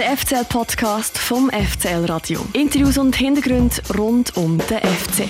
Der 0.00 0.16
FCL-Podcast 0.16 1.18
vom 1.18 1.50
FCL 1.50 2.06
Radio. 2.06 2.40
Interviews 2.54 2.96
und 2.96 3.14
Hintergründe 3.14 3.76
rund 3.98 4.34
um 4.34 4.56
den 4.56 4.78
FCL. 4.78 5.26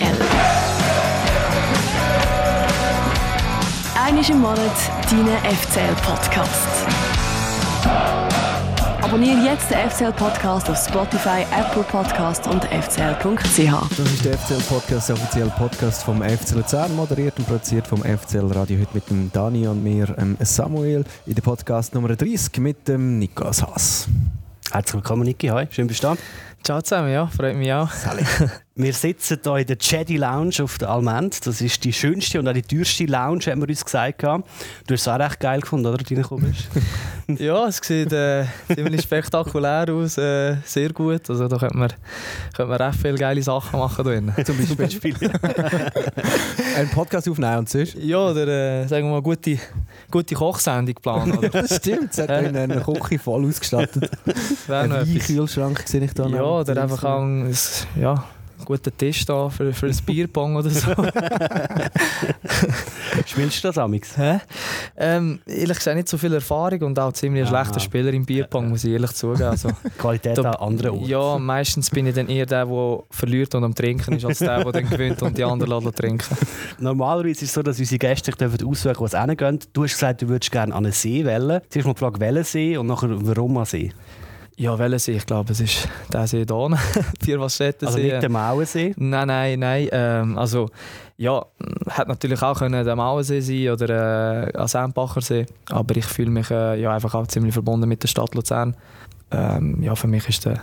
Einmal 4.00 4.30
im 4.30 4.40
Monat 4.40 4.60
dein 5.10 5.56
FCL-Podcast. 5.56 6.68
Abonniere 9.02 9.44
jetzt 9.44 9.68
den 9.72 9.90
FCL-Podcast 9.90 10.70
auf 10.70 10.78
Spotify, 10.78 11.44
Apple 11.50 11.82
Podcast 11.82 12.46
und 12.46 12.62
fcl.ch. 12.66 13.96
Das 13.96 13.98
ist 13.98 14.24
der 14.24 14.38
FCL-Podcast, 14.38 15.08
der 15.08 15.16
offizielle 15.16 15.52
Podcast 15.58 16.04
vom 16.04 16.22
FC 16.22 16.52
Luzern, 16.52 16.94
moderiert 16.94 17.36
und 17.38 17.48
produziert 17.48 17.88
vom 17.88 18.04
FCL 18.04 18.52
Radio. 18.52 18.78
Heute 18.78 18.94
mit 18.94 19.10
dem 19.10 19.32
Dani 19.32 19.66
und 19.66 19.82
mir, 19.82 20.14
ähm, 20.16 20.36
Samuel, 20.38 21.04
in 21.26 21.34
der 21.34 21.42
Podcast 21.42 21.92
Nummer 21.92 22.14
30 22.14 22.56
mit 22.58 22.86
dem 22.86 23.18
Niklas 23.18 23.64
Haas. 23.64 24.06
Herzlich 24.72 24.94
willkommen, 24.94 25.24
Niki. 25.24 25.48
Hi, 25.48 25.66
schön 25.68 25.88
bist 25.88 26.04
du 26.04 26.08
da. 26.08 26.16
Ciao 26.62 26.80
zusammen, 26.80 27.10
ja, 27.10 27.26
freut 27.26 27.56
mich 27.56 27.72
auch. 27.72 27.88
Wir 28.76 28.92
sitzen 28.92 29.40
hier 29.42 29.56
in 29.56 29.66
der 29.66 29.76
Jedi 29.80 30.16
Lounge 30.16 30.62
auf 30.62 30.78
der 30.78 30.90
Almend. 30.90 31.44
Das 31.46 31.60
ist 31.60 31.82
die 31.84 31.92
schönste 31.92 32.38
und 32.38 32.46
auch 32.46 32.52
die 32.52 32.62
teuerste 32.62 33.04
Lounge, 33.06 33.46
haben 33.46 33.60
wir 33.62 33.68
uns 33.68 33.84
gesagt. 33.84 34.22
Du 34.22 34.28
hast 34.28 34.44
es 34.88 35.08
auch 35.08 35.18
recht 35.18 35.40
geil 35.40 35.60
gefunden, 35.60 35.86
oder, 35.86 35.98
reingekommen 35.98 36.52
bist? 36.52 36.68
ja, 37.40 37.66
es 37.66 37.78
sieht 37.78 38.12
äh, 38.12 38.44
ziemlich 38.74 39.02
spektakulär 39.02 39.92
aus, 39.92 40.16
äh, 40.18 40.56
sehr 40.64 40.92
gut. 40.92 41.28
Also 41.28 41.48
da 41.48 41.58
könnte 41.58 41.76
man, 41.76 41.92
könnte 42.54 42.70
man 42.70 42.80
recht 42.80 42.98
viele 43.02 43.18
geile 43.18 43.42
Sachen 43.42 43.78
machen 43.78 44.04
drin. 44.04 44.32
Zum 44.44 44.76
Beispiel 44.76 45.14
einen 46.76 46.90
Podcast 46.90 47.28
aufnehmen 47.28 47.58
und 47.58 47.68
sonst? 47.68 47.96
Ja, 47.96 48.18
oder 48.18 48.46
äh, 48.46 48.86
sagen 48.86 49.06
wir 49.06 49.12
mal 49.12 49.22
gute, 49.22 49.58
gute 50.10 50.34
Kochsendung 50.34 50.94
planen. 50.96 51.38
Oder? 51.38 51.48
das 51.50 51.76
stimmt, 51.76 52.12
es 52.12 52.18
hat 52.18 52.30
eine 52.30 52.80
Küche 52.80 53.18
voll 53.18 53.46
ausgestattet. 53.46 54.10
Ein 54.68 54.92
Weinkühlschrank 54.92 55.82
sehe 55.86 56.04
ich 56.04 56.14
da 56.14 56.26
Ja, 56.26 56.42
oder 56.42 56.82
einfach 56.82 57.04
ein, 57.04 57.54
ja, 57.96 58.24
guten 58.70 58.96
Tisch 58.96 59.24
da 59.26 59.48
für, 59.48 59.72
für 59.72 59.86
ein 59.86 59.96
Bierpong 60.06 60.54
oder 60.54 60.70
so. 60.70 60.92
Spielst 63.26 63.64
du 63.64 63.68
das 63.68 63.78
amix? 63.78 64.14
Ähm, 64.96 65.40
ehrlich 65.44 65.76
gesagt 65.76 65.96
nicht 65.96 66.08
so 66.08 66.16
viel 66.16 66.32
Erfahrung 66.34 66.80
und 66.82 66.98
auch 67.00 67.12
ziemlich 67.12 67.42
ein 67.42 67.48
schlechter 67.48 67.80
Spieler 67.80 68.12
im 68.12 68.24
Bierpong, 68.24 68.68
muss 68.68 68.84
ich 68.84 68.92
ehrlich 68.92 69.10
zugeben. 69.10 69.42
Also, 69.42 69.70
Qualität 69.98 70.38
da, 70.38 70.52
an 70.52 70.54
anderen 70.54 70.90
Orten. 70.92 71.06
Ja, 71.06 71.36
meistens 71.38 71.90
bin 71.90 72.06
ich 72.06 72.14
dann 72.14 72.28
eher 72.28 72.46
der, 72.46 72.64
der 72.64 73.02
verliert 73.10 73.52
und 73.56 73.64
am 73.64 73.74
Trinken 73.74 74.14
ist, 74.14 74.24
als 74.24 74.38
der, 74.38 74.62
der 74.62 74.72
dann 74.72 74.88
gewinnt 74.88 75.20
und 75.22 75.36
die 75.36 75.42
anderen 75.42 75.92
trinken. 75.92 76.36
Normalerweise 76.78 77.30
ist 77.30 77.42
es 77.42 77.52
so, 77.54 77.64
dass 77.64 77.80
unsere 77.80 77.98
Gäste 77.98 78.30
dürfen 78.30 78.64
auswählen, 78.64 78.96
wo 78.98 79.06
sie 79.08 79.20
hingehen. 79.20 79.58
Du 79.72 79.82
hast 79.82 79.94
gesagt, 79.94 80.22
du 80.22 80.28
würdest 80.28 80.52
gerne 80.52 80.72
an 80.72 80.84
einen 80.84 80.92
See 80.92 81.24
wählen. 81.24 81.60
Zuerst 81.70 81.88
mal 81.88 81.94
die 81.94 81.98
Frage, 81.98 82.20
welchen 82.20 82.44
See 82.44 82.76
und 82.76 82.86
nachher 82.86 83.08
warum 83.10 83.58
an 83.58 83.64
See? 83.64 83.92
Ja, 84.60 84.78
welchen 84.78 84.98
See? 84.98 85.12
Ich 85.12 85.24
glaube, 85.24 85.52
es 85.52 85.60
ist 85.60 85.88
der 86.12 86.26
See 86.26 86.44
hier, 86.46 86.78
Vierwaldstätter 87.22 87.86
Also 87.86 87.98
nicht 87.98 88.22
der 88.22 88.28
Mauensee? 88.28 88.92
Nein, 88.98 89.28
nein, 89.28 89.58
nein. 89.58 89.88
Ähm, 89.90 90.36
also, 90.36 90.68
ja, 91.16 91.46
hätte 91.88 92.08
natürlich 92.08 92.42
auch 92.42 92.58
können 92.58 92.84
der 92.84 92.94
Mauensee 92.94 93.40
sein 93.40 93.70
oder 93.70 94.54
äh, 94.54 94.68
Sempacher 94.68 95.22
See. 95.22 95.46
Aber 95.70 95.96
ich 95.96 96.04
fühle 96.04 96.30
mich 96.30 96.50
äh, 96.50 96.78
ja, 96.78 96.92
einfach 96.92 97.14
auch 97.14 97.26
ziemlich 97.26 97.54
verbunden 97.54 97.88
mit 97.88 98.02
der 98.02 98.08
Stadt 98.08 98.34
Luzern. 98.34 98.76
Ähm, 99.30 99.82
ja, 99.82 99.94
für 99.94 100.08
mich 100.08 100.28
ist 100.28 100.44
der, 100.44 100.60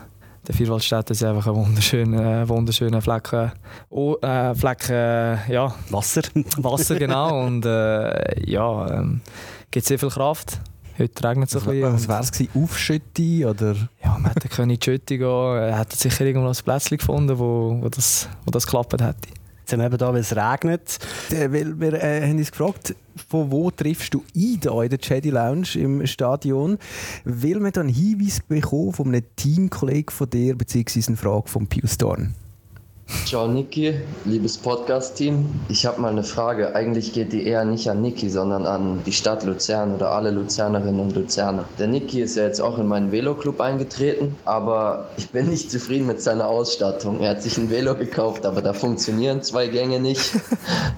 der 0.47 0.53
Vierwaldstätter 0.53 1.15
See 1.15 1.25
einfach 1.25 1.47
ein 1.47 1.55
wunderschöner, 1.55 2.43
äh, 2.43 2.49
wunderschöner 2.49 3.01
Fleck. 3.01 3.33
Äh, 3.33 3.49
oh, 3.89 4.15
äh, 4.21 4.53
Fleck, 4.53 4.89
äh, 4.91 5.51
ja. 5.51 5.73
Wasser. 5.89 6.21
Wasser, 6.57 6.99
genau. 6.99 7.45
Und 7.47 7.65
äh, 7.65 8.47
ja, 8.47 8.91
ähm, 8.91 9.21
gibt 9.71 9.87
sehr 9.87 9.97
viel 9.97 10.09
Kraft. 10.09 10.59
Heute 10.99 11.23
regnet 11.23 11.49
es 11.49 11.55
ein 11.55 11.63
bisschen. 11.63 11.93
Was 11.93 12.07
wäre 12.07 12.47
es 12.49 12.55
Aufschütte 12.55 13.49
oder? 13.49 13.75
Ja, 14.03 14.17
man 14.17 14.31
hätte 14.31 14.61
in 14.63 14.69
die 14.69 14.79
Schütte 14.83 15.17
gehen 15.17 15.27
Er 15.27 15.79
hätte 15.79 15.95
sicher 15.95 16.25
irgendwo 16.25 16.47
ein 16.47 16.55
Plätzchen 16.55 16.97
gefunden, 16.97 17.37
wo, 17.37 17.77
wo, 17.81 17.89
das, 17.89 18.27
wo 18.45 18.51
das 18.51 18.65
geklappt 18.65 18.93
hätte. 18.93 19.29
Jetzt 19.59 19.73
haben 19.73 19.79
wir 19.79 19.87
eben 19.87 19.97
da, 19.97 20.13
weil 20.13 20.21
es 20.21 20.35
regnet. 20.35 20.97
Weil 21.29 21.79
wir 21.79 21.93
äh, 22.01 22.27
haben 22.27 22.37
uns 22.37 22.51
gefragt, 22.51 22.95
von 23.29 23.51
wo 23.51 23.69
triffst 23.69 24.13
du 24.13 24.23
ein 24.35 24.59
da 24.61 24.81
in 24.81 24.89
der 24.89 24.99
Jedi 25.01 25.29
Lounge 25.29 25.75
im 25.75 26.07
Stadion? 26.07 26.79
Will 27.25 27.59
man 27.59 27.73
dann 27.73 27.89
Hinweis 27.89 28.39
bekommen 28.39 28.93
von 28.93 29.09
einem 29.09 29.23
Teamkollegen 29.35 30.09
von 30.09 30.29
dir, 30.29 30.55
beziehungsweise 30.55 31.09
eine 31.09 31.17
Frage 31.17 31.47
von 31.47 31.67
Pius 31.67 31.97
Dorn? 31.97 32.33
Ciao 33.07 33.47
Niki, 33.47 33.93
liebes 34.25 34.57
Podcast-Team. 34.57 35.45
Ich 35.69 35.85
habe 35.85 36.01
mal 36.01 36.11
eine 36.11 36.23
Frage. 36.23 36.75
Eigentlich 36.75 37.13
geht 37.13 37.31
die 37.31 37.45
eher 37.45 37.63
nicht 37.63 37.89
an 37.89 38.01
Niki, 38.01 38.29
sondern 38.29 38.65
an 38.65 39.01
die 39.05 39.13
Stadt 39.13 39.45
Luzern 39.45 39.95
oder 39.95 40.11
alle 40.11 40.29
Luzernerinnen 40.31 40.99
und 40.99 41.15
Luzerner. 41.15 41.63
Der 41.79 41.87
Niki 41.87 42.19
ist 42.21 42.35
ja 42.35 42.43
jetzt 42.43 42.59
auch 42.59 42.77
in 42.77 42.87
meinen 42.87 43.13
Veloclub 43.13 43.61
eingetreten, 43.61 44.35
aber 44.43 45.07
ich 45.15 45.29
bin 45.29 45.49
nicht 45.49 45.71
zufrieden 45.71 46.05
mit 46.05 46.21
seiner 46.21 46.47
Ausstattung. 46.47 47.21
Er 47.21 47.29
hat 47.29 47.43
sich 47.43 47.57
ein 47.57 47.69
Velo 47.69 47.95
gekauft, 47.95 48.45
aber 48.45 48.61
da 48.61 48.73
funktionieren 48.73 49.41
zwei 49.41 49.67
Gänge 49.67 50.01
nicht. 50.01 50.33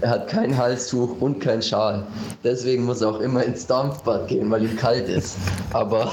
Er 0.01 0.11
hat 0.11 0.29
kein 0.29 0.57
Halstuch 0.57 1.19
und 1.19 1.41
kein 1.41 1.61
Schal. 1.61 2.07
Deswegen 2.43 2.85
muss 2.85 3.01
er 3.01 3.09
auch 3.09 3.19
immer 3.19 3.43
ins 3.43 3.67
Dampfbad 3.67 4.29
gehen, 4.29 4.49
weil 4.49 4.63
ihm 4.63 4.77
kalt 4.77 5.09
ist. 5.09 5.35
Aber 5.73 6.09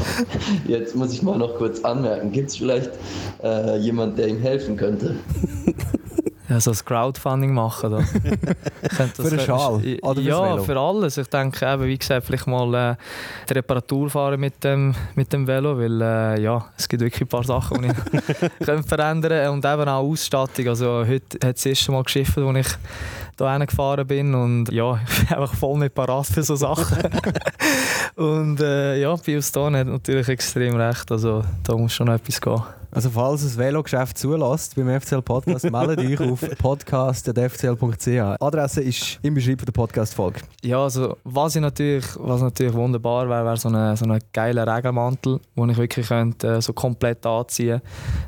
jetzt 0.67 0.97
muss 0.97 1.13
ich 1.13 1.23
mal 1.23 1.39
noch 1.39 1.57
kurz 1.57 1.85
anmerken, 1.85 2.33
gibt 2.33 2.51
es 2.51 2.57
vielleicht 2.57 2.91
äh, 3.45 3.79
jemand, 3.79 4.19
der 4.19 4.27
ihm 4.27 4.41
helfen 4.41 4.77
könnte? 4.77 5.15
ja, 6.49 6.61
so 6.61 6.71
ein 6.71 6.77
Crowdfunding 6.85 7.53
machen. 7.53 7.91
Da. 7.91 8.01
für 9.13 9.29
einen 9.29 9.41
Schal? 9.41 9.83
Oder 10.03 10.21
ja, 10.21 10.59
für 10.59 10.79
alles. 10.79 11.17
Ich 11.17 11.27
denke, 11.29 11.67
eben, 11.67 11.85
wie 11.85 11.99
gesagt, 11.99 12.27
vielleicht 12.27 12.47
mal 12.47 12.93
äh, 12.93 12.97
die 13.49 13.55
Reparatur 13.55 14.09
fahren 14.11 14.39
mit 14.39 14.63
dem, 14.63 14.95
mit 15.15 15.33
dem 15.33 15.47
Velo, 15.47 15.79
weil 15.79 16.01
äh, 16.01 16.41
ja, 16.41 16.67
es 16.77 16.89
gibt 16.89 17.03
wirklich 17.03 17.23
ein 17.23 17.29
paar 17.29 17.45
Sachen, 17.45 17.83
die 17.83 17.89
ich 17.89 18.67
verändern 18.87 19.43
kann. 19.43 19.51
Und 19.51 19.65
eben 19.65 19.89
auch 19.89 20.05
Ausstattung. 20.05 20.69
Also, 20.69 21.05
heute 21.07 21.47
hat 21.47 21.57
es 21.57 21.63
das 21.63 21.67
erste 21.67 21.93
Mal 21.93 22.05
geschifft, 22.05 22.39
als 22.39 22.57
ich 22.57 22.77
hier 23.39 23.67
gefahren 23.67 24.07
bin 24.07 24.35
und 24.35 24.73
ja, 24.73 24.99
ich 25.09 25.29
bin 25.29 25.37
einfach 25.37 25.55
voll 25.55 25.79
nicht 25.79 25.95
parat 25.95 26.27
für 26.27 26.43
so 26.43 26.57
Sachen. 26.57 27.11
und 28.15 28.61
äh, 28.61 29.01
ja, 29.01 29.17
Pius 29.17 29.53
Don 29.53 29.77
hat 29.77 29.87
natürlich 29.87 30.29
extrem 30.29 30.77
recht, 30.77 31.11
also 31.11 31.43
da 31.63 31.77
muss 31.77 31.93
schon 31.93 32.09
etwas 32.09 32.41
gehen. 32.41 32.63
Also 32.97 33.11
falls 33.11 33.43
das 33.43 33.59
Velogeschäft 33.59 34.17
zulässt 34.17 34.75
beim 34.75 34.89
FCL 34.99 35.21
Podcast, 35.21 35.65
meldet 35.71 35.99
euch 35.99 36.19
auf 36.19 36.41
podcast.fcl.ch. 36.57 38.41
Adresse 38.41 38.81
ist 38.81 39.19
im 39.21 39.35
Beschreibung 39.35 39.67
der 39.67 39.73
Podcast-Folge. 39.73 40.41
Ja, 40.65 40.83
also 40.83 41.19
was, 41.23 41.57
ich 41.57 41.61
natürlich, 41.61 42.07
was 42.19 42.41
natürlich 42.41 42.73
wunderbar 42.73 43.29
wäre, 43.29 43.45
wäre 43.45 43.59
so 43.59 43.69
ein 43.69 43.97
so 43.97 44.07
eine 44.07 44.19
geiler 44.33 44.67
Regenmantel, 44.67 45.41
den 45.55 45.69
ich 45.69 45.77
wirklich 45.77 46.09
könnte, 46.09 46.55
äh, 46.55 46.63
so 46.63 46.73
komplett 46.73 47.27
anziehen 47.27 47.83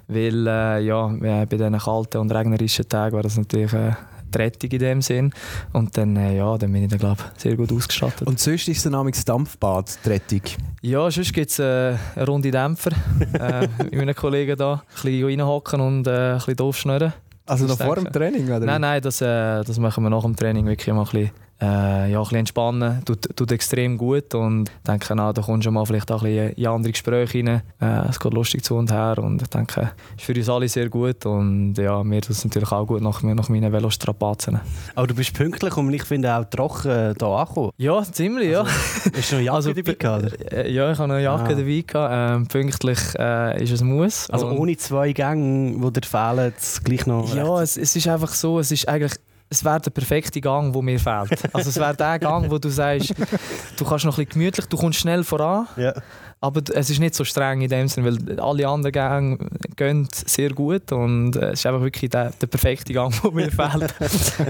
könnte. 0.06 0.34
Weil 0.36 0.46
äh, 0.46 0.80
ja, 0.84 1.06
bei 1.06 1.46
diesen 1.46 1.78
kalten 1.78 2.18
und 2.18 2.30
regnerischen 2.30 2.86
Tagen 2.86 3.14
wäre 3.14 3.22
das 3.22 3.38
natürlich... 3.38 3.72
Äh, 3.72 3.92
Rettung 4.36 4.70
in 4.70 4.78
dem 4.78 5.02
Sinn. 5.02 5.32
Und 5.72 5.96
dann, 5.96 6.16
äh, 6.16 6.36
ja, 6.36 6.56
dann 6.58 6.72
bin 6.72 6.82
ich 6.82 6.90
dann, 6.90 6.98
glaube 6.98 7.22
sehr 7.36 7.56
gut 7.56 7.72
ausgestattet. 7.72 8.26
Und 8.26 8.38
sonst 8.38 8.68
ist 8.68 8.84
es 8.84 8.92
das 8.92 9.24
Dampfbad, 9.24 9.98
die 10.04 10.08
Rettung? 10.08 10.42
Ja, 10.82 11.10
sonst 11.10 11.32
gibt 11.32 11.50
es 11.50 11.58
äh, 11.58 11.96
eine 12.14 12.26
runde 12.26 12.50
Dämpfer 12.50 12.90
äh, 13.32 13.68
mit 13.84 13.94
meinen 13.94 14.14
Kollegen 14.14 14.56
da. 14.56 14.74
Ein 14.74 14.80
bisschen 15.02 15.24
reinhocken 15.24 15.80
und 15.80 16.06
äh, 16.06 16.10
ein 16.10 16.34
bisschen 16.36 16.56
doof 16.56 16.76
schnurren. 16.76 17.12
Also 17.46 17.66
noch 17.66 17.78
vor 17.78 17.94
dem 17.96 18.12
Training? 18.12 18.46
Oder? 18.46 18.66
Nein, 18.66 18.80
nein, 18.82 19.00
das, 19.00 19.20
äh, 19.22 19.64
das 19.64 19.78
machen 19.78 20.04
wir 20.04 20.10
nach 20.10 20.22
dem 20.22 20.36
Training 20.36 20.66
wirklich 20.66 20.94
mal 20.94 21.00
ein 21.00 21.04
bisschen 21.04 21.30
äh, 21.60 22.10
ja, 22.10 22.18
ein 22.18 22.22
bisschen 22.22 22.38
entspannen, 22.38 23.04
tut, 23.04 23.36
tut 23.36 23.52
extrem 23.52 23.98
gut 23.98 24.34
und 24.34 24.68
ich 24.68 24.84
denke, 24.86 25.14
na, 25.14 25.32
da 25.32 25.42
kommst 25.42 25.66
du 25.66 25.70
mal 25.70 25.84
vielleicht 25.84 26.10
auch 26.12 26.22
ein 26.22 26.32
bisschen 26.32 26.52
in 26.52 26.66
andere 26.66 26.92
Gespräche 26.92 27.38
rein. 27.38 27.62
Äh, 27.80 28.08
es 28.08 28.20
geht 28.20 28.32
lustig 28.32 28.64
zu 28.64 28.76
und 28.76 28.92
her 28.92 29.18
und 29.18 29.42
ich 29.42 29.48
denke, 29.48 29.90
es 30.16 30.22
ist 30.22 30.24
für 30.24 30.34
uns 30.34 30.48
alle 30.48 30.68
sehr 30.68 30.88
gut 30.88 31.26
und 31.26 31.74
ja, 31.74 32.02
mir 32.04 32.20
tut 32.20 32.36
es 32.36 32.44
natürlich 32.44 32.70
auch 32.70 32.86
gut 32.86 33.00
nach, 33.00 33.22
nach 33.22 33.48
meinen 33.48 33.72
Velostrapazen. 33.72 34.60
Aber 34.94 35.06
du 35.06 35.14
bist 35.14 35.34
pünktlich 35.34 35.76
und 35.76 35.92
ich 35.92 36.04
finde 36.04 36.34
auch 36.34 36.44
trocken 36.44 37.14
hier 37.18 37.26
angekommen. 37.26 37.72
Ja, 37.76 38.02
ziemlich, 38.02 38.50
ja. 38.50 38.60
Also, 38.60 39.16
hast 39.16 39.32
du 39.32 39.36
noch 39.36 39.42
Jacke 39.42 39.56
also, 39.56 39.72
dabei 39.72 39.94
gehabt, 39.94 40.52
äh, 40.52 40.70
Ja, 40.70 40.92
ich 40.92 40.98
habe 40.98 41.12
eine 41.12 41.22
Jacke 41.22 41.54
ah. 41.54 41.54
dabei 41.54 41.84
gehabt. 41.86 42.36
Ähm, 42.36 42.46
pünktlich 42.46 42.98
äh, 43.18 43.62
ist 43.62 43.72
es 43.72 43.82
Muss. 43.82 44.30
Also 44.30 44.48
ohne 44.50 44.76
zwei 44.76 45.12
Gänge, 45.12 45.78
die 45.78 46.00
dir 46.00 46.06
fehlen, 46.06 46.52
gleich 46.84 47.06
noch... 47.06 47.34
Ja, 47.34 47.60
es, 47.62 47.76
es 47.76 47.96
ist 47.96 48.06
einfach 48.08 48.32
so, 48.32 48.58
es 48.60 48.70
ist 48.70 48.88
eigentlich 48.88 49.14
es 49.50 49.64
wäre 49.64 49.80
der 49.80 49.90
perfekte 49.90 50.40
Gang, 50.40 50.72
der 50.72 50.82
mir 50.82 50.98
fehlt. 50.98 51.54
Also 51.54 51.70
es 51.70 51.76
wäre 51.76 51.96
der 51.96 52.18
Gang, 52.18 52.50
wo 52.50 52.58
du 52.58 52.68
sagst, 52.68 53.14
du 53.76 53.84
kannst 53.84 54.04
noch 54.04 54.18
ein 54.18 54.24
bisschen 54.24 54.40
gemütlich, 54.40 54.66
du 54.66 54.76
kommst 54.76 55.00
schnell 55.00 55.24
voran, 55.24 55.66
ja. 55.76 55.94
aber 56.40 56.62
es 56.74 56.90
ist 56.90 56.98
nicht 56.98 57.14
so 57.14 57.24
streng 57.24 57.62
in 57.62 57.68
dem 57.68 57.88
Sinne, 57.88 58.06
weil 58.06 58.40
alle 58.40 58.68
anderen 58.68 58.92
Gänge 58.92 59.38
gehen 59.76 60.08
sehr 60.12 60.50
gut 60.50 60.92
und 60.92 61.36
äh, 61.36 61.50
es 61.50 61.60
ist 61.60 61.66
einfach 61.66 61.80
wirklich 61.80 62.10
der, 62.10 62.30
der 62.30 62.46
perfekte 62.46 62.92
Gang, 62.92 63.14
der 63.22 63.30
mir 63.32 63.50
fehlt. 63.50 63.94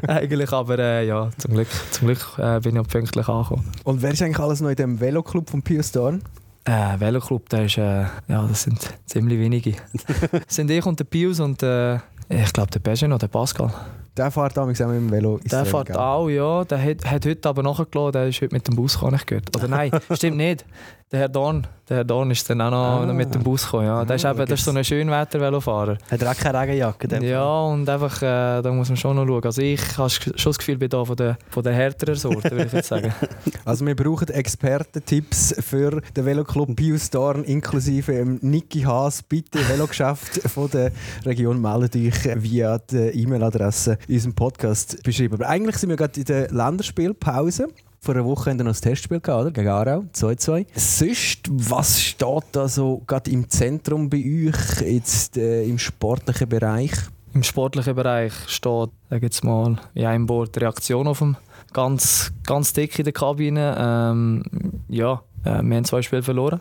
eigentlich, 0.09 0.53
aber 0.53 0.79
äh, 0.79 1.07
ja, 1.07 1.31
zum 1.39 1.55
Glück, 1.55 1.69
zum 1.93 2.09
Glück 2.09 2.39
äh, 2.39 2.61
bin 2.61 2.75
ich 2.75 2.81
auch 2.81 2.89
pünktlich 2.89 3.29
angekommen. 3.29 3.71
Und 3.85 4.03
wer 4.03 4.13
ist 4.13 4.23
eigentlich 4.23 4.41
alles 4.41 4.61
noch 4.61 4.71
in 4.71 4.77
dem 4.77 5.01
Veloclub 5.01 5.49
von 5.49 5.63
Pius 5.63 5.93
Dorn? 5.93 6.23
Äh, 6.65 6.99
Veloclub, 6.99 7.49
der 7.49 7.65
ist, 7.65 7.79
äh, 7.79 8.03
ja, 8.29 8.47
das 8.47 8.65
sind 8.65 8.79
ziemlich 9.07 9.39
wenige. 9.39 9.77
das 10.33 10.43
sind 10.55 10.71
ich 10.71 10.85
und 10.85 10.99
der 10.99 11.05
Pius 11.05 11.41
und 11.41 11.63
äh, 11.63 11.97
ich 12.29 12.53
glaube 12.53 12.71
der 12.71 12.81
Benjamin 12.81 13.15
oder 13.15 13.21
der 13.21 13.29
Pascal. 13.29 13.73
Der 14.19 14.31
fährt 14.31 14.57
damals 14.57 14.81
auch 14.83 14.89
mit 14.89 14.97
dem 14.97 15.11
Velo 15.11 15.39
Der 15.51 15.65
fährt 15.65 15.97
auch, 15.97 16.29
ja. 16.29 16.65
Der 16.65 16.83
hat, 16.83 17.05
hat 17.11 17.25
heute 17.27 17.49
aber 17.49 17.63
nachgelassen, 17.63 18.13
der 18.13 18.27
ist 18.29 18.41
heute 18.43 18.55
mit 18.55 18.67
dem 18.69 18.75
Bus 18.77 18.95
gekommen, 18.95 19.15
ich 19.17 19.27
gehört. 19.27 19.57
Oder 19.57 19.69
nein, 19.69 19.91
stimmt 20.13 20.37
nicht. 20.37 20.65
Der 21.11 21.21
Herr 21.21 21.29
Dorn, 21.31 21.67
der 21.89 21.97
Herr 21.99 22.05
Dorn 22.05 22.31
ist 22.31 22.51
dann 22.51 22.61
auch 22.61 22.71
noch 22.71 23.09
Ah. 23.09 23.13
mit 23.15 23.35
dem 23.35 23.43
Bus 23.43 23.65
gekommen. 23.65 23.87
Ja. 23.87 24.05
Der 24.05 24.17
ist, 24.17 24.27
Ah, 24.27 24.33
eben, 24.33 24.45
das 24.45 24.59
ist 24.59 24.65
so 24.67 24.73
ein 24.73 24.85
Schönwetter-Velofahrer. 24.85 25.97
Hat 26.11 26.21
er 26.21 26.31
auch 26.31 26.37
keine 26.37 26.61
Regenjacke? 26.61 27.09
der? 27.09 27.23
Ja, 27.23 27.61
und 27.63 27.89
einfach, 27.89 28.21
äh, 28.21 28.61
da 28.61 28.71
muss 28.73 28.91
man 28.91 28.97
schon 28.99 29.17
noch 29.17 29.25
schauen. 29.27 29.43
Also 29.45 29.63
ich 29.63 29.81
habe 29.97 30.11
schon 30.11 30.33
das 30.35 30.59
Gefühl, 30.59 30.75
ich 30.75 30.81
bin 30.81 30.91
da 30.91 31.03
von 31.07 31.17
der, 31.17 31.39
von 31.49 31.63
der 31.63 31.73
härteren 31.73 32.15
Sorte, 32.15 32.51
würde 32.51 32.65
ich 32.67 32.73
jetzt 32.75 32.89
sagen. 32.89 33.13
Also 33.65 33.85
wir 33.87 33.95
brauchen 33.97 34.29
Expertentipps 34.29 35.55
für 35.61 36.01
den 36.17 36.25
Veloclub 36.25 36.75
Pius 36.77 37.11
Dorn 37.11 37.45
inklusive 37.45 38.13
ähm, 38.15 38.39
Niki 38.43 38.81
Haas. 38.83 39.23
Bitte 39.23 39.59
Velogeschäft 39.69 40.43
von 40.51 40.71
der 40.71 40.91
Region 41.25 41.61
meldet 41.61 41.97
euch 41.97 42.43
via 42.43 42.79
die 42.79 42.97
E-Mail-Adresse 43.23 43.99
in 44.09 44.15
unserem 44.15 44.35
Podcast 44.35 45.03
beschrieben. 45.03 45.35
Aber 45.35 45.49
eigentlich 45.49 45.77
sind 45.77 45.91
wir 45.91 45.97
gerade 45.97 46.19
in 46.19 46.25
der 46.25 46.51
Länderspielpause. 46.51 47.69
Vor 48.01 48.15
einer 48.15 48.25
Woche 48.25 48.51
haben 48.51 48.59
wir 48.59 48.65
noch 48.65 48.71
das 48.71 48.81
Testspiel 48.81 49.21
gehabt, 49.21 49.43
oder? 49.43 49.51
gegen 49.51 49.69
Aarau, 49.69 50.05
2-2. 50.15 50.67
Sonst, 50.75 51.41
was 51.51 52.01
steht 52.01 52.45
da 52.53 52.69
so 52.69 53.03
gerade 53.07 53.31
im 53.31 53.49
Zentrum 53.51 54.09
bei 54.09 54.19
euch, 54.19 54.81
jetzt 54.81 55.37
äh, 55.37 55.65
im 55.65 55.79
sportlichen 55.79 56.49
Bereich? 56.49 56.93
Im 57.35 57.43
sportlichen 57.43 57.95
Bereich 57.95 58.33
steht, 58.47 58.91
sag 59.11 59.23
jetzt 59.23 59.45
mal, 59.45 59.77
in 59.95 60.07
einem 60.07 60.29
Wort 60.29 60.57
Reaktion 60.59 61.07
auf 61.07 61.19
dem 61.19 61.37
ganz, 61.73 62.33
ganz 62.47 62.73
dick 62.73 62.99
in 62.99 63.05
der 63.05 63.13
Kabine. 63.13 63.77
Ähm, 63.79 64.43
ja, 64.89 65.23
äh, 65.45 65.63
wir 65.63 65.77
haben 65.77 65.85
zwei 65.85 66.01
Spiele 66.01 66.23
verloren. 66.23 66.61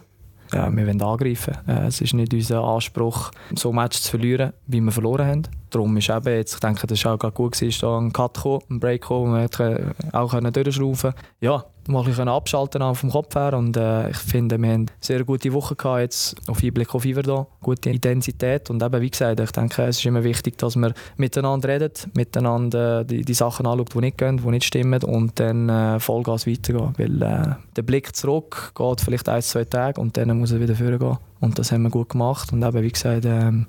Ja, 0.53 0.75
wir 0.75 0.87
wollen 0.87 1.01
angreifen. 1.01 1.55
Äh, 1.67 1.87
es 1.87 2.01
ist 2.01 2.13
nicht 2.13 2.33
unser 2.33 2.63
Anspruch, 2.63 3.31
so 3.55 3.71
Matches 3.71 4.03
zu 4.03 4.11
verlieren, 4.11 4.53
wie 4.65 4.81
wir 4.81 4.91
verloren 4.91 5.27
haben. 5.27 5.41
Darum 5.69 5.97
ist 5.97 6.09
eben 6.09 6.35
jetzt, 6.35 6.55
ich 6.55 6.59
denke, 6.59 6.87
das 6.87 7.03
war 7.05 7.13
auch 7.13 7.33
gut, 7.33 7.53
gewesen, 7.53 7.77
da 7.81 7.97
ein 7.97 8.13
Cut 8.13 8.35
gekommen, 8.35 8.61
ein 8.69 8.79
Break 8.79 9.01
gekommen, 9.01 9.49
wir 9.57 9.93
auch 10.13 10.31
können 10.31 10.53
durchschrauben 10.53 11.13
Ja, 11.41 11.65
mal 11.87 11.99
ein 11.99 12.05
bisschen 12.05 12.27
abschalten 12.27 12.95
vom 12.95 13.09
Kopf 13.09 13.35
her 13.35 13.53
und 13.53 13.77
äh, 13.77 14.09
ich 14.09 14.17
finde, 14.17 14.57
wir 14.57 14.69
haben 14.69 14.81
eine 14.81 14.85
sehr 14.99 15.23
gute 15.23 15.51
Woche 15.53 15.75
gehabt, 15.75 16.01
jetzt 16.01 16.49
auf 16.49 16.61
Einblick 16.63 16.93
auf 16.93 17.05
Iverdon, 17.05 17.45
gute 17.61 17.89
Intensität 17.89 18.69
und 18.69 18.81
eben, 18.83 19.01
wie 19.01 19.09
gesagt, 19.09 19.39
ich 19.39 19.51
denke, 19.51 19.83
es 19.83 19.97
ist 19.97 20.05
immer 20.05 20.23
wichtig, 20.23 20.57
dass 20.57 20.75
man 20.75 20.93
miteinander 21.15 21.69
redet, 21.69 22.07
miteinander 22.13 23.03
die, 23.03 23.23
die 23.23 23.33
Sachen 23.33 23.65
anschaut, 23.65 23.93
die 23.93 23.99
nicht 23.99 24.17
gehen, 24.17 24.37
die 24.37 24.49
nicht 24.49 24.65
stimmen 24.65 25.03
und 25.03 25.39
dann 25.39 25.69
äh, 25.69 25.99
Vollgas 25.99 26.47
weitergehen, 26.47 26.93
weil 26.97 27.21
äh, 27.21 27.55
der 27.75 27.81
Blick 27.81 28.15
zurück 28.15 28.73
geht 28.75 29.01
vielleicht 29.01 29.29
ein, 29.29 29.41
zwei 29.41 29.63
Tage 29.65 29.99
und 29.99 30.17
dann 30.17 30.37
muss 30.37 30.51
er 30.51 30.59
wieder 30.59 30.75
vorgehen. 30.75 31.17
Und 31.39 31.59
das 31.59 31.71
haben 31.71 31.83
wir 31.83 31.89
gut 31.89 32.09
gemacht 32.09 32.51
und 32.51 32.63
eben, 32.63 32.81
wie 32.81 32.91
gesagt, 32.91 33.25
ähm, 33.25 33.67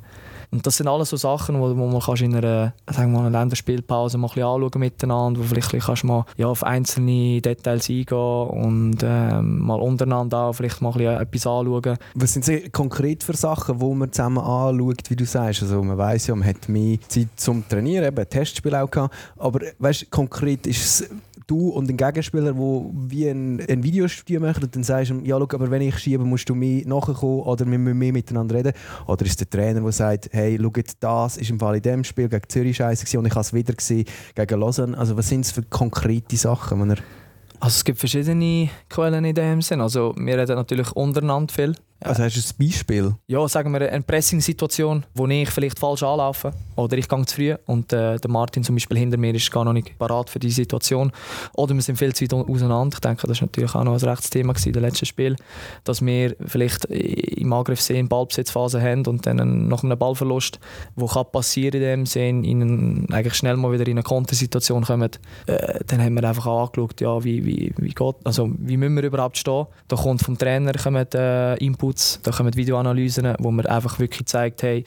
und 0.51 0.67
das 0.67 0.79
sind 0.79 0.89
alles 0.89 1.11
so 1.11 1.17
Sachen, 1.17 1.61
wo, 1.61 1.77
wo 1.77 1.87
man 1.87 2.17
in 2.19 2.35
einer, 2.35 2.73
sagen 2.91 3.13
wir 3.13 3.21
mal, 3.21 3.31
Länderspielpause 3.31 4.17
mal 4.17 4.29
ein 4.29 4.35
bisschen 4.35 4.45
anschauen 4.45 4.81
miteinander, 4.81 5.41
wo 5.41 5.45
vielleicht 5.45 5.71
kannst 5.85 6.03
du 6.03 6.07
mal 6.07 6.25
ja, 6.37 6.47
auf 6.47 6.65
einzelne 6.65 7.41
Details 7.41 7.91
eingehen 7.91 8.17
und 8.17 8.99
ähm, 9.03 9.59
mal 9.61 9.81
untereinander 9.81 10.39
auch 10.39 10.53
vielleicht 10.55 10.81
mal 10.81 10.99
etwas 11.01 11.47
anschauen. 11.47 11.99
Was 12.15 12.35
sind 12.35 12.73
konkret 12.73 13.23
für 13.23 13.37
Sachen, 13.37 13.79
die 13.79 13.95
man 13.95 14.11
zusammen 14.11 14.39
anschaut, 14.39 15.03
wie 15.09 15.17
du 15.17 15.27
sagst? 15.27 15.63
Also 15.63 15.83
man 15.83 15.99
weiß 15.99 16.29
ja, 16.29 16.35
man 16.35 16.49
hat 16.49 16.69
mehr 16.69 16.99
Zeit 17.09 17.29
zum 17.37 17.69
Trainieren, 17.69 18.07
eben 18.07 18.29
Testspiel 18.29 18.75
auch 18.75 18.91
gehabt. 18.91 19.15
Aber 19.37 19.61
weißt, 19.79 20.11
konkret 20.11 20.67
ist 20.67 21.03
es 21.03 21.11
du 21.49 21.71
und 21.71 21.89
ein 21.91 21.97
Gegenspieler, 21.97 22.57
wo 22.57 22.93
wie 22.95 23.29
ein, 23.29 23.61
ein 23.69 23.83
Videostudio 23.83 24.41
machen 24.41 24.63
und 24.63 24.77
dann 24.77 24.85
sagst 24.85 25.11
du, 25.11 25.21
ja, 25.25 25.37
schau, 25.39 25.49
aber 25.55 25.71
wenn 25.71 25.83
ich 25.83 25.99
schiebe, 25.99 26.25
musst 26.25 26.49
du 26.49 26.55
mehr 26.55 26.87
nachkommen 26.87 27.41
oder 27.41 27.67
wir 27.67 27.79
müssen 27.79 27.99
mehr 27.99 28.13
miteinander 28.13 28.55
reden. 28.55 28.73
Oder 29.07 29.27
ist 29.27 29.41
der 29.41 29.51
Trainer, 29.51 29.81
der 29.81 29.93
sagt, 29.93 30.29
hey, 30.33 30.59
schau, 30.61 30.71
das 31.01 31.37
ist 31.39 31.51
im 31.51 31.59
Fall 31.59 31.77
in 31.77 31.83
dem 31.83 32.05
Spiel 32.05 32.29
gegen 32.29 32.49
Zürich 32.49 32.77
scheiße 32.77 33.19
und 33.19 33.27
ich 33.27 33.33
habe 33.33 33.41
es 33.41 33.53
wieder 33.53 33.75
gesehen 33.75 34.05
gegen 34.35 34.61
Lausanne. 34.61 34.97
Also 34.97 35.17
was 35.17 35.29
sind 35.29 35.41
es 35.41 35.51
für 35.51 35.63
konkrete 35.63 36.37
Sachen, 36.37 36.85
die 36.85 36.91
er 36.91 36.99
Also 37.61 37.77
es 37.77 37.85
gibt 37.85 37.99
verschiedene 37.99 38.69
Quellen 38.89 39.25
in 39.25 39.35
dem 39.35 39.63
Sinn. 39.63 39.81
Also 39.81 40.15
wir 40.17 40.39
reden 40.39 40.57
natürlich 40.57 40.93
untereinander 40.93 41.53
viel. 41.53 41.75
Also 42.01 42.23
hast 42.23 42.37
du 42.37 42.41
ein 42.41 42.67
Beispiel? 42.67 43.15
Ja, 43.27 43.49
sagen 43.49 43.73
wir 43.73 43.91
eine 43.91 44.03
Pressing-Situation, 44.03 45.05
wo 45.15 45.27
ich 45.27 45.51
vielleicht 45.51 45.79
falsch 45.79 46.05
anlaufe 46.05 46.53
oder 46.77 46.97
ich 46.97 47.09
gehe 47.09 47.27
zu 47.27 47.35
früh 47.35 47.55
und 47.67 47.93
äh, 47.93 48.19
der 48.19 48.31
Martin 48.31 48.63
zum 48.63 48.77
Beispiel 48.77 48.99
hinter 48.99 49.17
mir 49.17 49.35
ist 49.35 49.51
gar 49.51 49.65
noch 49.65 49.73
nicht 49.73 49.99
parat 49.99 50.31
für 50.31 50.39
die 50.39 50.51
Situation 50.51 51.11
oder 51.55 51.75
wir 51.75 51.83
sind 51.83 51.99
viel 51.99 52.15
zu 52.15 52.25
weit 52.25 52.33
auseinander. 52.33 52.95
Ich 52.95 53.01
denke, 53.01 53.27
das 53.27 53.41
war 53.41 53.49
natürlich 53.49 53.75
auch 53.75 53.83
noch 53.83 53.95
ein 53.95 54.09
Rechtsthema 54.09 54.55
in 54.65 54.73
dem 54.73 54.83
letzten 54.83 55.07
Spiel, 55.07 55.35
dass 55.83 56.05
wir 56.05 56.37
vielleicht 56.47 56.85
im 56.85 57.53
Angriff 57.53 57.81
sehen, 57.81 58.09
Ballbesitzphase 58.09 58.81
haben 58.81 59.05
und 59.07 59.27
dann 59.27 59.67
nach 59.67 59.83
einem 59.83 59.99
Ballverlust, 59.99 60.61
kann 60.97 61.27
passieren 61.33 61.75
in 61.75 61.81
dem 61.81 62.07
Sinn, 62.07 62.45
ihnen 62.45 63.07
eigentlich 63.13 63.35
schnell 63.35 63.57
mal 63.57 63.73
wieder 63.73 63.87
in 63.87 63.93
eine 63.93 64.03
Kontersituation 64.03 64.85
kommen, 64.85 65.11
äh, 65.47 65.81
dann 65.87 66.01
haben 66.01 66.15
wir 66.15 66.29
einfach 66.29 66.47
auch 66.47 66.67
angeschaut, 66.67 67.01
ja, 67.01 67.25
wie, 67.25 67.45
wie, 67.45 67.73
wie 67.77 67.91
geht, 67.91 68.17
also 68.25 68.51
wie 68.57 68.77
müssen 68.77 68.97
wir 68.97 69.03
überhaupt 69.03 69.39
stehen. 69.39 69.67
Da 69.89 69.97
kommt 69.97 70.23
vom 70.23 70.39
Trainer 70.39 70.73
kommen, 70.73 71.07
äh, 71.13 71.57
Inputs, 71.89 72.21
da 72.23 72.31
kommen 72.31 72.55
Videoanalysen, 72.55 73.35
wo 73.39 73.51
man 73.51 73.67
einfach 73.67 73.99
wirklich 73.99 74.27
zeigt, 74.27 74.63
hey, 74.63 74.85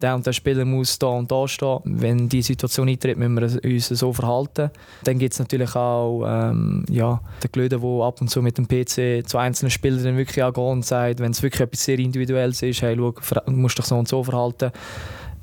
der 0.00 0.14
und 0.14 0.26
der 0.26 0.32
Spieler 0.32 0.64
muss 0.64 0.98
da 0.98 1.08
und 1.08 1.30
da 1.30 1.46
stehen. 1.48 1.80
Wenn 1.84 2.28
die 2.28 2.42
Situation 2.42 2.88
eintritt, 2.88 3.18
müssen 3.18 3.36
wir 3.36 3.72
uns 3.72 3.88
so 3.88 4.12
verhalten. 4.12 4.70
Dann 5.04 5.18
gibt 5.18 5.32
es 5.32 5.38
natürlich 5.38 5.74
auch 5.74 6.24
ähm, 6.26 6.84
ja, 6.88 7.20
den 7.42 7.52
Glöden, 7.52 7.80
der 7.80 8.06
ab 8.06 8.20
und 8.20 8.28
zu 8.28 8.42
mit 8.42 8.58
dem 8.58 8.68
PC 8.68 9.26
zu 9.28 9.38
einzelnen 9.38 9.70
Spielern 9.70 10.16
wirklich 10.16 10.42
auch 10.42 10.56
und 10.56 10.84
sagt, 10.84 11.20
wenn 11.20 11.32
es 11.32 11.42
wirklich 11.42 11.60
etwas 11.60 11.84
sehr 11.84 11.98
Individuelles 11.98 12.62
ist, 12.62 12.82
hey, 12.82 12.96
schau, 12.96 13.12
du 13.12 13.52
musst 13.52 13.78
dich 13.78 13.86
so 13.86 13.96
und 13.96 14.08
so 14.08 14.22
verhalten. 14.22 14.70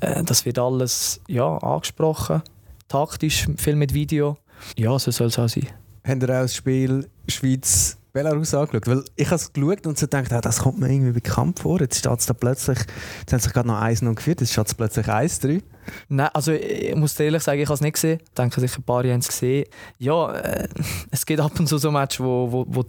Äh, 0.00 0.24
das 0.24 0.44
wird 0.44 0.58
alles 0.58 1.20
ja, 1.28 1.56
angesprochen, 1.58 2.42
taktisch, 2.88 3.46
viel 3.56 3.76
mit 3.76 3.92
Video. 3.92 4.36
Ja, 4.76 4.98
so 4.98 5.10
soll 5.10 5.28
es 5.28 5.38
auch 5.38 5.48
sein. 5.48 5.68
Habt 6.04 6.22
ihr 6.22 6.28
auch 6.28 6.42
das 6.42 6.54
Spiel 6.54 7.08
Schweiz 7.28 7.98
Belarus 8.12 8.54
angeschaut? 8.54 8.86
Weil 8.86 9.04
ich 9.16 9.26
habe 9.26 9.36
es 9.36 9.52
geschaut 9.52 9.86
und 9.86 9.98
so 9.98 10.06
gedacht, 10.06 10.32
ah, 10.32 10.40
das 10.40 10.60
kommt 10.60 10.78
mir 10.78 10.90
irgendwie 10.90 11.12
bekannt 11.12 11.60
vor. 11.60 11.80
Jetzt 11.80 11.98
steht 11.98 12.18
es 12.18 12.26
da 12.26 12.34
plötzlich, 12.34 12.78
jetzt 13.20 13.32
haben 13.32 13.40
sich 13.40 13.52
gerade 13.52 13.68
noch 13.68 13.80
1 13.80 14.02
noch 14.02 14.14
geführt, 14.14 14.40
jetzt 14.40 14.52
steht 14.52 14.66
es 14.66 14.74
plötzlich 14.74 15.06
1-3. 15.06 15.62
Nein, 16.08 16.28
also 16.32 16.52
ich 16.52 16.94
muss 16.94 17.14
dir 17.14 17.24
ehrlich 17.24 17.42
sagen, 17.42 17.60
ich 17.60 17.66
habe 17.66 17.74
es 17.74 17.80
nicht 17.80 17.94
gesehen. 17.94 18.20
Ich 18.22 18.34
denke, 18.34 18.60
sicher 18.60 18.78
ein 18.78 18.82
paar 18.82 19.04
haben 19.04 19.20
es 19.20 19.28
gesehen. 19.28 19.66
Ja, 19.98 20.32
äh, 20.32 20.68
es 21.10 21.24
gibt 21.24 21.40
ab 21.40 21.58
und 21.58 21.66
zu 21.66 21.78
so 21.78 21.90
Matches, 21.90 22.20
wo, 22.20 22.50
wo, 22.52 22.66
wo, 22.68 22.84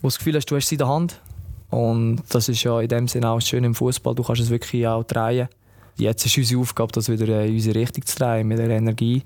wo 0.00 0.08
das 0.08 0.18
Gefühl 0.18 0.36
hast, 0.36 0.46
du 0.46 0.56
hast 0.56 0.66
es 0.66 0.72
in 0.72 0.78
der 0.78 0.88
Hand. 0.88 1.20
Und 1.70 2.22
das 2.28 2.48
ist 2.48 2.62
ja 2.64 2.80
in 2.80 2.88
dem 2.88 3.08
Sinne 3.08 3.28
auch 3.28 3.40
schön 3.40 3.64
im 3.64 3.74
Fußball. 3.74 4.14
Du 4.14 4.22
kannst 4.22 4.42
es 4.42 4.50
wirklich 4.50 4.86
auch 4.86 5.04
drehen. 5.04 5.48
Jetzt 5.96 6.24
ist 6.24 6.36
unsere 6.36 6.60
Aufgabe, 6.60 6.92
das 6.92 7.08
wieder 7.08 7.44
in 7.44 7.52
unsere 7.54 7.78
Richtung 7.78 8.04
zu 8.04 8.16
drehen, 8.16 8.48
mit 8.48 8.58
der 8.58 8.70
Energie, 8.70 9.22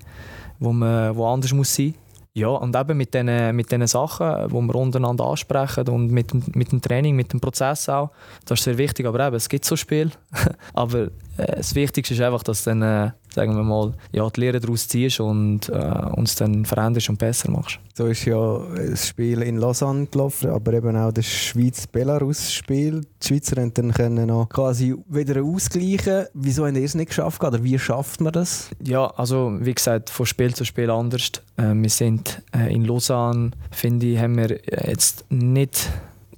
wo 0.59 0.73
man 0.73 1.15
wo 1.15 1.25
anders 1.27 1.53
muss 1.53 1.73
sein. 1.73 1.95
Ja, 2.37 2.49
und 2.49 2.75
eben 2.75 2.97
mit 2.97 3.13
diesen 3.13 3.55
mit 3.55 3.71
den 3.71 3.87
Sachen, 3.87 4.49
die 4.49 4.53
wir 4.53 4.75
untereinander 4.75 5.23
ansprechen 5.23 5.87
und 5.87 6.11
mit, 6.11 6.33
mit 6.53 6.69
dem 6.69 6.81
Training, 6.81 7.15
mit 7.15 7.31
dem 7.31 7.39
Prozess 7.39 7.87
auch, 7.87 8.11
das 8.43 8.59
ist 8.59 8.65
sehr 8.65 8.77
wichtig. 8.77 9.05
Aber 9.05 9.25
eben, 9.25 9.37
es 9.37 9.47
gibt 9.47 9.63
so 9.63 9.77
Spiele. 9.77 10.11
aber 10.73 11.03
äh, 11.37 11.55
das 11.55 11.73
Wichtigste 11.75 12.13
ist 12.13 12.19
einfach, 12.19 12.43
dass 12.43 12.65
dann, 12.65 12.81
äh, 12.81 13.11
sagen 13.35 13.55
wir 13.55 13.63
mal, 13.63 13.93
ja, 14.11 14.29
die 14.29 14.39
Lehre 14.39 14.59
daraus 14.59 14.87
ziehst 14.87 15.19
und 15.19 15.69
äh, 15.69 15.73
uns 16.15 16.35
dann 16.35 16.65
veränderst 16.65 17.09
und 17.09 17.19
besser 17.19 17.51
machst. 17.51 17.79
So 17.93 18.07
ist 18.07 18.25
ja 18.25 18.59
das 18.75 19.09
Spiel 19.09 19.41
in 19.41 19.57
Lausanne 19.57 20.07
gelaufen, 20.07 20.49
aber 20.49 20.73
eben 20.73 20.95
auch 20.97 21.11
das 21.11 21.25
Schweiz-Belarus-Spiel. 21.25 23.01
Die 23.01 23.27
Schweizer 23.27 23.61
haben 23.61 23.73
dann 23.73 23.93
können 23.93 24.27
noch 24.27 24.49
quasi 24.49 24.95
wieder 25.07 25.43
ausgleichen. 25.43 26.25
Wieso 26.33 26.65
haben 26.65 26.75
ihr 26.75 26.83
es 26.83 26.95
nicht 26.95 27.09
geschafft? 27.09 27.43
Oder 27.43 27.63
wie 27.63 27.77
schafft 27.77 28.21
man 28.21 28.33
das? 28.33 28.69
Ja, 28.83 29.07
also 29.07 29.57
wie 29.59 29.73
gesagt, 29.73 30.09
von 30.09 30.25
Spiel 30.25 30.53
zu 30.53 30.65
Spiel 30.65 30.89
anders. 30.89 31.31
Äh, 31.57 31.73
wir 31.73 31.89
sind 31.89 32.41
äh, 32.55 32.73
in 32.73 32.85
Lausanne, 32.85 33.51
finde 33.71 34.05
ich, 34.07 34.17
haben 34.17 34.37
wir 34.37 34.59
jetzt 34.87 35.25
nicht 35.29 35.89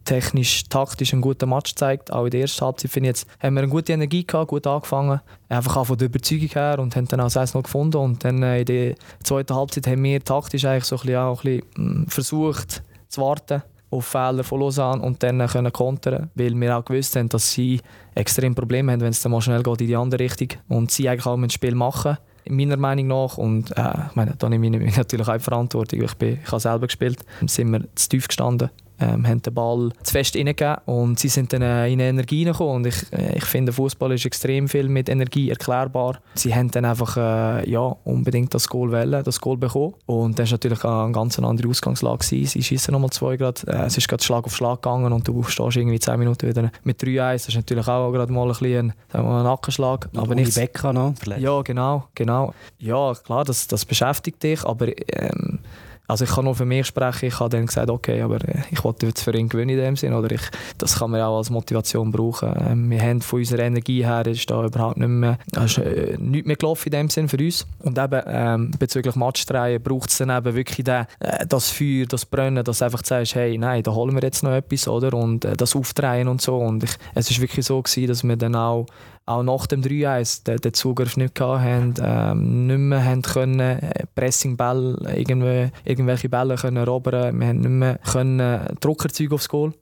technisch, 0.07 0.63
taktisch 0.69 1.13
einen 1.13 1.21
guten 1.21 1.49
Match 1.49 1.71
gezeigt. 1.71 2.11
Auch 2.11 2.25
in 2.25 2.31
der 2.31 2.41
ersten 2.41 2.65
Halbzeit 2.65 2.89
finde 2.89 3.09
ich 3.09 3.17
jetzt, 3.17 3.27
haben 3.41 3.55
wir 3.55 3.63
eine 3.63 3.71
gute 3.71 3.93
Energie 3.93 4.25
gehabt, 4.25 4.47
gut 4.47 4.65
angefangen. 4.65 5.19
Einfach 5.49 5.77
auch 5.77 5.85
von 5.85 5.97
der 5.97 6.07
Überzeugung 6.07 6.47
her 6.47 6.79
und 6.79 6.95
haben 6.95 7.07
dann 7.07 7.19
auch 7.19 7.25
das 7.25 7.37
1 7.37 7.53
gefunden. 7.53 7.97
Und 7.97 8.23
dann 8.23 8.41
äh, 8.41 8.59
in 8.59 8.65
der 8.65 8.95
zweiten 9.23 9.53
Halbzeit 9.53 9.87
haben 9.87 10.03
wir 10.03 10.23
taktisch 10.23 10.65
eigentlich 10.65 10.85
so 10.85 10.95
ein 10.95 11.01
bisschen, 11.01 11.17
auch 11.17 11.43
ein 11.43 11.61
bisschen 11.75 12.01
mh, 12.01 12.05
versucht 12.09 12.83
zu 13.09 13.21
warten 13.21 13.61
auf 13.89 14.05
Fehler 14.05 14.43
von 14.43 14.59
Lausanne 14.59 15.01
und 15.01 15.23
dann 15.23 15.39
äh, 15.39 15.47
können 15.47 15.71
kontern, 15.71 16.29
weil 16.35 16.59
wir 16.59 16.77
auch 16.77 16.83
gewusst 16.83 17.15
haben, 17.15 17.29
dass 17.29 17.51
sie 17.51 17.79
extrem 18.15 18.53
Probleme 18.53 18.91
haben, 18.91 19.01
wenn 19.01 19.11
es 19.11 19.21
dann 19.21 19.31
mal 19.31 19.41
schnell 19.41 19.63
geht 19.63 19.81
in 19.81 19.87
die 19.87 19.95
andere 19.95 20.23
Richtung 20.23 20.49
und 20.67 20.91
sie 20.91 21.07
eigentlich 21.07 21.25
auch 21.25 21.37
ein 21.37 21.49
Spiel 21.49 21.75
machen 21.75 22.17
meiner 22.49 22.77
Meinung 22.77 23.07
nach 23.07 23.37
und 23.37 23.75
äh, 23.77 23.91
ich 24.09 24.15
meine, 24.15 24.35
da 24.37 24.47
nehme 24.47 24.67
ich 24.67 24.97
natürlich 24.97 25.27
auch 25.27 25.39
Verantwortung, 25.39 26.01
ich, 26.01 26.13
bin, 26.15 26.39
ich 26.41 26.51
habe 26.51 26.61
selber 26.61 26.87
gespielt, 26.87 27.19
sind 27.45 27.71
wir 27.71 27.81
zu 27.95 28.09
tief 28.09 28.27
gestanden 28.27 28.69
ähm, 28.99 29.27
haben 29.27 29.41
den 29.41 29.53
Ball 29.53 29.91
zu 30.03 30.11
fest 30.11 30.35
reingegeben 30.35 30.77
und 30.85 31.19
sie 31.19 31.27
sind 31.27 31.53
dann 31.53 31.61
äh, 31.61 31.87
in 31.87 31.99
Energie 31.99 32.43
gekommen. 32.43 32.77
Und 32.77 32.87
ich, 32.87 33.11
äh, 33.13 33.37
ich 33.37 33.45
finde, 33.45 33.73
Fußball 33.73 34.11
ist 34.13 34.25
extrem 34.25 34.67
viel 34.67 34.89
mit 34.89 35.09
Energie 35.09 35.49
erklärbar. 35.49 36.19
Sie 36.35 36.53
haben 36.53 36.71
dann 36.71 36.85
einfach 36.85 37.17
äh, 37.17 37.69
ja, 37.69 37.95
unbedingt 38.03 38.53
das 38.53 38.67
Goal 38.67 38.91
wählen, 38.91 39.23
das 39.23 39.39
Goal 39.39 39.57
bekommen. 39.57 39.93
Und 40.05 40.39
das 40.39 40.49
war 40.49 40.55
natürlich 40.55 40.83
eine 40.83 41.11
ganz 41.11 41.39
andere 41.39 41.67
Ausgangslage. 41.67 42.17
Gewesen. 42.17 42.47
Sie 42.47 42.63
schießen 42.63 42.91
nochmal 42.91 43.11
zwei 43.11 43.37
Grad. 43.37 43.63
Äh, 43.67 43.85
es 43.85 43.97
ist 43.97 44.07
gerade 44.07 44.23
Schlag 44.23 44.45
auf 44.45 44.55
Schlag 44.55 44.81
gegangen 44.81 45.13
und 45.13 45.27
du 45.27 45.43
stehst 45.43 45.77
irgendwie 45.77 45.99
zehn 45.99 46.19
Minuten 46.19 46.47
wieder 46.47 46.71
mit 46.83 47.01
3-1. 47.01 47.33
Das 47.33 47.47
ist 47.49 47.55
natürlich 47.55 47.87
auch 47.87 48.11
gerade 48.11 48.31
mal 48.31 48.43
ein 48.43 48.47
bisschen 48.49 48.93
ein, 49.13 49.25
ein 49.25 49.43
Nackenschlag. 49.43 50.09
Aber 50.15 50.35
nicht 50.35 50.55
Becca 50.55 50.93
noch. 50.93 51.13
Ja, 51.37 51.61
genau, 51.61 52.05
genau. 52.15 52.53
Ja, 52.79 53.13
klar, 53.13 53.43
das, 53.43 53.67
das 53.67 53.85
beschäftigt 53.85 54.41
dich, 54.43 54.63
aber 54.65 54.87
ähm, 55.13 55.59
also 56.07 56.23
ich 56.23 56.31
kann 56.31 56.45
nur 56.45 56.55
für 56.55 56.65
mich 56.65 56.87
sprechen. 56.87 57.25
Ich 57.27 57.39
habe 57.39 57.49
dann 57.49 57.65
gesagt, 57.65 57.89
okay, 57.89 58.21
aber 58.21 58.37
äh, 58.47 58.61
ich 58.71 58.83
wollte 58.83 59.07
jetzt 59.07 59.23
für 59.23 59.35
ihn 59.35 59.49
gewinnen 59.49 59.71
in 59.71 59.77
dem 59.77 59.95
Sinn. 59.97 60.13
Oder 60.13 60.31
ich, 60.31 60.41
das 60.77 60.99
kann 60.99 61.11
man 61.11 61.21
auch 61.21 61.37
als 61.37 61.49
Motivation 61.49 62.11
brauchen. 62.11 62.53
Ähm, 62.59 62.89
wir 62.89 63.01
haben 63.01 63.21
von 63.21 63.39
unserer 63.39 63.63
Energie 63.63 64.05
her 64.05 64.25
ist 64.25 64.49
da 64.49 64.63
überhaupt 64.63 64.97
nicht 64.97 65.07
mehr, 65.07 65.37
ist, 65.63 65.77
äh, 65.77 66.15
nichts 66.17 66.47
mehr 66.47 66.55
gelaufen 66.55 66.87
in 66.87 66.91
dem 66.91 67.09
Sinn 67.09 67.27
für 67.27 67.37
uns. 67.37 67.67
Und 67.79 67.97
eben 67.97 68.21
ähm, 68.25 68.71
bezüglich 68.79 69.15
Matchdrehen 69.15 69.83
braucht 69.83 70.09
es 70.09 70.17
dann 70.17 70.29
eben 70.29 70.55
wirklich 70.55 70.85
den, 70.85 71.05
äh, 71.19 71.45
das 71.45 71.71
Feuer, 71.71 72.05
das 72.05 72.25
Brennen, 72.25 72.63
dass 72.63 72.79
du 72.79 72.85
einfach 72.85 73.03
sagst, 73.03 73.35
hey, 73.35 73.57
nein, 73.57 73.83
da 73.83 73.93
holen 73.93 74.15
wir 74.15 74.23
jetzt 74.23 74.43
noch 74.43 74.51
etwas, 74.51 74.87
oder? 74.87 75.13
Und 75.13 75.43
äh, 75.43 75.57
das 75.57 75.75
Aufdrehen 75.75 76.29
und 76.29 76.41
so. 76.41 76.55
Und 76.55 76.85
ich, 76.85 76.91
es 77.15 77.29
ist 77.29 77.41
wirklich 77.41 77.65
so 77.65 77.81
gewesen, 77.81 78.07
dass 78.07 78.23
wir 78.23 78.37
dann 78.37 78.55
auch 78.55 78.85
auch 79.27 79.43
nach 79.43 79.67
dem 79.67 79.81
3-1 79.81 80.45
den, 80.45 80.57
den, 80.57 80.73
Zugriff 80.73 81.17
nicht 81.17 81.39
hatten, 81.39 81.93
ähm, 82.01 82.67
nicht 82.67 82.77
mehr 82.77 83.03
haben 83.03 83.21
können, 83.21 83.59
äh, 83.59 84.05
Pressingball, 84.15 84.97
irgendwie, 85.15 85.71
irgendwelche 85.83 86.29
Bälle 86.29 86.55
können 86.55 86.77
erobern, 86.77 87.39
wir 87.39 87.47
haben 87.47 87.59
nicht 87.59 87.69
mehr 87.69 87.99
können, 87.99 88.75
Druck 88.79 89.03
erzeugen 89.03 89.33
aufs 89.33 89.49
Goal 89.49 89.73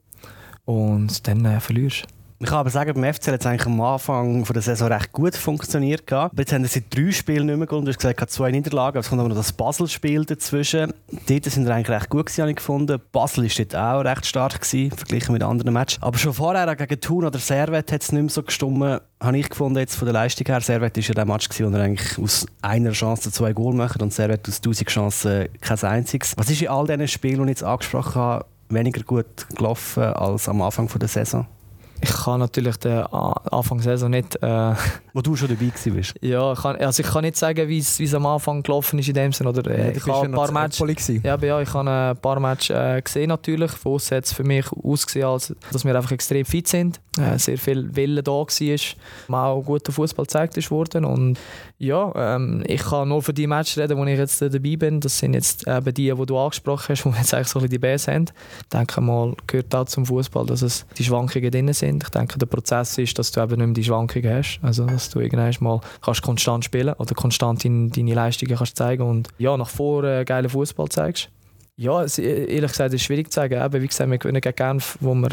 und 0.64 1.26
dann 1.26 1.44
äh, 1.44 1.60
verlierst 1.60 2.04
du. 2.04 2.15
Ich 2.38 2.48
kann 2.48 2.58
aber 2.58 2.68
sagen, 2.68 2.92
beim 2.92 3.14
FCL 3.14 3.32
hat 3.32 3.40
es 3.40 3.46
eigentlich 3.46 3.66
am 3.66 3.80
Anfang 3.80 4.44
der 4.44 4.60
Saison 4.60 4.92
recht 4.92 5.10
gut 5.12 5.34
funktioniert. 5.34 6.12
Aber 6.12 6.30
jetzt 6.36 6.52
haben 6.52 6.66
sie 6.66 6.84
drei 6.90 7.10
Spiele 7.10 7.46
nicht 7.46 7.56
mehr 7.56 7.66
gewonnen. 7.66 7.86
Du 7.86 7.92
hast 7.92 7.98
gesagt, 7.98 8.30
zwei 8.30 8.50
Niederlagen. 8.50 8.98
Es 8.98 9.08
kommt 9.08 9.20
aber 9.20 9.30
noch 9.30 9.36
das 9.36 9.52
Basel-Spiel 9.52 10.26
dazwischen. 10.26 10.92
Dort 11.28 11.44
sind 11.44 11.64
sie 11.64 11.72
eigentlich 11.72 11.88
recht 11.88 12.10
gut, 12.10 12.28
habe 12.38 12.50
ich 12.50 12.56
gefunden. 12.56 13.00
Basel 13.10 13.44
war 13.44 13.64
dort 13.64 13.74
auch 13.74 14.00
recht 14.04 14.26
stark, 14.26 14.60
gewesen, 14.60 14.90
verglichen 14.94 15.32
mit 15.32 15.42
anderen 15.42 15.72
Matches. 15.72 16.02
Aber 16.02 16.18
schon 16.18 16.34
vorher 16.34 16.76
gegen 16.76 17.00
Thun 17.00 17.24
oder 17.24 17.38
Servet 17.38 17.90
hat 17.90 18.02
es 18.02 18.12
nicht 18.12 18.20
mehr 18.20 18.30
so 18.30 18.42
gestummt, 18.42 19.00
habe 19.18 19.38
ich 19.38 19.48
gefunden, 19.48 19.78
jetzt 19.78 19.96
von 19.96 20.04
der 20.04 20.12
Leistung 20.12 20.46
her. 20.46 20.60
Servet 20.60 20.94
war 20.94 21.04
ja 21.04 21.14
der 21.14 21.24
Match, 21.24 21.48
gewesen, 21.48 21.72
wo 21.72 21.76
er 21.76 21.84
eigentlich 21.84 22.18
aus 22.18 22.46
einer 22.60 22.92
Chance 22.92 23.32
zwei 23.32 23.54
Goal 23.54 23.74
macht 23.74 24.02
und 24.02 24.12
Servet 24.12 24.46
aus 24.46 24.56
1000 24.56 24.90
Chancen 24.90 25.48
kein 25.62 25.82
einziges. 25.82 26.34
Was 26.36 26.50
ist 26.50 26.60
in 26.60 26.68
all 26.68 26.86
diesen 26.86 27.08
Spielen, 27.08 27.36
die 27.38 27.44
ich 27.44 27.60
jetzt 27.60 27.64
angesprochen 27.64 28.20
habe, 28.20 28.44
weniger 28.68 29.02
gut 29.04 29.48
gelaufen 29.54 30.02
als 30.02 30.50
am 30.50 30.60
Anfang 30.60 30.86
der 30.98 31.08
Saison? 31.08 31.46
Ich 32.00 32.12
kann 32.12 32.40
natürlich 32.40 32.76
den 32.76 32.98
Anfang 33.06 33.80
Saison 33.80 34.10
nicht. 34.10 34.36
Äh, 34.42 34.74
Wo 35.16 35.22
du 35.22 35.34
schon 35.34 35.48
dabei 35.48 35.72
warst. 35.96 36.14
Ja, 36.20 36.52
ich 36.52 36.60
kann, 36.60 36.76
also 36.76 37.02
ich 37.02 37.08
kann 37.08 37.24
nicht 37.24 37.38
sagen, 37.38 37.66
wie 37.70 37.78
es 37.78 38.14
am 38.14 38.26
Anfang 38.26 38.62
gelaufen 38.62 38.98
ist 38.98 39.08
in 39.08 39.14
dem 39.14 39.32
Sinne. 39.32 39.48
Oder, 39.48 39.70
äh, 39.70 39.86
ja, 39.86 39.96
ich 39.96 40.06
habe 40.06 40.26
ein 40.26 40.32
paar 40.32 40.52
Matches. 40.52 41.08
Ja, 41.22 41.38
ja, 41.38 41.62
ich 41.62 41.72
habe 41.72 41.90
ein 41.90 42.16
paar 42.18 42.38
Matches 42.38 42.76
äh, 42.76 43.00
gesehen 43.00 43.28
natürlich. 43.28 43.70
Von 43.70 43.98
hat 43.98 44.24
es 44.26 44.34
für 44.34 44.44
mich 44.44 44.70
ausgesehen, 44.70 45.26
als 45.26 45.54
dass 45.72 45.86
wir 45.86 45.96
einfach 45.96 46.12
extrem 46.12 46.44
fit 46.44 46.68
sind. 46.68 47.00
Äh, 47.18 47.38
sehr 47.38 47.56
viel 47.56 47.96
Wille 47.96 48.22
da 48.22 48.32
war. 48.32 49.42
Auch 49.42 49.62
guter 49.62 49.90
Fußball 49.90 50.26
gezeigt 50.26 50.70
worden. 50.70 51.06
Und 51.06 51.38
ja, 51.78 52.12
ähm, 52.14 52.62
ich 52.66 52.82
kann 52.82 53.08
nur 53.08 53.22
für 53.22 53.32
die 53.32 53.46
Matches 53.46 53.78
reden, 53.78 53.96
wo 53.96 54.04
ich 54.04 54.18
jetzt 54.18 54.42
dabei 54.42 54.76
bin. 54.76 55.00
Das 55.00 55.18
sind 55.18 55.32
jetzt 55.32 55.66
eben 55.66 55.94
die, 55.94 56.12
die 56.12 56.26
du 56.26 56.38
angesprochen 56.38 56.90
hast, 56.90 57.04
wo 57.06 57.10
jetzt 57.10 57.32
eigentlich 57.32 57.48
so 57.48 57.60
die 57.60 57.78
Bs 57.78 58.08
haben. 58.08 58.26
Ich 58.60 58.68
denke 58.68 59.00
mal, 59.00 59.34
gehört 59.46 59.74
auch 59.74 59.86
zum 59.86 60.04
Fußball, 60.04 60.44
dass 60.44 60.60
es 60.60 60.84
die 60.98 61.04
Schwankungen 61.04 61.50
drin 61.50 61.72
sind. 61.72 62.02
Ich 62.02 62.10
denke, 62.10 62.38
der 62.38 62.46
Prozess 62.46 62.98
ist, 62.98 63.18
dass 63.18 63.30
du 63.30 63.40
eben 63.40 63.56
nicht 63.56 63.66
mehr 63.66 63.74
die 63.74 63.84
Schwankungen 63.84 64.30
hast. 64.30 64.58
Also, 64.62 64.86
dass 65.06 65.12
du 65.12 65.20
irgendwann 65.20 65.54
mal 65.60 65.80
kannst 66.02 66.22
konstant 66.22 66.64
spielen 66.64 66.94
oder 66.94 67.14
konstant 67.14 67.64
deine, 67.64 67.88
deine 67.90 68.14
Leistungen 68.14 68.56
kannst 68.56 68.76
zeigen 68.76 69.02
und 69.02 69.28
ja, 69.38 69.56
nach 69.56 69.68
vorne 69.68 70.20
äh, 70.20 70.24
geilen 70.24 70.48
Fußball 70.48 70.88
zeigst. 70.88 71.30
Ja, 71.76 72.02
es, 72.02 72.18
ehrlich 72.18 72.70
gesagt, 72.70 72.94
ist 72.94 73.02
schwierig 73.02 73.30
zu 73.30 73.36
sagen. 73.36 73.62
Eben, 73.62 73.82
wie 73.82 73.86
gesagt, 73.86 74.10
wir 74.10 74.18
gewinnen 74.18 74.40
gegen 74.40 74.56
Genf, 74.56 74.96
wo 75.00 75.14
wir 75.14 75.28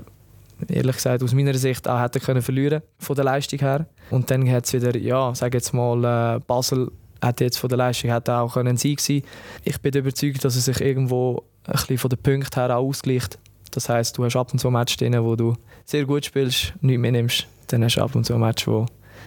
ehrlich 0.68 0.96
gesagt 0.96 1.24
aus 1.24 1.34
meiner 1.34 1.53
Sicht 1.53 1.88
auch 1.88 2.01
hätten 2.01 2.22
können 2.22 2.42
verlieren 2.42 2.82
von 3.00 3.15
der 3.15 3.25
Leistung 3.25 3.60
her. 3.60 3.86
Und 4.10 4.30
dann 4.30 4.50
hat 4.51 4.65
es 4.65 4.74
wieder, 4.74 4.96
ja, 4.98 5.34
sage 5.34 5.58
jetzt 5.58 5.74
mal, 5.74 6.38
äh, 6.38 6.39
Basel 6.46 6.92
hätte 7.22 7.46
jetzt 7.46 7.58
von 7.58 7.70
der 7.70 7.77
Leistung 7.77 8.12
hätte 8.12 8.36
auch 8.36 8.53
können 8.53 8.77
Sieg 8.77 9.00
sein. 9.00 9.24
Ich 9.63 9.80
bin 9.80 9.94
überzeugt, 9.94 10.44
dass 10.44 10.56
es 10.56 10.65
sich 10.65 10.82
irgendwo 10.82 11.44
ein 11.65 11.74
bisschen 11.74 11.98
von 11.98 12.10
den 12.10 12.20
Punkten 12.20 12.60
her 12.60 12.77
auch 12.77 12.86
ausgleicht. 12.86 13.39
Das 13.72 13.89
heißt, 13.89 14.18
du 14.18 14.25
hast 14.25 14.36
ab 14.36 14.51
und 14.51 14.60
zu 14.60 14.70
Matches 14.70 14.98
drin, 14.98 15.15
wo 15.24 15.36
du 15.36 15.56
sehr 15.86 16.06
gut 16.06 16.25
spielst, 16.25 16.74
nichts 16.82 17.01
mitnimmst. 17.01 17.48
Dann 17.68 17.84
hast 17.84 17.96
du 17.96 18.01
ab 18.01 18.13
und 18.15 18.25
zu 18.25 18.38
Match, 18.38 18.68
wo 18.68 18.86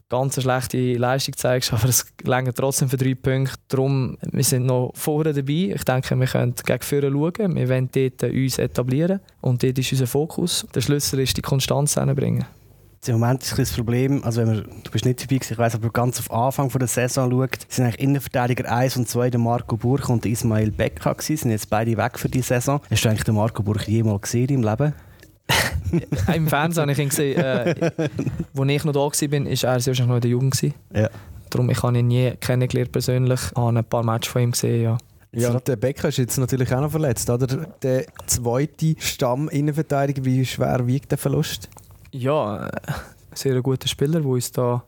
ganz 0.09 0.41
schlechte 0.41 0.95
Leistung 0.95 1.37
zeigst, 1.37 1.73
aber 1.73 1.88
es 1.88 2.07
länger 2.23 2.53
trotzdem 2.53 2.88
für 2.88 2.97
drei 2.97 3.15
Punkte. 3.15 3.57
Darum, 3.69 4.17
wir 4.21 4.45
sind 4.45 4.67
noch 4.67 4.93
vorne 4.95 5.33
dabei. 5.33 5.73
Ich 5.75 5.85
denke, 5.85 6.19
wir 6.19 6.26
können 6.26 6.55
gegen 6.65 6.83
vorne 6.83 7.11
schauen. 7.11 7.57
Wir 7.57 7.69
wollen 7.69 7.91
dort 7.93 8.23
uns 8.23 8.59
etablieren 8.59 9.21
und 9.41 9.62
dort 9.62 9.79
ist 9.79 9.93
unser 9.93 10.07
Fokus. 10.07 10.67
Der 10.75 10.81
Schlüssel 10.81 11.21
ist 11.21 11.37
die 11.37 11.43
Konstanz 11.43 11.95
hinbringen. 11.95 12.47
Im 13.09 13.21
Moment 13.21 13.43
ist 13.43 13.57
das 13.57 13.73
Problem, 13.73 14.25
also 14.25 14.41
wenn 14.41 14.49
man, 14.49 14.65
du 14.83 14.91
bist 14.91 15.05
nicht 15.05 15.23
dabei, 15.23 15.37
ich 15.41 15.59
weiß, 15.59 15.76
aber 15.76 15.91
ganz 15.91 16.19
auf 16.19 16.31
Anfang 16.31 16.69
der 16.71 16.88
Saison 16.88 17.31
schaut, 17.31 17.59
sind 17.69 17.85
eigentlich 17.85 18.00
Innenverteidiger 18.00 18.71
1 18.71 18.97
und 18.97 19.09
2 19.09 19.31
der 19.31 19.38
Marco 19.38 19.76
Burch 19.76 20.09
und 20.09 20.26
Ismail 20.26 20.73
Becker 20.73 21.15
gewesen, 21.15 21.37
sind 21.37 21.50
jetzt 21.53 21.71
beide 21.71 21.97
weg 21.97 22.19
für 22.19 22.29
die 22.29 22.43
Saison. 22.43 22.81
Hast 22.91 23.05
du 23.05 23.09
eigentlich 23.09 23.23
den 23.23 23.37
Marco 23.37 23.62
Burch 23.62 23.87
jemals 23.87 24.23
gesehen 24.23 24.49
im 24.49 24.62
Leben? 24.62 24.93
Im 26.35 26.49
Fernsehen 26.49 26.83
habe 26.83 26.93
ich 26.93 26.99
ihn 26.99 27.09
gesehen. 27.09 27.41
Äh, 27.41 27.91
wo 28.53 28.65
ich 28.65 28.85
noch 28.85 28.93
da 28.93 29.00
war, 29.00 29.11
war 29.11 29.12
er 29.12 29.75
wahrscheinlich 29.75 30.07
noch 30.07 30.15
in 30.17 30.21
der 30.21 30.31
Jugend. 30.31 30.62
Ja. 30.95 31.09
Darum, 31.50 31.71
ich 31.71 31.83
habe 31.83 31.99
ihn 31.99 32.09
nie 32.09 32.33
kennengelernt 32.41 32.93
persönlich. 32.93 33.41
Ich 33.50 33.57
habe 33.57 33.79
ein 33.79 33.85
paar 33.85 34.05
Matches 34.05 34.33
von 34.33 34.43
ihm 34.43 34.50
gesehen, 34.50 34.83
ja. 34.83 34.99
Ja, 35.33 35.61
der 35.61 35.76
Becker 35.76 36.09
ist 36.09 36.17
jetzt 36.17 36.38
natürlich 36.38 36.73
auch 36.75 36.81
noch 36.81 36.91
verletzt, 36.91 37.29
oder? 37.29 37.47
Der 37.83 38.07
zweite 38.26 38.95
Stamm-Innenverteidiger, 38.99 40.25
wie 40.25 40.47
schwer 40.47 40.87
wiegt 40.87 41.11
der 41.11 41.19
Verlust? 41.19 41.69
Ja, 42.11 42.57
ein 42.57 42.71
sehr 43.35 43.61
guter 43.61 43.87
Spieler, 43.87 44.21
der 44.21 44.31
uns 44.31 44.50
da 44.50 44.83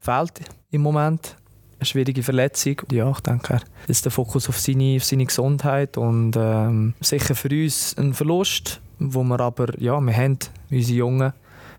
fehlt 0.00 0.40
im 0.70 0.82
Moment. 0.82 1.36
Eine 1.78 1.86
schwierige 1.86 2.22
Verletzung. 2.22 2.82
Ja, 2.90 3.10
ich 3.10 3.20
denke, 3.20 3.60
ist 3.86 4.04
der 4.04 4.10
Fokus 4.10 4.48
auf 4.48 4.58
seine, 4.58 4.96
auf 4.96 5.04
seine 5.04 5.26
Gesundheit 5.26 5.96
und 5.96 6.34
ähm, 6.36 6.94
sicher 7.00 7.36
für 7.36 7.50
uns 7.50 7.96
ein 7.96 8.12
Verlust 8.12 8.80
wo 8.98 9.22
wir 9.22 9.40
aber, 9.40 9.78
ja, 9.80 10.00
wir 10.00 10.16
haben 10.16 10.38
unsere 10.70 10.96
Jungen, 10.98 11.32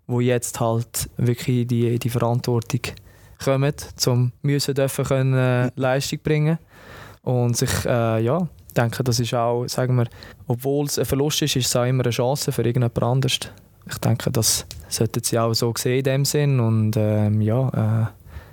die 0.07 0.25
jetzt 0.25 0.59
halt 0.59 1.09
wirklich 1.17 1.67
die, 1.67 1.99
die 1.99 2.09
Verantwortung 2.09 2.81
kommen, 3.43 3.73
zum 3.95 4.31
müssen 4.41 4.73
dürfen 4.73 5.05
können, 5.05 5.33
äh, 5.33 5.71
Leistung 5.75 6.19
bringen 6.23 6.57
und 7.23 7.57
sich, 7.57 7.85
äh, 7.85 8.23
ja, 8.23 8.47
ich 8.67 8.73
denke, 8.73 9.03
das 9.03 9.19
ist 9.19 9.33
auch, 9.33 9.65
sagen 9.67 9.95
wir, 9.95 10.05
obwohl 10.47 10.85
es 10.85 10.99
ein 10.99 11.05
Verlust 11.05 11.41
ist, 11.41 11.55
ist 11.55 11.67
es 11.67 11.75
auch 11.75 11.85
immer 11.85 12.03
eine 12.03 12.11
Chance 12.11 12.51
für 12.51 12.61
irgendjemand 12.61 13.03
anderes. 13.03 13.39
Ich 13.89 13.97
denke, 13.99 14.31
das 14.31 14.65
sollten 14.89 15.23
sie 15.23 15.39
auch 15.39 15.53
so 15.53 15.73
sehen 15.77 15.99
in 15.99 16.03
dem 16.03 16.25
Sinn 16.25 16.59
und 16.59 16.95
ähm, 16.97 17.41
ja, 17.41 17.69
äh, 18.03 18.07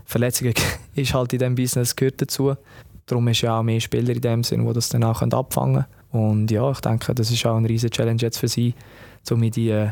Verletzungen 0.05 0.55
ist 0.95 1.15
halt 1.15 1.33
in 1.33 1.39
diesem 1.39 1.55
Business 1.55 1.95
gehört 1.95 2.23
dazu. 2.23 2.55
Darum 3.07 3.29
ist 3.29 3.43
ja 3.43 3.59
auch 3.59 3.63
mehr 3.63 3.81
Spieler 3.81 4.15
in 4.15 4.21
dem 4.21 4.45
Sinn, 4.45 4.67
die 4.67 4.73
das 4.73 4.89
dann 4.89 5.05
auch 5.05 5.21
abfangen 5.21 5.75
können. 5.75 5.87
Und 6.15 6.49
ja, 6.53 6.71
ich 6.71 6.81
denke, 6.81 7.13
das 7.13 7.33
ist 7.33 7.45
auch 7.45 7.57
eine 7.57 7.69
riesige 7.69 7.91
Challenge 7.91 8.21
jetzt 8.23 8.39
für 8.39 8.47
sie, 8.47 8.73
um 9.33 9.43
in 9.43 9.51
die, 9.51 9.71
äh, 9.71 9.91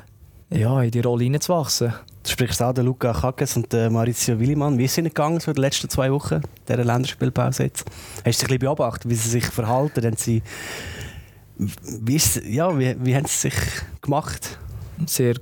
ja, 0.51 0.81
in 0.81 0.93
die 0.93 1.01
Rolle 1.01 1.25
hineinzuwachsen. 1.25 1.93
Du 2.23 2.31
sprichst 2.31 2.63
auch 2.63 2.73
den 2.73 2.87
Luca 2.87 3.13
Kackes 3.13 3.57
und 3.57 3.73
den 3.73 3.93
Maurizio 3.93 4.39
Willimann. 4.39 4.79
Wie 4.79 4.85
ist 4.85 4.97
es 4.97 5.03
gegangen 5.03 5.41
so 5.41 5.51
in 5.51 5.57
den 5.57 5.63
letzten 5.63 5.89
zwei 5.89 6.13
Wochen, 6.13 6.41
dieser 6.69 6.85
Länderspielpause 6.85 7.65
jetzt? 7.65 7.91
Hast 8.25 8.41
du 8.41 8.45
ein 8.45 8.49
bisschen 8.51 8.59
beobachtet, 8.61 9.11
wie 9.11 9.17
sie 9.17 9.31
sich 9.31 9.47
verhalten? 9.47 10.05
Haben 10.05 10.17
sie, 10.17 10.45
wie, 11.59 12.15
ist, 12.15 12.41
ja, 12.45 12.79
wie, 12.79 12.95
wie 13.01 13.17
haben 13.17 13.27
sie 13.27 13.51
sich 13.51 13.55
gemacht? 14.01 14.59
Sehr 15.07 15.35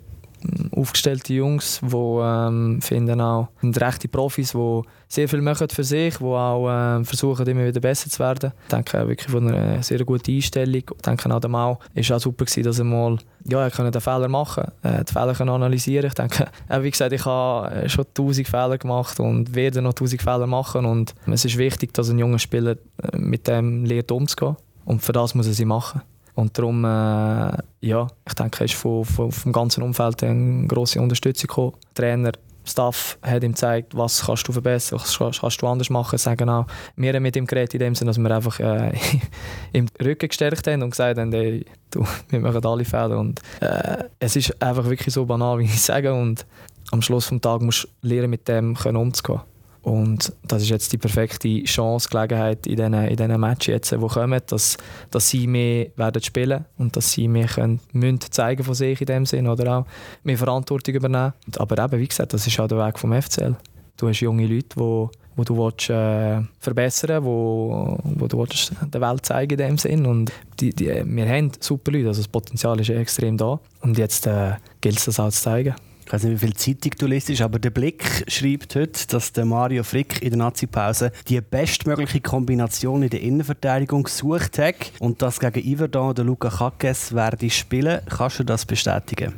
aufgestellte 0.72 1.34
Jungs, 1.34 1.80
die 1.82 1.96
ähm, 1.96 2.80
finden 2.80 3.20
auch 3.20 3.48
sind 3.60 3.80
rechte 3.80 4.08
Profis, 4.08 4.52
die 4.52 4.82
sehr 5.08 5.28
viel 5.28 5.42
machen 5.42 5.68
für 5.68 5.84
sich, 5.84 6.16
die 6.18 6.24
auch 6.24 6.68
äh, 6.68 7.04
versuchen 7.04 7.46
immer 7.46 7.66
wieder 7.66 7.80
besser 7.80 8.08
zu 8.08 8.18
werden. 8.20 8.52
Ich 8.62 8.68
denke 8.68 9.08
wirklich 9.08 9.30
von 9.30 9.48
einer 9.48 9.82
sehr 9.82 10.04
guten 10.04 10.32
Einstellung. 10.32 10.82
Ich 10.96 11.02
denke 11.04 11.34
auch 11.34 11.40
der 11.40 11.50
Mau 11.50 11.78
ist 11.94 12.12
auch 12.12 12.20
super 12.20 12.44
gewesen, 12.44 12.64
dass 12.64 12.78
er 12.78 12.84
mal 12.84 13.18
ja, 13.44 13.66
er 13.66 13.90
den 13.90 14.00
Fehler 14.00 14.28
machen, 14.28 14.64
äh, 14.82 15.04
die 15.04 15.12
Fehler 15.12 15.34
können 15.34 15.50
analysieren. 15.50 16.06
Ich 16.06 16.14
denke, 16.14 16.48
äh, 16.68 16.82
wie 16.82 16.90
gesagt, 16.90 17.12
ich 17.12 17.24
habe 17.24 17.70
äh, 17.74 17.88
schon 17.88 18.04
tausend 18.14 18.48
Fehler 18.48 18.78
gemacht 18.78 19.18
und 19.20 19.54
werde 19.54 19.82
noch 19.82 19.94
tausend 19.94 20.22
Fehler 20.22 20.46
machen 20.46 20.84
und 20.84 21.14
es 21.26 21.44
ist 21.44 21.58
wichtig, 21.58 21.94
dass 21.94 22.10
ein 22.10 22.18
junger 22.18 22.38
Spieler 22.38 22.76
äh, 23.02 23.16
mit 23.16 23.48
dem 23.48 23.84
lernt 23.84 24.12
umzugehen 24.12 24.56
und 24.84 25.02
für 25.02 25.12
das 25.12 25.34
muss 25.34 25.46
er 25.46 25.54
sie 25.54 25.64
machen. 25.64 26.02
Und 26.40 26.56
darum, 26.56 26.84
äh, 26.84 27.52
ja, 27.82 28.06
ich 28.26 28.34
denke, 28.34 28.64
ist 28.64 28.74
von, 28.74 29.04
von, 29.04 29.30
vom 29.30 29.52
ganzen 29.52 29.82
Umfeld 29.82 30.22
eine 30.24 30.66
grosse 30.66 31.00
Unterstützung 31.00 31.48
gekommen. 31.48 31.72
Trainer 31.94 32.32
Staff 32.64 33.18
hat 33.22 33.42
ihm 33.42 33.52
gezeigt, 33.52 33.96
was 33.96 34.24
kannst 34.24 34.46
du 34.46 34.52
verbessern, 34.52 35.00
was 35.00 35.40
kannst 35.40 35.60
du 35.60 35.66
anders 35.66 35.90
machen. 35.90 36.18
Sagen 36.18 36.48
auch, 36.48 36.66
wir 36.96 37.12
haben 37.12 37.22
mit 37.22 37.36
ihm 37.36 37.46
geredet 37.46 37.74
in 37.74 37.80
dem 37.80 37.94
Sinne, 37.94 38.10
dass 38.10 38.18
wir 38.18 38.30
einfach 38.30 38.58
äh, 38.60 38.92
im 39.72 39.86
Rücken 40.02 40.28
gestärkt 40.28 40.66
haben 40.66 40.82
und 40.82 40.90
gesagt 40.90 41.18
haben, 41.18 41.32
ey, 41.32 41.64
du, 41.90 42.06
wir 42.28 42.40
machen 42.40 42.64
alle 42.64 42.84
Fehler. 42.84 43.18
Und 43.18 43.40
äh, 43.60 44.04
es 44.18 44.36
ist 44.36 44.62
einfach 44.62 44.84
wirklich 44.84 45.12
so 45.12 45.26
banal, 45.26 45.58
wie 45.58 45.64
ich 45.64 45.80
sage. 45.80 46.12
Und 46.14 46.46
am 46.90 47.02
Schluss 47.02 47.28
des 47.28 47.40
Tages 47.40 47.64
musst 47.64 47.88
du 48.02 48.08
lernen, 48.08 48.30
mit 48.30 48.48
dem 48.48 48.76
umzugehen. 48.76 49.40
Und 49.82 50.32
das 50.46 50.62
ist 50.62 50.68
jetzt 50.68 50.92
die 50.92 50.98
perfekte 50.98 51.64
Chance, 51.64 52.08
Gelegenheit 52.10 52.66
in 52.66 52.76
diesen, 52.76 52.94
in 52.94 53.16
diesen 53.16 53.40
Matches, 53.40 53.66
jetzt, 53.66 53.92
die 53.92 53.96
kommen, 53.96 54.40
dass, 54.46 54.76
dass 55.10 55.28
sie 55.28 55.46
mehr 55.46 55.86
werden 55.96 56.22
spielen 56.22 56.66
und 56.76 56.96
dass 56.96 57.12
sie 57.12 57.28
mehr 57.28 57.46
können, 57.46 57.80
müssen 57.92 58.20
zeigen 58.30 58.62
von 58.62 58.74
sich 58.74 59.00
in 59.00 59.06
dem 59.06 59.26
Sinn 59.26 59.48
oder 59.48 59.78
auch 59.78 59.86
mehr 60.22 60.36
Verantwortung 60.36 60.94
übernehmen. 60.94 61.32
Aber 61.56 61.82
eben, 61.82 62.00
wie 62.00 62.08
gesagt, 62.08 62.34
das 62.34 62.46
ist 62.46 62.60
auch 62.60 62.68
der 62.68 62.78
Weg 62.78 62.98
vom 62.98 63.12
FCL. 63.20 63.56
Du 63.96 64.08
hast 64.08 64.20
junge 64.20 64.46
Leute, 64.46 64.76
die 64.76 65.08
wo 65.36 65.44
du 65.44 65.56
willst, 65.56 65.88
äh, 65.88 66.42
verbessern 66.58 67.24
wo, 67.24 67.98
wo 68.02 68.26
du 68.26 68.38
willst 68.38 68.72
der 68.92 69.00
Welt 69.00 69.24
zeigen 69.24 69.58
in 69.58 69.58
dem 69.58 69.78
Sinn. 69.78 70.04
Und 70.04 70.32
die, 70.58 70.70
die, 70.70 71.02
wir 71.04 71.28
haben 71.28 71.52
super 71.60 71.92
Leute, 71.92 72.08
also 72.08 72.20
das 72.20 72.28
Potenzial 72.28 72.78
ist 72.80 72.90
extrem 72.90 73.36
da. 73.36 73.58
Und 73.80 73.96
jetzt 73.96 74.26
äh, 74.26 74.52
gilt 74.80 74.98
es, 74.98 75.06
das 75.06 75.20
auch 75.20 75.30
zu 75.30 75.40
zeigen. 75.40 75.74
Ich 76.10 76.14
weiß 76.14 76.24
nicht, 76.24 76.42
wie 76.42 76.46
viel 76.48 76.56
Zeitung 76.56 76.90
du 76.98 77.06
liest, 77.06 77.40
aber 77.40 77.60
der 77.60 77.70
Blick 77.70 78.24
schreibt 78.26 78.74
heute, 78.74 79.06
dass 79.06 79.32
der 79.32 79.44
Mario 79.44 79.84
Frick 79.84 80.20
in 80.20 80.30
der 80.30 80.38
Nazi-Pause 80.38 81.12
die 81.28 81.40
bestmögliche 81.40 82.20
Kombination 82.20 83.04
in 83.04 83.10
der 83.10 83.20
Innenverteidigung 83.20 84.02
gesucht 84.02 84.58
hat 84.58 84.74
und 84.98 85.22
das 85.22 85.38
gegen 85.38 85.64
Iverdon 85.64 86.10
oder 86.10 86.24
Luca 86.24 86.50
Kakes 86.50 87.14
werde 87.14 87.48
spielen. 87.48 88.00
Kannst 88.08 88.40
du 88.40 88.42
das 88.42 88.66
bestätigen? 88.66 89.34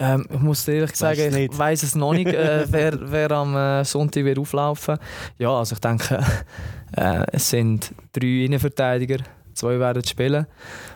Ähm, 0.00 0.26
ich 0.34 0.40
muss 0.40 0.66
ehrlich 0.66 0.96
sagen, 0.96 1.32
ich 1.36 1.56
weiß 1.56 1.84
es 1.84 1.94
noch 1.94 2.12
nicht, 2.12 2.26
äh, 2.34 2.66
wer, 2.68 2.98
wer 3.00 3.30
am 3.30 3.54
äh, 3.54 3.84
Sonntag 3.84 4.24
wird 4.24 4.40
auflaufen 4.40 4.98
Ja, 5.38 5.56
also 5.56 5.74
ich 5.74 5.80
denke, 5.80 6.24
äh, 6.96 7.24
es 7.30 7.48
sind 7.48 7.92
drei 8.10 8.46
Innenverteidiger, 8.46 9.18
zwei 9.54 9.78
werden 9.78 10.04
spielen 10.04 10.44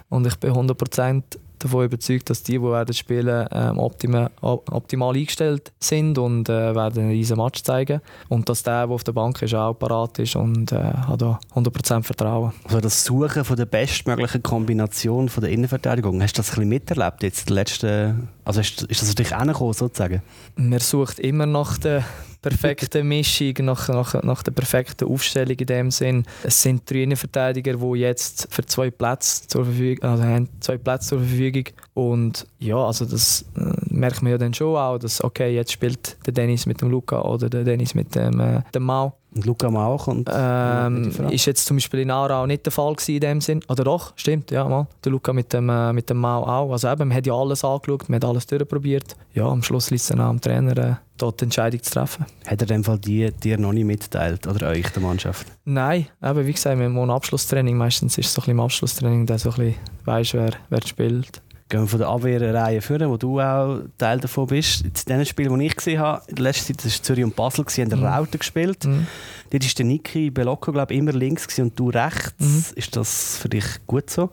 und 0.09 0.27
ich 0.27 0.35
bin 0.41 0.51
100% 0.51 1.23
davon 1.59 1.85
überzeugt, 1.85 2.31
dass 2.31 2.43
die, 2.43 2.53
die 2.53 2.63
werden 2.63 2.95
spielen 2.95 3.47
ähm, 3.53 3.79
optimal, 3.79 4.31
optimal 4.41 5.15
eingestellt 5.15 5.73
sind 5.81 6.19
und 6.19 6.49
äh, 6.49 6.75
werden 6.75 7.03
einen 7.03 7.11
riesen 7.11 7.37
Match 7.37 7.63
zeigen. 7.63 8.01
Und 8.29 8.49
dass 8.49 8.63
der, 8.63 8.87
der 8.87 8.95
auf 8.95 9.05
der 9.05 9.13
Bank 9.13 9.43
ist, 9.43 9.55
auch 9.55 9.75
parat 9.75 10.19
ist 10.19 10.37
und 10.37 10.73
äh, 10.73 10.77
hat 10.77 11.23
da 11.23 11.39
100% 11.55 12.03
Vertrauen. 12.03 12.53
Also 12.65 12.81
das 12.81 13.05
Suchen 13.05 13.45
von 13.45 13.57
der 13.57 13.67
bestmöglichen 13.67 14.43
Kombination 14.43 15.29
von 15.29 15.43
der 15.43 15.53
Innenverteidigung, 15.53 16.23
hast 16.23 16.37
du 16.37 16.41
das 16.41 16.51
ein 16.51 16.55
bisschen 16.55 16.69
miterlebt 16.69 17.23
jetzt, 17.23 17.51
letzten, 17.51 18.29
also 18.45 18.61
ist, 18.61 18.83
ist 18.83 19.03
das 19.03 19.09
natürlich 19.09 19.35
angekommen, 19.35 19.73
sozusagen? 19.73 20.23
Man 20.57 20.79
sucht 20.79 21.19
immer 21.19 21.47
nach 21.47 21.79
der 21.79 22.05
perfekten 22.51 23.09
Mischung, 23.09 23.55
nach, 23.61 23.89
nach, 23.89 24.23
nach 24.23 24.43
der 24.43 24.53
perfekten 24.53 25.09
Aufstellung 25.09 25.57
in 25.59 25.67
dem 25.67 25.91
Sinn. 25.91 26.25
Es 26.45 26.63
sind 26.63 26.89
drei 26.89 27.03
Innenverteidiger, 27.03 27.75
die 27.75 27.99
jetzt 27.99 28.47
für 28.51 28.65
zwei 28.65 28.91
Plätze 28.91 29.49
zur 29.49 29.65
Verfügung, 29.65 30.09
also 30.09 30.23
haben 30.23 30.49
zwei 30.61 30.79
Plätze 30.79 31.09
zur 31.09 31.19
Verfügung 31.21 31.65
und 31.95 32.47
ja, 32.59 32.77
also 32.77 33.05
das 33.05 33.45
äh, 33.57 33.73
merkt 33.89 34.23
man 34.23 34.33
ja 34.33 34.39
dann 34.39 34.55
schon 34.55 34.77
auch, 34.77 34.99
dass 34.99 35.23
okay, 35.25 35.55
jetzt 35.55 35.73
spielt 35.73 36.17
der 36.27 36.33
Dennis 36.33 36.67
mit 36.67 36.81
dem 36.81 36.91
Luca 36.91 37.21
oder 37.23 37.49
der 37.49 37.65
Dennis 37.65 37.95
mit 37.95 38.15
dem, 38.15 38.39
äh, 38.39 38.63
dem 38.75 38.85
Mau. 38.85 39.15
Und 39.35 39.45
Luca 39.45 39.71
Mau 39.71 39.97
kommt. 39.99 40.31
Ähm, 40.33 41.13
ist 41.31 41.45
jetzt 41.45 41.67
zum 41.67 41.77
Beispiel 41.77 42.01
in 42.01 42.11
Aarau 42.11 42.47
nicht 42.47 42.65
der 42.65 42.73
Fall 42.73 42.97
in 43.09 43.21
dem 43.21 43.41
Sinn. 43.43 43.61
Oder 43.69 43.85
doch, 43.85 44.13
stimmt, 44.17 44.51
ja 44.51 44.67
mal. 44.67 44.87
Der 45.05 45.13
Luca 45.13 45.33
mit 45.33 45.53
dem, 45.53 45.69
äh, 45.69 45.93
mit 45.93 46.09
dem 46.09 46.19
Mau 46.19 46.43
auch. 46.45 46.73
Also 46.73 46.89
eben, 46.89 47.09
man 47.09 47.17
hat 47.17 47.27
ja 47.27 47.35
alles 47.35 47.65
angeschaut, 47.65 48.09
man 48.09 48.17
hat 48.17 48.25
alles 48.25 48.47
durchprobiert. 48.47 49.17
Ja, 49.35 49.47
am 49.47 49.63
Schluss 49.63 49.91
liegt 49.91 50.03
es 50.03 50.09
dann 50.09 50.21
am 50.21 50.41
Trainer, 50.41 50.77
äh, 50.79 50.95
dort 51.17 51.41
die 51.41 51.45
Entscheidung 51.45 51.83
zu 51.83 51.91
treffen. 51.91 52.27
Hat 52.47 52.61
er 52.61 52.63
in 52.63 52.67
dem 52.69 52.85
Fall 52.85 52.99
die 52.99 53.31
dir 53.31 53.59
noch 53.59 53.73
nicht 53.73 53.85
mitteilt 53.85 54.47
oder 54.47 54.69
euch, 54.69 54.89
der 54.91 55.03
Mannschaft? 55.03 55.47
Nein, 55.65 56.07
eben, 56.23 56.47
wie 56.47 56.53
gesagt, 56.53 56.79
wir 56.79 56.87
haben 56.87 56.99
ein 56.99 57.11
Abschlusstraining. 57.11 57.77
Meistens 57.77 58.19
ist 58.19 58.27
es 58.27 58.33
so 58.33 58.41
ein 58.41 58.43
bisschen 58.43 58.53
im 58.53 58.61
Abschlusstraining, 58.61 59.27
der 59.27 59.39
so 59.39 59.51
ein 59.51 59.75
bisschen 60.05 60.41
wer, 60.41 60.51
wer 60.69 60.87
spielt. 60.87 61.43
Gehen 61.69 61.81
wir 61.81 61.89
von 61.89 61.99
der 61.99 62.09
Abwehrreihe 62.09 62.81
führen, 62.81 63.11
wo 63.11 63.17
du 63.17 63.41
auch 63.41 63.81
Teil 63.99 64.21
davon 64.21 64.47
bist. 64.47 64.85
In 64.85 64.93
den 65.09 65.27
Spielen, 65.27 65.59
die 65.59 65.67
ich 65.67 65.75
gesehen 65.75 65.99
habe, 65.99 66.23
in 66.29 66.37
der 66.37 66.45
letzten 66.45 66.67
Zeit, 66.67 66.85
das 66.85 66.99
war 66.99 67.03
Zürich 67.03 67.25
und 67.25 67.35
Basel, 67.35 67.65
haben 67.65 67.89
der 67.89 67.99
mhm. 67.99 68.05
Raute 68.05 68.39
gespielt. 68.39 68.85
Mhm. 68.85 69.09
Dort 69.51 69.65
war 69.65 69.71
der 69.77 69.85
Niki 69.85 70.31
Belocco, 70.31 70.71
glaube 70.71 70.95
ich, 70.95 71.01
immer 71.01 71.13
links 71.13 71.59
und 71.59 71.77
du 71.77 71.91
rechts. 71.91 72.35
Mhm. 72.39 72.65
Ist 72.77 72.95
das 72.95 73.39
für 73.39 73.49
dich 73.49 73.65
gut 73.85 74.11
so? 74.11 74.31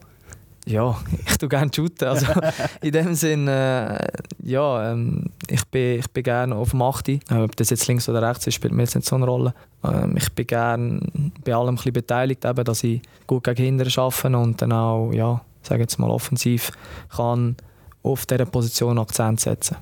Ja, 0.65 0.97
ich 1.27 1.37
tue 1.37 1.49
gerne 1.49 1.71
shooten. 1.73 2.07
Also, 2.07 2.27
in 2.81 2.91
dem 2.91 3.13
Sinn, 3.15 3.47
äh, 3.47 3.97
ja, 4.43 4.91
ähm, 4.91 5.25
ich, 5.47 5.65
bin, 5.65 5.99
ich 5.99 6.09
bin 6.09 6.23
gerne 6.23 6.55
auf 6.55 6.71
dem 6.71 6.81
8. 6.81 7.09
Äh, 7.09 7.19
ob 7.31 7.55
das 7.55 7.69
jetzt 7.69 7.87
links 7.87 8.07
oder 8.07 8.21
rechts 8.21 8.47
ist, 8.47 8.55
spielt 8.55 8.73
mir 8.73 8.83
jetzt 8.83 8.95
nicht 8.95 9.07
so 9.07 9.15
eine 9.15 9.25
Rolle. 9.25 9.53
Ähm, 9.83 10.15
ich 10.17 10.31
bin 10.31 10.47
gerne 10.47 11.01
bei 11.43 11.53
allem 11.53 11.69
ein 11.69 11.75
bisschen 11.75 11.93
beteiligt, 11.93 12.45
eben, 12.45 12.63
dass 12.63 12.83
ich 12.83 13.01
gut 13.27 13.43
gegen 13.43 13.63
Hinder 13.63 13.85
arbeite 13.97 14.37
und 14.37 14.61
dann 14.61 14.71
auch, 14.71 15.11
ja, 15.11 15.41
sage 15.61 15.81
jetzt 15.81 15.99
mal 15.99 16.09
offensiv, 16.09 16.71
kann 17.15 17.55
auf 18.03 18.25
dieser 18.25 18.45
Position 18.45 18.99
Akzent 18.99 19.39
setzen. 19.39 19.77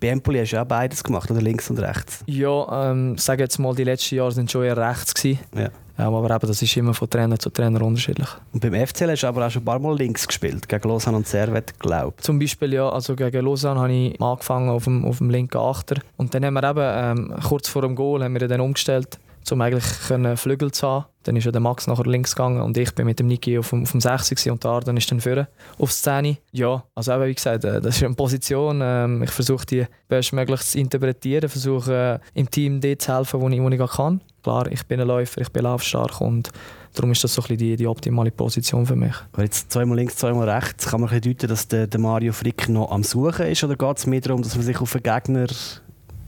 Bei 0.00 0.08
Empoli 0.08 0.40
hast 0.40 0.52
du 0.52 0.60
auch 0.60 0.66
beides 0.66 1.02
gemacht, 1.02 1.30
oder 1.30 1.40
links 1.40 1.70
und 1.70 1.78
rechts? 1.78 2.22
Ja, 2.26 2.90
ähm, 2.90 3.16
sage 3.16 3.42
jetzt 3.42 3.58
mal, 3.58 3.74
die 3.74 3.84
letzten 3.84 4.16
Jahre 4.16 4.32
sind 4.32 4.50
schon 4.50 4.64
eher 4.64 4.76
rechts 4.76 5.14
gewesen. 5.14 5.40
Ja. 5.54 5.70
Aber 5.96 6.34
eben, 6.34 6.46
das 6.46 6.62
ist 6.62 6.76
immer 6.76 6.94
von 6.94 7.08
Trainer 7.08 7.38
zu 7.38 7.50
Trainer 7.50 7.82
unterschiedlich. 7.82 8.28
Und 8.52 8.60
beim 8.60 8.74
FCL 8.74 9.10
hast 9.10 9.22
du 9.22 9.26
aber 9.26 9.46
auch 9.46 9.50
schon 9.50 9.62
ein 9.62 9.64
paar 9.64 9.78
Mal 9.78 9.96
links 9.96 10.26
gespielt, 10.26 10.68
gegen 10.68 10.88
Lausanne 10.88 11.16
und 11.16 11.26
Servet, 11.26 11.78
glaube 11.78 12.16
Zum 12.18 12.38
Beispiel, 12.38 12.74
ja, 12.74 12.88
also 12.88 13.16
gegen 13.16 13.44
Lausanne 13.44 13.80
habe 13.80 13.92
ich 13.92 14.20
angefangen 14.20 14.68
auf 14.68 14.84
dem, 14.84 15.04
auf 15.04 15.18
dem 15.18 15.30
linken 15.30 15.58
Achter. 15.58 15.96
Und 16.16 16.34
dann 16.34 16.44
haben 16.44 16.54
wir 16.54 16.64
eben, 16.64 17.30
ähm, 17.30 17.34
kurz 17.42 17.68
vor 17.68 17.82
dem 17.82 17.94
Goal, 17.94 18.22
haben 18.22 18.38
wir 18.38 18.46
dann 18.46 18.60
umgestellt 18.60 19.18
um 19.52 19.60
eigentlich 19.60 19.84
können 20.08 20.36
Flügel 20.36 20.72
zu 20.72 20.86
haben. 20.86 21.04
Dann 21.24 21.36
ist 21.36 21.44
ja 21.44 21.52
der 21.52 21.60
Max 21.60 21.86
nachher 21.86 22.06
links 22.06 22.34
gegangen 22.34 22.60
und 22.60 22.76
ich 22.76 22.94
bin 22.94 23.06
mit 23.06 23.18
dem 23.18 23.26
Niki 23.26 23.58
auf 23.58 23.70
dem, 23.70 23.82
auf 23.82 23.90
dem 23.90 24.00
60 24.00 24.50
und 24.50 24.62
der 24.62 24.70
Arden 24.70 24.96
ist 24.96 25.10
dann 25.10 25.20
vorne 25.20 25.48
auf 25.78 25.92
Szene. 25.92 26.38
Ja, 26.52 26.84
also 26.94 27.12
eben, 27.12 27.26
wie 27.26 27.34
gesagt, 27.34 27.64
äh, 27.64 27.80
das 27.80 27.96
ist 27.96 28.04
eine 28.04 28.14
Position. 28.14 28.80
Ähm, 28.82 29.22
ich 29.22 29.30
versuche 29.30 29.66
die 29.66 29.86
bestmöglich 30.08 30.60
zu 30.60 30.78
interpretieren, 30.78 31.48
versuche 31.48 32.20
äh, 32.34 32.38
im 32.38 32.48
Team 32.48 32.80
dort 32.80 33.02
zu 33.02 33.16
helfen, 33.16 33.40
wo 33.40 33.48
ich, 33.48 33.60
wo 33.60 33.68
ich 33.68 33.90
kann. 33.90 34.20
Klar, 34.46 34.70
ich 34.70 34.86
bin 34.86 35.00
ein 35.00 35.08
Läufer, 35.08 35.40
ich 35.40 35.48
bin 35.48 35.64
laufstark 35.64 36.20
und 36.20 36.52
darum 36.94 37.10
ist 37.10 37.24
das 37.24 37.34
so 37.34 37.42
ein 37.48 37.56
die, 37.56 37.74
die 37.74 37.88
optimale 37.88 38.30
Position 38.30 38.86
für 38.86 38.94
mich. 38.94 39.16
Jetzt 39.38 39.72
zweimal 39.72 39.96
links, 39.96 40.14
zweimal 40.14 40.48
rechts, 40.48 40.86
kann 40.86 41.00
man 41.00 41.10
ein 41.10 41.20
deuten, 41.20 41.48
dass 41.48 41.66
der, 41.66 41.88
der 41.88 41.98
Mario 41.98 42.32
Frick 42.32 42.68
noch 42.68 42.92
am 42.92 43.02
Suchen 43.02 43.46
ist 43.46 43.64
oder 43.64 43.74
geht 43.74 43.98
es 43.98 44.06
mehr 44.06 44.20
darum, 44.20 44.42
dass 44.42 44.54
man 44.54 44.64
sich 44.64 44.80
auf 44.80 44.92
den 44.92 45.02
Gegner 45.02 45.48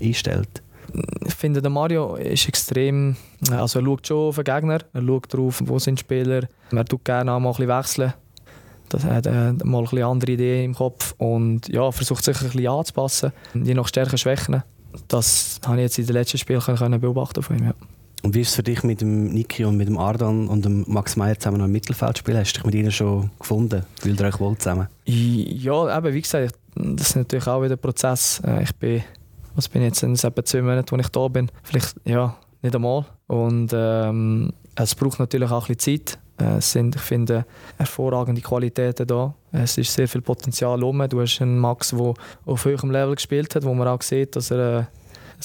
einstellt? 0.03 0.65
ich 1.25 1.35
finde, 1.37 1.63
der 1.63 1.71
Mario 1.71 2.17
ist 2.17 2.49
extrem. 2.49 3.15
Also 3.53 3.79
er 3.79 3.85
schaut 3.85 4.09
schon 4.09 4.29
auf 4.31 4.35
den 4.35 4.43
Gegner, 4.43 4.81
er 4.93 5.07
schaut 5.07 5.33
darauf, 5.33 5.63
wo 5.65 5.79
sind 5.79 6.01
Spieler. 6.01 6.49
Er 6.73 6.85
tut 6.85 7.05
gerne 7.05 7.31
auch 7.33 7.39
mal 7.39 7.51
ein 7.51 7.55
bisschen 7.55 7.69
wechseln. 7.69 8.15
Das 8.89 9.05
hat 9.05 9.27
äh, 9.27 9.53
mal 9.63 9.87
eine 9.93 10.07
andere 10.07 10.33
Idee 10.33 10.65
im 10.65 10.75
Kopf 10.75 11.15
und 11.19 11.69
ja, 11.69 11.93
versucht 11.93 12.25
sich 12.25 12.37
ein 12.41 12.51
bisschen 12.51 12.67
anzupassen, 12.67 13.31
je 13.55 13.75
nach 13.75 13.87
Stärken, 13.87 14.19
Schwächen. 14.19 14.65
Das 15.07 15.61
habe 15.65 15.77
ich 15.77 15.83
jetzt 15.83 15.99
in 16.01 16.07
den 16.07 16.15
letzten 16.15 16.39
Spielen 16.39 16.61
können 16.61 17.01
beobachten 17.01 17.45
von 17.45 17.59
ihm. 17.59 17.67
Ja. 17.67 17.75
Und 18.23 18.35
wie 18.35 18.41
ist 18.41 18.49
es 18.49 18.55
für 18.57 18.63
dich 18.63 18.83
mit 18.83 19.01
dem 19.01 19.29
Niki 19.29 19.65
und 19.65 19.77
mit 19.77 19.89
dem 19.89 19.97
Ardan 19.97 20.49
und 20.49 20.65
dem 20.65 20.85
Max 20.89 21.17
Meyer 21.17 21.39
zusammen 21.39 21.61
im 21.61 21.71
Mittelfeld 21.71 22.19
spielen? 22.19 22.39
Hast 22.39 22.53
du 22.53 22.59
dich 22.59 22.67
mit 22.67 22.75
ihnen 22.75 22.91
schon 22.91 23.31
gefunden? 23.39 23.85
Fühlt 24.01 24.21
ihr 24.21 24.27
euch 24.27 24.41
wohl 24.41 24.57
zusammen? 24.59 24.89
Ja, 25.05 25.97
eben, 25.97 26.15
wie 26.15 26.23
gesagt, 26.23 26.55
das 26.75 27.11
ist 27.11 27.17
natürlich 27.17 27.47
auch 27.47 27.63
wieder 27.63 27.77
ein 27.77 27.81
Prozess. 27.81 28.41
Äh, 28.45 28.65
ich 28.65 28.75
bin 28.75 29.03
was 29.59 29.69
bin 29.69 29.83
jetzt, 29.83 30.05
in 30.05 30.15
etwa 30.15 30.45
zwei 30.45 30.63
Monaten, 30.63 30.89
wo 30.93 31.01
ich 31.01 31.09
da 31.09 31.27
bin. 31.27 31.51
Vielleicht, 31.65 31.97
ja, 32.05 32.37
nicht 32.63 32.77
einmal. 32.77 33.07
Und 33.27 33.73
ähm, 33.75 34.53
es 34.77 34.95
braucht 34.95 35.19
natürlich 35.19 35.51
auch 35.51 35.69
ein 35.69 35.75
bisschen 35.75 36.07
Zeit. 36.07 36.19
Es 36.57 36.71
sind, 36.71 36.95
ich 36.95 37.03
finde, 37.03 37.45
hervorragende 37.77 38.41
Qualitäten 38.41 39.09
da. 39.09 39.35
Es 39.51 39.77
ist 39.77 39.93
sehr 39.93 40.07
viel 40.07 40.21
Potenzial 40.21 40.81
rum. 40.81 41.05
Du 41.09 41.21
hast 41.21 41.43
einen 41.43 41.59
Max, 41.59 41.91
der 41.91 42.15
auf 42.47 42.65
höherem 42.65 42.93
Level 42.93 43.17
gespielt 43.17 43.53
hat, 43.57 43.65
wo 43.65 43.75
man 43.75 43.89
auch 43.89 44.01
sieht, 44.01 44.37
dass 44.37 44.53
er 44.53 44.59
äh, 44.59 44.79
ein 44.79 44.87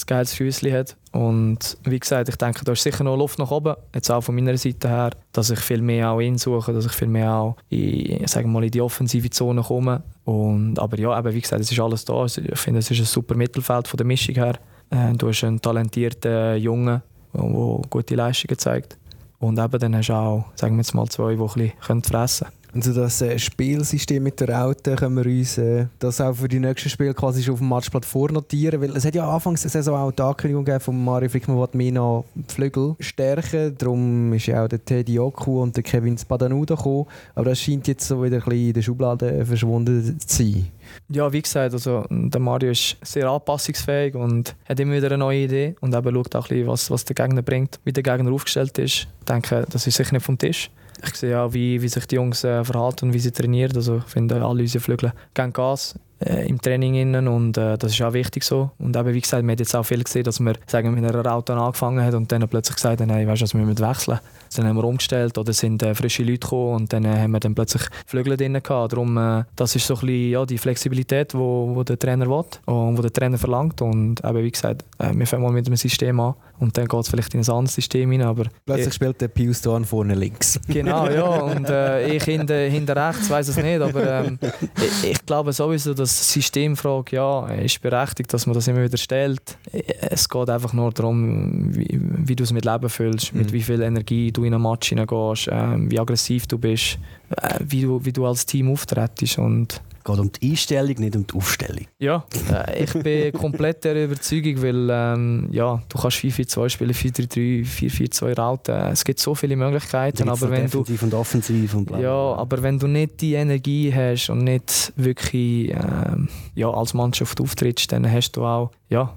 geiles 0.06 0.32
Füßchen 0.32 0.72
hat. 0.72 0.96
Und 1.14 1.78
wie 1.84 2.00
gesagt, 2.00 2.28
ich 2.28 2.34
denke, 2.34 2.64
da 2.64 2.72
ist 2.72 2.82
sicher 2.82 3.04
noch 3.04 3.16
Luft 3.16 3.38
nach 3.38 3.52
oben. 3.52 3.76
Jetzt 3.94 4.10
auch 4.10 4.20
von 4.20 4.34
meiner 4.34 4.56
Seite 4.58 4.88
her, 4.88 5.10
dass 5.30 5.48
ich 5.48 5.60
viel 5.60 5.80
mehr 5.80 6.10
auch 6.10 6.20
ihn 6.20 6.34
dass 6.34 6.86
ich 6.86 6.92
viel 6.92 7.06
mehr 7.06 7.32
auch 7.32 7.56
in, 7.68 8.26
sagen 8.26 8.50
mal, 8.50 8.64
in 8.64 8.72
die 8.72 8.80
offensive 8.80 9.30
Zone 9.30 9.62
komme. 9.62 10.02
Und, 10.24 10.76
aber 10.80 10.98
ja, 10.98 11.16
eben, 11.16 11.32
wie 11.32 11.40
gesagt, 11.40 11.62
es 11.62 11.70
ist 11.70 11.78
alles 11.78 12.04
da. 12.04 12.24
Ich 12.24 12.58
finde, 12.58 12.80
es 12.80 12.90
ist 12.90 12.98
ein 12.98 13.04
super 13.04 13.36
Mittelfeld 13.36 13.86
von 13.86 13.96
der 13.96 14.06
Mischung 14.06 14.34
her. 14.34 14.58
Äh, 14.90 15.12
du 15.12 15.28
hast 15.28 15.44
einen 15.44 15.60
talentierten 15.60 16.56
Jungen, 16.60 17.00
der 17.32 17.80
gute 17.88 18.16
Leistungen 18.16 18.58
zeigt. 18.58 18.98
Und 19.38 19.60
eben 19.60 19.78
dann 19.78 19.96
hast 19.96 20.08
du 20.08 20.14
auch, 20.14 20.46
sagen 20.56 20.74
wir 20.74 20.80
jetzt 20.80 20.94
mal, 20.94 21.06
zwei, 21.06 21.36
die 21.36 21.40
ein 21.40 21.72
bisschen 21.80 22.02
fressen 22.02 22.48
können. 22.48 22.63
Und 22.74 22.82
so 22.82 22.92
das 22.92 23.22
äh, 23.22 23.38
Spielsystem 23.38 24.20
mit 24.20 24.40
der 24.40 24.48
Raute 24.48 24.96
können 24.96 25.16
wir 25.16 25.26
uns 25.26 25.58
äh, 25.58 25.86
das 26.00 26.20
auch 26.20 26.34
für 26.34 26.48
die 26.48 26.58
nächsten 26.58 26.88
Spiele 26.88 27.14
quasi 27.14 27.40
schon 27.40 27.54
auf 27.54 27.60
dem 27.60 27.68
Matchblatt 27.68 28.04
vornotieren, 28.04 28.80
weil 28.80 28.96
es 28.96 29.04
hat 29.04 29.14
ja 29.14 29.28
anfangs 29.28 29.62
der 29.62 29.70
Saison 29.70 29.96
auch 29.96 30.10
die 30.10 30.22
Ankündigung 30.22 30.64
gegeben 30.64 30.80
von 30.82 31.04
Mario 31.04 31.28
Frickmann, 31.28 31.68
der 31.72 32.24
die 32.34 32.52
Flügel 32.52 32.96
stärken. 32.98 33.76
Darum 33.78 34.32
ist 34.32 34.46
ja 34.46 34.64
auch 34.64 34.68
der 34.68 34.84
Teddy 34.84 35.20
Oku 35.20 35.62
und 35.62 35.76
der 35.76 35.84
Kevin 35.84 36.18
Spadanuda 36.18 36.74
gekommen. 36.74 37.06
Aber 37.36 37.44
das 37.50 37.60
scheint 37.60 37.86
jetzt 37.86 38.08
so 38.08 38.20
wieder 38.24 38.38
ein 38.38 38.42
bisschen 38.42 38.66
in 38.66 38.72
der 38.72 38.82
Schublade 38.82 39.46
verschwunden 39.46 40.18
zu 40.18 40.36
sein. 40.36 40.66
Ja, 41.08 41.32
wie 41.32 41.42
gesagt, 41.42 41.74
also 41.74 42.04
der 42.10 42.40
Mario 42.40 42.72
ist 42.72 42.96
sehr 43.02 43.30
anpassungsfähig 43.30 44.16
und 44.16 44.56
hat 44.68 44.80
immer 44.80 44.94
wieder 44.94 45.06
eine 45.06 45.18
neue 45.18 45.44
Idee 45.44 45.76
und 45.80 45.94
eben 45.94 46.12
schaut 46.12 46.34
auch 46.34 46.46
ein 46.46 46.48
bisschen, 46.48 46.66
was, 46.66 46.90
was 46.90 47.04
der 47.04 47.14
Gegner 47.14 47.42
bringt, 47.42 47.78
wie 47.84 47.92
der 47.92 48.02
Gegner 48.02 48.32
aufgestellt 48.32 48.76
ist. 48.78 49.06
Ich 49.20 49.24
denke, 49.28 49.64
das 49.70 49.86
ist 49.86 49.96
sicher 49.96 50.12
nicht 50.12 50.24
vom 50.24 50.36
Tisch. 50.36 50.70
Ich 51.06 51.16
sehe 51.16 51.38
auch, 51.40 51.52
wie, 51.52 51.80
wie 51.82 51.88
sich 51.88 52.06
die 52.06 52.16
Jungs 52.16 52.44
äh, 52.44 52.64
verhalten 52.64 53.06
und 53.06 53.14
wie 53.14 53.18
sie 53.18 53.32
trainieren. 53.32 53.76
Also 53.76 53.98
ich 53.98 54.04
finde, 54.04 54.36
alle 54.36 54.62
unsere 54.62 54.82
Flügel 54.82 55.12
gehen 55.34 55.52
Gas 55.52 55.94
äh, 56.20 56.48
im 56.48 56.60
Training 56.60 56.94
innen 56.94 57.28
und 57.28 57.56
äh, 57.58 57.76
das 57.76 57.92
ist 57.92 58.02
auch 58.02 58.12
wichtig 58.12 58.44
so. 58.44 58.70
Und 58.78 58.96
eben, 58.96 59.12
wie 59.12 59.20
gesagt, 59.20 59.42
wir 59.42 59.50
haben 59.50 59.58
jetzt 59.58 59.74
auch 59.74 59.82
viel 59.82 60.02
gesehen, 60.02 60.24
dass 60.24 60.40
wir 60.40 60.54
sagen, 60.66 60.94
mit 60.94 61.04
einer 61.04 61.32
Auto 61.32 61.52
angefangen 61.52 62.04
haben 62.04 62.16
und 62.16 62.32
dann 62.32 62.48
plötzlich 62.48 62.76
gesagt 62.76 63.00
haben, 63.00 63.10
hey, 63.10 63.26
weißt 63.26 63.42
du, 63.42 63.58
wir 63.58 63.64
müssen 63.64 63.86
wechseln. 63.86 64.18
Dann 64.54 64.66
haben 64.66 64.76
wir 64.76 64.84
umgestellt 64.84 65.36
oder 65.38 65.52
sind 65.52 65.82
äh, 65.82 65.94
frische 65.94 66.22
Leute 66.22 66.40
gekommen 66.40 66.74
und 66.74 66.92
dann 66.92 67.04
äh, 67.04 67.08
haben 67.08 67.32
wir 67.32 67.40
dann 67.40 67.54
plötzlich 67.54 67.82
Flügel 68.06 68.36
drin 68.36 68.54
gehabt. 68.62 68.92
Darum, 68.92 69.16
äh, 69.16 69.44
das 69.56 69.76
ist 69.76 69.86
so 69.86 69.94
ein 69.94 70.00
bisschen 70.00 70.30
ja, 70.30 70.46
die 70.46 70.58
Flexibilität, 70.58 71.34
wo, 71.34 71.74
wo 71.74 71.82
der 71.82 71.98
Trainer 71.98 72.26
will 72.28 72.44
und 72.66 72.98
wo 72.98 73.02
der 73.02 73.12
Trainer 73.12 73.38
verlangt. 73.38 73.82
Und 73.82 74.24
eben, 74.24 74.42
wie 74.42 74.50
gesagt, 74.50 74.84
äh, 74.98 75.10
wir 75.14 75.26
fangen 75.26 75.42
mal 75.42 75.52
mit 75.52 75.66
dem 75.66 75.76
System 75.76 76.20
an 76.20 76.34
und 76.58 76.76
dann 76.78 76.86
geht 76.86 77.00
es 77.00 77.08
vielleicht 77.08 77.34
in 77.34 77.40
ein 77.40 77.50
anderes 77.50 77.74
System 77.74 78.10
hinein. 78.10 78.28
Aber 78.28 78.44
Plötzlich 78.64 78.88
ich, 78.88 78.94
spielt 78.94 79.20
der 79.20 79.28
Pius 79.28 79.60
Dorn 79.60 79.84
vorne 79.84 80.14
links. 80.14 80.60
Genau, 80.68 81.08
ja. 81.08 81.24
Und 81.24 81.68
äh, 81.68 82.14
ich 82.14 82.24
hinter, 82.24 82.56
hinter 82.56 82.96
rechts 82.96 83.30
weiß 83.30 83.48
es 83.48 83.56
nicht. 83.56 83.80
Aber 83.80 84.24
ähm, 84.24 84.38
ich, 84.76 85.10
ich, 85.10 85.26
glaube 85.26 85.52
sowieso, 85.52 85.94
dass 85.94 86.16
die 86.18 86.40
Systemfrage 86.40 87.16
ja, 87.16 87.46
ist 87.48 87.80
berechtigt, 87.80 88.32
dass 88.32 88.46
man 88.46 88.54
das 88.54 88.66
immer 88.66 88.82
wieder 88.82 88.96
stellt. 88.96 89.56
Es 89.72 90.28
geht 90.28 90.50
einfach 90.50 90.72
nur 90.72 90.90
darum, 90.90 91.74
wie, 91.74 92.00
wie 92.00 92.36
du 92.36 92.44
es 92.44 92.52
mit 92.52 92.64
Leben 92.64 92.88
fühlst, 92.88 93.32
mhm. 93.32 93.40
mit 93.40 93.52
wie 93.52 93.62
viel 93.62 93.82
Energie 93.82 94.32
du 94.32 94.43
in 94.44 94.54
ein 94.54 94.62
Match 94.62 94.88
hineingehst, 94.88 95.48
äh, 95.48 95.90
wie 95.90 95.98
aggressiv 95.98 96.46
du 96.46 96.58
bist, 96.58 96.98
äh, 97.30 97.58
wie, 97.60 97.82
du, 97.82 98.04
wie 98.04 98.12
du 98.12 98.26
als 98.26 98.46
Team 98.46 98.70
auftrittst. 98.70 99.38
Und 99.38 99.72
es 99.72 100.04
geht 100.04 100.18
um 100.18 100.30
die 100.30 100.50
Einstellung, 100.50 100.94
nicht 100.98 101.16
um 101.16 101.26
die 101.26 101.34
Aufstellung. 101.34 101.86
Ja, 101.98 102.24
äh, 102.52 102.84
ich 102.84 102.92
bin 102.92 103.32
komplett 103.40 103.84
der 103.84 104.04
Überzeugung, 104.04 104.62
weil 104.62 104.88
ähm, 104.90 105.48
ja, 105.50 105.82
du 105.88 105.98
kannst 105.98 106.18
4-4-2 106.18 106.68
spielen, 106.68 106.92
4-3-3, 106.92 107.64
4-4-2 107.64 108.36
Rauten. 108.36 108.74
Es 108.92 109.04
gibt 109.04 109.18
so 109.18 109.34
viele 109.34 109.56
Möglichkeiten, 109.56 110.28
aber 110.28 110.50
wenn 110.50 110.68
du 110.68 110.84
und 110.84 111.14
offensiv 111.14 111.74
und 111.74 111.86
bla. 111.86 111.98
ja, 111.98 112.10
aber 112.10 112.62
wenn 112.62 112.78
du 112.78 112.86
nicht 112.86 113.20
die 113.20 113.34
Energie 113.34 113.92
hast 113.94 114.28
und 114.30 114.44
nicht 114.44 114.92
wirklich 114.96 115.70
ähm, 115.70 116.28
ja, 116.54 116.70
als 116.70 116.94
Mannschaft 116.94 117.40
auftrittst, 117.40 117.90
dann 117.92 118.10
hast 118.10 118.32
du 118.32 118.44
auch 118.44 118.70
ja, 118.88 119.14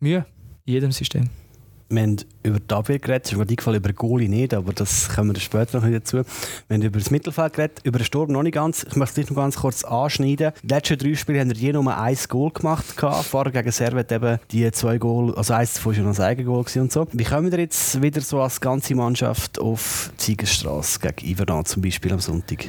Mühe 0.00 0.24
in 0.64 0.74
jedem 0.74 0.92
System 0.92 1.28
wir 1.90 2.02
haben 2.02 2.16
über 2.42 2.60
die 2.60 2.74
Abwehr 2.74 2.98
geredet, 2.98 3.26
ist 3.26 3.36
mir 3.36 3.48
eingefallen, 3.48 3.78
über 3.78 3.92
Goalie 3.92 4.28
nicht, 4.28 4.52
aber 4.52 4.72
das 4.72 5.08
kommen 5.08 5.34
wir 5.34 5.40
später 5.40 5.80
noch 5.80 5.90
dazu. 5.90 6.18
Wir 6.68 6.74
haben 6.74 6.82
über 6.82 6.98
das 6.98 7.10
Mittelfeld 7.10 7.52
geredet, 7.54 7.80
über 7.84 7.98
den 7.98 8.04
Sturm 8.04 8.30
noch 8.30 8.42
nicht 8.42 8.54
ganz. 8.54 8.84
Ich 8.88 8.96
möchte 8.96 9.22
es 9.22 9.30
noch 9.30 9.36
ganz 9.36 9.56
kurz 9.56 9.84
anschneiden. 9.84 10.52
Die 10.62 10.68
letzten 10.68 10.98
drei 10.98 11.14
Spiele 11.14 11.40
haben 11.40 11.48
wir 11.48 11.56
je 11.56 11.72
nur 11.72 11.96
ein 11.96 12.16
Goal 12.28 12.50
gemacht. 12.50 12.84
Vorher 13.24 13.52
gegen 13.52 13.72
Servet 13.72 14.12
eben 14.12 14.38
die 14.50 14.70
zwei 14.72 14.98
Goal, 14.98 15.34
also 15.34 15.54
eins 15.54 15.74
davon 15.74 15.96
war 15.96 16.04
noch 16.04 16.18
ein 16.18 16.24
Eigengoal 16.24 16.64
und 16.76 16.92
so. 16.92 17.06
Wie 17.12 17.24
kommen 17.24 17.50
wir 17.50 17.58
jetzt 17.58 18.02
wieder 18.02 18.20
so 18.20 18.42
als 18.42 18.60
ganze 18.60 18.94
Mannschaft 18.94 19.58
auf 19.58 20.10
die 20.20 20.24
Siegerstraße 20.24 21.00
gegen 21.00 21.26
Iverdon 21.26 21.64
zum 21.64 21.82
Beispiel 21.82 22.12
am 22.12 22.20
Sonntag? 22.20 22.66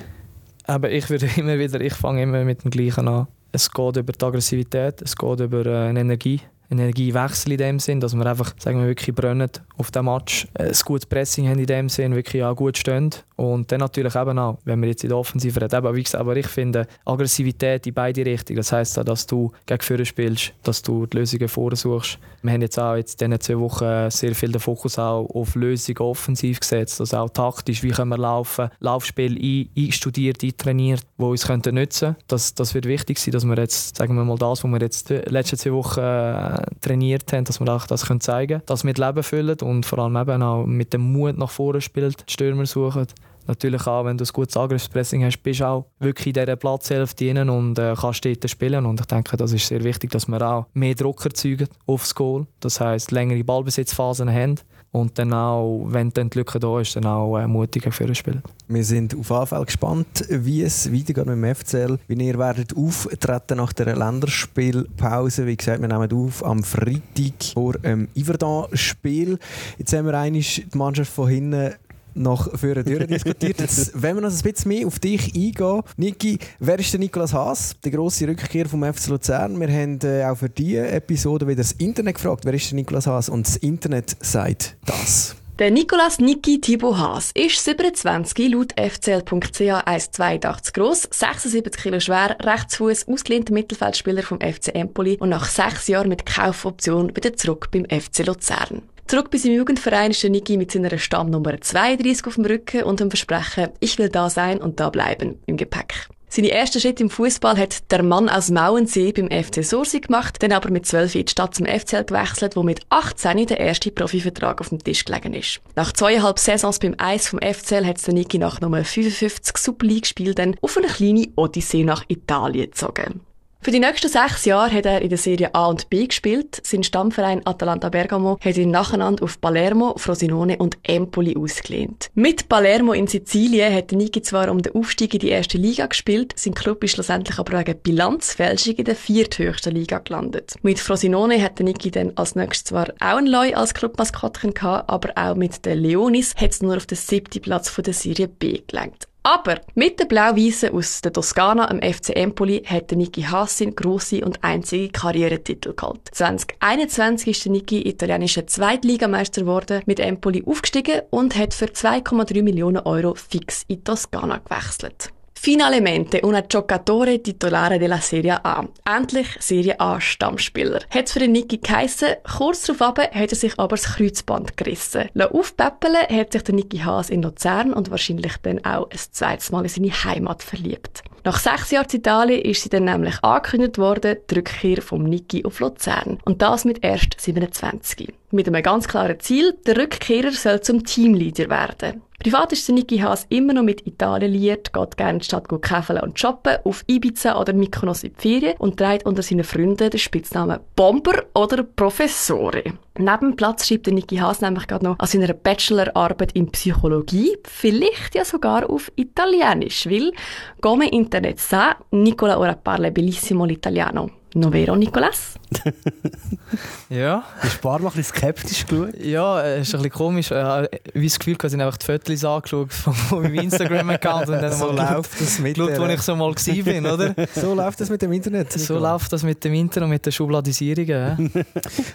Aber 0.63 0.91
ich 0.91 1.10
würde 1.10 1.27
immer 1.36 1.60
wieder, 1.60 1.82
ich 1.82 1.93
fange 1.93 2.23
immer 2.23 2.45
mit 2.45 2.63
dem 2.63 2.71
Gleichen 2.71 3.08
an. 3.08 3.27
Es 3.51 3.69
geht 3.71 3.97
über 3.97 4.13
die 4.13 4.23
Aggressivität, 4.23 5.01
es 5.01 5.15
geht 5.15 5.39
über 5.39 5.65
äh, 5.65 5.89
eine 5.89 6.01
Energie. 6.01 6.39
Energiewechsel 6.69 7.53
in 7.53 7.58
dem 7.58 7.79
Sinn, 7.79 7.99
dass 7.99 8.15
wir 8.15 8.25
einfach, 8.25 8.53
sagen 8.60 8.79
wir, 8.79 8.88
wirklich 8.88 9.15
brennen 9.15 9.49
auf 9.77 9.91
dem 9.91 10.05
Match, 10.05 10.47
ein 10.53 10.71
gutes 10.86 11.05
Pressing 11.05 11.47
haben 11.47 11.60
in 11.60 11.65
dem 11.65 11.89
Sinn, 11.89 12.15
wirklich 12.15 12.43
auch 12.43 12.55
gut 12.55 12.77
stehen 12.77 13.10
und 13.36 13.71
dann 13.71 13.79
natürlich 13.79 14.15
eben 14.15 14.38
auch, 14.38 14.58
wenn 14.65 14.82
wir 14.82 14.89
jetzt 14.89 15.03
in 15.03 15.10
der 15.10 15.17
Offensive 15.17 15.62
reden, 15.62 15.75
aber, 15.75 15.95
wie 15.95 16.03
gesagt, 16.03 16.21
aber 16.21 16.36
ich 16.36 16.47
finde 16.47 16.88
Aggressivität 17.05 17.88
in 17.88 17.93
beide 17.93 18.25
Richtungen, 18.25 18.58
das 18.58 18.71
heisst 18.71 18.99
auch, 18.99 19.03
dass 19.03 19.25
du 19.25 19.51
gegen 19.65 19.82
Führer 19.82 20.05
spielst, 20.05 20.53
dass 20.63 20.82
du 20.82 21.05
die 21.05 21.17
Lösungen 21.17 21.47
vorsuchst. 21.47 22.19
Wir 22.41 22.51
haben 22.51 22.62
jetzt 22.62 22.77
auch 22.77 22.95
jetzt 22.95 23.21
in 23.21 23.32
diesen 23.32 23.41
zwei 23.41 23.60
Wochen 23.60 24.10
sehr 24.12 24.36
viel 24.36 24.51
den 24.51 24.60
Fokus 24.60 24.99
auch 24.99 25.25
auf 25.34 25.55
Lösungen 25.55 25.99
offensiv 25.99 26.60
gesetzt, 26.60 26.99
also 26.99 27.17
auch 27.17 27.29
taktisch, 27.29 27.82
wie 27.82 27.91
können 27.91 28.10
wir 28.10 28.17
laufen, 28.17 28.69
Laufspiel 28.79 29.69
einstudiert, 29.77 30.43
eintrainiert, 30.43 31.01
wo 31.17 31.32
uns 31.32 31.47
könnten 31.47 31.75
nützen. 31.75 32.15
Das, 32.27 32.53
das 32.53 32.73
wird 32.73 32.86
wichtig 32.86 33.19
sein, 33.19 33.32
dass 33.32 33.45
wir 33.45 33.58
jetzt, 33.58 33.95
sagen 33.97 34.15
wir 34.15 34.23
mal 34.25 34.38
das, 34.38 34.63
was 34.63 34.71
wir 34.71 34.82
jetzt 34.82 35.10
die 35.10 35.15
letzten 35.15 35.58
zwei 35.58 35.71
Wochen 35.71 35.99
äh, 36.01 36.58
trainiert 36.81 37.31
haben, 37.33 37.45
dass 37.45 37.59
wir 37.59 37.73
auch 37.73 37.87
das 37.87 38.05
können 38.05 38.21
zeigen 38.21 38.59
können, 38.59 38.63
das 38.65 38.83
mit 38.83 38.97
Leben 38.97 39.23
füllen 39.23 39.57
und 39.61 39.85
vor 39.85 39.99
allem 39.99 40.15
eben 40.15 40.43
auch 40.43 40.65
mit 40.65 40.93
dem 40.93 41.01
Mut 41.01 41.37
nach 41.37 41.51
vorne 41.51 41.81
spielt, 41.81 42.27
die 42.27 42.33
Stürmer 42.33 42.65
suchen. 42.65 43.07
Natürlich 43.47 43.87
auch, 43.87 44.05
wenn 44.05 44.15
du 44.15 44.25
ein 44.25 44.29
gutes 44.31 44.55
Angriffspressing 44.55 45.25
hast, 45.25 45.39
bist 45.39 45.61
du 45.61 45.65
auch 45.65 45.85
wirklich 45.99 46.27
in 46.27 46.33
dieser 46.33 46.55
Platzhälfte 46.55 47.33
drin 47.33 47.49
und 47.49 47.79
äh, 47.79 47.95
kannst 47.99 48.23
dort 48.23 48.47
spielen. 48.47 48.85
Und 48.85 48.99
ich 48.99 49.07
denke, 49.07 49.37
das 49.37 49.53
ist 49.53 49.65
sehr 49.65 49.83
wichtig, 49.83 50.11
dass 50.11 50.27
wir 50.27 50.39
auch 50.39 50.67
mehr 50.73 50.93
Druck 50.93 51.25
erzeugen 51.25 51.67
aufs 51.87 52.13
Goal. 52.13 52.45
Das 52.59 52.79
heisst, 52.79 53.09
längere 53.09 53.43
Ballbesitzphasen 53.43 54.31
haben 54.31 54.59
und 54.91 55.19
dann 55.19 55.34
auch, 55.34 55.86
wenn 55.88 56.10
dann 56.12 56.30
die 56.30 56.39
Lücke 56.39 56.60
da 56.60 56.80
ist, 56.80 56.95
dann 56.95 57.06
auch 57.06 57.38
äh, 57.38 57.47
mutiger 57.47 57.91
für 57.91 58.13
spielen. 58.15 58.41
Wir 58.67 58.84
sind 58.84 59.13
auf 59.17 59.30
jeden 59.30 59.47
Fall 59.47 59.65
gespannt, 59.65 60.25
wie 60.30 60.63
es 60.63 60.91
weitergeht 60.91 61.25
mit 61.25 61.36
dem 61.36 61.56
FCL, 61.56 61.99
wie 62.08 62.25
ihr 62.25 62.39
werdet 62.39 62.75
auftreten 62.75 63.58
nach 63.58 63.73
der 63.73 63.95
Länderspielpause. 63.95 65.45
Wie 65.45 65.58
gesagt, 65.58 65.82
wir 65.82 65.88
nehmen 65.88 66.12
auf 66.12 66.43
am 66.43 66.63
Freitag 66.63 67.54
vor 67.54 67.73
dem 67.73 68.08
Iverdon-Spiel. 68.15 69.38
Jetzt 69.78 69.93
haben 69.93 70.06
wir 70.06 70.15
eigentlich 70.15 70.65
die 70.73 70.78
Mannschaft 70.78 71.12
von 71.12 71.30
hinten 71.30 71.75
nach 72.19 72.49
vorne 72.60 72.84
diskutiert. 72.84 73.60
Jetzt, 73.60 73.91
wenn 73.95 74.15
wir 74.15 74.21
noch 74.21 74.32
ein 74.32 74.41
bisschen 74.41 74.69
mehr 74.69 74.88
auf 74.88 74.99
dich 74.99 75.34
eingehen, 75.34 75.82
Niki, 75.97 76.38
wer 76.60 76.79
ist 76.79 76.91
der 76.93 76.99
Nikolas 76.99 77.34
Haas, 77.34 77.75
der 77.84 77.91
grosse 77.91 78.27
Rückkehr 78.27 78.67
vom 78.67 78.84
FC 78.84 79.08
Luzern? 79.08 79.60
Wir 79.60 79.67
haben 79.69 79.99
äh, 80.03 80.23
auch 80.25 80.36
für 80.36 80.49
diese 80.49 80.88
Episode 80.89 81.47
wieder 81.47 81.58
das 81.58 81.71
Internet 81.73 82.15
gefragt, 82.15 82.45
wer 82.45 82.53
ist 82.53 82.69
der 82.69 82.75
Nikolas 82.75 83.08
Haas? 83.08 83.29
Und 83.29 83.47
das 83.47 83.58
Internet 83.58 84.15
sagt 84.21 84.75
das. 84.86 85.36
Der 85.60 85.71
Nicolas 85.71 86.19
Niki 86.19 86.62
Thibaut 86.62 86.97
Haas 86.97 87.32
ist 87.34 87.62
27, 87.65 88.47
laut 88.47 88.73
fcl.ch 88.79 89.60
1,82 89.60 90.73
groß, 90.73 91.10
76 91.12 91.84
Kilo 91.84 91.99
schwer, 91.99 92.38
Rechtsfuß, 92.39 93.10
ausgelehnter 93.10 93.53
Mittelfeldspieler 93.53 94.23
vom 94.23 94.39
FC 94.39 94.73
Empoli 94.73 95.17
und 95.19 95.27
nach 95.27 95.49
sechs 95.49 95.89
Jahren 95.89 96.08
mit 96.08 96.25
Kaufoption 96.25 97.13
wieder 97.13 97.36
zurück 97.36 97.67
beim 97.71 97.84
FC 97.84 98.25
Luzern. 98.25 98.84
Zurück 99.09 99.31
bei 99.31 99.39
seinem 99.39 99.55
Jugendverein 99.55 100.11
ist 100.11 100.21
der 100.21 100.29
Niki 100.29 100.55
mit 100.55 100.71
seiner 100.71 100.95
Stammnummer 100.95 101.59
32 101.59 102.27
auf 102.27 102.35
dem 102.35 102.45
Rücken 102.45 102.83
und 102.83 102.99
dem 102.99 103.09
Versprechen, 103.09 103.69
ich 103.79 103.97
will 103.97 104.09
da 104.09 104.29
sein 104.29 104.61
und 104.61 104.79
da 104.79 104.91
bleiben, 104.91 105.39
im 105.47 105.57
Gepäck. 105.57 106.07
Seine 106.27 106.51
ersten 106.51 106.79
Schritte 106.79 107.01
im 107.01 107.09
Fußball 107.09 107.57
hat 107.57 107.91
der 107.91 108.03
Mann 108.03 108.29
aus 108.29 108.51
Mauensee 108.51 109.11
beim 109.11 109.31
FC 109.31 109.65
Sursi 109.65 110.01
gemacht, 110.01 110.43
dann 110.43 110.51
aber 110.51 110.69
mit 110.69 110.85
12 110.85 111.15
in 111.15 111.25
die 111.25 111.31
Stadt 111.31 111.55
zum 111.55 111.65
FCL 111.65 112.03
gewechselt, 112.03 112.55
wo 112.55 112.61
mit 112.61 112.81
18 112.89 113.47
der 113.47 113.59
erste 113.59 113.89
Profivertrag 113.89 114.61
auf 114.61 114.69
dem 114.69 114.77
Tisch 114.77 115.03
gelegen 115.05 115.33
ist. 115.33 115.59
Nach 115.75 115.91
zweieinhalb 115.91 116.37
Saisons 116.37 116.77
beim 116.77 116.93
Eis 116.99 117.29
vom 117.29 117.39
FCL 117.39 117.87
hat 117.87 118.05
der 118.05 118.13
Niki 118.13 118.37
nach 118.37 118.61
Nummer 118.61 118.83
55 118.83 119.57
Super 119.57 119.87
League 119.87 120.05
Spiel 120.05 120.35
dann 120.35 120.55
auf 120.61 120.77
eine 120.77 120.85
kleine 120.85 121.29
Odyssee 121.35 121.83
nach 121.83 122.03
Italien 122.09 122.65
gezogen. 122.65 123.21
Für 123.61 123.71
die 123.71 123.79
nächsten 123.81 124.07
sechs 124.07 124.45
Jahre 124.45 124.71
hat 124.71 124.85
er 124.85 125.01
in 125.01 125.09
der 125.09 125.17
Serie 125.17 125.53
A 125.53 125.65
und 125.65 125.89
B 125.89 126.07
gespielt. 126.07 126.61
Sein 126.63 126.81
Stammverein 126.81 127.45
Atalanta 127.45 127.89
Bergamo 127.89 128.37
hat 128.39 128.55
ihn 128.55 128.71
nacheinander 128.71 129.25
auf 129.25 129.41
Palermo, 129.41 129.95
Frosinone 129.97 130.57
und 130.59 130.77
Empoli 130.83 131.35
ausgelehnt. 131.35 132.09
Mit 132.13 132.47
Palermo 132.47 132.93
in 132.93 133.07
Sizilien 133.07 133.75
hat 133.75 133.91
Niki 133.91 134.21
zwar 134.21 134.49
um 134.49 134.61
den 134.61 134.73
Aufstieg 134.73 135.13
in 135.13 135.19
die 135.19 135.27
erste 135.27 135.57
Liga 135.57 135.87
gespielt, 135.87 136.31
sein 136.37 136.53
Club 136.53 136.85
ist 136.85 136.93
schlussendlich 136.93 137.37
aber 137.37 137.59
wegen 137.59 137.77
Bilanzfälschung 137.81 138.75
in 138.75 138.85
der 138.85 138.95
vierthöchsten 138.95 139.75
Liga 139.75 139.99
gelandet. 139.99 140.55
Mit 140.61 140.79
Frosinone 140.79 141.41
hat 141.41 141.59
Niki 141.59 141.91
dann 141.91 142.13
als 142.15 142.35
nächstes 142.35 142.63
zwar 142.63 142.87
auch 143.01 143.17
ein 143.17 143.27
Leu 143.27 143.53
als 143.55 143.73
Clubmaskottchen 143.73 144.53
gehabt, 144.53 144.89
aber 144.89 145.11
auch 145.15 145.35
mit 145.35 145.65
den 145.65 145.79
Leonis 145.79 146.33
hat 146.37 146.51
es 146.51 146.61
nur 146.61 146.77
auf 146.77 146.85
den 146.85 146.97
siebten 146.97 147.41
Platz 147.41 147.67
von 147.67 147.83
der 147.83 147.93
Serie 147.93 148.29
B 148.29 148.61
gelangt. 148.65 149.09
Aber 149.23 149.60
mit 149.75 149.99
der 149.99 150.05
Blau-Weißen 150.05 150.73
aus 150.73 151.01
der 151.01 151.12
Toskana 151.12 151.69
am 151.69 151.82
FC 151.82 152.15
Empoli 152.15 152.63
hat 152.65 152.91
Niki 152.93 153.23
Hassin 153.23 153.75
grosse 153.75 154.23
und 154.23 154.43
einzige 154.43 154.89
Karrieretitel 154.89 155.73
geholt. 155.73 156.01
2021 156.12 157.27
ist 157.27 157.45
der 157.45 157.51
Niki 157.51 157.88
italienischer 157.88 158.47
Zweitligameister 158.47 159.41
geworden, 159.41 159.82
mit 159.86 159.99
Empoli 159.99 160.43
aufgestiegen 160.45 161.01
und 161.10 161.36
hat 161.38 161.53
für 161.53 161.65
2,3 161.65 162.41
Millionen 162.41 162.79
Euro 162.79 163.13
fix 163.13 163.65
in 163.67 163.84
Toskana 163.84 164.38
gewechselt. 164.38 165.12
Finalmente 165.41 166.19
una 166.23 166.41
giocatore 166.41 167.21
titolare 167.21 167.78
della 167.78 168.02
Serie 168.02 168.39
A. 168.43 168.67
Endlich 168.84 169.38
Serie 169.39 169.80
A 169.80 169.97
Stammspieler. 169.97 170.82
Hat 170.89 171.06
es 171.06 171.13
für 171.13 171.19
den 171.19 171.32
Niki 171.32 171.60
geheissen, 171.60 172.10
kurz 172.38 172.63
darauf 172.63 172.97
hat 172.97 173.13
er 173.13 173.36
sich 173.36 173.58
aber 173.58 173.78
das 173.78 173.86
Kreuzband 173.86 174.58
gerissen. 174.58 175.08
Aufpäppeln 175.17 175.95
hat 176.10 176.34
sich 176.34 176.43
der 176.43 176.56
Niki 176.56 176.80
Haas 176.80 177.10
in 177.10 177.23
Luzern 177.23 177.71
und 177.71 177.89
wahrscheinlich 177.89 178.36
dann 178.41 178.65
auch 178.65 178.89
ein 178.91 178.99
zweites 179.12 179.49
Mal 179.49 179.63
in 179.63 179.69
seine 179.69 180.04
Heimat 180.04 180.43
verliebt. 180.43 181.04
Nach 181.23 181.38
sechs 181.38 181.71
Jahren 181.71 181.88
in 181.91 181.99
Italien 181.99 182.41
ist 182.41 182.63
sie 182.63 182.69
dann 182.69 182.86
nämlich 182.86 183.23
angekündigt 183.23 183.77
worden, 183.77 184.17
die 184.29 184.36
Rückkehr 184.36 184.82
vom 184.82 185.03
Niki 185.03 185.45
auf 185.45 185.60
Luzern. 185.60 186.19
Und 186.25 186.41
das 186.41 186.65
mit 186.65 186.84
erst 186.84 187.19
27. 187.19 188.13
Mit 188.32 188.47
einem 188.47 188.63
ganz 188.63 188.88
klaren 188.88 189.19
Ziel, 189.19 189.58
der 189.65 189.77
Rückkehrer 189.77 190.32
soll 190.32 190.62
zum 190.62 190.84
Teamleader 190.86 191.49
werden. 191.49 192.03
Privat 192.19 192.51
ist 192.51 192.69
Niki 192.69 192.97
Haas 192.97 193.25
immer 193.29 193.53
noch 193.53 193.63
mit 193.63 193.88
Italien 193.88 194.34
liiert, 194.34 194.73
geht 194.73 194.97
gerne 194.97 195.13
in 195.13 195.19
die 195.19 195.25
Stadt 195.25 195.47
käfeln 195.62 196.01
und 196.01 196.19
shoppen, 196.19 196.58
auf 196.65 196.84
Ibiza 196.86 197.39
oder 197.39 197.53
Mykonos 197.53 198.03
in 198.03 198.13
die 198.13 198.21
Ferien 198.21 198.58
und 198.58 198.75
trägt 198.75 199.05
unter 199.05 199.23
seinen 199.23 199.45
Freunden 199.45 199.89
den 199.89 199.97
Spitznamen 199.97 200.60
Bomber 200.75 201.23
oder 201.34 201.63
Professore. 201.63 202.63
Neben 202.97 203.38
Platz 203.38 203.65
schreibt 203.65 203.86
der 203.86 203.93
Niki 203.93 204.17
Haas 204.17 204.41
nämlich 204.41 204.67
gerade 204.67 204.84
noch 204.84 204.99
an 204.99 205.08
seiner 205.08 205.32
Bachelorarbeit 205.32 206.34
in 206.34 206.51
Psychologie, 206.51 207.38
vielleicht 207.45 208.15
ja 208.15 208.25
sogar 208.25 208.69
auf 208.69 208.91
Italienisch, 208.97 209.86
weil 209.86 210.12
come 210.60 210.91
internet 211.19 211.38
sa, 211.38 211.77
Nicola 211.89 212.39
ora 212.39 212.55
parla 212.55 212.89
bellissimo 212.91 213.43
l'italiano. 213.43 214.21
No 214.34 214.49
vero, 214.49 214.75
Nicolas? 214.75 215.38
ja. 216.89 217.23
Ein 217.41 217.49
paar 217.62 217.79
Mal 217.79 217.89
ein 217.89 217.95
bisschen 217.95 218.15
skeptisch 218.15 218.65
geschaut? 218.65 218.97
Ja, 218.99 219.41
es 219.41 219.67
ist 219.67 219.75
ein 219.75 219.81
bisschen 219.81 219.97
komisch. 219.97 220.31
Ich 220.31 220.38
habe 220.38 220.69
das 220.93 221.19
Gefühl, 221.19 221.35
dass 221.35 221.53
ich 221.53 221.62
einfach 221.62 221.77
die 221.77 221.85
Fotos 221.85 222.25
angeschaut 222.25 222.73
von 222.73 223.23
meinem 223.23 223.35
Instagram-Account 223.35 224.29
und 224.29 224.41
dann 224.41 224.51
so 224.57 224.71
mal 224.71 224.95
läuft 224.95 225.19
das 225.19 225.39
mit 225.39 225.55
geschaut, 225.55 225.79
wo 225.79 225.85
ich 225.85 226.01
so 226.01 226.15
mal 226.15 226.33
bin, 226.33 226.85
oder? 226.85 227.15
So 227.33 227.53
läuft 227.53 227.81
das 227.81 227.89
mit 227.89 228.01
dem 228.01 228.12
Internet. 228.12 228.51
So 228.53 228.77
läuft 228.77 229.12
das 229.12 229.23
mit 229.23 229.43
dem 229.43 229.53
Internet 229.53 229.85
und 229.85 229.89
mit 229.89 230.05
den 230.05 230.12
Schubladisierungen. 230.12 231.31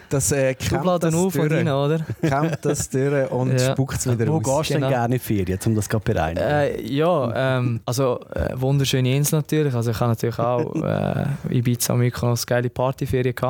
das 0.08 0.32
äh, 0.32 0.54
Schubladen 0.60 1.14
auf 1.14 1.34
und 1.36 1.52
rein, 1.52 1.68
oder? 1.68 2.00
Kämmt 2.20 2.58
das 2.62 2.88
durch 2.90 3.30
und 3.30 3.52
ja. 3.58 3.72
spuckt 3.72 3.98
es 3.98 4.06
wieder 4.06 4.26
Wo 4.26 4.36
aus. 4.36 4.44
Wo 4.44 4.58
gehst 4.58 4.70
du 4.70 4.74
genau. 4.74 4.88
denn 4.88 4.96
gerne 4.96 5.14
in 5.16 5.20
Ferien, 5.20 5.58
um 5.66 5.74
das 5.74 5.88
zu 5.88 6.00
bereinigen? 6.00 6.46
Äh, 6.46 6.80
ja, 6.82 7.58
ähm, 7.58 7.80
also 7.84 8.20
äh, 8.34 8.48
wunderschöne 8.54 9.14
Insel 9.14 9.40
natürlich. 9.40 9.74
Also 9.74 9.90
ich 9.90 10.00
habe 10.00 10.10
natürlich 10.10 10.38
auch 10.38 10.74
äh, 10.74 11.56
Ibiza, 11.56 11.94
Mykonos, 11.94 12.46
geile 12.46 12.70
Partyferien 12.70 13.34
gehabt. 13.34 13.43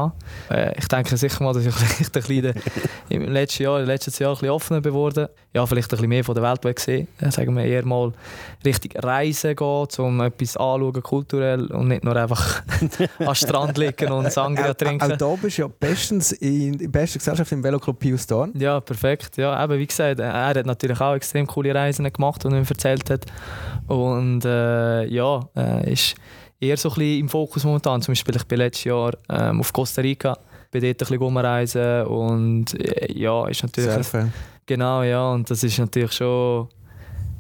Äh, 0.51 0.79
ich 0.79 0.89
denke 0.89 1.17
sicher 1.17 1.43
mal, 1.43 1.53
dass 1.53 1.67
ich 1.67 1.75
vielleicht 1.75 2.17
ein 2.17 2.23
bisschen 2.23 2.63
im 3.09 3.33
letzten 3.33 3.63
Jahr, 3.63 3.81
im 3.81 3.87
letzten 3.87 4.23
Jahr 4.23 4.33
ein 4.33 4.35
bisschen 4.35 4.51
offener 4.51 4.81
geworden 4.81 5.29
Ja, 5.53 5.67
vielleicht 5.67 5.89
ein 5.89 5.97
bisschen 5.97 6.09
mehr 6.09 6.25
von 6.25 6.35
der 6.35 6.45
Welt 6.45 6.77
gesehen. 6.77 7.09
Äh, 7.21 7.31
sagen 7.31 7.57
wir 7.57 7.65
eher 7.65 7.85
mal 7.85 8.13
richtig 8.65 9.03
reisen 9.03 9.57
gehen, 9.57 9.87
um 9.99 10.21
etwas 10.21 10.57
anzuschauen, 10.57 11.03
kulturell 11.03 11.67
und 11.67 11.89
nicht 11.89 12.05
nur 12.05 12.17
einfach 12.17 12.63
am 13.19 13.35
Strand 13.35 13.79
liegen 13.79 14.13
und 14.13 14.33
Sangria 14.33 14.75
trinken. 14.75 15.13
Auch 15.13 15.17
da 15.17 15.35
bist 15.37 15.59
du 15.59 15.63
ja 15.63 15.69
bestens 15.69 16.33
in, 16.33 16.75
in 16.75 16.91
bester 16.91 17.19
Gesellschaft 17.19 17.53
im 17.53 17.63
Veloclub 17.63 17.99
Pius 17.99 18.27
Dorn. 18.27 18.53
Ja, 18.57 18.81
perfekt. 18.81 19.37
Ja, 19.37 19.63
eben, 19.63 19.79
wie 19.79 19.87
gesagt, 19.87 20.21
er 20.21 20.47
hat 20.47 20.67
natürlich 20.67 21.01
auch 21.01 21.15
extrem 21.15 21.47
coole 21.47 21.75
Reisen 21.75 22.11
gemacht, 22.13 22.43
die 22.43 22.49
er 22.49 22.51
mir 22.51 22.65
erzählt 22.69 23.09
hat. 23.11 23.27
Und 23.87 24.45
äh, 24.45 25.05
ja, 25.07 25.41
äh, 25.57 25.93
ist 25.93 26.15
eher 26.65 26.77
so 26.77 26.89
ein 26.91 26.95
bisschen 26.95 27.21
im 27.21 27.29
Fokus 27.29 27.65
momentan. 27.65 28.03
Zum 28.03 28.13
Beispiel, 28.13 28.37
ich 28.37 28.45
bin 28.45 28.59
letztes 28.59 28.85
Jahr 28.85 29.13
ähm, 29.29 29.61
auf 29.61 29.73
Costa 29.73 30.03
Rica, 30.03 30.39
bin 30.71 30.83
dort 30.83 30.93
ein 30.95 30.97
bisschen 30.97 31.19
rumreisen 31.19 32.07
und 32.07 32.75
äh, 32.81 33.13
ja, 33.13 33.47
ist 33.49 33.63
natürlich... 33.63 33.93
Surfen. 33.93 34.33
Genau, 34.67 35.03
ja, 35.03 35.31
und 35.31 35.51
das 35.51 35.63
ist 35.63 35.79
natürlich 35.79 36.13
schon 36.13 36.69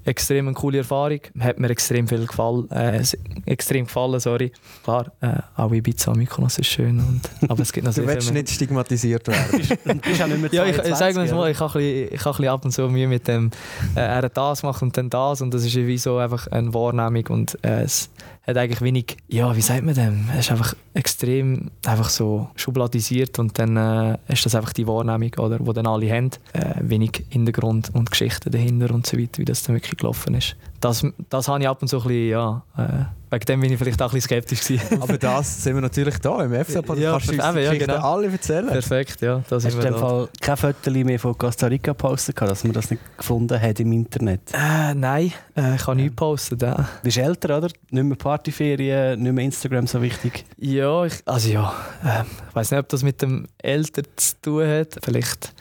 extrem 0.04 0.46
eine 0.46 0.54
coole 0.54 0.78
Erfahrung. 0.78 1.20
Hat 1.40 1.58
mir 1.58 1.70
extrem 1.70 2.06
viel 2.06 2.26
gefallen. 2.26 2.70
Äh, 2.70 3.02
extrem 3.46 3.87
gefallen, 3.87 4.20
sorry. 4.20 4.52
Klar, 4.82 5.12
äh, 5.20 5.37
auch 5.56 5.72
Ibiza 5.72 6.10
und 6.10 6.18
Mykonos 6.18 6.58
ist 6.58 6.66
schön. 6.66 6.98
Und, 6.98 7.22
aber 7.48 7.62
es 7.62 7.72
gibt 7.72 7.87
natürlich... 7.87 8.08
du 8.08 8.14
willst 8.14 8.32
nicht 8.32 8.50
stigmatisiert 8.50 9.26
werden. 9.26 9.68
du 9.84 9.94
bist 9.96 10.22
auch 10.22 10.26
nicht 10.26 10.40
mehr 10.40 10.52
Ja, 10.52 10.66
ich, 10.66 10.78
ich 10.78 10.94
sage 10.94 11.14
mal, 11.14 11.50
ich 11.50 11.58
habe 11.58 11.78
ein, 11.78 12.08
bisschen, 12.08 12.08
ein 12.10 12.10
bisschen 12.10 12.48
ab 12.48 12.64
und 12.64 12.70
zu 12.72 12.88
Mühe 12.88 13.08
mit 13.08 13.26
dem, 13.26 13.50
äh, 13.94 14.00
er 14.00 14.16
hat 14.16 14.37
das 14.37 14.60
gemacht 14.60 14.82
und 14.82 14.96
dann 14.96 15.10
das 15.10 15.40
und 15.40 15.52
das 15.54 15.64
ist 15.64 15.74
wie 15.74 15.98
so 15.98 16.18
einfach 16.18 16.46
eine 16.48 16.72
Wahrnehmung 16.74 17.26
und 17.28 17.58
äh, 17.64 17.82
es 17.82 18.10
hat 18.46 18.57
eigentlich 18.59 18.83
wenig, 18.83 19.16
ja, 19.28 19.57
wie 19.57 19.62
sagt 19.62 19.85
man 19.85 19.94
dem? 19.94 20.28
Es 20.33 20.46
ist 20.46 20.50
einfach 20.52 20.74
extrem 20.92 21.70
einfach 21.87 22.11
so 22.11 22.50
schubladisiert 22.57 23.38
und 23.38 23.59
dann 23.59 23.76
äh, 23.76 24.18
ist 24.28 24.44
das 24.44 24.54
einfach 24.54 24.72
die 24.72 24.87
Wahrnehmung, 24.87 25.33
oder, 25.38 25.59
die 25.59 25.72
dann 25.72 25.87
alle 25.87 26.11
haben. 26.12 26.30
Äh, 26.52 26.74
wenig 26.80 27.24
Hintergrund 27.30 27.90
und 27.94 28.11
Geschichten 28.11 28.50
dahinter 28.50 28.92
und 28.92 29.07
so 29.07 29.18
weiter, 29.18 29.38
wie 29.38 29.46
das 29.46 29.62
dann 29.62 29.76
wirklich 29.76 29.96
gelaufen 29.96 30.35
ist. 30.35 30.57
Das, 30.85 31.03
das 31.31 31.49
habe 31.49 31.62
ich 31.62 31.68
ab 31.68 31.81
und 31.81 31.88
zu 31.88 31.97
ein 31.97 32.03
bisschen, 32.03 32.29
ja, 32.29 32.62
äh, 32.77 33.05
Wegen 33.31 33.47
dem 33.47 33.61
bin 33.62 33.73
ich 33.73 33.79
vielleicht 33.79 34.01
auch 34.01 34.11
ein 34.11 34.14
bisschen 34.14 34.37
skeptisch 34.37 34.61
gewesen. 34.61 35.03
Aber 35.03 35.18
das 35.18 35.64
sind 35.64 35.75
wir 35.75 35.81
natürlich 35.81 36.18
da 36.18 36.44
im 36.44 36.53
FC-Podcast. 36.53 36.99
Ja, 37.01 37.12
kannst 37.12 37.29
du 37.29 37.33
uns 37.33 37.64
ja, 37.64 37.75
genau. 37.75 37.97
alle 37.97 38.31
erzählen. 38.31 38.68
Perfekt, 38.68 39.23
ja. 39.23 39.42
Das 39.49 39.64
Hast 39.64 39.77
du 39.77 39.81
in 39.81 39.94
Fall 39.94 40.29
kein 40.40 40.57
Foto 40.57 40.90
mehr 40.90 41.18
von 41.18 41.37
Costa 41.37 41.66
Rica 41.66 41.92
gepostet, 41.92 42.40
dass 42.40 42.62
man 42.64 42.75
das 42.75 42.90
nicht 42.90 43.03
gefunden 43.16 43.61
hat 43.61 43.81
im 43.81 43.92
Internet? 43.92 44.40
Äh, 44.53 44.94
nein, 44.94 45.33
äh, 45.57 45.75
ich 45.75 45.87
habe 45.87 45.97
nichts 45.97 46.11
gepostet. 46.11 46.62
Ja. 46.62 46.75
Du 46.75 46.85
bist 47.03 47.16
älter, 47.16 47.59
oder? 47.59 47.68
Nicht 47.90 48.05
mehr 48.05 48.16
Partyferien, 48.16 49.20
nicht 49.20 49.33
mehr 49.33 49.44
Instagram 49.47 49.87
so 49.87 50.01
wichtig? 50.01 50.44
Ja, 50.59 51.05
ich, 51.05 51.14
also 51.25 51.49
ja. 51.49 51.75
Äh, 52.05 52.23
ich 52.51 52.55
weiß 52.55 52.70
nicht, 52.70 52.81
ob 52.81 52.88
das 52.90 53.03
mit 53.03 53.20
dem 53.23 53.47
Älter 53.59 54.03
zu 54.16 54.35
tun 54.42 54.68
hat. 54.68 54.99
Vielleicht 55.03 55.53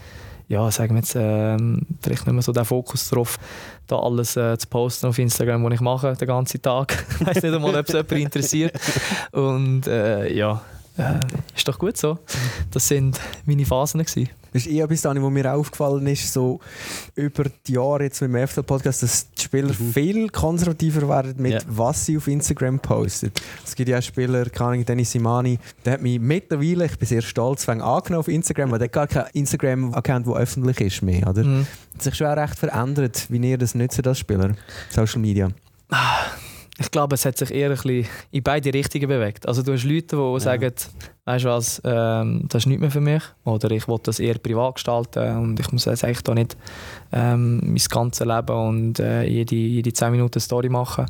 ja, 0.47 0.69
sagen 0.71 0.95
wir 0.95 0.99
jetzt, 0.99 1.15
ähm, 1.15 1.85
vielleicht 2.01 2.25
nicht 2.25 2.33
mehr 2.33 2.41
so 2.41 2.51
den 2.51 2.65
Fokus 2.65 3.09
darauf, 3.09 3.37
da 3.87 3.97
alles 3.97 4.35
äh, 4.37 4.57
zu 4.57 4.67
posten 4.67 5.07
auf 5.07 5.17
Instagram, 5.17 5.63
was 5.63 5.73
ich 5.73 5.81
mache, 5.81 6.13
den 6.13 6.27
ganzen 6.27 6.61
Tag. 6.61 7.05
ich 7.19 7.27
weiß 7.27 7.43
nicht 7.43 7.53
einmal, 7.53 7.75
ob 7.75 7.87
es 7.87 7.93
jemand 7.93 8.11
interessiert. 8.11 8.79
Und 9.31 9.87
äh, 9.87 10.33
ja, 10.33 10.61
äh, 10.97 11.19
ist 11.55 11.67
doch 11.67 11.79
gut 11.79 11.97
so. 11.97 12.19
Das 12.71 12.87
sind 12.87 13.19
meine 13.45 13.65
Phasen. 13.65 14.03
Gewesen. 14.03 14.29
Das 14.53 14.65
ist 14.65 14.71
eher 14.71 14.85
etwas, 14.85 15.03
was 15.03 15.31
mir 15.31 15.53
aufgefallen 15.53 16.05
ist, 16.07 16.31
so 16.31 16.59
über 17.15 17.45
die 17.67 17.73
Jahre 17.73 18.03
jetzt 18.03 18.21
mit 18.21 18.33
dem 18.33 18.47
FCL-Podcast, 18.47 19.03
dass 19.03 19.29
die 19.31 19.41
Spieler 19.41 19.69
mhm. 19.69 19.93
viel 19.93 20.29
konservativer 20.29 21.07
werden 21.09 21.35
mit, 21.37 21.53
yeah. 21.53 21.61
was 21.67 22.05
sie 22.05 22.17
auf 22.17 22.27
Instagram 22.27 22.79
posten. 22.79 23.31
Es 23.65 23.75
gibt 23.75 23.89
ja 23.89 23.97
auch 23.97 24.01
Spieler, 24.01 24.45
keine 24.45 24.85
Dennis 24.85 25.11
Simani, 25.11 25.59
der 25.83 25.93
hat 25.93 26.01
mich 26.01 26.19
mittlerweile, 26.19 26.85
ich 26.85 26.97
bin 26.97 27.07
sehr 27.07 27.21
stolz, 27.21 27.67
angenommen 27.67 28.15
auf 28.15 28.27
Instagram, 28.27 28.71
weil 28.71 28.79
der 28.79 28.85
hat 28.85 28.93
gar 28.93 29.07
kein 29.07 29.25
Instagram-Account, 29.33 30.27
der 30.27 30.33
öffentlich 30.35 30.79
ist 30.81 31.01
mehr, 31.01 31.27
oder? 31.27 31.43
Mhm. 31.43 31.67
Hat 31.95 32.01
sich 32.01 32.15
schon 32.15 32.27
auch 32.27 32.37
recht 32.37 32.57
verändert, 32.57 33.25
wie 33.29 33.37
ihr 33.37 33.57
das 33.57 33.75
nutzt 33.75 34.05
als 34.05 34.19
Spieler, 34.19 34.55
Social 34.89 35.19
Media. 35.19 35.49
Ah 35.89 36.27
ich 36.79 36.89
glaube, 36.89 37.15
es 37.15 37.25
hat 37.25 37.37
sich 37.37 37.51
eher 37.51 37.69
ein 37.69 37.75
bisschen 37.75 38.07
in 38.31 38.41
beide 38.43 38.73
Richtungen 38.73 39.07
bewegt. 39.07 39.47
Also 39.47 39.61
du 39.61 39.73
hast 39.73 39.83
Leute, 39.83 40.15
die 40.15 40.21
ja. 40.21 40.39
sagen, 40.39 40.73
weißt 41.25 41.45
du 41.45 41.49
was, 41.49 41.81
ähm, 41.85 42.45
das 42.49 42.63
ist 42.63 42.65
nicht 42.65 42.81
mehr 42.81 42.89
für 42.89 43.01
mich 43.01 43.21
oder 43.43 43.69
ich 43.71 43.87
will 43.87 43.99
das 44.01 44.19
eher 44.19 44.39
privat 44.39 44.75
gestalten 44.75 45.37
und 45.37 45.59
ich 45.59 45.71
muss 45.71 45.85
jetzt 45.85 46.03
eigentlich 46.03 46.23
da 46.23 46.33
nicht 46.33 46.57
ähm, 47.11 47.61
mein 47.63 47.81
ganzes 47.89 48.25
Leben 48.25 48.55
und 48.55 48.99
äh, 48.99 49.23
jede, 49.23 49.55
jede 49.55 49.93
10 49.93 50.11
Minuten 50.11 50.39
Story 50.39 50.69
machen, 50.69 51.05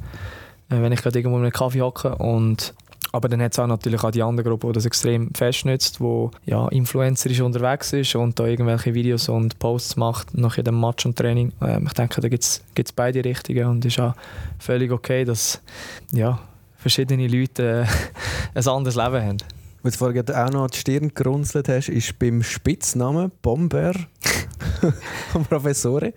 äh, 0.69 0.82
wenn 0.82 0.91
ich 0.91 1.02
gerade 1.02 1.19
irgendwo 1.19 1.38
in 1.38 1.43
einem 1.43 1.54
Kaffee 1.54 1.82
hocke 1.82 2.15
und 2.15 2.73
aber 3.13 3.30
dann 3.30 3.41
hat 3.43 3.54
es 3.54 3.60
auch 3.60 3.67
natürlich 3.67 4.04
auch 4.04 4.10
die 4.10 4.23
andere 4.23 4.49
Gruppe, 4.49 4.67
die 4.67 4.73
das 4.73 4.88
extrem 4.88 5.34
fest 5.36 5.65
nutzt, 5.65 6.02
wo 6.02 6.32
ja, 6.45 6.67
influencerisch 6.69 7.41
unterwegs 7.41 7.93
ist 7.93 8.15
und 8.15 8.39
da 8.39 8.47
irgendwelche 8.47 8.95
Videos 8.95 9.30
und 9.30 9.60
Posts 9.60 9.97
macht 9.97 10.36
nach 10.36 10.58
jedem 10.58 10.82
Match 10.82 11.06
und 11.06 11.15
Training. 11.15 11.54
Ähm, 11.62 11.86
ich 11.86 11.93
denke, 11.93 12.21
da 12.21 12.28
gibt 12.28 12.43
es 12.43 12.91
beide 12.95 13.23
Richtungen 13.23 13.67
und 13.67 13.86
ist 13.86 13.99
auch 13.99 14.15
völlig 14.58 14.91
okay, 14.91 15.26
dass 15.26 15.62
ja, 16.12 16.39
verschiedene 16.76 17.28
Leute 17.28 17.86
äh, 17.86 18.58
ein 18.60 18.67
anderes 18.67 18.95
Leben 18.95 19.23
haben. 19.23 19.38
Was 19.84 19.93
du 19.93 20.00
vorhin 20.00 20.30
auch 20.30 20.50
noch 20.50 20.69
die 20.69 20.78
Stirn 20.78 21.12
gerunzelt 21.13 21.67
hast, 21.67 21.89
ist 21.89 22.17
beim 22.17 22.41
Spitznamen 22.41 23.32
Bomber 23.41 23.91
vom 25.34 25.43
Professore. 25.50 26.13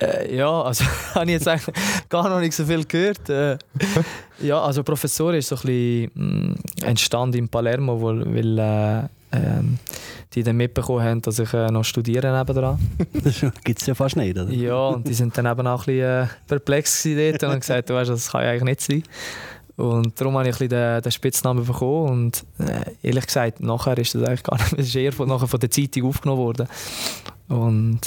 Äh, 0.00 0.34
ja, 0.34 0.62
also 0.62 0.84
habe 1.14 1.26
ich 1.26 1.32
jetzt 1.32 1.46
eigentlich 1.46 1.76
gar 2.08 2.30
noch 2.30 2.40
nicht 2.40 2.54
so 2.54 2.64
viel 2.64 2.82
gehört. 2.86 3.28
Äh, 3.28 3.58
ja, 4.40 4.62
also 4.62 4.82
Professore 4.82 5.36
ist 5.36 5.48
so 5.48 5.56
ein 5.56 5.60
bisschen 5.60 6.10
mh, 6.14 6.24
mm, 6.24 6.54
entstanden 6.84 7.36
in 7.36 7.48
Palermo, 7.50 8.00
wo, 8.00 8.06
weil 8.06 8.58
äh, 8.58 9.08
ähm, 9.32 9.78
die 10.32 10.42
dann 10.42 10.56
mitbekommen 10.56 11.04
haben, 11.04 11.20
dass 11.20 11.38
ich 11.40 11.52
äh, 11.52 11.70
noch 11.70 11.84
studiere 11.84 12.34
nebendran. 12.34 12.78
das 13.22 13.44
gibt 13.64 13.80
es 13.82 13.86
ja 13.86 13.94
fast 13.94 14.16
nicht, 14.16 14.38
oder? 14.38 14.50
Ja, 14.50 14.88
und 14.88 15.06
die 15.06 15.14
sind 15.14 15.36
dann 15.36 15.44
eben 15.44 15.66
auch 15.66 15.86
ein 15.86 15.94
bisschen 15.94 16.22
äh, 16.22 16.26
perplex 16.46 17.02
dort 17.02 17.42
und 17.42 17.50
haben 17.50 17.60
gesagt, 17.60 17.90
du 17.90 17.94
weißt, 17.94 18.10
das 18.10 18.30
kann 18.32 18.44
ja 18.44 18.50
eigentlich 18.50 18.64
nicht 18.64 18.80
sein. 18.80 19.02
Und 19.80 20.20
darum 20.20 20.36
habe 20.36 20.48
ich 20.48 20.60
ein 20.60 20.68
den, 20.68 21.02
den 21.02 21.12
Spitznamen 21.12 21.64
bekommen. 21.64 22.10
Und 22.10 22.44
äh, 22.58 22.92
ehrlich 23.02 23.26
gesagt, 23.26 23.60
nachher 23.60 23.98
ist 23.98 24.14
das 24.14 24.22
eigentlich 24.22 24.42
gar 24.42 24.58
nicht, 24.58 24.72
es 24.74 24.86
ist 24.88 24.96
eher 24.96 25.12
von, 25.12 25.28
nachher 25.28 25.48
von 25.48 25.60
der 25.60 25.70
Zeitung 25.70 26.04
aufgenommen 26.04 26.40
worden. 26.40 26.68
Und 27.48 28.00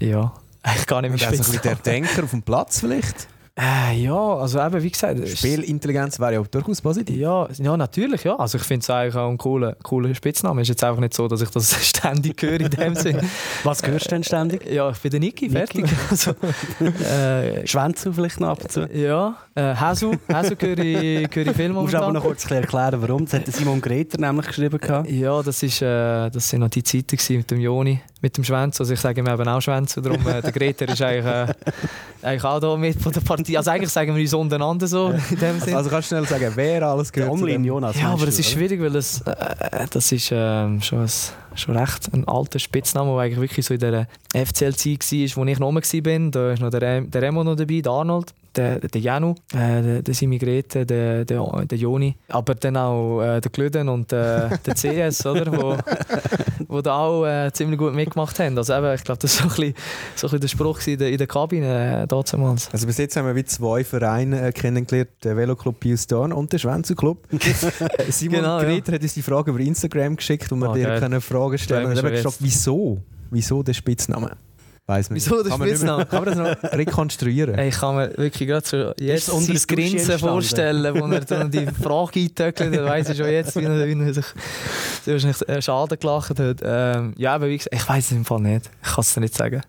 ja, 0.00 0.32
eigentlich 0.62 0.86
gar 0.86 1.02
nicht 1.02 1.10
mehr 1.10 1.18
Spitzname. 1.18 1.58
Also 1.58 1.62
der 1.62 1.76
Denker 1.76 2.24
auf 2.24 2.30
dem 2.30 2.42
Platz 2.42 2.80
vielleicht? 2.80 3.28
Äh, 3.58 4.02
ja, 4.02 4.14
also 4.14 4.60
eben, 4.60 4.82
wie 4.82 4.90
gesagt... 4.90 5.28
Spielintelligenz 5.28 6.20
wäre 6.20 6.34
ja 6.34 6.42
durchaus 6.42 6.80
positiv. 6.80 7.16
Ja, 7.16 7.48
ja, 7.58 7.76
natürlich, 7.76 8.22
ja. 8.22 8.36
Also 8.36 8.56
ich 8.56 8.62
finde 8.62 8.84
es 8.84 8.90
eigentlich 8.90 9.16
auch 9.16 9.28
ein 9.28 9.36
cooler, 9.36 9.74
cooler 9.82 10.14
Spitzname. 10.14 10.62
Es 10.62 10.66
ist 10.66 10.74
jetzt 10.74 10.84
einfach 10.84 11.00
nicht 11.00 11.14
so, 11.14 11.26
dass 11.26 11.40
ich 11.40 11.50
das 11.50 11.74
ständig 11.88 12.40
höre 12.40 12.60
in 12.60 12.70
dem 12.70 12.94
Sinn. 12.94 13.20
Was 13.64 13.82
hörst 13.84 14.06
du 14.06 14.10
denn 14.10 14.22
ständig? 14.22 14.64
Ja, 14.70 14.90
ich 14.90 14.98
bin 14.98 15.10
der 15.10 15.20
Niki, 15.20 15.50
fertig. 15.50 15.86
Also, 16.10 16.30
äh, 17.04 17.66
Schwänzu 17.66 18.12
vielleicht 18.12 18.40
noch 18.40 18.50
ab 18.50 18.62
und 18.62 18.72
zu? 18.72 18.88
Ja, 18.92 19.36
äh, 19.54 19.74
Häsu, 19.74 20.12
Häsu 20.28 20.54
höre 20.58 20.78
ich, 20.78 21.28
höre 21.34 21.46
ich 21.48 21.56
viel 21.56 21.68
Du 21.68 21.74
musst 21.74 21.94
aber 21.96 22.12
noch 22.12 22.22
kurz 22.22 22.48
erklären, 22.50 23.02
warum. 23.02 23.24
Das 23.24 23.34
hat 23.34 23.46
Simon 23.46 23.80
Greter 23.80 24.18
nämlich 24.20 24.46
geschrieben. 24.46 24.78
Gehabt. 24.78 25.10
Ja, 25.10 25.42
das, 25.42 25.62
ist, 25.62 25.82
äh, 25.82 26.30
das 26.30 26.48
sind 26.48 26.60
noch 26.60 26.70
die 26.70 26.82
Zeiten 26.82 27.36
mit 27.36 27.50
dem 27.50 27.60
Joni, 27.60 28.00
mit 28.20 28.36
dem 28.36 28.44
Schwänz. 28.44 28.80
Also 28.80 28.92
ich 28.92 29.00
sage 29.00 29.20
ihm 29.20 29.28
eben 29.28 29.48
auch 29.48 29.60
Schwänz. 29.60 29.94
Darum, 29.94 30.26
äh, 30.26 30.42
der 30.42 30.52
Greter 30.52 30.88
ist 30.88 31.00
eigentlich, 31.00 31.24
äh, 31.24 31.54
eigentlich 32.22 32.44
auch 32.44 32.60
da 32.60 32.76
mit 32.76 33.00
von 33.00 33.12
der 33.12 33.20
Partie. 33.20 33.56
Also 33.56 33.70
eigentlich 33.70 33.90
sagen 33.90 34.14
wir 34.14 34.22
uns 34.22 34.34
untereinander 34.34 34.86
so 34.86 35.14
in 35.30 35.38
dem 35.38 35.60
Sinn. 35.60 35.74
Also 35.74 35.90
kannst 35.90 36.10
du 36.10 36.16
schnell 36.16 36.26
sagen, 36.26 36.52
wer 36.54 36.82
alles 36.82 37.12
gehört 37.12 37.30
Omlin 37.30 37.64
Jonas. 37.64 37.98
Ja, 37.98 38.10
aber 38.12 38.26
es 38.26 38.38
ist 38.38 38.50
schwierig, 38.50 38.80
weil 38.80 38.96
es, 38.96 39.20
äh, 39.22 39.86
das 39.90 40.10
ist 40.10 40.32
äh, 40.32 40.80
schon, 40.80 41.02
ein, 41.02 41.10
schon 41.54 41.76
recht 41.76 42.12
ein 42.12 42.26
alter 42.26 42.58
Spitzname, 42.58 43.12
der 43.12 43.20
eigentlich 43.20 43.40
wirklich 43.40 43.66
so 43.66 43.74
in 43.74 43.80
der 43.80 44.08
FCL-Zeit 44.34 45.00
war, 45.12 45.36
wo 45.36 45.44
ich 45.44 45.58
noch 45.58 45.74
war. 45.74 46.30
Da 46.30 46.52
ist 46.52 46.60
noch 46.60 46.70
der, 46.70 47.00
der 47.02 47.22
Remo 47.22 47.44
noch 47.44 47.56
dabei, 47.56 47.80
der 47.80 47.92
Arnold 47.92 48.34
der, 48.56 48.80
der 48.80 49.00
Janu, 49.00 49.34
äh, 49.52 49.82
der, 49.82 50.02
der 50.02 50.14
Simi 50.14 50.38
Grete, 50.38 50.86
der, 50.86 51.24
der, 51.24 51.66
der 51.66 51.78
Joni, 51.78 52.16
aber 52.28 52.54
dann 52.54 52.76
auch 52.76 53.20
äh, 53.20 53.40
der 53.40 53.50
Glüden 53.50 53.88
und 53.88 54.12
äh, 54.12 54.48
der 54.64 54.74
CS, 54.74 55.26
oder? 55.26 55.52
Wo, 55.52 55.76
wo 56.68 56.80
da 56.80 56.98
auch 56.98 57.26
äh, 57.26 57.50
ziemlich 57.52 57.78
gut 57.78 57.94
mitgemacht 57.94 58.38
haben. 58.38 58.56
Also 58.58 58.74
eben, 58.74 58.94
ich 58.94 59.04
glaube, 59.04 59.20
das 59.20 59.42
war 59.42 59.50
so 59.50 59.54
ein 59.54 59.72
bisschen, 59.72 59.74
so 60.14 60.26
ein 60.26 60.30
bisschen 60.30 60.40
der 60.40 60.48
Spruch 60.48 60.86
in 60.86 60.98
der, 60.98 61.10
in 61.10 61.18
der 61.18 61.26
Kabine 61.26 62.02
äh, 62.02 62.06
damals. 62.06 62.68
Also 62.72 62.86
bis 62.86 62.98
jetzt 62.98 63.16
haben 63.16 63.26
wir 63.26 63.34
wie 63.34 63.44
zwei 63.44 63.84
Vereine 63.84 64.48
äh, 64.48 64.52
kennengelernt, 64.52 65.10
den 65.24 65.36
Veloclub 65.36 65.80
Pius 65.80 66.06
Dorn 66.06 66.32
und 66.32 66.52
den 66.52 66.58
Schwänzer 66.58 66.94
Club. 66.94 67.26
Simon 68.08 68.40
genau, 68.40 68.60
Grete 68.60 68.90
ja. 68.90 68.94
hat 68.96 69.02
uns 69.02 69.14
die 69.14 69.22
Frage 69.22 69.50
über 69.50 69.60
Instagram 69.60 70.16
geschickt 70.16 70.50
und 70.52 70.60
wir 70.60 70.70
oh, 70.70 70.74
dir 70.74 70.98
können 70.98 71.20
Fragen 71.20 71.58
stellen. 71.58 71.86
Und 71.86 71.96
er 71.96 72.02
hat 72.02 72.12
gefragt, 72.12 72.36
wieso? 72.40 72.98
Wieso 73.30 73.62
der 73.62 73.74
Spitzname? 73.74 74.36
Weiss 74.88 75.10
man 75.10 75.16
Wieso 75.16 75.42
der 75.42 75.52
Spitzname? 75.52 76.06
Kann 76.06 76.24
man 76.24 76.34
das 76.34 76.62
noch 76.62 76.72
rekonstruieren? 76.72 77.56
Hey, 77.56 77.68
ich 77.68 77.78
kann 77.78 77.94
mir 77.94 78.16
wirklich 78.16 78.48
gerade 78.48 78.66
so 78.66 78.92
jetzt 78.98 79.26
sein 79.26 79.60
Grinsen 79.68 80.18
vorstellen, 80.18 80.94
wo 80.94 81.06
er 81.12 81.20
dann 81.20 81.50
die 81.50 81.66
Frage 81.66 82.20
eintöckelt, 82.20 82.74
dann 82.74 82.86
weiss 82.86 83.10
ich 83.10 83.18
schon 83.18 83.28
jetzt, 83.28 83.54
wie 83.56 83.64
er, 83.64 83.86
wie 83.86 84.02
er 84.02 84.14
sich 84.14 84.24
wahrscheinlich 85.04 85.46
äh, 85.46 85.60
Schaden 85.60 85.98
gelacht 85.98 86.38
hat. 86.38 86.60
Ähm, 86.62 87.12
ja, 87.18 87.34
aber 87.34 87.48
wie 87.48 87.58
gesagt, 87.58 87.74
ich 87.74 87.86
weiß 87.86 88.06
es 88.06 88.12
im 88.12 88.24
Fall 88.24 88.40
nicht. 88.40 88.70
Ich 88.82 88.88
kann 88.88 89.02
es 89.02 89.12
dir 89.12 89.20
nicht 89.20 89.34
sagen. 89.34 89.60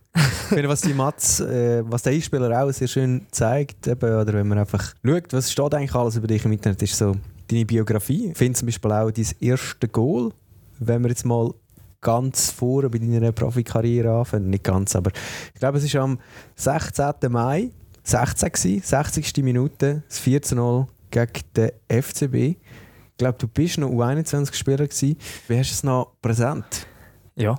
finde, 0.47 0.69
was 0.69 0.81
die 0.81 0.93
Mats, 0.93 1.41
äh, 1.41 1.83
was 1.85 2.03
der 2.03 2.13
Einspieler 2.13 2.63
auch 2.63 2.71
sehr 2.71 2.87
schön 2.87 3.27
zeigt, 3.31 3.87
eben, 3.87 4.15
oder 4.15 4.31
wenn 4.31 4.47
man 4.47 4.59
einfach 4.59 4.93
schaut, 5.05 5.33
was 5.33 5.51
steht 5.51 5.73
eigentlich 5.73 5.95
alles 5.95 6.15
über 6.15 6.27
dich 6.27 6.45
im 6.45 6.53
Internet, 6.53 6.81
ist 6.81 6.97
so 6.97 7.17
deine 7.51 7.65
Biografie. 7.65 8.29
Ich 8.31 8.37
finde 8.37 8.57
zum 8.57 8.67
Beispiel 8.67 8.91
auch 8.93 9.11
dein 9.11 9.27
erste 9.41 9.89
Goal, 9.89 10.31
wenn 10.79 11.03
wir 11.03 11.09
jetzt 11.09 11.25
mal 11.25 11.53
ganz 12.01 12.51
vor 12.51 12.89
bei 12.89 12.97
deiner 12.97 13.31
Profikarriere 13.31 14.11
anfangen. 14.11 14.49
Nicht 14.49 14.63
ganz, 14.63 14.95
aber 14.95 15.11
ich 15.53 15.59
glaube, 15.59 15.77
es 15.77 15.93
war 15.93 16.01
am 16.01 16.19
16. 16.55 17.13
Mai, 17.29 17.71
16 18.03 18.51
gewesen, 18.51 18.81
60. 18.83 19.43
Minute, 19.43 20.03
das 20.07 20.21
14-0 20.21 20.87
gegen 21.11 21.31
den 21.55 21.71
FCB. 21.87 22.35
Ich 22.35 23.17
glaube, 23.17 23.37
du 23.37 23.47
bist 23.47 23.77
noch 23.77 23.89
U21-Spieler 23.89 24.87
gewesen. 24.87 25.17
Wie 25.47 25.57
hast 25.57 25.71
du 25.71 25.73
es 25.73 25.83
noch 25.83 26.13
präsent? 26.21 26.87
Ja, 27.35 27.55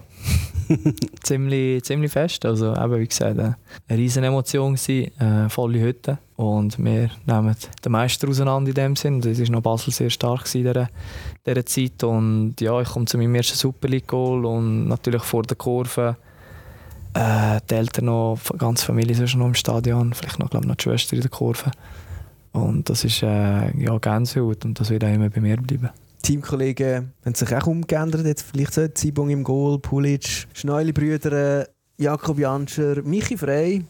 ziemlich, 1.23 1.83
ziemlich 1.85 2.13
fest. 2.13 2.45
Also 2.45 2.75
eben, 2.75 3.01
wie 3.01 3.09
gesagt, 3.09 3.39
eine 3.39 3.57
riesige 3.89 4.27
Emotion 4.27 4.75
gewesen, 4.75 5.19
äh, 5.19 5.49
volle 5.49 5.81
Hütte. 5.81 6.19
Und 6.37 6.79
wir 6.79 7.11
nehmen 7.27 7.57
den 7.85 7.93
Meister 7.93 8.29
auseinander 8.29 8.69
in 8.69 8.75
dem 8.75 8.97
Sinn. 8.97 9.21
Das 9.21 9.41
war 9.41 9.51
noch 9.51 9.63
Basel 9.63 9.93
sehr 9.93 10.11
stark 10.11 10.55
in 10.55 10.87
dieser 11.47 11.67
Zeit. 11.67 12.03
Und 12.05 12.61
ja, 12.61 12.81
ich 12.81 12.89
komme 12.89 13.07
zu 13.07 13.19
meinem 13.19 13.35
ersten 13.35 13.57
Super 13.57 13.89
League-Goal 13.89 14.45
und 14.45 14.89
natürlich 14.89 15.23
vor 15.23 15.43
der 15.43 15.57
Kurve 15.57 16.17
äh, 17.15 17.61
die 17.69 17.75
Eltern 17.75 18.07
noch, 18.07 18.39
die 18.53 18.59
ganze 18.59 18.87
Familie 18.87 19.23
ist 19.23 19.35
noch 19.35 19.47
im 19.47 19.55
Stadion, 19.55 20.15
vielleicht 20.15 20.39
noch, 20.39 20.51
glaub, 20.51 20.65
noch 20.65 20.77
die 20.77 20.83
Schwester 20.83 21.15
in 21.15 21.23
der 21.23 21.31
Kurve. 21.31 21.71
Und 22.53 22.89
das 22.89 23.05
ist 23.05 23.23
äh, 23.23 23.77
ja, 23.77 23.99
Gänsehaut 23.99 24.65
und 24.65 24.79
das 24.79 24.91
wird 24.91 25.05
auch 25.05 25.13
immer 25.13 25.31
bei 25.31 25.41
mir 25.41 25.57
bleiben. 25.57 25.91
Teamkollegen 26.23 27.13
haben 27.25 27.35
sich 27.35 27.55
auch 27.55 27.67
umgeändert. 27.67 28.27
Jetzt 28.27 28.43
vielleicht 28.43 28.75
so 28.75 28.87
Zibung 28.89 29.31
im 29.31 29.43
Goal, 29.43 29.79
Pulic, 29.79 30.47
Schneuli-Brüder, 30.53 31.67
Jakob 31.97 32.39
Janscher, 32.39 33.03
Michi 33.03 33.37
Frey. 33.37 33.85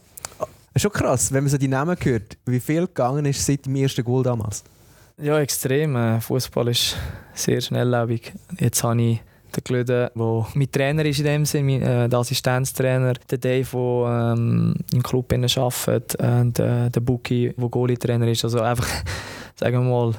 Ist 0.72 0.82
schon 0.82 0.92
krass, 0.92 1.32
wenn 1.32 1.44
man 1.44 1.50
so 1.50 1.58
die 1.58 1.68
Namen 1.68 1.96
hört, 2.00 2.38
wie 2.46 2.60
viel 2.60 2.86
gegangen 2.86 3.24
ist 3.24 3.44
seit 3.44 3.66
dem 3.66 3.74
ersten 3.74 4.04
Goal 4.04 4.22
damals. 4.22 4.62
Ja, 5.22 5.38
extrem. 5.38 5.96
Äh, 5.96 6.20
Fußball 6.20 6.68
ist 6.68 6.96
sehr 7.34 7.60
schnelllebig. 7.60 8.32
Jetzt 8.58 8.82
habe 8.82 9.02
ich 9.02 9.22
den 9.54 9.64
Glöden, 9.64 10.08
der 10.14 10.46
mein 10.54 10.72
Trainer 10.72 11.04
ist 11.04 11.18
in 11.18 11.24
dem 11.26 11.44
Sinne, 11.44 12.04
äh, 12.04 12.08
der 12.08 12.18
Assistenztrainer, 12.18 13.12
der 13.30 13.38
Dave, 13.38 13.68
der 13.70 14.34
ähm, 14.34 14.74
im 14.92 15.02
Club 15.02 15.32
arbeitet, 15.32 16.14
und 16.16 16.58
äh, 16.58 16.88
der 16.88 17.00
Buki, 17.00 17.52
der 17.54 17.68
Goalie-Trainer 17.68 18.28
ist. 18.28 18.44
Also 18.44 18.60
einfach, 18.60 18.88
sagen 19.56 19.84
wir 19.84 19.90
mal, 19.90 20.14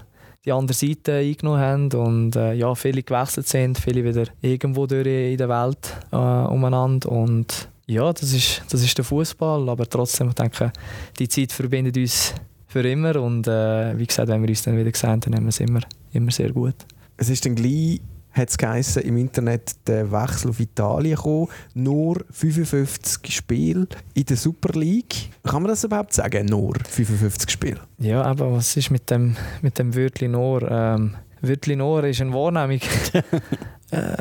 die 0.46 0.52
andere 0.52 0.76
Seite 0.76 1.14
eingenommen 1.14 1.60
haben 1.60 1.92
und 1.94 2.36
äh, 2.36 2.54
ja, 2.54 2.76
viele 2.76 3.02
gewechselt 3.02 3.48
sind, 3.48 3.80
viele 3.80 4.04
wieder 4.04 4.26
irgendwo 4.42 4.86
durch 4.86 5.06
in 5.08 5.38
der 5.38 5.50
Welt 5.50 5.96
äh, 6.12 6.16
umeinander 6.16 7.12
und 7.12 7.70
ja, 7.86 8.12
das 8.12 8.34
ist, 8.34 8.64
das 8.70 8.82
ist 8.84 8.98
der 8.98 9.06
Fußball, 9.06 9.70
aber 9.70 9.88
trotzdem, 9.88 10.30
ich 10.30 10.36
denke, 10.36 10.72
die 11.20 11.28
Zeit 11.28 11.52
verbindet 11.52 11.98
uns 11.98 12.34
für 12.72 12.88
immer 12.88 13.22
und 13.22 13.48
äh, 13.48 13.98
wie 13.98 14.08
gesagt, 14.08 14.30
wenn 14.30 14.42
wir 14.42 14.50
uns 14.50 14.64
dann 14.64 14.78
wieder 14.78 14.96
sehen, 14.96 15.20
dann 15.20 15.36
haben 15.36 15.44
wir 15.44 15.50
es 15.50 15.60
immer, 15.60 15.82
immer 16.14 16.32
sehr 16.32 16.52
gut. 16.52 16.76
Es 17.18 17.30
ist 17.30 17.46
dann 17.46 17.56
gleich 17.56 18.00
hat 18.34 18.48
es 18.48 18.58
geheißen, 18.58 19.02
im 19.04 19.18
Internet 19.18 19.76
der 19.88 20.10
Wechsel 20.10 20.52
auf 20.52 20.60
Italien 20.62 21.18
gekommen. 21.18 21.50
Nur 21.74 22.24
55 22.32 23.36
Spiele 23.36 23.88
in 24.14 24.24
der 24.24 24.38
Super 24.38 24.80
League. 24.80 25.32
Kann 25.44 25.64
man 25.64 25.70
das 25.70 25.84
überhaupt 25.84 26.14
sagen? 26.14 26.46
Nur 26.46 26.76
55 26.90 27.50
Spiele? 27.50 27.82
Ja, 27.98 28.22
aber 28.22 28.54
was 28.54 28.78
ist 28.78 28.90
mit 28.90 29.10
dem, 29.10 29.36
mit 29.62 29.78
dem 29.78 29.94
Wörtchen 29.94 30.32
nur? 30.32 30.62
Ähm, 30.72 31.16
Wörtchen 31.42 31.80
nur 31.80 32.06
ist 32.06 32.22
eine 32.22 32.32
Wahrnehmung. 32.34 32.80
äh, 33.92 34.16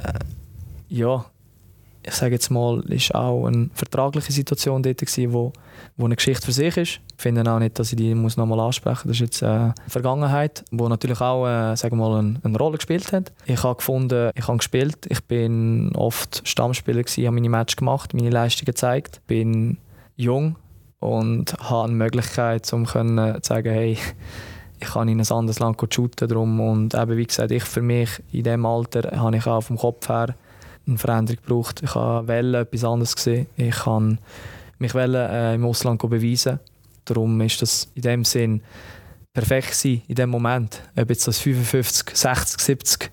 ja, 0.89 1.25
ich 2.11 2.17
sage 2.17 2.33
jetzt 2.33 2.51
mal, 2.51 2.81
ist 2.91 3.15
auch 3.15 3.47
eine 3.47 3.71
vertragliche 3.73 4.33
Situation 4.33 4.83
dort 4.83 4.99
gewesen, 4.99 5.33
wo, 5.33 5.53
wo 5.97 6.07
eine 6.07 6.17
Geschichte 6.17 6.45
für 6.45 6.53
sich 6.53 6.77
ist. 6.77 7.01
Ich 7.17 7.23
finde 7.23 7.49
auch 7.49 7.61
nicht, 7.61 7.79
dass 7.79 7.93
ich 7.93 7.97
die 7.97 8.17
muss 8.17 8.37
nochmal 8.37 8.59
ansprechen 8.59 9.09
muss. 9.09 9.19
Das 9.19 9.29
ist 9.29 9.41
jetzt 9.41 9.43
äh, 9.43 9.73
Vergangenheit, 9.87 10.65
wo 10.73 10.89
natürlich 10.89 11.21
auch 11.21 11.47
äh, 11.47 11.77
sagen 11.77 11.99
mal 11.99 12.19
eine, 12.19 12.41
eine, 12.43 12.59
Rolle 12.59 12.79
gespielt 12.79 13.13
hat. 13.13 13.31
Ich 13.47 13.63
habe 13.63 13.77
gefunden, 13.77 14.33
ich 14.35 14.49
habe 14.49 14.59
gespielt. 14.59 15.07
Ich 15.09 15.23
bin 15.23 15.95
oft 15.95 16.43
Stammspieler 16.45 17.05
gewesen, 17.05 17.27
habe 17.27 17.35
meine 17.37 17.49
Match 17.49 17.77
gemacht, 17.77 18.13
meine 18.13 18.31
Leistungen 18.31 18.67
gezeigt. 18.67 19.21
Bin 19.29 19.79
jung 20.17 20.57
und 20.99 21.55
habe 21.61 21.85
eine 21.85 21.93
Möglichkeit, 21.93 22.73
um 22.73 22.87
zu 22.87 23.39
sagen, 23.43 23.73
hey, 23.73 23.99
ich 24.81 24.89
kann 24.89 25.09
in 25.09 25.21
ein 25.21 25.31
anderes 25.31 25.61
Land 25.61 25.79
shooten 25.95 26.29
drum 26.29 26.59
und 26.59 26.95
eben 26.95 27.17
wie 27.17 27.27
gesagt, 27.27 27.53
ich 27.53 27.63
für 27.63 27.83
mich 27.83 28.11
in 28.33 28.43
diesem 28.43 28.67
Alter 28.67 29.21
habe 29.21 29.37
ich 29.37 29.47
auch 29.47 29.61
vom 29.61 29.77
Kopf 29.77 30.09
her 30.09 30.35
eine 30.91 30.99
Veränderung 30.99 31.43
gebraucht. 31.43 31.83
Ich 31.83 31.95
habe 31.95 32.33
etwas 32.59 32.85
anderes 32.85 33.17
gesehen. 33.17 33.47
Ich 33.57 33.77
kann 33.77 34.19
mich 34.79 34.95
äh, 34.95 35.55
im 35.55 35.65
Ausland 35.65 36.01
beweisen. 36.01 36.61
Darum 37.05 37.41
ist 37.41 37.63
das 37.63 37.91
in 37.95 38.03
dem 38.03 38.25
Sinn 38.25 38.63
perfekt 39.33 39.75
sein, 39.75 40.03
in 40.07 40.15
dem 40.15 40.31
Moment. 40.31 40.83
Ob 40.97 41.09
jetzt 41.09 41.27
das 41.27 41.39
55, 41.39 42.17
60, 42.17 42.61
70, 42.61 43.11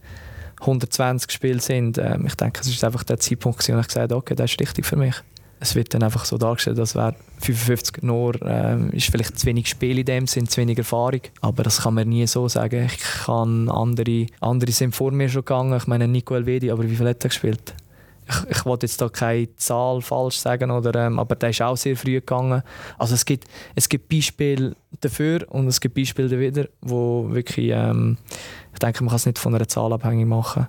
120 0.60 1.32
Spiele 1.32 1.60
sind. 1.60 1.98
Ähm, 1.98 2.26
ich 2.26 2.36
denke, 2.36 2.62
es 2.62 2.68
ist 2.68 2.84
einfach 2.84 3.04
der 3.04 3.20
Zeitpunkt, 3.20 3.60
wo 3.60 3.62
ich 3.62 3.88
gesagt 3.88 3.96
habe, 3.96 4.16
okay, 4.16 4.36
das 4.36 4.52
ist 4.52 4.60
richtig 4.60 4.86
für 4.86 4.96
mich 4.96 5.16
es 5.60 5.76
wird 5.76 5.93
dann 5.93 6.04
einfach 6.04 6.26
so 6.26 6.38
dargestellt, 6.38 6.78
dass 6.78 6.96
wäre 6.96 7.15
55 7.39 8.04
nur 8.04 8.39
ähm, 8.43 8.91
ist 8.91 9.10
vielleicht 9.10 9.39
zu 9.39 9.46
wenig 9.48 9.67
Spiel 9.67 10.00
in 10.00 10.06
dem 10.06 10.28
Sinn, 10.28 10.48
zu 10.48 10.62
wenig 10.62 10.78
Erfahrung. 10.78 11.22
Aber 11.41 11.63
das 11.63 11.82
kann 11.82 11.96
man 11.96 12.10
nie 12.10 12.28
so 12.28 12.48
sagen. 12.48 12.86
Ich 12.86 13.00
kann 13.26 13.70
andere, 13.70 14.28
andere 14.39 14.72
sind 14.72 14.96
vor 14.96 15.12
mir 15.12 15.30
schon 15.30 15.46
gegangen. 15.46 15.78
Ich 15.78 15.88
meine 15.88 16.08
Nico 16.08 16.36
Elvedi, 16.36 16.70
aber 16.72 16.84
wie 16.84 16.96
viel 16.96 17.08
hat 17.08 17.24
er 17.24 17.30
gespielt? 17.30 17.74
Ich, 18.30 18.58
ich 18.58 18.65
wollte 18.65 18.86
jetzt 18.86 19.02
da 19.02 19.10
keine 19.10 19.56
Zahl 19.56 20.02
falsch 20.02 20.38
sagen, 20.38 20.70
oder, 20.70 21.08
ähm, 21.08 21.17
aber 21.17 21.36
der 21.36 21.50
ist 21.50 21.62
auch 21.62 21.78
sehr 21.78 21.96
früh 21.96 22.13
gegangen. 22.13 22.62
Also 22.98 23.15
es 23.15 23.26
gibt, 23.26 23.46
es 23.74 23.88
gibt 23.89 24.10
Beispiele 24.10 24.76
dafür 25.00 25.46
und 25.50 25.67
es 25.67 25.80
gibt 25.80 25.96
Beispiele 25.96 26.39
wieder, 26.39 26.67
wo 26.82 27.30
wirklich, 27.30 27.72
ähm, 27.72 28.17
ich 28.74 28.80
denke, 28.80 29.04
man 29.04 29.10
kann 29.10 29.15
es 29.15 29.26
nicht 29.26 29.39
von 29.39 29.56
einer 29.56 29.67
Zahl 29.67 29.93
abhängig 29.93 30.28
machen 30.28 30.67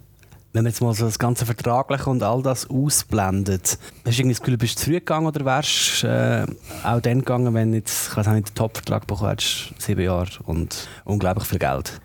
wenn 0.53 0.65
man 0.65 0.71
jetzt 0.71 0.81
mal 0.81 0.95
so 0.95 1.05
das 1.05 1.19
ganze 1.19 1.45
Vertragliche 1.45 2.09
und 2.09 2.23
all 2.23 2.43
das 2.43 2.69
ausblendet, 2.71 3.79
hast 4.05 4.19
du 4.19 4.23
irgendwie 4.23 4.35
das 4.35 4.41
Gefühl, 4.41 4.57
bist 4.57 4.79
du 4.79 4.85
zurückgegangen 4.85 5.27
oder 5.27 5.45
wärst 5.45 6.03
du 6.03 6.07
äh, 6.07 6.87
auch 6.87 7.01
dann 7.01 7.19
gegangen, 7.19 7.53
wenn 7.55 7.75
jetzt, 7.75 8.09
ich 8.11 8.17
weiß 8.17 8.27
nicht, 8.29 8.49
den 8.49 8.55
Top-Vertrag 8.55 9.07
bekommen 9.07 9.31
hättest, 9.31 9.75
sieben 9.79 10.01
Jahre 10.01 10.29
und 10.45 10.89
unglaublich 11.05 11.47
viel 11.47 11.59
Geld? 11.59 12.01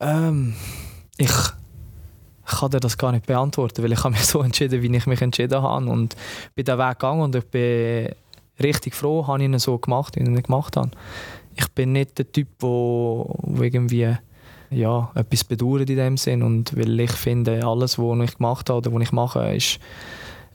Ähm, 0.00 0.54
ich, 1.18 1.30
kann 2.44 2.70
dir 2.70 2.80
das 2.80 2.98
gar 2.98 3.12
nicht 3.12 3.26
beantworten, 3.26 3.82
weil 3.82 3.92
ich 3.92 4.04
habe 4.04 4.10
mich 4.10 4.24
so 4.26 4.42
entschieden, 4.42 4.82
wie 4.82 4.96
ich 4.96 5.06
mich 5.06 5.20
entschieden 5.20 5.62
habe 5.62 5.86
und 5.86 6.16
bin 6.54 6.64
den 6.64 6.78
Weg 6.78 6.98
gegangen 6.98 7.20
und 7.20 7.34
ich 7.34 7.44
bin 7.44 8.08
richtig 8.62 8.94
froh, 8.94 9.26
habe 9.26 9.38
ich 9.40 9.44
ihn 9.44 9.58
so 9.58 9.78
gemacht, 9.78 10.16
wie 10.16 10.20
ich 10.20 10.26
ihn 10.26 10.42
gemacht 10.42 10.76
habe. 10.76 10.90
ich 11.54 11.68
bin 11.68 11.92
nicht 11.92 12.18
der 12.18 12.30
Typ, 12.30 12.48
wo 12.60 13.38
irgendwie 13.60 14.16
ja, 14.72 15.10
etwas 15.14 15.44
bedauert 15.44 15.88
in 15.90 15.96
dem 15.96 16.16
Sinn 16.16 16.42
und 16.42 16.76
weil 16.76 17.00
ich 17.00 17.12
finde, 17.12 17.64
alles, 17.66 17.98
was 17.98 18.30
ich 18.30 18.36
gemacht 18.36 18.70
habe 18.70 18.78
oder 18.78 18.92
was 18.92 19.02
ich 19.02 19.12
mache, 19.12 19.54
ist, 19.54 19.78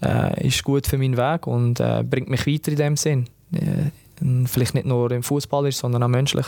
äh, 0.04 0.48
ist 0.48 0.64
gut 0.64 0.88
für 0.88 0.98
meinen 0.98 1.18
Weg 1.18 1.48
und 1.48 1.80
äh, 1.80 2.04
bringt 2.04 2.30
mich 2.30 2.46
weiter 2.48 2.72
in 2.72 2.78
dem 2.78 2.98
Sinn. 2.98 3.28
Äh, 3.54 3.92
vielleicht 4.46 4.74
nicht 4.74 4.88
nur 4.88 5.12
im 5.12 5.24
Fußball 5.24 5.68
ist, 5.68 5.80
sondern 5.80 6.04
auch 6.04 6.08
menschlich. 6.08 6.48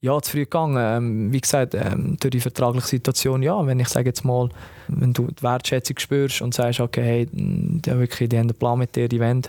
Ja, 0.00 0.20
zu 0.22 0.30
früh 0.30 0.40
gegangen. 0.40 0.76
Ähm, 0.78 1.32
wie 1.32 1.40
gesagt, 1.40 1.74
ähm, 1.74 2.16
durch 2.18 2.30
die 2.30 2.40
vertragliche 2.40 2.86
Situation, 2.86 3.42
ja, 3.42 3.66
wenn 3.66 3.78
ich 3.80 3.88
sage 3.88 4.08
jetzt 4.08 4.24
mal, 4.24 4.48
wenn 4.88 5.12
du 5.12 5.26
die 5.26 5.42
Wertschätzung 5.42 5.98
spürst 5.98 6.40
und 6.40 6.54
sagst, 6.54 6.80
okay, 6.80 7.02
hey, 7.02 7.28
die, 7.30 7.90
wirklich, 7.90 8.30
die 8.30 8.38
haben 8.38 8.48
einen 8.48 8.58
Plan 8.58 8.78
mit 8.78 8.96
dir, 8.96 9.08
die 9.08 9.20
wollen, 9.20 9.42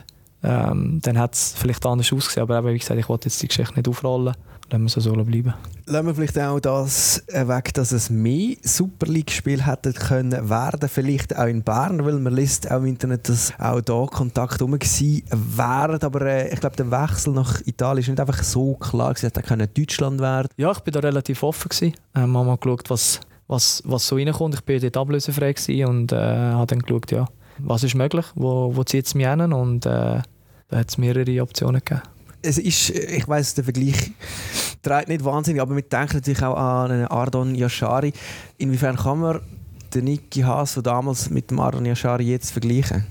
ähm, 0.43 0.99
dann 1.01 1.17
hat 1.17 1.35
es 1.35 1.53
vielleicht 1.57 1.85
anders 1.85 2.11
ausgesehen. 2.11 2.43
Aber 2.43 2.59
eben, 2.59 2.73
wie 2.73 2.79
gesagt, 2.79 2.99
ich 2.99 3.07
wollte 3.07 3.29
jetzt 3.29 3.41
die 3.41 3.47
Geschichte 3.47 3.75
nicht 3.75 3.87
aufrollen. 3.87 4.35
Lassen 4.71 4.83
wir 4.85 5.01
so 5.01 5.11
bleiben. 5.11 5.53
Lassen 5.85 6.05
wir 6.07 6.15
vielleicht 6.15 6.39
auch 6.39 6.59
das 6.61 7.21
weg, 7.27 7.73
dass 7.73 7.91
es 7.91 8.09
mehr 8.09 8.55
Super 8.61 9.05
League-Spiele 9.05 9.65
hätten 9.65 9.93
können 9.93 10.49
werden, 10.49 10.87
vielleicht 10.87 11.37
auch 11.37 11.47
in 11.47 11.61
Bern, 11.61 12.05
weil 12.05 12.19
man 12.19 12.33
liest 12.33 12.71
auch 12.71 12.77
im 12.77 12.85
Internet, 12.85 13.27
dass 13.27 13.53
auch 13.59 13.81
da 13.81 14.05
Kontakt 14.05 14.61
rum 14.61 14.71
wären. 14.71 16.01
Aber 16.01 16.21
äh, 16.21 16.53
ich 16.53 16.61
glaube, 16.61 16.77
der 16.77 16.89
Wechsel 16.89 17.33
nach 17.33 17.59
Italien 17.65 17.99
ist 17.99 18.07
nicht 18.07 18.19
einfach 18.21 18.41
so 18.43 18.75
klar 18.75 19.13
gewesen, 19.13 19.31
dass 19.33 19.51
er 19.51 19.67
Deutschland 19.67 20.21
werden. 20.21 20.47
Ja, 20.55 20.71
ich 20.71 20.79
bin 20.79 20.93
da 20.93 21.01
relativ 21.01 21.43
offen 21.43 21.67
gewesen. 21.67 21.93
Ähm, 22.15 22.37
habe 22.37 22.47
mal 22.47 22.57
geschaut, 22.57 22.89
was, 22.89 23.19
was, 23.47 23.83
was 23.85 24.07
so 24.07 24.15
reinkommt. 24.15 24.55
Ich 24.55 24.65
war 24.65 24.79
dort 24.79 24.95
ablösefrei 24.95 25.53
und 25.85 26.13
äh, 26.13 26.15
habe 26.15 26.67
dann 26.67 26.79
geschaut, 26.79 27.11
ja, 27.11 27.27
was 27.57 27.83
ist 27.83 27.95
möglich, 27.95 28.25
wo, 28.35 28.73
wo 28.73 28.85
zieht 28.85 29.05
es 29.05 29.15
mich 29.15 29.27
hin 29.27 29.51
und 29.51 29.85
äh, 29.85 30.21
da 30.69 30.77
hat 30.77 30.89
es 30.89 30.97
mehrere 30.97 31.41
Optionen 31.41 31.81
gegeben 31.83 32.03
es 32.41 32.57
ist, 32.57 32.89
ich 32.89 33.27
weiß, 33.27 33.55
der 33.55 33.63
Vergleich 33.63 34.11
trägt 34.81 35.09
nicht 35.09 35.23
wahnsinnig, 35.23 35.61
aber 35.61 35.75
wir 35.75 35.83
denken 35.83 36.17
natürlich 36.17 36.43
auch 36.43 36.57
an 36.57 36.91
einen 36.91 37.07
Ardon 37.07 37.55
Yashari. 37.55 38.13
Inwiefern 38.57 38.95
kann 38.95 39.19
man 39.19 39.41
den 39.93 40.05
Niki 40.05 40.41
Haas 40.41 40.73
von 40.73 40.83
damals 40.83 41.29
mit 41.29 41.51
dem 41.51 41.59
Ardon 41.59 41.85
Yashari 41.85 42.23
jetzt 42.23 42.51
vergleichen? 42.51 43.05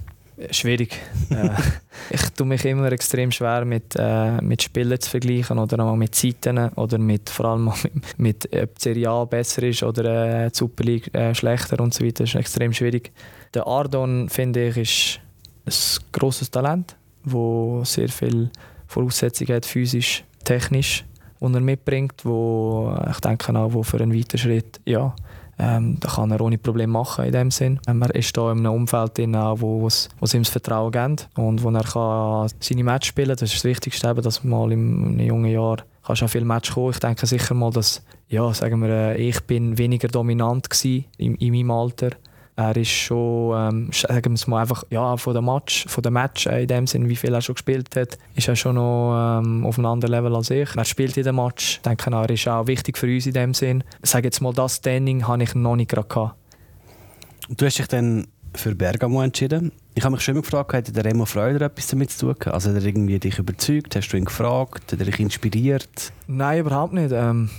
Schwierig. 0.50 0.96
äh, 1.28 1.50
ich 2.10 2.22
tue 2.30 2.46
mich 2.46 2.64
immer 2.64 2.90
extrem 2.90 3.30
schwer 3.30 3.64
mit, 3.66 3.94
äh, 3.96 4.40
mit 4.40 4.62
Spielen 4.62 4.98
zu 4.98 5.10
vergleichen 5.10 5.58
oder 5.58 5.84
auch 5.84 5.96
mit 5.96 6.14
Zeiten 6.14 6.70
oder 6.76 6.96
mit, 6.96 7.28
vor 7.28 7.46
allem 7.46 7.64
mit, 7.82 8.18
mit 8.18 8.44
ob 8.54 8.74
die 8.78 8.82
Serie 8.82 9.10
A 9.10 9.24
besser 9.26 9.62
ist 9.64 9.82
oder 9.82 10.44
äh, 10.46 10.50
die 10.50 10.56
Super 10.56 10.84
League 10.84 11.14
äh, 11.14 11.34
schlechter 11.34 11.78
und 11.80 11.92
so 11.92 12.04
weiter. 12.04 12.24
Das 12.24 12.30
ist 12.30 12.36
extrem 12.36 12.72
schwierig. 12.72 13.12
Der 13.52 13.66
Ardon, 13.66 14.30
finde 14.30 14.68
ich, 14.68 15.20
ist 15.66 16.00
ein 16.00 16.04
grosses 16.12 16.50
Talent, 16.50 16.96
wo 17.22 17.84
sehr 17.84 18.08
viel 18.08 18.50
Voraussetzungen 18.90 19.54
hat, 19.54 19.66
physisch, 19.66 20.24
technisch, 20.44 21.04
die 21.40 21.54
er 21.54 21.60
mitbringt, 21.60 22.24
wo 22.24 22.94
ich 23.10 23.20
denke 23.20 23.54
auch, 23.56 23.72
wo 23.72 23.82
für 23.82 23.98
einen 24.00 24.14
weiteren 24.14 24.38
Schritt, 24.38 24.80
ja, 24.84 25.14
ähm, 25.58 25.98
da 26.00 26.08
kann 26.08 26.30
er 26.30 26.40
ohne 26.40 26.56
Probleme 26.56 26.92
machen 26.92 27.26
in 27.26 27.32
dem 27.32 27.50
Sinn. 27.50 27.78
Ähm, 27.86 28.00
er 28.02 28.14
ist 28.14 28.34
da 28.36 28.50
in 28.50 28.58
einem 28.58 28.72
Umfeld 28.72 29.18
drin, 29.18 29.34
wo 29.34 29.86
es 29.86 30.08
ihm 30.32 30.42
das 30.42 30.48
Vertrauen 30.48 30.90
gibt 30.90 31.28
und 31.36 31.62
wo 31.62 31.70
er 31.70 31.84
kann 31.84 32.50
seine 32.60 32.84
Match 32.84 33.08
spielen 33.08 33.28
kann. 33.28 33.36
Das 33.36 33.50
ist 33.50 33.56
das 33.56 33.64
Wichtigste, 33.64 34.08
eben, 34.08 34.22
dass 34.22 34.42
mal 34.42 34.72
einem 34.72 35.20
jungen 35.20 35.50
Jahr 35.50 35.78
kannst 36.04 36.22
du 36.22 36.26
auch 36.26 36.30
viel 36.30 36.44
Match 36.44 36.72
kommen. 36.72 36.90
Ich 36.90 36.98
denke 36.98 37.26
sicher 37.26 37.54
mal, 37.54 37.70
dass 37.70 38.02
ja, 38.28 38.52
sagen 38.54 38.80
wir, 38.80 38.88
äh, 38.88 39.16
ich 39.16 39.40
bin 39.42 39.76
weniger 39.76 40.08
dominant 40.08 40.68
war 40.70 40.90
in, 41.18 41.34
in 41.34 41.52
meinem 41.52 41.70
Alter 41.70 42.10
er 42.60 42.76
ist 42.76 42.90
schon, 42.90 43.56
ähm, 43.56 43.90
sagen 43.92 44.38
wir 44.38 44.48
mal 44.48 44.60
einfach, 44.60 44.84
ja, 44.90 45.16
von 45.16 45.32
der 45.32 45.42
Match, 45.42 45.86
von 45.86 46.02
der 46.02 46.12
Match 46.12 46.46
in 46.46 46.68
dem 46.68 46.86
Sinn, 46.86 47.08
wie 47.08 47.16
viel 47.16 47.32
er 47.32 47.40
schon 47.40 47.54
gespielt 47.54 47.94
hat, 47.96 48.18
ist 48.34 48.48
er 48.48 48.56
schon 48.56 48.74
noch 48.74 49.40
ähm, 49.40 49.64
auf 49.64 49.78
einem 49.78 49.86
anderen 49.86 50.12
Level 50.12 50.34
als 50.36 50.50
ich. 50.50 50.68
Er 50.76 50.84
spielt 50.84 51.16
in 51.16 51.24
dem 51.24 51.36
Match. 51.36 51.76
Ich 51.76 51.82
denke, 51.82 52.10
er 52.10 52.30
ist 52.30 52.48
auch 52.48 52.66
wichtig 52.66 52.98
für 52.98 53.06
uns 53.06 53.26
in 53.26 53.32
dem 53.32 53.54
Sinn. 53.54 53.84
Ich 54.02 54.10
sage 54.10 54.26
jetzt 54.26 54.40
mal, 54.40 54.52
das 54.52 54.76
Standing 54.76 55.26
habe 55.26 55.42
ich 55.42 55.54
noch 55.54 55.76
nicht 55.76 55.90
gerade 55.90 56.08
gehabt. 56.08 56.36
Du 57.48 57.64
hast 57.66 57.78
dich 57.78 57.88
dann 57.88 58.26
für 58.54 58.74
Bergamo 58.74 59.22
entschieden. 59.22 59.72
Ich 59.94 60.04
habe 60.04 60.14
mich 60.14 60.22
schon 60.22 60.34
immer 60.34 60.42
gefragt, 60.42 60.72
hat 60.72 60.94
der 60.94 61.04
Remo 61.04 61.24
Freuder 61.24 61.66
etwas 61.66 61.88
damit 61.88 62.10
zu 62.10 62.32
tun 62.32 62.52
Also 62.52 62.70
hat 62.70 62.76
er 62.76 62.84
irgendwie 62.84 63.18
dich 63.18 63.38
überzeugt? 63.38 63.96
Hast 63.96 64.08
du 64.08 64.16
ihn 64.16 64.24
gefragt? 64.24 64.92
Hat 64.92 64.98
er 64.98 65.06
dich 65.06 65.20
inspiriert? 65.20 66.12
Nein, 66.26 66.60
überhaupt 66.60 66.92
nicht. 66.92 67.12
Ähm, 67.12 67.50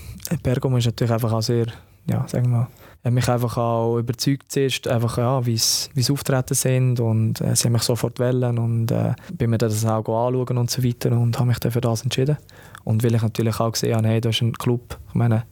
Bergamo 0.43 0.77
ist 0.77 0.85
natürlich 0.85 1.11
einfach 1.11 1.31
auch 1.31 1.41
sehr, 1.41 1.67
ja, 2.09 2.27
sagen 2.27 2.45
wir 2.45 2.57
mal, 2.57 2.67
hat 3.03 3.13
mich 3.13 3.27
einfach 3.27 3.57
auch 3.57 3.97
überzeugt 3.97 4.51
zuerst, 4.51 4.87
einfach, 4.87 5.17
ja, 5.17 5.45
wie 5.45 5.57
sie 5.57 6.11
auftreten 6.11 6.53
sind 6.53 6.99
und 6.99 7.41
äh, 7.41 7.55
sie 7.55 7.65
haben 7.65 7.73
mich 7.73 7.81
sofort 7.81 8.19
wählen 8.19 8.59
und 8.59 8.91
äh, 8.91 9.13
bin 9.33 9.49
mir 9.49 9.57
das 9.57 9.83
auch 9.85 9.99
anschauen 9.99 10.57
und 10.57 10.69
so 10.69 10.83
weiter 10.83 11.11
und 11.11 11.37
habe 11.39 11.47
mich 11.47 11.59
dann 11.59 11.71
für 11.71 11.81
das 11.81 12.03
entschieden. 12.03 12.37
Und 12.83 13.03
weil 13.03 13.15
ich 13.15 13.21
natürlich 13.21 13.59
auch 13.59 13.71
gesehen 13.71 13.95
habe, 13.95 14.07
hey, 14.07 14.21
das 14.21 14.35
ist 14.35 14.41
ein 14.41 14.53
Club, 14.53 14.99
ich 15.09 15.15
meine, 15.15 15.45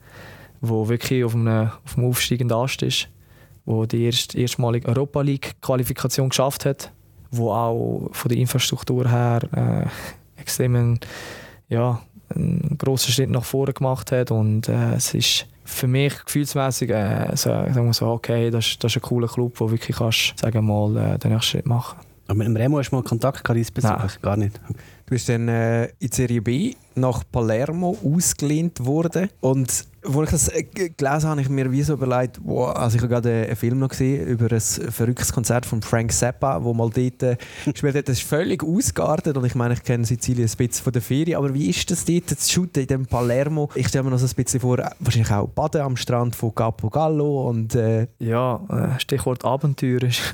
wo 0.62 0.88
wirklich 0.89 1.24
auf 1.24 1.34
einem, 1.34 1.72
auf 1.86 1.97
einem 1.97 2.08
aufsteigenden 2.08 2.58
Ast 2.58 2.84
ist, 2.84 3.08
wo 3.66 3.86
die 3.86 4.04
erst, 4.04 4.36
erstmalige 4.36 4.88
Europa 4.88 5.22
League 5.22 5.56
Qualifikation 5.62 6.30
geschafft 6.30 6.66
hat, 6.66 6.91
wo 7.32 7.52
auch 7.52 8.10
von 8.12 8.30
der 8.30 8.38
Infrastruktur 8.38 9.10
her 9.10 9.41
äh, 10.38 10.39
extrem 10.39 11.00
ja, 11.68 12.02
einen 12.36 12.77
grossen 12.77 13.11
Schritt 13.11 13.30
nach 13.30 13.43
vorne 13.43 13.73
gemacht 13.73 14.11
hat 14.11 14.32
und 14.32 14.67
äh, 14.69 14.93
es 14.95 15.13
ist 15.13 15.47
für 15.65 15.88
mich 15.88 16.13
gefühlsmäßig 16.25 16.89
äh, 16.89 17.27
so, 17.36 17.49
sagen 17.49 17.86
wir 17.86 17.93
so, 17.93 18.07
okay, 18.07 18.49
das, 18.49 18.77
das 18.80 18.91
ist 18.95 18.97
ein 18.97 19.07
cooler 19.07 19.27
Club, 19.27 19.59
wo 19.59 19.69
wirklich 19.69 19.97
kannst, 19.97 20.38
sagen 20.39 20.65
mal, 20.65 20.95
äh, 20.97 21.17
den 21.19 21.32
nächsten 21.32 21.51
Schritt 21.51 21.65
machen. 21.65 21.99
Aber 22.27 22.38
mit 22.38 22.47
dem 22.47 22.55
Remo 22.55 22.77
hast 22.77 22.91
du 22.91 22.95
mal 22.95 23.03
Kontakt 23.03 23.43
gehabt, 23.43 23.57
Gar 24.21 24.38
nicht. 24.38 24.59
Du 24.67 24.73
bist 25.15 25.30
dann 25.30 25.47
äh, 25.47 25.86
in 25.99 26.11
Serie 26.11 26.41
B 26.41 26.75
nach 26.96 27.24
Palermo 27.32 27.98
ausgelehnt 28.04 28.86
worden 28.86 29.30
und 29.40 29.88
als 30.06 30.16
ich 30.16 30.30
das 30.30 30.48
äh, 30.50 30.64
gelesen 30.64 31.00
habe, 31.04 31.26
habe 31.28 31.42
ich 31.42 31.50
mir 31.50 31.72
wie 31.72 31.84
so 31.84 31.94
überlegt, 31.94 32.40
wow, 32.44 32.76
also 32.76 32.96
ich 32.96 33.02
habe 33.02 33.14
gerade 33.14 33.46
einen 33.46 33.56
Film 33.56 33.80
noch 33.80 33.90
gesehen 33.90 34.26
über 34.28 34.52
ein 34.52 34.60
verrücktes 34.60 35.34
Konzert 35.34 35.66
von 35.66 35.82
Frank 35.82 36.12
Zappa, 36.12 36.64
wo 36.64 36.74
mal 36.74 36.90
dort 36.90 37.24
äh, 37.24 37.38
gespielt 37.66 37.96
hat. 37.96 38.08
Das 38.08 38.20
ist 38.20 38.28
völlig 38.28 38.64
ausgeartet 38.64 39.38
und 39.38 39.46
ich 39.46 39.56
meine, 39.56 39.74
ich 39.74 39.84
kenne 39.84 40.06
Sizilien 40.06 40.48
ein 40.48 40.58
bisschen 40.58 40.84
von 40.84 40.94
der 40.94 41.02
Ferie, 41.02 41.38
aber 41.38 41.54
wie 41.54 41.70
ist 41.70 41.92
das 41.92 42.06
dort, 42.06 42.32
das 42.32 42.50
Shooten 42.50 42.82
in 42.82 42.88
dem 42.88 43.06
Palermo? 43.06 43.70
Ich 43.76 43.88
stelle 43.90 44.04
mir 44.04 44.12
noch 44.12 44.20
so 44.20 44.26
ein 44.26 44.44
bisschen 44.44 44.60
vor, 44.60 44.78
wahrscheinlich 45.00 45.32
auch 45.32 45.48
Baden 45.50 45.82
am 45.82 45.98
Strand 45.98 46.36
von 46.36 46.56
Capo 46.56 46.90
Gallo 46.90 47.50
und... 47.50 47.76
Äh 47.76 48.08
ja, 48.20 48.62
äh, 48.70 49.00
Stichwort 49.00 49.44
Abenteuer 49.44 50.04
ist 50.04 50.22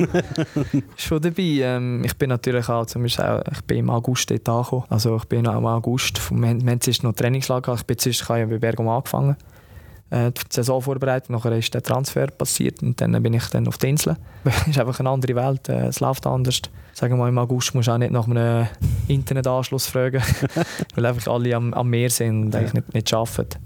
schon 0.95 1.21
dabei. 1.21 1.43
Ähm, 1.43 2.03
ich 2.05 2.15
bin 2.17 2.29
natürlich 2.29 2.69
auch, 2.69 2.85
zum 2.85 3.03
Beispiel, 3.03 3.43
ich 3.51 3.61
bin 3.61 3.77
im 3.79 3.89
August 3.89 4.29
dort 4.29 4.47
angekommen, 4.47 4.83
also 4.89 5.17
ich 5.17 5.25
bin 5.25 5.47
auch 5.47 5.57
im 5.57 5.65
August, 5.65 6.19
wir 6.31 6.54
haben, 6.55 6.65
wir 6.65 6.73
haben 6.73 7.07
noch 7.07 7.13
Trainingslager, 7.13 7.73
ich 7.73 7.83
bin 7.83 7.97
zuerst 7.97 8.27
bei 8.27 8.45
Bergamo 8.45 8.95
angefangen 8.95 9.35
äh, 10.09 10.31
die 10.31 10.41
Saison 10.49 10.81
vorbereitet. 10.81 11.29
Nachher 11.29 11.51
ist 11.53 11.73
der 11.73 11.83
Transfer 11.83 12.27
passiert 12.27 12.81
und 12.81 12.99
dann 13.01 13.21
bin 13.21 13.33
ich 13.33 13.47
dann 13.47 13.67
auf 13.67 13.77
die 13.77 13.89
Insel. 13.89 14.17
es 14.43 14.67
ist 14.67 14.79
einfach 14.79 14.99
eine 14.99 15.09
andere 15.09 15.35
Welt, 15.35 15.69
äh, 15.69 15.87
es 15.87 15.99
läuft 15.99 16.27
anders. 16.27 16.61
Sagen 16.93 17.15
wir 17.15 17.17
mal, 17.17 17.29
im 17.29 17.37
August 17.37 17.75
musst 17.75 17.89
du 17.89 17.91
auch 17.91 17.97
nicht 17.97 18.11
nach 18.11 18.25
einem 18.25 18.67
Internetanschluss 19.07 19.87
fragen, 19.87 20.21
weil 20.95 21.05
einfach 21.05 21.31
alle 21.31 21.53
am, 21.53 21.73
am 21.73 21.89
Meer 21.89 22.09
sind 22.09 22.45
und 22.45 22.55
eigentlich 22.55 22.73
nicht, 22.73 22.93
nicht 22.93 23.13
arbeiten. 23.13 23.59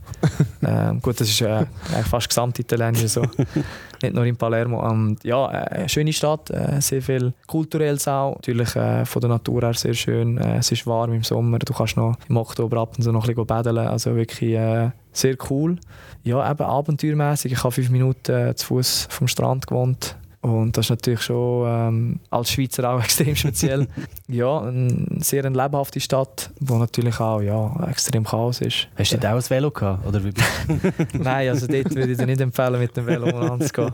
ähm, 0.63 0.99
gut, 0.99 1.19
das 1.21 1.29
ist 1.29 1.41
äh, 1.41 1.65
fast 2.09 2.29
gesamtitalienisch 2.29 3.07
so. 3.07 3.21
nicht 4.01 4.15
nur 4.15 4.25
in 4.25 4.35
Palermo. 4.35 4.87
Und 4.87 5.23
ja, 5.23 5.51
äh, 5.51 5.75
eine 5.79 5.89
schöne 5.89 6.13
Stadt, 6.13 6.49
äh, 6.49 6.81
sehr 6.81 7.01
viel 7.01 7.33
kulturelles 7.47 8.07
auch. 8.07 8.35
Natürlich 8.35 8.75
äh, 8.75 9.05
von 9.05 9.21
der 9.21 9.29
Natur 9.29 9.61
her 9.61 9.73
sehr 9.73 9.93
schön. 9.93 10.37
Äh, 10.37 10.57
es 10.57 10.71
ist 10.71 10.85
warm 10.87 11.13
im 11.13 11.23
Sommer, 11.23 11.59
du 11.59 11.73
kannst 11.73 11.97
noch 11.97 12.15
im 12.27 12.37
Oktober 12.37 12.77
ab 12.77 12.93
und 12.97 13.03
zu 13.03 13.11
noch 13.11 13.23
ein 13.23 13.27
bisschen 13.27 13.45
baden. 13.45 13.77
Also 13.77 14.15
wirklich 14.15 14.53
äh, 14.53 14.91
sehr 15.11 15.35
cool 15.49 15.77
ja, 16.23 16.51
eben 16.51 16.63
abenteuermäßig. 16.63 17.53
Ich 17.53 17.63
habe 17.63 17.71
fünf 17.71 17.89
Minuten 17.89 18.31
äh, 18.31 18.55
zu 18.55 18.67
Fuß 18.67 19.07
vom 19.09 19.27
Strand 19.27 19.67
gewohnt. 19.67 20.15
Und 20.41 20.77
das 20.77 20.85
ist 20.85 20.89
natürlich 20.91 21.21
schon 21.21 21.67
ähm, 21.67 22.19
als 22.29 22.51
Schweizer 22.51 22.89
auch 22.89 22.99
extrem 23.03 23.35
speziell. 23.35 23.87
ja, 24.27 24.61
eine 24.61 25.05
sehr 25.19 25.43
eine 25.43 25.55
lebhafte 25.55 25.99
Stadt, 25.99 26.49
wo 26.61 26.77
natürlich 26.77 27.19
auch 27.19 27.41
ja, 27.41 27.75
extrem 27.89 28.23
Chaos 28.23 28.61
ist. 28.61 28.87
Hast 28.97 29.11
du 29.11 29.17
dort 29.17 29.33
auch 29.33 29.37
ein 29.37 29.49
Velo 29.49 29.69
gehabt? 29.69 30.07
Oder 30.07 30.23
wie 30.23 30.33
Nein, 31.17 31.49
also 31.49 31.67
dort 31.67 31.93
würde 31.93 32.11
ich 32.11 32.17
dir 32.17 32.25
nicht 32.25 32.39
empfehlen, 32.39 32.79
mit 32.79 32.95
dem 32.95 33.05
Velo 33.05 33.37
anzugehen. 33.37 33.91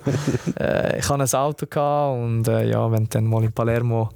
Äh, 0.60 1.00
ich 1.00 1.10
hatte 1.10 1.24
ein 1.24 1.34
Auto 1.34 1.66
gehabt 1.66 2.20
und 2.20 2.48
äh, 2.48 2.70
ja, 2.70 2.92
wenn 2.92 3.04
du 3.04 3.10
dann 3.10 3.26
mal 3.26 3.44
in 3.44 3.52
Palermo 3.52 4.10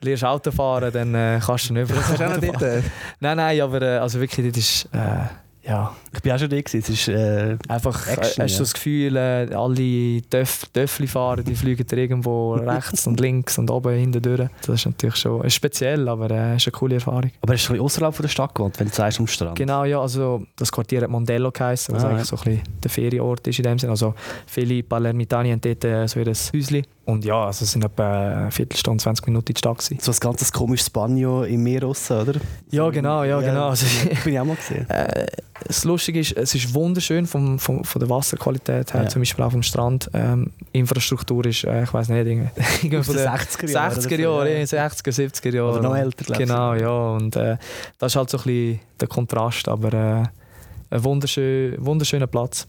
lernst 0.00 0.24
Auto 0.24 0.52
fahren, 0.52 0.92
dann 0.92 1.14
äh, 1.14 1.40
kannst 1.44 1.70
du 1.70 1.74
nicht 1.74 1.90
überall 1.90 2.82
Nein, 3.20 3.36
nein, 3.36 3.60
aber 3.60 3.82
äh, 3.82 3.98
also 3.98 4.20
wirklich, 4.20 4.52
das 4.52 4.58
ist... 4.58 4.88
Äh, 4.94 5.26
ja. 5.68 5.94
Ich 6.12 6.22
bin 6.22 6.32
auch 6.32 6.38
schon 6.38 6.48
da. 6.48 6.56
Es 6.56 6.74
ist 6.74 7.08
äh, 7.08 7.56
einfach, 7.68 8.06
Action, 8.06 8.44
hast 8.44 8.54
du 8.54 8.58
ja. 8.58 8.58
das 8.58 8.74
Gefühl, 8.74 9.16
äh, 9.16 9.54
alle 9.54 10.22
Töff, 10.22 10.68
fahrer 11.06 11.42
die 11.42 11.54
fliegen 11.54 11.86
irgendwo 11.90 12.54
rechts 12.54 13.06
und 13.06 13.20
links 13.20 13.58
und 13.58 13.70
oben 13.70 13.94
hinten 13.94 14.22
durch. 14.22 14.48
Das 14.66 14.76
ist 14.76 14.86
natürlich 14.86 15.16
schon 15.16 15.44
ist 15.44 15.54
speziell, 15.54 16.08
aber 16.08 16.30
es 16.30 16.32
äh, 16.32 16.56
ist 16.56 16.66
eine 16.66 16.72
coole 16.72 16.94
Erfahrung. 16.96 17.30
Aber 17.40 17.54
hast 17.54 17.68
du 17.68 17.74
ein 17.74 17.80
außerhalb 17.80 18.16
der 18.16 18.28
Stadt 18.28 18.54
gewohnt, 18.54 18.78
wenn 18.78 18.88
du 18.88 18.94
sagst, 18.94 19.20
am 19.20 19.26
Strand? 19.26 19.56
Genau, 19.56 19.84
ja. 19.84 20.00
Also 20.00 20.44
das 20.56 20.70
Quartier 20.72 21.02
hat 21.02 21.10
Mondello 21.10 21.50
geheißen, 21.50 21.94
was 21.94 22.04
ah, 22.04 22.08
eigentlich 22.08 22.30
ja. 22.30 22.36
so 22.36 22.36
ein 22.36 22.44
bisschen 22.44 22.80
der 22.82 22.90
Ferienort 22.90 23.46
ist 23.46 23.58
in 23.58 23.64
dem 23.64 23.78
Sinne. 23.78 23.90
Also 23.90 24.14
viele 24.46 24.82
Palermitani 24.82 25.50
haben 25.50 25.60
dort 25.60 25.84
äh, 25.84 26.06
so 26.06 26.20
ihr 26.20 26.26
Häuschen 26.26 26.84
und 27.08 27.24
ja, 27.24 27.46
also 27.46 27.64
es 27.64 27.72
sind 27.72 27.82
etwa 27.82 28.40
eine 28.42 28.50
Viertelstunde, 28.50 29.02
20 29.02 29.26
Minuten 29.28 29.48
in 29.48 29.54
der 29.54 29.58
Stadt. 29.58 29.78
Gewesen. 29.78 29.98
So 29.98 30.12
ein 30.12 30.18
ganzes 30.20 30.52
komisches 30.52 30.90
Banjo 30.90 31.42
im 31.44 31.62
Meer 31.62 31.82
raus, 31.84 32.10
oder? 32.10 32.34
Ja, 32.70 32.90
genau, 32.90 33.24
ja, 33.24 33.40
genau. 33.40 33.70
Also, 33.70 33.86
bin 34.24 34.34
ich 34.34 34.38
auch 34.38 34.44
mal 34.44 34.56
gesehen. 34.68 34.88
Äh, 34.90 35.26
das 35.66 35.84
Lustige 36.08 36.20
ist, 36.20 36.36
es 36.36 36.54
ist 36.54 36.74
wunderschön 36.74 37.26
vom, 37.26 37.58
vom, 37.58 37.84
von 37.84 38.00
der 38.00 38.08
Wasserqualität 38.08 38.94
her, 38.94 39.02
Ja. 39.02 39.08
zum 39.08 39.20
Beispiel 39.20 39.44
auch 39.44 39.50
vom 39.52 39.62
Strand. 39.62 40.08
Ähm, 40.14 40.52
Infrastruktur 40.72 41.44
ist, 41.46 41.64
äh, 41.64 41.84
ich 41.84 41.92
weiß 41.92 42.08
nicht, 42.08 42.26
irgendwie 42.26 42.48
irgendwie 42.82 42.96
Aus 42.98 43.06
von 43.06 43.16
den 43.16 43.24
der 43.24 43.36
60er 43.38 43.70
Jahren 43.70 43.92
60er 43.92 43.96
oder 43.96 44.06
so, 44.06 44.22
Jahre, 44.22 44.52
ja. 44.52 44.58
ja. 44.58 44.86
60er, 44.86 45.12
70er 45.12 45.54
Jahre. 45.54 45.70
Oder 45.72 45.82
noch 45.82 45.96
älter, 45.96 46.24
glaub 46.24 46.40
ich. 46.40 46.46
Genau, 46.46 46.74
ja. 46.74 46.90
Und 46.90 47.36
äh, 47.36 47.56
das 47.98 48.12
ist 48.12 48.16
halt 48.16 48.30
so 48.30 48.38
ein 48.38 48.44
bisschen 48.44 48.80
der 49.00 49.08
Kontrast, 49.08 49.68
aber 49.68 49.92
äh, 49.92 50.94
ein 50.94 51.04
wunderschön, 51.04 51.74
wunderschöner 51.78 52.26
Platz. 52.26 52.64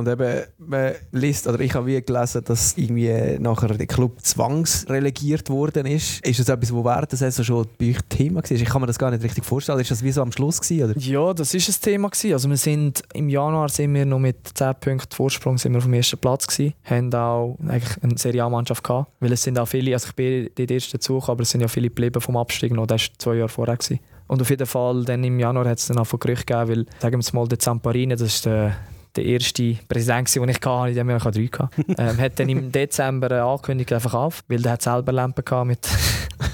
Und 0.00 0.08
eben, 0.08 0.44
man 0.56 0.94
liest, 1.12 1.46
oder 1.46 1.60
ich 1.60 1.74
habe 1.74 1.86
wie 1.86 2.00
gelesen, 2.00 2.42
dass 2.44 2.76
irgendwie 2.78 3.38
nachher 3.38 3.68
der 3.68 3.86
Club 3.86 4.18
zwangsrelegiert 4.22 5.50
worden 5.50 5.84
ist. 5.84 6.26
Ist 6.26 6.40
das 6.40 6.48
etwas, 6.48 6.72
wo 6.72 6.82
während 6.82 7.12
der 7.12 7.18
Saison 7.18 7.44
schon 7.44 7.66
bei 7.78 7.90
euch 7.90 7.98
Thema 8.08 8.42
war? 8.42 8.50
Ich 8.50 8.64
kann 8.64 8.80
mir 8.80 8.86
das 8.86 8.98
gar 8.98 9.10
nicht 9.10 9.22
richtig 9.22 9.44
vorstellen. 9.44 9.78
Ist 9.78 9.90
das 9.90 10.02
wie 10.02 10.10
so 10.10 10.22
am 10.22 10.32
Schluss 10.32 10.58
gewesen, 10.58 10.84
oder? 10.90 10.98
Ja, 10.98 11.34
das 11.34 11.52
ist 11.52 11.68
ein 11.68 11.82
Thema 11.82 12.08
gewesen. 12.08 12.32
Also 12.32 12.48
wir 12.48 12.56
sind 12.56 13.02
im 13.12 13.28
Januar 13.28 13.68
sind 13.68 13.92
wir 13.92 14.06
noch 14.06 14.18
mit 14.18 14.36
10 14.54 14.74
Punkten 14.80 15.14
Vorsprung 15.14 15.58
sind 15.58 15.74
wir 15.74 15.82
vom 15.82 15.92
ersten 15.92 16.16
Platz 16.16 16.46
gewesen. 16.46 16.72
Haben 16.84 17.12
auch 17.12 17.58
eigentlich 17.68 18.02
eine 18.02 18.16
Serie 18.16 18.42
A-Mannschaft 18.42 18.82
gehabt, 18.82 19.12
weil 19.20 19.32
es 19.32 19.42
sind 19.42 19.58
auch 19.58 19.66
viele, 19.66 19.92
also 19.92 20.08
ich 20.08 20.14
bin 20.14 20.48
dort 20.54 20.70
erst 20.70 20.94
dazu, 20.94 21.22
aber 21.26 21.42
es 21.42 21.50
sind 21.50 21.60
ja 21.60 21.68
viele 21.68 21.88
geblieben 21.88 22.22
vom 22.22 22.38
Abstieg 22.38 22.72
noch. 22.72 22.86
Das 22.86 23.02
war 23.02 23.18
zwei 23.18 23.34
Jahre 23.34 23.50
vorher 23.50 23.76
gewesen. 23.76 24.00
Und 24.28 24.40
auf 24.40 24.48
jeden 24.48 24.66
Fall 24.66 25.04
dann 25.04 25.22
im 25.24 25.38
Januar 25.38 25.68
hat 25.68 25.78
es 25.78 25.88
dann 25.88 25.98
auch 25.98 26.06
von 26.06 26.20
Gerücht 26.20 26.46
gegeben, 26.46 26.68
weil 26.70 26.86
sagen 27.00 27.22
wir 27.22 27.34
mal 27.34 27.48
der 27.48 27.58
Zamparini, 27.58 28.14
das 28.14 28.28
ist 28.28 28.46
der 28.46 28.76
der 29.16 29.24
erste 29.24 29.76
Präsident, 29.88 30.34
den 30.34 30.48
ich 30.48 30.60
hatte, 30.60 30.88
in 30.88 30.94
dem 30.94 31.10
Jahr. 31.10 31.18
Drei 31.18 31.30
hatte, 31.30 31.70
ähm, 31.98 32.18
hat 32.18 32.38
dann 32.38 32.48
im 32.48 32.72
Dezember 32.72 33.30
äh, 33.30 33.40
angekündigt, 33.40 33.92
einfach 33.92 34.14
auf, 34.14 34.42
weil 34.48 34.62
der 34.62 34.72
hat 34.72 34.82
selber 34.82 35.12
Lampen 35.12 35.66
mit, 35.66 35.88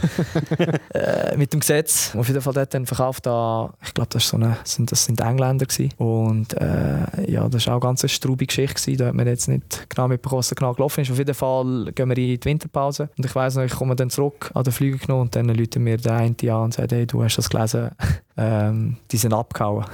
äh, 0.94 1.36
mit 1.36 1.52
dem 1.52 1.60
Gesetz. 1.60 2.14
Auf 2.16 2.28
jeden 2.28 2.40
Fall 2.40 2.52
der 2.52 2.62
hat 2.62 2.74
dann 2.74 2.86
verkauft 2.86 3.26
an, 3.26 3.70
ich 3.84 3.94
glaube, 3.94 4.10
das, 4.10 4.28
so 4.28 4.38
das 4.38 5.04
sind 5.04 5.20
Engländer 5.20 5.66
gewesen. 5.66 5.92
Und 5.98 6.54
äh, 6.54 7.30
ja, 7.30 7.48
das 7.48 7.66
war 7.66 7.74
auch 7.76 7.82
eine 7.82 7.88
ganz 7.88 8.10
straube 8.10 8.46
Geschichte. 8.46 8.74
Gewesen. 8.74 8.98
Da 8.98 9.06
hat 9.06 9.14
man 9.14 9.26
jetzt 9.26 9.48
nicht 9.48 9.88
genau 9.88 10.08
mitbekommen, 10.08 10.38
was 10.40 10.54
genau 10.54 10.74
gelaufen 10.74 11.00
ist. 11.00 11.10
Auf 11.10 11.18
jeden 11.18 11.34
Fall 11.34 11.92
gehen 11.94 12.08
wir 12.08 12.18
in 12.18 12.40
die 12.40 12.44
Winterpause. 12.44 13.08
Und 13.16 13.24
ich 13.24 13.34
weiss 13.34 13.56
noch, 13.56 13.64
ich 13.64 13.72
komme 13.72 13.96
dann 13.96 14.10
zurück 14.10 14.50
an 14.54 14.64
den 14.64 14.72
Flüger 14.72 14.98
genommen 14.98 15.22
und 15.22 15.36
dann 15.36 15.48
läuten 15.48 15.82
mir 15.82 15.96
der 15.96 16.14
eine 16.14 16.34
an 16.52 16.64
und 16.64 16.74
sagt, 16.74 16.92
hey, 16.92 17.06
du 17.06 17.22
hast 17.22 17.36
das 17.36 17.50
gelesen, 17.50 17.90
ähm, 18.36 18.96
die 19.10 19.16
sind 19.16 19.32
abgehauen. 19.32 19.84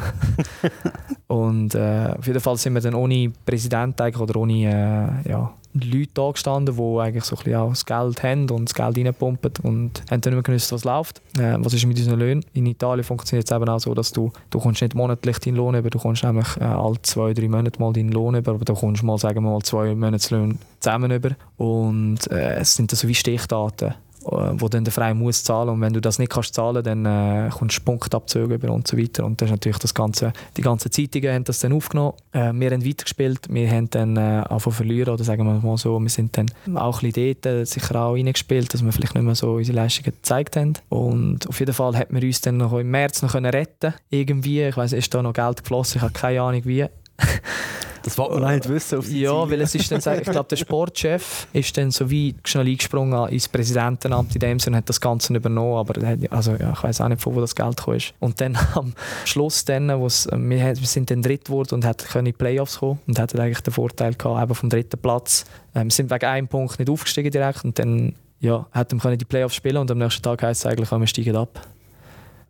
und 1.28 1.74
äh, 1.74 2.14
auf 2.18 2.26
jeden 2.26 2.40
Fall 2.40 2.56
sind 2.56 2.74
wir 2.74 2.80
dann 2.80 2.94
ohne 2.94 3.32
Präsident 3.44 4.00
oder 4.00 4.36
ohne 4.36 5.22
äh, 5.24 5.30
ja, 5.30 5.52
Leute 5.74 6.10
da 6.14 6.30
gestanden, 6.30 6.76
die 6.76 7.00
eigentlich 7.00 7.24
so 7.24 7.36
ein 7.36 7.44
bisschen 7.44 7.60
auch 7.60 7.70
das 7.70 7.86
Geld 7.86 8.22
haben 8.22 8.50
und 8.50 8.68
das 8.68 8.74
Geld 8.74 8.98
reinpumpen 8.98 9.52
und 9.62 10.02
haben 10.10 10.20
dann 10.20 10.32
nicht 10.32 10.32
mehr 10.32 10.42
gewusst, 10.42 10.72
was 10.72 10.84
läuft. 10.84 11.20
Äh, 11.38 11.56
was 11.58 11.72
ist 11.72 11.86
mit 11.86 11.98
unseren 11.98 12.18
Löhnen? 12.18 12.44
In 12.52 12.66
Italien 12.66 13.04
funktioniert 13.04 13.50
es 13.50 13.56
eben 13.56 13.68
auch 13.68 13.80
so, 13.80 13.94
dass 13.94 14.12
du, 14.12 14.32
du 14.50 14.58
nicht 14.70 14.94
monatlich 14.94 15.38
deinen 15.38 15.56
Lohn 15.56 15.74
über, 15.74 15.90
du 15.90 15.98
kommst 15.98 16.24
nämlich 16.24 16.56
äh, 16.58 16.64
alle 16.64 17.00
zwei, 17.02 17.32
drei 17.32 17.48
Monate 17.48 17.80
mal 17.80 17.92
deinen 17.92 18.12
Lohn 18.12 18.34
über, 18.34 18.52
aber 18.52 18.64
du 18.64 18.74
kommst 18.74 19.02
mal, 19.02 19.18
sagen 19.18 19.42
wir 19.42 19.50
mal, 19.50 19.62
zwei 19.62 19.94
Monatslöhne 19.94 20.56
zusammen 20.80 21.10
über. 21.10 21.30
Und 21.56 22.30
äh, 22.30 22.56
es 22.56 22.74
sind 22.74 22.90
so 22.90 23.08
wie 23.08 23.14
Stichdaten 23.14 23.94
wo 24.24 24.68
dann 24.68 24.84
der 24.84 24.92
Verein 24.92 25.18
muss 25.18 25.44
zahlen. 25.44 25.70
Und 25.70 25.80
wenn 25.80 25.92
du 25.92 26.00
das 26.00 26.18
nicht 26.18 26.30
kannst 26.30 26.54
zahlen, 26.54 26.82
dann 26.82 27.06
äh, 27.06 27.50
kommst 27.50 27.84
Punktabzüge 27.84 28.54
über 28.54 28.72
und 28.72 28.86
so 28.86 28.96
weiter. 28.96 29.24
Und 29.24 29.40
das 29.40 29.46
ist 29.46 29.52
natürlich 29.52 29.78
das 29.78 29.94
ganze, 29.94 30.32
die 30.56 30.62
ganzen 30.62 30.90
Zeitungen 30.90 31.32
haben 31.32 31.44
das 31.44 31.60
dann 31.60 31.72
aufgenommen. 31.72 32.14
Äh, 32.32 32.52
wir 32.52 32.70
haben 32.70 32.84
weitergespielt, 32.84 33.40
wir 33.48 33.70
haben 33.70 33.90
dann 33.90 34.16
äh, 34.16 34.20
angefangen 34.48 34.76
verlieren 34.76 35.14
oder 35.14 35.24
sagen 35.24 35.46
wir 35.46 35.54
mal 35.54 35.76
so, 35.76 35.98
wir 35.98 36.10
sind 36.10 36.36
dann 36.36 36.46
auch 36.76 37.02
ein 37.02 37.10
bisschen 37.10 37.36
dort 37.42 37.46
äh, 37.46 37.64
sicher 37.64 37.96
auch 37.96 38.14
reingespielt, 38.14 38.72
dass 38.72 38.84
wir 38.84 38.92
vielleicht 38.92 39.14
nicht 39.14 39.24
mehr 39.24 39.34
so 39.34 39.54
unsere 39.54 39.76
Leistungen 39.76 40.12
gezeigt 40.12 40.56
haben. 40.56 40.74
Und 40.88 41.48
auf 41.48 41.58
jeden 41.60 41.74
Fall 41.74 41.96
hat 41.96 42.12
man 42.12 42.22
uns 42.22 42.40
dann 42.40 42.56
noch 42.56 42.72
im 42.78 42.90
März 42.90 43.22
noch 43.22 43.32
können 43.32 43.50
retten 43.50 43.94
irgendwie, 44.10 44.62
ich 44.62 44.76
weiß 44.76 44.92
ist 44.92 45.14
da 45.14 45.22
noch 45.22 45.32
Geld 45.32 45.62
geflossen, 45.62 45.98
ich 45.98 46.02
habe 46.02 46.12
keine 46.12 46.42
Ahnung 46.42 46.62
wie. 46.64 46.86
Das 48.02 48.18
wollte 48.18 48.40
man 48.40 48.54
nicht 48.54 48.68
wissen 48.68 48.98
auf 48.98 49.06
Ja, 49.06 49.30
Sizilien. 49.30 49.50
weil 49.50 49.60
es 49.60 49.74
ist 49.74 49.90
dann, 49.90 50.18
ich 50.18 50.24
glaube, 50.24 50.48
der 50.48 50.56
Sportchef 50.56 51.46
ist 51.52 51.76
dann 51.76 51.90
so 51.90 52.10
wie 52.10 52.34
schnell 52.44 52.66
eingesprungen 52.66 53.28
ins 53.28 53.48
Präsidentenamt 53.48 54.34
in 54.34 54.40
dem 54.40 54.58
Sinne 54.58 54.76
und 54.76 54.78
hat 54.78 54.88
das 54.88 55.00
Ganze 55.00 55.34
übernommen, 55.34 55.76
aber 55.76 56.00
er 56.02 56.18
also, 56.32 56.52
ja, 56.52 56.72
ich 56.72 56.82
weiß 56.82 57.00
auch 57.00 57.08
nicht, 57.08 57.20
von 57.20 57.34
wo 57.34 57.40
das 57.40 57.54
Geld 57.54 57.80
ist. 57.88 58.14
Und 58.20 58.40
dann 58.40 58.56
am 58.74 58.92
Schluss, 59.24 59.64
dann, 59.64 59.88
wo's, 60.00 60.26
äh, 60.26 60.38
wir, 60.38 60.76
sind 60.76 61.10
dann 61.10 61.22
dritt 61.22 61.46
geworden 61.46 61.74
und 61.76 61.84
hatten 61.84 62.18
in 62.18 62.24
die 62.26 62.32
Playoffs 62.32 62.78
kommen 62.78 63.00
und 63.06 63.18
hatten 63.18 63.38
eigentlich 63.38 63.60
den 63.60 63.72
Vorteil 63.72 64.14
gehabt, 64.14 64.42
eben 64.42 64.54
vom 64.54 64.68
dritten 64.68 64.98
Platz. 64.98 65.44
Ähm, 65.74 65.84
wir 65.84 65.92
sind 65.92 66.10
wegen 66.10 66.26
einem 66.26 66.48
Punkt 66.48 66.78
nicht 66.78 66.90
aufgestiegen 66.90 67.30
direkt 67.30 67.64
und 67.64 67.78
dann 67.78 68.14
ja, 68.40 68.66
hätten 68.72 69.02
wir 69.02 69.16
die 69.16 69.24
Playoffs 69.24 69.54
spielen 69.54 69.76
und 69.76 69.90
am 69.90 69.98
nächsten 69.98 70.22
Tag 70.22 70.42
heisst 70.42 70.64
es 70.64 70.66
eigentlich, 70.66 70.90
wir 70.90 71.06
steigen 71.06 71.36
ab. 71.36 71.60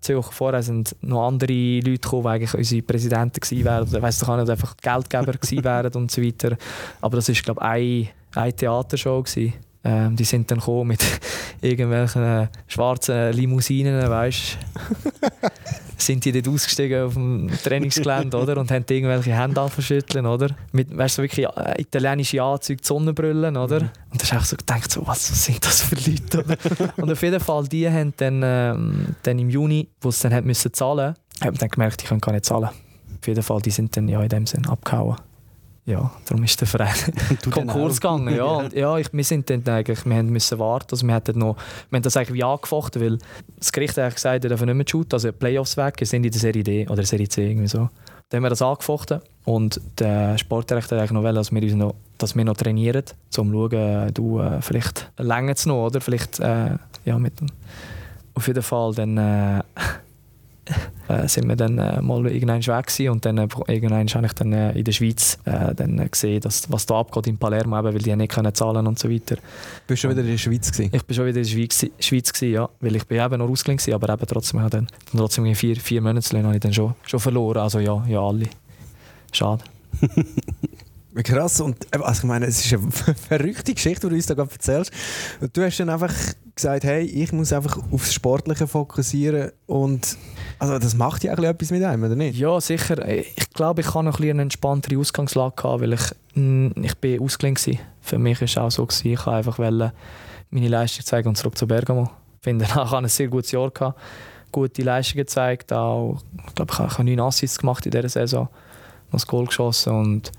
Wochen 0.08 0.32
vorher 0.32 0.62
sind 0.62 0.96
noch 1.00 1.26
andere 1.26 1.52
Leute 1.52 1.98
gekommen, 1.98 2.22
die 2.24 2.28
eigentlich 2.28 2.54
unsere 2.54 2.82
Präsidenten 2.82 3.40
gewesen 3.40 3.64
wären. 3.64 3.88
Oder 3.88 4.02
weiss 4.02 4.18
doch 4.18 4.28
auch 4.28 4.36
nicht, 4.36 4.50
einfach 4.50 4.76
Geldgeber 4.76 5.32
gewesen 5.32 5.64
wären 5.64 5.92
und 5.94 6.10
so 6.10 6.22
weiter. 6.22 6.56
Aber 7.00 7.16
das 7.16 7.28
war, 7.28 7.34
glaube 7.34 7.60
ich, 7.60 8.10
eine, 8.34 8.44
eine 8.44 8.52
Theatershow. 8.52 9.22
Gewesen. 9.22 9.54
Ähm, 9.84 10.14
die 10.14 10.24
sind 10.24 10.50
dann 10.50 10.58
gekommen 10.58 10.88
mit 10.88 11.04
irgendwelchen 11.60 12.48
schwarzen 12.68 13.32
Limousinen, 13.32 14.08
weißt 14.08 14.58
sind 16.06 16.24
die 16.24 16.32
dort 16.32 16.48
ausgestiegen 16.48 17.04
auf 17.04 17.14
dem 17.14 17.50
Trainingsgelände, 17.62 18.36
oder? 18.36 18.56
Und 18.58 18.70
haben 18.70 18.84
irgendwelche 18.88 19.32
Hände 19.32 19.68
verschütteln, 19.68 20.26
oder? 20.26 20.48
Mit, 20.72 20.96
weißt 20.96 21.18
du, 21.18 21.22
wirklich 21.22 21.46
äh, 21.46 21.80
italienische 21.80 22.42
Anzüge, 22.42 22.82
Sonnenbrillen, 22.84 23.56
oder? 23.56 23.76
Und 24.10 24.22
da 24.22 24.26
du 24.28 24.36
auch 24.36 24.44
so 24.44 24.56
gedacht, 24.56 24.90
so, 24.90 25.06
was 25.06 25.44
sind 25.44 25.64
das 25.64 25.82
für 25.82 25.94
Leute, 25.94 26.44
oder? 26.44 26.56
Und 26.96 27.10
auf 27.10 27.22
jeden 27.22 27.40
Fall, 27.40 27.66
die 27.68 27.88
haben 27.88 28.12
dann, 28.16 28.42
ähm, 28.44 29.16
dann 29.22 29.38
im 29.38 29.50
Juni, 29.50 29.88
wo 30.00 30.10
sie 30.10 30.22
dann 30.24 30.34
haben 30.34 30.46
müssen 30.46 30.72
zahlen, 30.72 31.14
haben 31.42 31.56
dann 31.58 31.68
gemerkt, 31.68 32.02
die 32.02 32.06
können 32.06 32.20
gar 32.20 32.32
nicht 32.32 32.44
zahlen. 32.44 32.70
Auf 33.20 33.26
jeden 33.26 33.42
Fall, 33.42 33.60
die 33.62 33.70
sind 33.70 33.96
dann 33.96 34.08
ja 34.08 34.22
in 34.22 34.28
dem 34.28 34.46
Sinn 34.46 34.66
abgehauen. 34.66 35.16
Ja, 35.84 36.12
darum 36.26 36.44
ist 36.44 36.60
der 36.60 36.68
Verein 36.68 36.94
Konkurs 37.50 38.00
gegangen. 38.00 38.34
Ja, 38.36 38.44
und, 38.44 38.72
ja 38.72 38.96
ich, 38.98 39.12
wir 39.12 39.24
sind 39.24 39.50
dann 39.50 39.66
eigentlich, 39.66 40.06
wir 40.06 40.14
haben 40.16 40.30
müssen 40.30 40.58
warten. 40.60 40.88
Also 40.92 41.04
wir, 41.06 41.14
hatten 41.14 41.36
noch, 41.38 41.56
wir 41.90 41.96
haben 41.96 42.02
das 42.02 42.16
eigentlich 42.16 42.34
wie 42.34 42.44
angefochten, 42.44 43.02
weil 43.02 43.18
das 43.58 43.72
Gericht 43.72 43.96
hat 43.96 44.14
gesagt, 44.14 44.44
wir 44.44 44.48
dürfen 44.50 44.66
nicht 44.66 44.76
mehr 44.76 44.86
shooten, 44.88 45.12
also 45.14 45.32
Playoffs 45.32 45.76
weg, 45.76 45.94
wir 45.98 46.06
sind 46.06 46.24
in 46.24 46.30
der 46.30 46.40
Serie 46.40 46.62
D 46.62 46.86
oder 46.88 47.02
Serie 47.02 47.28
C 47.28 47.50
irgendwie 47.50 47.66
so. 47.66 47.88
Dann 48.28 48.38
haben 48.38 48.44
wir 48.44 48.50
das 48.50 48.62
angefochten 48.62 49.20
und 49.44 49.80
der 49.98 50.38
Sportdirektor 50.38 50.96
hat 50.98 51.02
eigentlich 51.10 51.20
noch 51.20 51.34
dass 51.34 51.50
wir, 51.52 51.62
uns 51.62 51.74
noch, 51.74 51.94
dass 52.16 52.36
wir 52.36 52.44
noch 52.44 52.56
trainieren, 52.56 53.02
um 53.36 53.50
zu 53.52 53.68
schauen, 53.70 54.14
du, 54.14 54.38
äh, 54.40 54.62
vielleicht 54.62 55.10
länger 55.18 55.52
es 55.52 55.66
noch, 55.66 55.86
oder? 55.86 56.00
Vielleicht, 56.00 56.38
äh, 56.38 56.76
ja, 57.04 57.18
mit 57.18 57.40
dem- 57.40 57.48
Auf 58.34 58.46
jeden 58.46 58.62
Fall, 58.62 58.94
dann 58.94 59.18
äh, 59.18 59.62
äh, 61.08 61.28
sind 61.28 61.48
wir 61.48 61.56
dann 61.56 61.78
äh, 61.78 62.00
mal 62.00 62.26
irgendwann 62.26 62.64
weg 62.64 62.86
gewesen 62.86 63.10
und 63.10 63.24
dann 63.24 63.38
äh, 63.38 63.48
irgendwann 63.66 64.06
habe 64.08 64.26
ich 64.26 64.32
dann 64.32 64.52
äh, 64.52 64.72
in 64.72 64.84
der 64.84 64.92
Schweiz 64.92 65.38
äh, 65.44 65.74
dann 65.74 65.98
äh, 65.98 66.08
gesehen, 66.08 66.40
dass, 66.40 66.70
was 66.70 66.86
da 66.86 67.00
abgeht 67.00 67.26
in 67.26 67.36
Palermo, 67.36 67.78
eben, 67.78 67.92
weil 67.92 67.98
die 67.98 68.14
nicht 68.14 68.32
können 68.32 68.54
zahlen 68.54 68.86
und 68.86 68.98
so 68.98 69.10
weiter. 69.10 69.36
Bist 69.86 70.04
du 70.04 70.08
schon 70.08 70.10
wieder 70.12 70.22
in 70.22 70.28
der 70.28 70.38
Schweiz 70.38 70.70
gewesen? 70.70 70.90
Ich 70.94 71.04
bin 71.04 71.16
schon 71.16 71.26
wieder 71.26 71.38
in 71.38 71.44
der 71.44 71.50
Schweiz, 71.50 71.86
Schweiz 71.98 72.32
gewesen, 72.32 72.54
ja, 72.54 72.68
weil 72.80 72.96
ich 72.96 73.06
bin 73.06 73.20
eben 73.20 73.38
noch 73.38 73.48
ausgeliehen 73.48 73.78
gewesen, 73.78 73.94
aber 73.94 74.12
eben 74.12 74.26
trotzdem, 74.26 74.60
habe 74.60 74.70
dann, 74.70 74.86
dann 74.86 75.18
trotzdem 75.18 75.54
vier, 75.54 75.76
vier 75.76 76.00
Monatslöhne 76.00 76.46
habe 76.46 76.56
ich 76.56 76.62
dann 76.62 76.72
schon, 76.72 76.94
schon 77.06 77.20
verloren, 77.20 77.58
also 77.58 77.80
ja, 77.80 78.04
ja 78.06 78.20
alle. 78.20 78.46
Schade. 79.32 79.64
Krass. 81.14 81.60
Und 81.60 81.86
eben, 81.94 82.02
also 82.02 82.20
ich 82.20 82.24
meine, 82.24 82.46
es 82.46 82.64
ist 82.64 82.72
eine 82.72 82.90
verrückte 83.28 83.74
Geschichte, 83.74 84.06
die 84.06 84.10
du 84.10 84.14
uns 84.16 84.26
da 84.26 84.34
gerade 84.34 84.50
erzählst. 84.50 84.90
Du 85.52 85.62
hast 85.62 85.78
dann 85.78 85.90
einfach 85.90 86.12
gesagt, 86.54 86.84
hey, 86.84 87.02
ich 87.04 87.32
muss 87.32 87.52
einfach 87.52 87.78
aufs 87.90 88.14
Sportliche 88.14 88.66
fokussieren 88.66 89.52
und 89.66 90.16
also 90.58 90.78
das 90.78 90.94
macht 90.94 91.24
ja 91.24 91.34
auch 91.34 91.38
etwas 91.38 91.70
mit 91.70 91.82
einem, 91.82 92.04
oder 92.04 92.14
nicht? 92.14 92.38
Ja, 92.38 92.60
sicher. 92.60 93.06
Ich 93.08 93.50
glaube, 93.50 93.80
ich 93.80 93.94
hatte 93.94 94.04
noch 94.04 94.20
ein 94.20 94.30
eine 94.30 94.42
entspanntere 94.42 94.98
Ausgangslage, 94.98 95.56
gehabt, 95.56 95.82
weil 95.82 95.92
ich, 95.94 96.02
mh, 96.34 96.72
ich 96.82 96.94
bin 96.96 97.20
ausgeliehen 97.20 97.56
war. 97.56 97.84
Für 98.00 98.18
mich 98.18 98.40
war 98.40 98.46
es 98.46 98.58
auch 98.58 98.70
so, 98.70 98.86
gewesen, 98.86 99.08
ich 99.08 99.26
wollte 99.26 99.36
einfach 99.36 99.58
meine 99.58 100.68
Leistung 100.68 101.04
zeigen 101.04 101.28
und 101.28 101.36
zurück 101.36 101.56
zu 101.56 101.66
Bergamo. 101.66 102.10
Ich 102.38 102.44
finde, 102.44 102.64
ich 102.68 102.74
hatte 102.74 102.96
ein 102.96 103.08
sehr 103.08 103.28
gutes 103.28 103.50
Jahr. 103.52 103.70
Gehabt. 103.70 103.98
Gute 104.50 104.82
Leistungen 104.82 105.24
gezeigt. 105.24 105.72
Auch, 105.72 106.22
ich 106.46 106.54
glaube, 106.54 106.72
ich 106.72 106.78
habe 106.78 106.88
ich 106.90 106.98
habe 106.98 107.04
neun 107.04 107.20
Assists 107.20 107.58
gemacht 107.58 107.84
in 107.86 107.90
dieser 107.92 108.08
Saison. 108.08 108.48
Noch 109.10 109.20
das 109.20 109.26
Goal 109.26 109.46
geschossen 109.46 109.92
und 109.94 110.32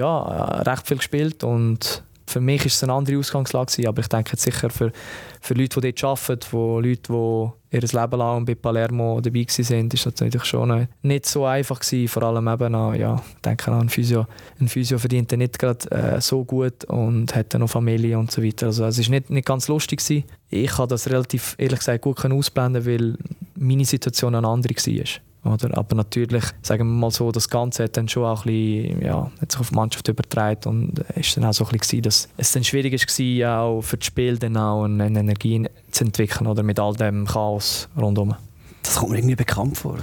ja, 0.00 0.22
äh, 0.22 0.62
recht 0.68 0.86
viel 0.88 0.96
gespielt. 0.96 1.44
Und 1.44 2.02
für 2.26 2.40
mich 2.40 2.60
war 2.60 2.66
es 2.66 2.82
eine 2.82 2.92
andere 2.92 3.18
Ausgangslage. 3.18 3.88
Aber 3.88 4.00
ich 4.00 4.08
denke 4.08 4.36
sicher 4.36 4.70
für, 4.70 4.92
für 5.40 5.54
Leute, 5.54 5.80
die 5.80 5.92
dort 5.92 6.04
arbeiten, 6.04 6.46
für 6.46 6.80
Leute, 6.80 7.02
die 7.12 7.76
ihr 7.76 7.80
Leben 7.80 8.18
lang 8.18 8.44
bei 8.44 8.54
Palermo 8.54 9.20
dabei 9.20 9.46
waren, 9.46 9.88
ist 9.88 10.06
das 10.06 10.20
natürlich 10.20 10.44
schon 10.44 10.88
nicht 11.02 11.26
so 11.26 11.44
einfach 11.44 11.80
gewesen. 11.80 12.08
Vor 12.08 12.22
allem 12.22 12.48
eben 12.48 12.74
an, 12.74 12.98
ja, 12.98 13.14
ich 13.16 13.42
denke 13.42 13.70
an 13.70 13.80
einen 13.80 13.88
Physio. 13.88 14.26
Ein 14.58 14.68
Physio 14.68 14.98
verdient 14.98 15.32
nicht 15.32 15.58
gerade 15.58 15.90
äh, 15.90 16.20
so 16.20 16.44
gut 16.44 16.84
und 16.84 17.34
hat 17.34 17.52
dann 17.52 17.60
noch 17.60 17.70
Familie 17.70 18.18
und 18.18 18.30
so 18.30 18.42
weiter. 18.42 18.66
Also 18.66 18.84
es 18.86 18.98
war 18.98 19.10
nicht, 19.10 19.30
nicht 19.30 19.46
ganz 19.46 19.68
lustig. 19.68 20.00
Gewesen. 20.00 20.24
Ich 20.48 20.78
habe 20.78 20.88
das 20.88 21.08
relativ, 21.10 21.54
ehrlich 21.58 21.78
gesagt, 21.78 22.02
gut 22.02 22.24
ausblenden 22.24 22.86
weil 22.86 23.16
meine 23.56 23.84
Situation 23.84 24.34
eine 24.34 24.48
andere 24.48 24.74
war. 24.74 25.29
Oder? 25.44 25.76
Aber 25.76 25.96
natürlich, 25.96 26.44
sagen 26.62 26.86
wir 26.86 26.94
mal 26.94 27.10
so, 27.10 27.32
das 27.32 27.48
Ganze 27.48 27.84
hat 27.84 27.96
dann 27.96 28.08
schon 28.08 28.24
auch 28.24 28.44
ein 28.44 28.52
bisschen, 28.52 29.02
ja, 29.02 29.30
hat 29.40 29.52
sich 29.52 29.60
auf 29.60 29.70
die 29.70 29.74
Mannschaft 29.74 30.06
übertragen 30.08 30.68
und 30.68 30.98
ist 31.16 31.36
dann 31.36 31.44
auch 31.44 31.54
so 31.54 31.64
ein 31.64 31.78
bisschen, 31.78 32.02
dass 32.02 32.28
es 32.36 32.52
dann 32.52 32.62
schwierig 32.62 32.92
war, 32.92 33.60
auch 33.62 33.80
für 33.80 33.96
das 33.96 34.06
Spiel 34.06 34.38
dann 34.38 34.56
auch 34.56 34.84
eine 34.84 35.06
Energie 35.06 35.66
zu 35.90 36.04
entwickeln 36.04 36.46
oder 36.46 36.62
mit 36.62 36.78
all 36.78 36.94
dem 36.94 37.26
Chaos 37.26 37.88
rundherum. 37.96 38.34
Das 38.82 38.96
kommt 38.96 39.12
mir 39.12 39.18
irgendwie 39.18 39.36
bekannt 39.36 39.76
vor. 39.76 39.98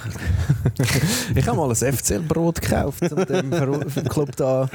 ich 1.36 1.48
habe 1.48 1.58
mal 1.58 1.70
ein 1.70 1.76
FCL-Brot 1.76 2.62
gekauft, 2.62 3.12
um 3.12 3.26
dem 3.26 3.50
Club 4.08 4.36
da 4.36 4.70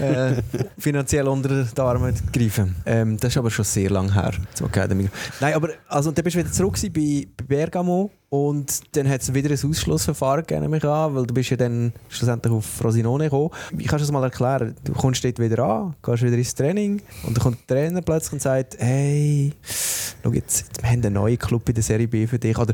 äh, 0.00 0.42
finanziell 0.76 1.28
unter 1.28 1.64
die 1.64 1.80
Arme 1.80 2.12
zu 2.12 2.24
greifen. 2.32 2.74
Ähm, 2.86 3.16
das 3.18 3.32
ist 3.32 3.36
aber 3.38 3.50
schon 3.50 3.64
sehr 3.64 3.90
lange 3.90 4.12
her. 4.12 4.32
Nein, 5.40 5.54
aber 5.54 5.70
also, 5.88 6.10
dann 6.10 6.24
bist 6.24 6.34
du 6.34 6.40
wieder 6.40 6.50
zurück 6.50 6.76
bei, 6.92 7.26
bei 7.36 7.44
Bergamo 7.46 8.10
und 8.30 8.96
dann 8.96 9.08
hat 9.08 9.22
es 9.22 9.34
wieder 9.34 9.50
ein 9.50 9.70
Ausschlussverfahren 9.70 10.46
gegeben, 10.46 10.70
mich 10.70 10.84
an, 10.84 11.16
weil 11.16 11.26
du 11.26 11.34
bist 11.34 11.50
ja 11.50 11.56
dann 11.56 11.92
schlussendlich 12.08 12.52
auf 12.52 12.64
Frosinone 12.64 13.24
gekommen. 13.24 13.50
Kannst 13.70 13.92
du 13.92 13.98
das 13.98 14.12
mal 14.12 14.22
erklären? 14.22 14.76
Du 14.84 14.92
kommst 14.92 15.24
dort 15.24 15.40
wieder 15.40 15.64
an, 15.64 15.96
gehst 16.00 16.22
wieder 16.22 16.36
ins 16.36 16.54
Training 16.54 17.02
und 17.24 17.36
dann 17.36 17.42
kommt 17.42 17.68
der 17.68 17.76
Trainer 17.76 18.02
plötzlich 18.02 18.34
und 18.34 18.42
sagt, 18.42 18.76
hey, 18.78 19.52
schau 20.22 20.32
jetzt, 20.32 20.80
wir 20.80 20.88
haben 20.88 21.04
einen 21.04 21.14
neuen 21.14 21.38
Club 21.38 21.68
in 21.68 21.74
der 21.74 21.82
Serie 21.82 22.06
B 22.06 22.24
für 22.28 22.38
dich. 22.38 22.56
Oder, 22.56 22.72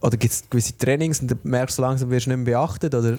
oder 0.00 0.16
gibt 0.16 0.32
es 0.32 0.48
gewisse 0.48 0.78
Trainings 0.78 1.20
und 1.20 1.30
dann 1.30 1.38
merkst 1.42 1.76
du 1.76 1.82
langsam, 1.82 2.08
wirst 2.08 2.24
du 2.24 2.30
nicht 2.30 2.38
mehr 2.38 2.58
beachtet? 2.58 2.94
Oder? 2.94 3.18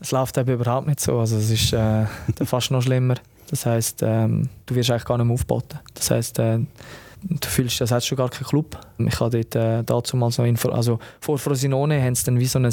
Es 0.00 0.10
läuft 0.10 0.36
eben 0.38 0.52
überhaupt 0.52 0.88
nicht 0.88 0.98
so. 0.98 1.20
Also 1.20 1.36
es 1.36 1.50
ist 1.50 1.72
äh, 1.72 2.06
fast 2.44 2.72
noch 2.72 2.82
schlimmer. 2.82 3.14
Das 3.48 3.64
heisst, 3.64 4.02
ähm, 4.02 4.48
du 4.66 4.74
wirst 4.74 4.90
eigentlich 4.90 5.04
gar 5.04 5.18
nicht 5.18 5.26
mehr 5.26 5.34
aufgeboten. 5.34 5.78
Das 5.94 6.10
heisst, 6.10 6.40
äh, 6.40 6.58
du 7.22 7.48
fühlst, 7.48 7.80
das 7.80 7.90
hat 7.90 8.04
schon 8.04 8.18
gar 8.18 8.28
keinen 8.28 8.46
Club. 8.46 8.78
Ich 8.98 9.20
habe 9.20 9.40
dort 9.40 9.54
äh, 9.54 9.82
dazu 9.84 10.16
mal 10.16 10.30
so 10.30 10.42
Info 10.44 10.68
also 10.70 10.98
vor 11.20 11.38
Frosinone 11.38 12.02
haben 12.02 12.14
sie 12.14 12.24
dann 12.24 12.38
wie 12.38 12.46
so 12.46 12.58
ein 12.58 12.70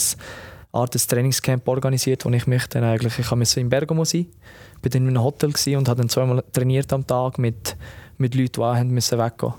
Art 0.72 0.94
des 0.94 1.08
Trainingscamp 1.08 1.68
organisiert, 1.68 2.26
wo 2.26 2.30
ich 2.30 2.46
mich 2.46 2.68
dann 2.68 2.84
eigentlich, 2.84 3.18
ich 3.18 3.32
musste 3.32 3.60
in 3.60 3.70
Bergamo 3.70 4.06
sein, 4.06 4.28
bin 4.82 4.92
dann 4.92 5.02
in 5.04 5.10
einem 5.10 5.24
Hotel 5.24 5.52
und 5.76 5.90
habe 5.90 6.02
dann 6.02 6.10
zweimal 6.10 6.44
trainiert 6.52 6.94
am 6.94 7.06
Tag 7.06 7.40
mit, 7.40 7.76
mit 8.18 8.36
Leuten, 8.36 8.54
die 8.54 8.62
auch 8.62 8.84
müssen 8.84 9.18
weggehen 9.18 9.54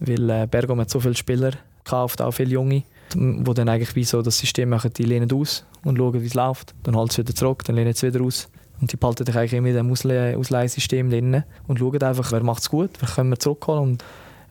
Weil 0.00 0.30
äh, 0.30 0.46
Bergamo 0.50 0.82
hat 0.82 0.90
so 0.90 1.00
viele 1.00 1.14
Spieler 1.14 1.52
gekauft, 1.84 2.20
auch 2.20 2.32
viele 2.32 2.50
Junge, 2.50 2.82
wo 3.14 3.52
dann 3.52 3.68
eigentlich 3.68 3.94
wie 3.94 4.04
so 4.04 4.22
das 4.22 4.38
System 4.38 4.70
machen, 4.70 4.92
die 4.92 5.04
lehnen 5.04 5.32
aus 5.32 5.64
und 5.84 5.96
schauen, 5.96 6.20
wie 6.20 6.26
es 6.26 6.34
läuft. 6.34 6.74
Dann 6.82 6.96
holen 6.96 7.10
sie 7.10 7.18
wieder 7.18 7.34
zurück, 7.34 7.62
dann 7.64 7.76
lehnen 7.76 7.94
sie 7.94 8.08
wieder 8.08 8.24
aus. 8.24 8.48
Und 8.80 8.92
die 8.92 8.96
behalten 8.96 9.24
dich 9.24 9.36
eigentlich 9.36 9.54
immer 9.54 9.68
in 9.68 9.90
Ausle 9.90 10.36
Ausleihsystem 10.36 11.08
drin 11.08 11.44
und 11.66 11.78
schauen 11.78 12.02
einfach, 12.02 12.32
wer 12.32 12.42
macht 12.42 12.62
es 12.62 12.68
gut, 12.68 12.90
wer 12.98 13.08
können 13.08 13.30
wir 13.30 13.38
zurückholen 13.38 13.82
und 13.82 14.04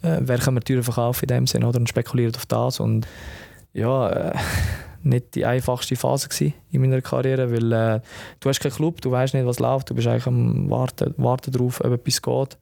äh, 0.06 0.20
wer 0.22 0.38
kann 0.38 0.54
man 0.54 0.64
Türen 0.64 0.84
verkaufen 0.84 1.26
in 1.26 1.36
dem 1.36 1.48
Sinne 1.48 1.68
oder? 1.68 1.80
Und 1.80 1.90
spekuliert 1.90 2.36
auf 2.38 2.46
das. 2.46 2.80
Und 2.80 3.08
ja, 3.74 4.10
äh, 4.10 4.34
nicht 5.04 5.36
die 5.36 5.46
einfachste 5.46 5.96
Phase 5.96 6.30
in 6.72 6.82
meiner 6.82 7.02
Karriere, 7.02 7.52
weil 7.52 7.72
äh, 7.72 8.02
du 8.40 8.50
hast 8.50 8.60
keinen 8.60 8.74
Club, 8.74 9.02
du 9.02 9.12
weißt 9.12 9.34
nicht, 9.34 9.46
was 9.46 9.60
läuft, 9.60 9.90
du 9.90 9.96
bist 9.96 10.08
eigentlich 10.08 10.28
am 10.28 10.70
Warten, 10.70 11.14
warten 11.18 11.52
darauf, 11.52 11.82
ob 11.82 11.92
etwas 11.92 12.22
geht. 12.22 12.58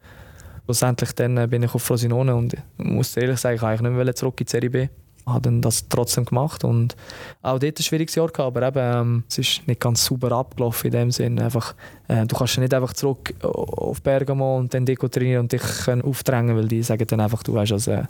Schlussendlich 0.66 1.14
dann 1.14 1.38
äh, 1.38 1.48
bin 1.48 1.64
ich 1.64 1.74
auf 1.74 1.84
Frosinone 1.84 2.36
und 2.36 2.56
muss 2.78 3.16
ehrlich 3.18 3.40
sagen, 3.40 3.56
ich 3.56 3.64
eigentlich 3.64 4.06
nicht 4.06 4.18
zurück 4.18 4.40
in 4.40 4.46
die 4.46 4.52
Serie 4.52 4.70
B 4.70 4.88
habe 5.26 5.42
dann 5.42 5.62
das 5.62 5.88
trotzdem 5.88 6.26
gemacht 6.26 6.64
und 6.64 6.96
auch 7.42 7.60
dort 7.60 7.80
ein 7.80 7.84
schwieriges 7.84 8.16
Jahr 8.16 8.28
gehabt, 8.28 8.58
aber 8.58 8.68
eben, 8.68 8.80
ähm, 8.80 9.24
es 9.30 9.38
ist 9.38 9.68
nicht 9.68 9.80
ganz 9.80 10.06
sauber 10.06 10.32
abgelaufen 10.34 10.88
in 10.88 10.92
dem 10.92 11.12
Sinn. 11.12 11.40
Einfach, 11.40 11.76
äh, 12.08 12.26
du 12.26 12.36
kannst 12.36 12.58
nicht 12.58 12.74
einfach 12.74 12.94
zurück 12.94 13.34
auf 13.42 14.02
Bergamo 14.02 14.58
und 14.58 14.74
dann 14.74 14.86
Deko 14.86 15.08
trainieren 15.08 15.42
und 15.42 15.52
dich 15.52 15.62
können 15.86 16.02
aufdrängen, 16.02 16.56
weil 16.56 16.68
die 16.68 16.84
sagen 16.84 17.08
dann 17.08 17.22
einfach, 17.22 17.44
du 17.44 17.54
weißt, 17.54 17.72
also, 17.72 17.92
äh, 17.92 18.04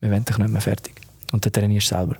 wir 0.00 0.10
wollen 0.10 0.24
dich 0.24 0.38
nicht 0.38 0.50
mehr 0.50 0.60
fertig. 0.60 0.94
Und 1.32 1.44
dann 1.44 1.52
trainierst 1.52 1.90
du 1.90 1.96
selber. 1.96 2.16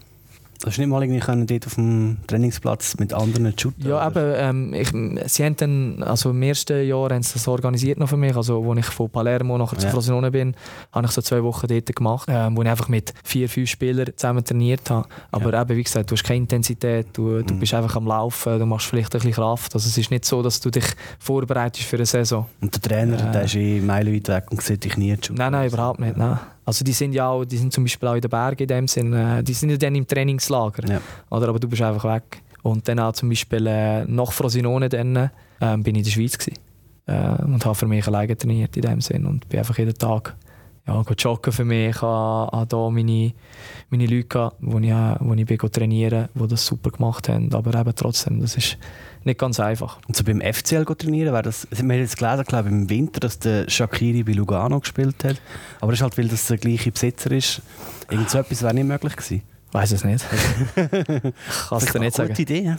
Hast 0.64 0.76
du 0.76 0.80
nicht 0.80 0.90
mal 0.90 1.02
irgendwie 1.02 1.20
können 1.20 1.46
dort 1.46 1.66
auf 1.66 1.76
dem 1.76 2.18
Trainingsplatz 2.26 2.96
mit 2.98 3.14
anderen 3.14 3.56
shooten? 3.56 3.88
Ja, 3.88 4.08
eben, 4.08 4.34
ähm, 4.36 4.74
ich, 4.74 4.88
sie 5.32 5.44
haben 5.44 5.56
dann, 5.56 6.02
also 6.02 6.30
im 6.30 6.42
ersten 6.42 6.84
Jahr 6.84 7.10
haben 7.10 7.22
sie 7.22 7.34
das 7.34 7.46
organisiert 7.46 7.98
noch 7.98 8.08
für 8.08 8.16
mich, 8.16 8.34
also 8.34 8.68
als 8.68 8.80
ich 8.80 8.86
von 8.86 9.08
Palermo 9.08 9.56
nachher 9.56 9.76
ja. 9.76 9.82
zu 9.82 9.88
Frosinone 9.88 10.32
bin, 10.32 10.56
habe 10.92 11.06
ich 11.06 11.12
so 11.12 11.22
zwei 11.22 11.44
Wochen 11.44 11.68
dort 11.68 11.94
gemacht, 11.94 12.28
ähm, 12.28 12.56
wo 12.56 12.62
ich 12.62 12.68
einfach 12.68 12.88
mit 12.88 13.14
vier, 13.22 13.48
fünf 13.48 13.70
Spielern 13.70 14.08
zusammen 14.16 14.44
trainiert 14.44 14.90
habe. 14.90 15.08
Aber 15.30 15.52
ja. 15.52 15.62
eben, 15.62 15.76
wie 15.76 15.84
gesagt, 15.84 16.10
du 16.10 16.16
hast 16.16 16.24
keine 16.24 16.40
Intensität, 16.40 17.06
du, 17.12 17.42
du 17.42 17.54
mhm. 17.54 17.60
bist 17.60 17.74
einfach 17.74 17.94
am 17.94 18.06
Laufen, 18.06 18.58
du 18.58 18.66
machst 18.66 18.86
vielleicht 18.86 19.14
ein 19.14 19.20
bisschen 19.20 19.34
Kraft, 19.34 19.74
also 19.74 19.86
es 19.86 19.96
ist 19.96 20.10
nicht 20.10 20.24
so, 20.24 20.42
dass 20.42 20.60
du 20.60 20.70
dich 20.70 20.86
vorbereitest 21.20 21.86
für 21.86 21.96
eine 21.96 22.06
Saison. 22.06 22.46
Und 22.60 22.74
der 22.74 22.82
Trainer, 22.82 23.28
äh, 23.28 23.32
der 23.32 23.44
ist 23.44 23.54
eh 23.54 23.80
meilenweit 23.80 24.28
weg 24.28 24.44
und 24.50 24.60
sieht 24.60 24.84
dich 24.84 24.96
nie 24.96 25.16
Nein, 25.30 25.52
nein, 25.52 25.68
überhaupt 25.68 26.00
nicht, 26.00 26.16
nein. 26.16 26.38
Also 26.68 26.84
die 26.84 26.92
sind 26.92 27.14
ja 27.14 27.30
auch, 27.30 27.46
die 27.46 27.56
sind 27.56 27.72
zum 27.72 27.84
Beispiel 27.84 28.06
auch 28.10 28.14
in 28.14 28.20
den 28.20 28.28
Bergen 28.28 28.60
in 28.64 28.68
dem 28.68 28.88
Sinn, 28.88 29.14
äh, 29.14 29.42
die 29.42 29.54
sind 29.54 29.70
ja 29.70 29.78
dann 29.78 29.94
im 29.94 30.06
Trainingslager, 30.06 30.86
ja. 30.86 31.00
oder? 31.30 31.48
aber 31.48 31.58
du 31.58 31.66
bist 31.66 31.80
einfach 31.80 32.04
weg. 32.14 32.42
Und 32.62 32.86
dann 32.86 32.98
auch 32.98 33.12
zum 33.12 33.30
Beispiel 33.30 33.66
äh, 33.66 34.04
nach 34.04 34.30
Frosinone 34.32 34.90
dann, 34.90 35.16
äh, 35.16 35.30
bin 35.78 35.94
ich 35.94 36.00
in 36.00 36.04
der 36.04 36.10
Schweiz 36.10 36.36
gewesen, 36.36 36.58
äh, 37.06 37.42
und 37.42 37.64
habe 37.64 37.74
für 37.74 37.86
mich 37.86 38.06
alleine 38.06 38.36
trainiert 38.36 38.76
in 38.76 38.82
dem 38.82 39.00
Sinn 39.00 39.24
und 39.24 39.48
bin 39.48 39.60
einfach 39.60 39.78
jeden 39.78 39.96
Tag 39.96 40.36
ja, 40.86 41.02
joggen 41.16 41.52
für 41.54 41.64
mich. 41.64 41.88
Ich 41.88 42.02
habe 42.02 42.66
hier 42.68 42.90
meine, 42.90 43.32
meine 43.88 44.06
Leute, 44.06 44.52
wo 44.60 44.78
ich, 44.78 44.92
wo 45.20 45.32
ich 45.32 45.46
bin 45.46 45.58
trainieren 45.72 46.28
die 46.34 46.48
das 46.48 46.66
super 46.66 46.90
gemacht 46.90 47.30
haben. 47.30 47.50
Aber 47.54 47.80
eben 47.80 47.94
trotzdem, 47.94 48.42
das 48.42 48.58
ist 48.58 48.76
nicht 49.24 49.38
ganz 49.38 49.60
einfach. 49.60 49.98
Und 50.06 50.16
so 50.16 50.24
beim 50.24 50.40
FCL 50.40 50.84
trainieren, 50.84 51.32
wäre 51.32 51.42
das, 51.42 51.66
wir 51.70 51.78
haben 51.78 51.90
jetzt 51.90 52.16
gelesen, 52.16 52.44
glaube 52.44 52.68
im 52.68 52.90
Winter, 52.90 53.20
dass 53.20 53.38
der 53.38 53.68
Shakiri 53.68 54.22
bei 54.22 54.32
Lugano 54.32 54.80
gespielt 54.80 55.22
hat. 55.24 55.40
Aber 55.80 55.92
das 55.92 56.00
ist 56.00 56.02
halt, 56.02 56.18
weil 56.18 56.28
das 56.28 56.46
der 56.46 56.58
gleiche 56.58 56.90
Besitzer 56.90 57.30
ist. 57.32 57.62
Irgend 58.10 58.30
so 58.30 58.38
etwas 58.38 58.62
wäre 58.62 58.74
nicht 58.74 58.86
möglich 58.86 59.16
gewesen. 59.16 59.42
Weiß 59.70 59.92
es 59.92 60.02
nicht. 60.02 60.24
Kann 60.74 61.32
es 61.72 61.84
dir 61.84 62.00
nicht 62.00 62.16
sagen. 62.16 62.30
Gute 62.30 62.42
Idee, 62.42 62.74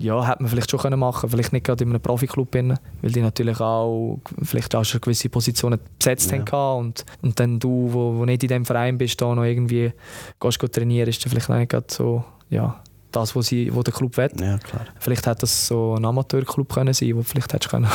ja, 0.00 0.26
hätte 0.26 0.42
man 0.42 0.50
vielleicht 0.50 0.70
schon 0.70 0.80
können 0.80 0.98
machen 0.98 1.30
Vielleicht 1.30 1.52
nicht 1.52 1.64
gerade 1.64 1.84
in 1.84 1.90
einem 1.90 2.00
Profiklub, 2.00 2.52
weil 2.54 3.12
die 3.12 3.20
natürlich 3.20 3.60
auch 3.60 4.18
vielleicht 4.42 4.74
auch 4.74 4.84
schon 4.84 5.00
gewisse 5.00 5.28
Positionen 5.28 5.78
besetzt 5.98 6.32
ja. 6.32 6.38
haben. 6.50 6.86
Und, 6.86 7.04
und 7.22 7.38
dann 7.38 7.60
du, 7.60 7.88
wo, 7.92 8.16
wo 8.16 8.24
nicht 8.24 8.42
in 8.42 8.48
diesem 8.48 8.64
Verein 8.64 8.98
bist, 8.98 9.20
da 9.20 9.32
noch 9.32 9.44
irgendwie 9.44 9.92
gehst, 10.40 10.58
gehst 10.58 10.72
trainieren, 10.72 11.08
ist 11.08 11.24
dann 11.24 11.30
vielleicht 11.30 11.48
nicht 11.48 11.70
gerade 11.70 11.86
so, 11.88 12.24
ja, 12.50 12.82
das, 13.16 13.34
was 13.34 13.46
sie, 13.46 13.74
wo 13.74 13.82
der 13.82 13.92
Club 13.92 14.16
will. 14.16 14.30
Ja, 14.40 14.58
klar. 14.58 14.84
Vielleicht 15.00 15.26
hätte 15.26 15.40
das 15.40 15.66
so 15.66 15.94
ein 15.94 16.04
Amateurclub 16.04 16.72
können 16.72 16.92
sein, 16.92 17.16
wo 17.16 17.22
vielleicht 17.22 17.52
hättest 17.52 17.70
können 17.70 17.88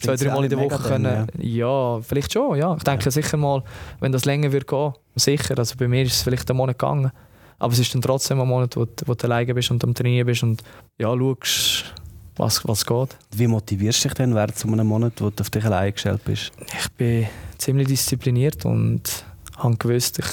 zwei, 0.00 0.16
drei 0.16 0.34
Mal 0.34 0.44
in 0.44 0.50
der 0.50 0.58
Woche 0.58 0.82
können. 0.82 1.28
Ja. 1.38 1.96
ja. 1.96 2.00
vielleicht 2.02 2.32
schon. 2.32 2.58
Ja, 2.58 2.74
ich 2.76 2.82
denke 2.82 3.04
ja. 3.04 3.10
sicher 3.10 3.36
mal, 3.36 3.62
wenn 4.00 4.12
das 4.12 4.24
länger 4.24 4.52
wird 4.52 4.66
gehen, 4.66 4.92
sicher. 5.14 5.56
Also 5.56 5.76
bei 5.76 5.88
mir 5.88 6.02
ist 6.02 6.14
es 6.14 6.22
vielleicht 6.22 6.50
einen 6.50 6.56
Monat 6.56 6.78
gegangen, 6.78 7.12
aber 7.58 7.72
es 7.72 7.78
ist 7.78 7.94
dann 7.94 8.02
trotzdem 8.02 8.40
ein 8.40 8.48
Monat, 8.48 8.76
wo, 8.76 8.86
wo 9.06 9.14
du 9.14 9.24
alleine 9.24 9.54
bist 9.54 9.70
und 9.70 9.82
am 9.84 9.94
Trainieren 9.94 10.26
bist 10.26 10.42
und 10.42 10.62
ja, 10.98 11.14
schaust, 11.16 11.94
was, 12.36 12.66
was 12.66 12.84
geht. 12.84 13.16
Wie 13.34 13.46
motivierst 13.46 14.04
du 14.04 14.08
dich 14.08 14.14
denn 14.14 14.34
während 14.34 14.58
so 14.58 14.68
einem 14.68 14.86
Monat, 14.86 15.14
wo 15.20 15.30
du 15.30 15.40
auf 15.40 15.50
dich 15.50 15.64
alleine 15.64 15.92
gestellt 15.92 16.22
bist? 16.24 16.52
Ich 16.78 16.90
bin 16.92 17.26
ziemlich 17.58 17.88
diszipliniert 17.88 18.64
und 18.64 19.24
habe 19.56 19.76
gewusst, 19.76 20.18
ich 20.18 20.26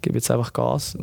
gebe 0.00 0.16
jetzt 0.16 0.30
einfach 0.30 0.52
Gas. 0.52 0.96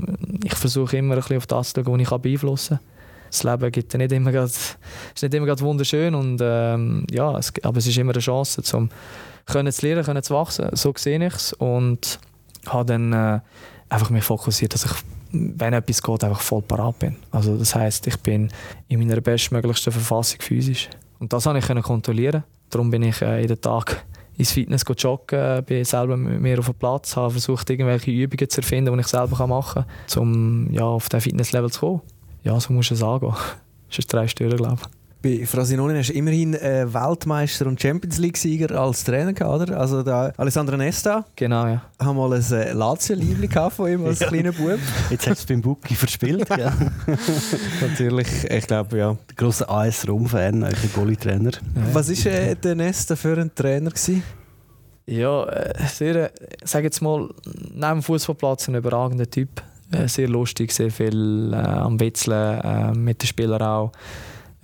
Ich 0.44 0.56
versuche 0.56 0.98
immer 0.98 1.16
ein 1.16 1.22
bisschen 1.22 1.38
auf 1.38 1.48
das 1.48 1.74
zu 1.74 1.84
schauen, 1.84 2.00
was 2.00 2.12
ich 2.12 2.18
beeinflussen 2.22 2.78
kann. 2.78 2.88
Das 3.30 3.44
Leben 3.44 3.72
gibt 3.72 3.94
nicht 3.94 4.12
immer 4.12 4.32
grad, 4.32 4.46
ist 4.46 4.78
nicht 5.22 5.34
immer 5.34 5.60
wunderschön, 5.60 6.16
und, 6.16 6.40
ähm, 6.42 7.06
ja, 7.12 7.38
es, 7.38 7.52
aber 7.62 7.78
es 7.78 7.88
ist 7.88 7.98
immer 7.98 8.14
eine 8.14 8.22
Chance, 8.22 8.64
um 8.76 8.90
können 9.46 9.72
zu 9.72 9.86
lernen, 9.86 10.04
können 10.04 10.24
zu 10.24 10.34
wachsen. 10.34 10.70
So 10.74 10.94
sehe 10.96 11.26
ich 11.26 11.34
es 11.34 11.54
und 11.54 12.20
habe 12.68 12.86
dann 12.86 13.14
äh, 13.14 13.40
einfach 13.90 14.10
mich 14.10 14.24
fokussiert, 14.24 14.74
dass 14.74 14.86
ich 14.86 14.92
wenn 15.32 15.74
etwas 15.74 16.02
geht, 16.02 16.24
einfach 16.24 16.42
voll 16.42 16.62
parat 16.62 17.00
bin. 17.00 17.18
Also 17.32 17.58
das 17.58 17.76
heißt, 17.76 18.08
ich 18.08 18.18
bin 18.20 18.50
in 18.88 19.00
meiner 19.00 19.20
bestmöglichsten 19.22 19.92
Verfassung 19.92 20.40
physisch. 20.42 20.90
Und 21.20 21.34
das 21.34 21.44
konnte 21.44 21.60
ich 21.60 21.84
kontrollieren. 21.84 22.44
Darum 22.70 22.90
bin 22.92 23.04
ich 23.04 23.22
äh, 23.22 23.42
jeden 23.42 23.60
Tag 23.60 24.06
ins 24.38 24.52
Fitness 24.52 24.84
joggen, 24.98 25.64
bin 25.66 25.84
selber 25.84 26.16
mir 26.16 26.60
auf 26.60 26.66
dem 26.66 26.76
Platz, 26.76 27.16
habe 27.16 27.32
versucht, 27.32 27.70
irgendwelche 27.70 28.12
Übungen 28.12 28.50
zu 28.50 28.62
erfinden, 28.62 28.94
die 28.94 29.00
ich 29.00 29.08
selber 29.08 29.48
machen 29.48 29.86
kann, 30.08 30.22
um 30.22 30.72
ja, 30.72 30.84
auf 30.84 31.10
diesen 31.10 31.22
Fitnesslevel 31.22 31.72
zu 31.72 31.80
kommen. 31.80 32.02
Ja, 32.44 32.60
so 32.60 32.74
muss 32.74 32.92
es 32.92 33.04
angehen. 33.04 33.34
Das 33.90 34.00
ist 34.00 34.12
drei 34.12 34.28
Stunden, 34.28 34.58
glaube 34.58 34.80
ich. 34.82 34.97
Bei 35.22 35.46
Frosinone 35.46 35.98
hast 35.98 36.10
du 36.10 36.14
immerhin 36.14 36.54
äh, 36.54 36.86
Weltmeister 36.94 37.66
und 37.66 37.82
Champions 37.82 38.20
League-Sieger 38.20 38.80
als 38.80 39.04
Trainer 39.04 39.34
gehabt, 39.34 39.64
oder? 39.64 39.80
Also 39.80 40.04
da 40.04 40.32
Alessandro 40.38 40.78
Nesta. 40.78 41.26
Genau, 41.36 41.66
ja. 41.66 41.82
Haben 42.00 42.18
mal 42.18 42.34
ein 42.34 42.52
äh, 42.52 42.72
Lazio-Liebling 42.74 43.72
von 43.72 43.92
ihm 43.92 44.06
als 44.06 44.20
ja. 44.20 44.28
kleiner 44.28 44.52
Bub. 44.52 44.80
Jetzt 45.10 45.28
hast 45.28 45.40
du 45.40 45.42
es 45.42 45.46
beim 45.46 45.62
Bucki 45.62 45.96
verspielt, 45.96 46.48
ja. 46.50 46.72
Natürlich, 47.82 48.28
ich 48.50 48.68
glaube, 48.68 48.98
ja. 48.98 49.18
Der 49.30 49.36
grosse 49.36 49.68
AS 49.68 50.08
Rom-Fan, 50.08 50.64
euer 50.64 50.72
Goalie-Trainer. 50.94 51.52
Ja. 51.52 51.82
Was 51.94 52.10
war 52.10 52.32
äh, 52.32 52.56
der 52.56 52.76
Nesta 52.76 53.16
für 53.16 53.38
ein 53.38 53.54
Trainer? 53.56 53.90
Gewesen? 53.90 54.22
Ja, 55.08 55.46
äh, 55.46 55.74
sehr, 55.88 56.26
äh, 56.26 56.30
sag 56.64 56.84
jetzt 56.84 57.02
mal, 57.02 57.30
neben 57.74 57.82
dem 57.82 58.04
Fußballplatz 58.04 58.68
ein 58.68 58.76
überragender 58.76 59.30
Typ. 59.30 59.64
Äh, 59.92 60.08
sehr 60.08 60.28
lustig, 60.28 60.72
sehr 60.74 60.92
viel 60.92 61.54
äh, 61.54 61.56
am 61.56 62.00
Witzeln, 62.00 62.60
äh, 62.60 62.92
mit 62.92 63.24
den 63.24 63.28
Spielern 63.28 63.62
auch. 63.62 63.92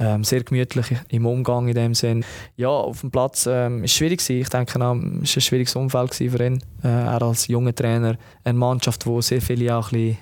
Ähm, 0.03 0.25
sehr 0.25 0.43
gemütlich 0.43 0.87
im 1.07 1.25
Umgang 1.25 1.69
in 1.69 1.75
dem 1.75 1.95
Sinn. 1.95 2.25
Ja, 2.57 2.67
auf 2.67 2.99
dem 2.99 3.09
Platz 3.09 3.47
ähm, 3.49 3.85
ist 3.85 3.93
schwierig 3.93 4.19
gewesen. 4.19 4.41
Ich 4.41 4.49
denke, 4.49 4.73
es 4.73 4.79
war 4.79 4.93
ein 4.93 5.25
schwieriges 5.25 5.77
Umfeld 5.77 6.13
für 6.13 6.45
ihn. 6.45 6.61
Äh, 6.83 6.89
er 6.89 7.21
als 7.21 7.47
junger 7.47 7.73
Trainer, 7.73 8.17
eine 8.43 8.57
Mannschaft, 8.59 9.05
die 9.05 9.21
sehr 9.21 9.41
viele 9.41 9.73
auch 9.73 9.93
ein 9.93 9.99
bisschen 9.99 10.17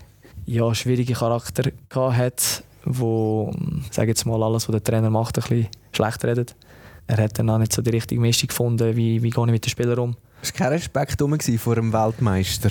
ja, 0.45 0.75
schwierige 0.75 1.13
Charakter 1.13 1.71
hat, 1.95 2.63
wo, 2.85 3.51
sage 3.89 4.09
jetzt 4.09 4.25
mal, 4.25 4.43
alles, 4.43 4.67
was 4.67 4.73
der 4.73 4.83
Trainer 4.83 5.09
macht, 5.09 5.39
ein 5.39 5.41
bisschen 5.41 5.67
schlecht 5.93 6.23
redet. 6.25 6.55
Er 7.07 7.17
hat 7.17 7.39
dann 7.39 7.49
auch 7.49 7.57
nicht 7.57 7.73
so 7.73 7.81
die 7.81 7.89
richtige 7.89 8.21
Mischung 8.21 8.49
gefunden, 8.49 8.95
wie, 8.95 9.23
wie 9.23 9.31
gehe 9.31 9.45
ich 9.45 9.51
mit 9.51 9.65
den 9.65 9.69
Spielern 9.71 9.97
um. 9.97 10.15
War 10.43 10.51
kein 10.53 10.73
Respekt 10.73 11.19
vor 11.57 11.75
dem 11.75 11.91
Weltmeister? 11.91 12.69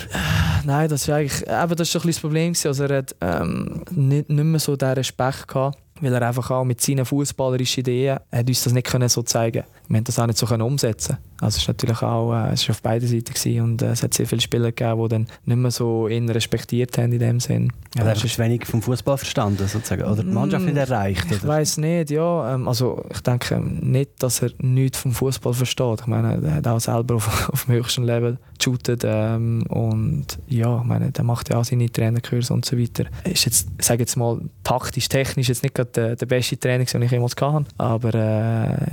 Nein, 0.63 0.87
das 0.87 1.09
war 1.09 1.17
eigentlich 1.17 1.41
eben, 1.41 1.75
das, 1.75 1.93
ist 1.93 2.05
das 2.05 2.19
Problem. 2.19 2.53
Also 2.63 2.83
er 2.85 2.97
hat 2.99 3.15
ähm, 3.19 3.83
nicht, 3.91 4.29
nicht 4.29 4.43
mehr 4.43 4.59
so 4.61 4.77
den 4.77 4.93
Respekt 4.93 5.49
gehabt 5.49 5.77
weil 6.01 6.13
er 6.13 6.27
einfach 6.27 6.51
auch 6.51 6.63
mit 6.63 6.81
seinen 6.81 7.05
fußballerischen 7.05 7.81
Ideen 7.81 8.19
hat 8.31 8.47
uns 8.47 8.63
das 8.63 8.73
nicht 8.73 8.87
können 8.87 9.09
so 9.09 9.21
zeigen 9.21 9.63
Wir 9.87 9.97
haben 9.97 10.03
das 10.03 10.19
auch 10.19 10.27
nicht 10.27 10.37
so 10.37 10.45
können 10.45 10.63
umsetzen 10.63 11.17
Also 11.39 11.55
es 11.55 11.57
ist 11.57 11.67
natürlich 11.67 12.01
auch 12.01 12.33
äh, 12.33 12.53
es 12.53 12.63
ist 12.63 12.69
auf 12.69 12.81
beiden 12.81 13.07
Seiten 13.07 13.33
gewesen 13.33 13.61
und 13.61 13.81
äh, 13.81 13.91
es 13.91 14.03
hat 14.03 14.13
sehr 14.13 14.27
viele 14.27 14.41
Spieler 14.41 14.71
gegeben, 14.71 15.01
die 15.03 15.09
dann 15.09 15.27
nicht 15.45 15.57
mehr 15.57 15.71
so 15.71 16.07
ihn 16.07 16.29
respektiert 16.29 16.97
haben 16.97 17.13
in 17.13 17.19
dem 17.19 17.39
Sinn. 17.39 17.71
Ja, 17.95 18.03
er 18.03 18.13
ist 18.13 18.39
wenig 18.39 18.65
vom 18.65 18.81
Fußball 18.81 19.17
verstanden 19.17 19.67
sozusagen 19.67 20.03
oder 20.03 20.23
die 20.23 20.29
Mannschaft 20.29 20.65
nicht 20.65 20.77
erreicht. 20.77 21.25
Oder? 21.27 21.35
Ich 21.35 21.47
weiß 21.47 21.77
nicht, 21.77 22.11
ja. 22.11 22.55
Ähm, 22.55 22.67
also 22.67 23.03
ich 23.11 23.21
denke 23.21 23.59
nicht, 23.59 24.11
dass 24.23 24.41
er 24.41 24.51
nichts 24.59 24.99
vom 24.99 25.11
Fußball 25.11 25.53
versteht. 25.53 26.01
Ich 26.01 26.07
meine, 26.07 26.41
er 26.43 26.55
hat 26.55 26.67
auch 26.67 26.79
selber 26.79 27.15
auf, 27.15 27.49
auf 27.53 27.65
dem 27.65 27.75
höchsten 27.75 28.03
Level 28.03 28.37
geshootet 28.61 29.03
ähm, 29.05 29.63
und 29.67 30.39
ja, 30.47 30.79
ich 30.79 30.83
meine, 30.83 31.11
der 31.11 31.23
macht 31.23 31.49
ja 31.49 31.57
auch 31.57 31.65
seine 31.65 31.91
Trainerkurse 31.91 32.53
und 32.53 32.65
so 32.65 32.77
weiter. 32.77 33.05
Ist 33.23 33.45
jetzt, 33.45 33.69
sage 33.79 34.01
jetzt 34.01 34.15
mal, 34.15 34.39
taktisch, 34.63 35.09
technisch 35.09 35.49
jetzt 35.49 35.63
nicht 35.63 35.75
gerade 35.75 35.91
der, 35.91 36.15
der 36.15 36.25
beste 36.25 36.57
Trainer, 36.57 36.85
den 36.85 37.01
ich 37.01 37.11
jemals 37.11 37.35
hatte, 37.39 37.65
aber 37.77 38.13
äh, 38.13 38.87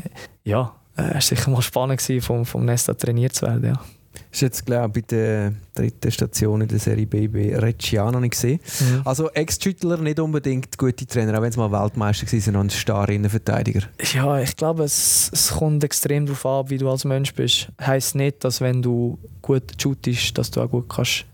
ja, 0.44 0.72
es 0.96 1.04
äh, 1.04 1.14
war 1.14 1.20
sicher 1.20 1.50
mal 1.50 1.62
spannend, 1.62 2.02
vom, 2.20 2.44
vom 2.44 2.64
Nesta 2.64 2.94
trainiert 2.94 3.34
zu 3.34 3.46
werden. 3.46 3.64
Ja. 3.64 3.80
Das 4.12 4.22
ist 4.32 4.40
jetzt, 4.40 4.66
glaube 4.66 4.98
ich, 4.98 5.06
bei 5.06 5.16
der 5.16 5.52
dritten 5.74 6.11
Station 6.11 6.61
in 6.61 6.68
der 6.68 6.78
Serie 6.78 7.06
B 7.06 7.28
bei 7.28 7.56
Reggiano 7.56 8.18
nicht 8.20 8.32
gesehen. 8.32 8.61
Mhm. 8.80 9.02
Also 9.04 9.30
Ex-Schüttler 9.30 9.98
nicht 9.98 10.18
unbedingt 10.18 10.76
gute 10.76 11.06
Trainer, 11.06 11.38
auch 11.38 11.42
wenn 11.42 11.52
sie 11.52 11.59
mal 11.59 11.70
Weltmeister 11.70 12.26
waren 12.26 12.56
und 12.56 12.72
starre 12.72 13.14
Innenverteidiger. 13.14 13.82
Ja, 14.14 14.38
ich 14.40 14.56
glaube, 14.56 14.84
es, 14.84 15.30
es 15.32 15.50
kommt 15.50 15.84
extrem 15.84 16.26
darauf 16.26 16.46
ab, 16.46 16.70
wie 16.70 16.78
du 16.78 16.90
als 16.90 17.04
Mensch 17.04 17.34
bist. 17.34 17.68
Heißt 17.80 18.14
nicht, 18.16 18.44
dass 18.44 18.61
wenn 18.61 18.82
du 18.82 19.18
gut 19.40 19.80
shootest, 19.80 20.36
dass 20.36 20.50
du 20.50 20.61
auch 20.61 20.70
gut 20.70 20.88
kannst 20.88 21.24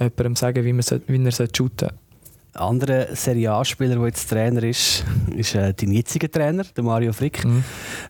jemandem 0.00 0.36
sagen, 0.36 0.64
wie, 0.64 0.72
man, 0.72 0.84
wie 1.06 1.26
er 1.26 1.48
shooten 1.54 1.78
soll. 1.78 1.92
Ein 2.52 2.60
anderer 2.60 3.14
Serie 3.14 3.52
A-Spieler, 3.52 3.94
der 3.94 4.06
jetzt 4.06 4.28
Trainer 4.28 4.62
ist, 4.64 5.04
ist 5.36 5.54
äh, 5.54 5.72
dein 5.72 5.92
jetziger 5.92 6.28
Trainer, 6.28 6.64
der 6.64 6.82
Mario 6.82 7.12
Frick. 7.12 7.44
Mhm. 7.44 7.62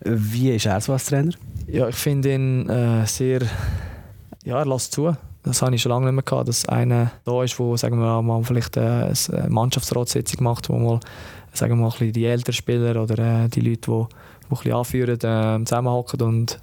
Wie 0.03 0.51
ist 0.53 0.67
er 0.67 0.81
so 0.81 0.95
als 0.95 1.07
Trainer? 1.07 1.33
Ja, 1.67 1.89
ich 1.89 1.97
finde 1.97 2.35
ihn 2.35 2.69
äh, 2.69 3.07
sehr 3.07 3.41
ja, 4.45 4.59
er 4.59 4.67
lässt 4.67 4.93
zu. 4.93 5.15
Das 5.43 5.63
habe 5.63 5.75
ich 5.75 5.83
schon 5.83 5.91
lange 5.91 6.07
nicht 6.07 6.15
mehr 6.15 6.23
gehabt, 6.23 6.49
dass 6.49 6.69
einer 6.69 7.13
da 7.25 7.43
ist, 7.43 7.59
wo 7.59 7.77
sagen 7.77 7.99
wir 7.99 8.23
mal 8.23 8.43
vielleicht 8.45 8.77
eine 8.77 9.15
Mannschaftsratssitzung 9.49 10.45
macht, 10.45 10.69
wo 10.69 10.77
mal, 10.77 11.01
sagen 11.53 11.79
wir 11.79 11.89
mal 11.89 12.13
die 12.13 12.25
älteren 12.27 12.53
Spieler 12.53 13.03
oder 13.03 13.45
äh, 13.45 13.49
die 13.49 13.61
Leute, 13.61 13.81
die, 13.81 13.91
die 13.91 13.95
ein 13.95 14.49
bisschen 14.49 14.73
anführen, 14.73 15.15
äh, 15.17 15.65
zusammenhocken 15.65 16.21
und 16.23 16.61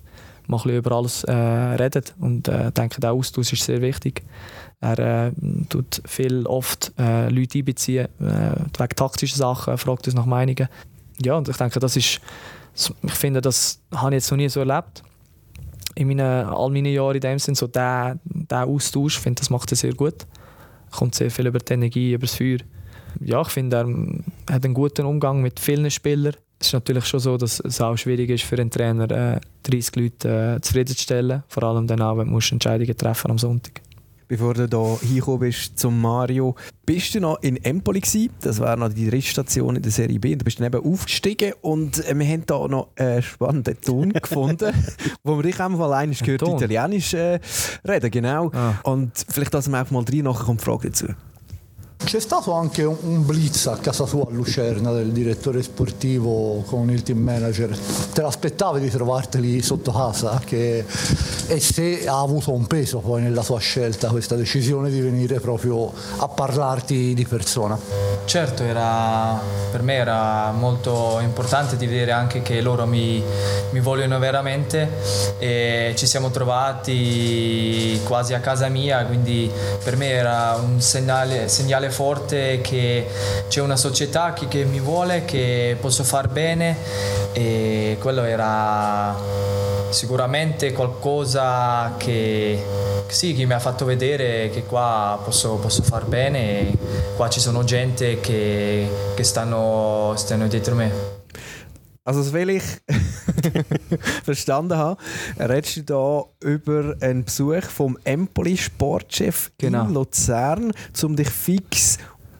mal 0.48 0.62
ein 0.64 0.70
über 0.70 0.92
alles 0.96 1.24
äh, 1.24 1.34
reden. 1.34 2.04
Und 2.20 2.48
äh, 2.48 2.68
ich 2.68 2.74
denke, 2.74 3.02
der 3.02 3.14
Austausch 3.14 3.54
ist 3.54 3.64
sehr 3.64 3.82
wichtig. 3.82 4.24
Er 4.80 5.00
äh, 5.00 5.32
tut 5.70 6.02
viel 6.06 6.46
oft 6.46 6.94
äh, 7.00 7.30
Leute 7.30 7.60
einbeziehen, 7.60 8.08
äh, 8.20 8.52
wegen 8.78 8.96
taktischen 8.96 9.38
Sachen, 9.38 9.78
fragt 9.78 10.06
uns 10.06 10.16
nach 10.16 10.28
Meinungen. 10.28 10.68
Ja, 11.24 11.36
und 11.36 11.50
ich 11.50 11.58
denke, 11.58 11.80
das 11.80 11.96
ist, 11.96 12.22
ich 12.76 13.14
finde, 13.14 13.42
das 13.42 13.82
habe 13.92 14.12
ich 14.12 14.22
jetzt 14.22 14.30
noch 14.30 14.38
nie 14.38 14.50
so 14.50 14.60
erlebt 14.60 15.04
in 15.98 16.08
meinen, 16.08 16.45
all 16.45 16.70
meinen 16.70 16.93
Jahren 16.93 17.16
in 17.16 17.22
dem 17.22 17.39
Sinn, 17.39 17.56
so 17.56 17.68
der, 17.68 18.20
der 18.24 18.66
Austausch, 18.66 19.20
finde, 19.20 19.39
das 19.41 19.50
macht 19.50 19.72
er 19.72 19.78
sehr 19.78 19.93
gut. 19.93 20.26
Kommt 20.91 21.16
sehr 21.16 21.32
viel 21.32 21.48
über 21.48 21.60
die 21.60 21.74
Energie, 21.74 22.14
über 22.14 22.26
das 22.26 22.36
Feuer. 22.36 22.60
Ja, 23.20 23.41
ich 23.41 23.50
finde, 23.50 23.78
er 23.78 24.54
hat 24.54 24.64
einen 24.64 24.74
guten 24.74 25.06
Umgang 25.06 25.41
mit 25.41 25.60
vielen 25.60 25.89
Spielern. 25.89 26.36
Es 26.60 26.68
ist 26.68 26.74
natürlich 26.74 27.06
schon 27.06 27.20
so, 27.20 27.38
dass 27.38 27.60
es 27.60 27.82
auch 27.82 27.98
schwierig 27.98 28.30
ist 28.30 28.43
für 28.43 28.58
einen 28.58 28.72
Trainer, 28.72 29.10
äh, 29.12 29.39
30 29.64 29.95
Leute 29.95 30.56
äh, 30.58 30.62
zufriedenzustellen. 30.62 31.43
Vor 31.48 31.64
allem 31.64 31.88
dann 31.88 32.02
auch, 32.02 32.18
wenn 32.18 32.32
du 32.32 32.39
Entscheidungen 32.52 32.98
treffen 32.98 33.32
am 33.32 33.38
Sonntag 33.38 33.82
bevor 34.28 34.54
du 34.54 34.68
hier 34.68 35.10
hingekommen 35.10 35.40
bist 35.40 35.78
zum 35.78 36.02
Mario. 36.02 36.56
Bist 36.86 37.16
du 37.16 37.20
noch 37.20 37.42
in 37.42 37.58
Empoli 37.64 38.02
gewesen? 38.02 38.30
Das 38.42 38.60
war 38.60 38.76
noch 38.76 38.90
die 38.90 39.10
dritte 39.10 39.28
Station 39.28 39.76
in 39.76 39.82
der 39.82 39.92
Serie 39.92 40.20
B. 40.20 40.36
Du 40.36 40.46
bist 40.46 40.60
dann 40.60 40.68
eben 40.68 40.84
aufgestiegen 40.84 41.54
und 41.62 42.06
äh, 42.06 42.18
wir 42.18 42.28
haben 42.28 42.44
hier 42.48 42.68
noch 42.68 42.90
einen 42.96 43.22
spannenden 43.22 43.80
Ton 43.82 44.14
gefunden, 44.22 44.74
wo 45.24 45.38
wir 45.38 45.44
dich 45.44 45.60
einmal 45.60 45.94
eines 45.94 46.20
gehört 46.20 46.44
Italienisch 46.44 47.14
äh, 47.14 47.40
reden, 47.88 48.12
genau. 48.12 48.52
Ah. 48.54 48.76
Und 48.84 49.12
vielleicht, 49.30 49.54
dass 49.54 49.70
wir 49.70 49.82
auch 49.82 49.92
mal 49.92 50.04
drei 50.04 50.18
nachher 50.18 50.46
kommt, 50.46 50.62
Frage 50.62 50.90
dazu. 50.90 51.08
C'è 52.04 52.22
stato 52.22 52.54
anche 52.54 52.84
un 52.84 53.26
blitz 53.26 53.68
a 53.68 53.78
casa 53.82 54.06
sua 54.06 54.22
a 54.22 54.28
Lucerna 54.30 54.91
del 54.91 55.12
direttore 55.12 55.62
sportivo 55.62 56.64
con 56.66 56.89
il 56.89 57.04
team 57.04 57.18
manager. 57.18 57.78
Te 58.14 58.22
l'aspettavi 58.22 58.80
di 58.80 58.89
trovarteli 58.89 59.62
sotto 59.62 59.91
casa? 59.91 60.39
Che... 60.45 60.86
E 61.50 61.60
se 61.60 62.08
ha 62.08 62.20
avuto 62.20 62.54
un 62.54 62.66
peso 62.66 63.00
poi 63.00 63.22
nella 63.22 63.41
sua 63.41 63.60
scelta 63.60 64.08
questa 64.10 64.36
decisione 64.36 64.89
di 64.89 65.02
venire 65.02 65.39
proprio 65.41 65.91
a 66.18 66.28
parlarti 66.30 67.14
di 67.14 67.26
persona? 67.26 67.78
Certo, 68.24 68.64
era, 68.64 69.39
per 69.72 69.82
me 69.82 69.95
era 69.95 70.52
molto 70.52 71.20
importante 71.22 71.76
di 71.78 71.88
vedere 71.88 72.12
anche 72.12 72.41
che 72.41 72.62
loro 72.62 72.86
mi, 72.86 73.22
mi 73.72 73.80
vogliono 73.80 74.20
veramente 74.20 74.89
e 75.39 75.93
ci 75.98 76.06
siamo 76.06 76.30
trovati 76.30 78.00
quasi 78.06 78.34
a 78.34 78.39
casa 78.39 78.68
mia, 78.70 79.06
quindi 79.06 79.50
per 79.84 79.98
me 79.98 80.10
era 80.10 80.58
un 80.62 80.80
segnale, 80.82 81.48
segnale 81.48 81.87
forte 81.92 82.62
che 82.62 83.08
c'è 83.48 83.62
una 83.62 83.76
società 83.76 84.34
che, 84.34 84.48
che 84.48 84.64
mi 84.66 84.80
vuole, 84.80 85.26
che 85.26 85.78
posso 85.80 86.04
far 86.04 86.28
bene 86.28 86.76
e 87.34 87.98
quello 88.00 88.24
era 88.24 89.16
sicuramente 89.90 90.74
qualcosa 90.74 91.94
che, 91.98 92.64
sì, 93.08 93.34
che 93.34 93.46
mi 93.46 93.54
ha 93.54 93.60
fatto 93.60 93.86
vedere 93.86 94.50
che 94.50 94.64
qua 94.64 95.20
posso, 95.24 95.56
posso 95.56 95.82
far 95.82 96.06
bene 96.06 96.76
qua 97.16 97.30
ci 97.30 97.40
sono 97.40 97.64
gente 97.64 98.20
che, 98.20 98.88
che 99.16 99.24
stanno, 99.24 100.14
stanno 100.16 100.48
dietro 100.48 100.76
me. 100.76 101.16
Also, 102.08 102.22
das 102.22 102.32
will 102.32 102.51
ich 102.51 102.64
verstanden 104.24 104.78
habe, 104.78 104.97
redest 105.38 105.76
du 105.76 105.84
da 105.84 106.24
über 106.39 106.95
einen 107.01 107.26
Besuch 107.26 107.64
vom 107.64 107.97
Empoli-Sportchef 108.05 109.51
genau. 109.58 109.84
in 109.84 109.93
Luzern, 109.93 110.72
um 111.03 111.18
dich 111.18 111.30
fix 111.30 111.97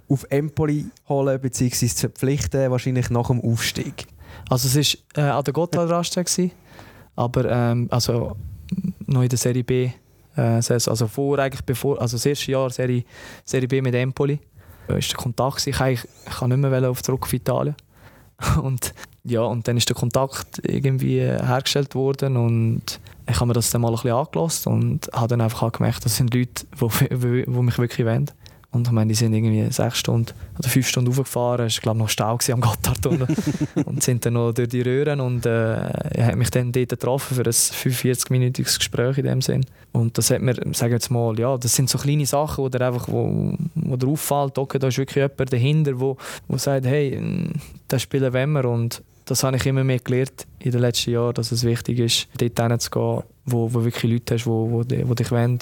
auf 0.07 0.26
Empoli 0.30 0.86
zu 1.05 1.09
holen 1.09 1.41
bzw. 1.41 1.86
zu 1.88 1.99
verpflichten, 1.99 2.72
wahrscheinlich 2.72 3.09
nach 3.09 3.28
dem 3.28 3.41
Aufstieg? 3.41 4.05
Also, 4.49 4.80
es 4.80 4.97
war 5.15 5.26
äh, 5.26 5.30
an 5.32 5.43
der 5.43 5.53
Gotthardraststätte, 5.53 6.51
aber 7.18 7.51
ähm, 7.51 7.89
also, 7.91 8.38
noch 9.05 9.22
in 9.22 9.28
der 9.28 9.38
Serie 9.38 9.65
B. 9.65 9.91
Äh, 10.38 10.61
also, 10.61 11.07
vor, 11.07 11.39
eigentlich 11.39 11.65
bevor, 11.65 12.01
also 12.01 12.15
das 12.15 12.26
erste 12.26 12.53
Jahr 12.53 12.70
Serie, 12.70 13.03
Serie 13.43 13.68
B 13.68 13.82
mit 13.82 13.95
Empoli. 13.95 14.39
War 14.88 14.97
der 14.97 15.18
Kontakt. 15.18 15.68
Ich, 15.68 15.78
ich, 15.78 16.07
ich 16.26 16.32
kann 16.32 16.51
nicht 16.51 16.59
mehr 16.59 16.89
auf 16.89 17.03
zurück 17.03 17.24
auf 17.24 17.34
Italien. 17.34 17.76
Und 18.61 18.93
ja, 19.28 19.41
und 19.41 19.67
dann 19.67 19.78
ist 19.78 19.89
der 19.89 19.95
Kontakt 19.95 20.61
irgendwie 20.63 21.19
hergestellt 21.19 21.95
worden 21.95 22.38
und 22.38 22.99
ich 23.30 23.36
habe 23.36 23.47
mir 23.47 23.53
das 23.53 23.71
dann 23.71 23.82
mal 23.82 23.89
ein 23.89 23.95
bisschen 23.95 24.11
angelassen 24.11 24.73
und 24.73 25.09
habe 25.13 25.28
dann 25.28 25.41
einfach 25.41 25.71
gemerkt, 25.71 26.05
das 26.05 26.15
sind 26.15 26.34
Leute, 26.34 26.65
die, 26.80 27.45
die 27.45 27.49
mich 27.49 27.78
wirklich 27.78 28.07
wollen. 28.07 28.32
Und 28.71 28.86
ich 28.86 28.91
meine, 28.91 29.07
die 29.07 29.15
sind 29.15 29.34
irgendwie 29.34 29.71
sechs 29.71 29.97
Stunden 29.97 30.34
oder 30.59 30.67
fünf 30.67 30.88
Stunden 30.88 31.11
hochgefahren. 31.11 31.67
Es 31.67 31.78
war, 31.78 31.82
glaube 31.82 31.97
ich, 31.97 32.01
noch 32.01 32.09
Stau 32.09 32.38
am 32.53 32.61
Gotthardtunnel. 32.61 33.28
und 33.86 34.03
sind 34.03 34.25
dann 34.25 34.34
noch 34.34 34.51
durch 34.51 34.67
die 34.67 34.82
Röhren 34.82 35.21
und 35.21 35.45
äh, 35.45 35.78
hat 36.21 36.36
mich 36.36 36.51
dann 36.51 36.71
dort 36.71 36.89
getroffen 36.89 37.36
für 37.36 37.43
ein 37.43 37.51
45-minütiges 37.51 38.78
Gespräch 38.78 39.17
in 39.17 39.25
dem 39.25 39.41
Sinn. 39.41 39.65
Und 39.93 40.17
das 40.17 40.32
hat 40.32 40.41
mir, 40.41 40.55
sagen 40.73 40.93
jetzt 40.93 41.09
mal, 41.09 41.39
ja, 41.39 41.57
das 41.57 41.75
sind 41.75 41.89
so 41.89 41.97
kleine 41.97 42.25
Sachen, 42.25 42.63
wo 42.63 42.69
dir 42.69 42.82
einfach, 42.82 43.07
wo, 43.07 43.55
wo 43.73 43.95
dir 43.95 44.07
auffällt, 44.07 44.57
okay, 44.57 44.80
da 44.80 44.88
ist 44.88 44.97
wirklich 44.97 45.23
jemand 45.23 45.53
dahinter, 45.53 45.99
wo, 45.99 46.17
wo 46.47 46.57
sagt, 46.57 46.86
hey, 46.86 47.49
das 47.88 48.01
spielen 48.01 48.34
wollen 48.34 48.51
wir. 48.51 48.65
Und 48.65 49.01
das 49.28 49.43
habe 49.43 49.57
ich 49.57 49.65
immer 49.65 49.84
mehr 49.84 49.99
gelernt 49.99 50.47
in 50.59 50.71
den 50.71 50.82
letzten 50.82 51.11
Jahren, 51.11 51.34
dass 51.34 51.51
es 51.51 51.63
wichtig 51.63 51.99
ist, 51.99 52.28
dort 52.38 52.59
hinzugehen, 52.59 53.23
wo, 53.45 53.73
wo 53.73 53.84
wirklich 53.84 54.11
Leute 54.11 54.36
hast, 54.36 54.47
wo, 54.47 54.71
wo, 54.71 54.78
wo 54.80 55.13
dich 55.13 55.32
wollen 55.32 55.59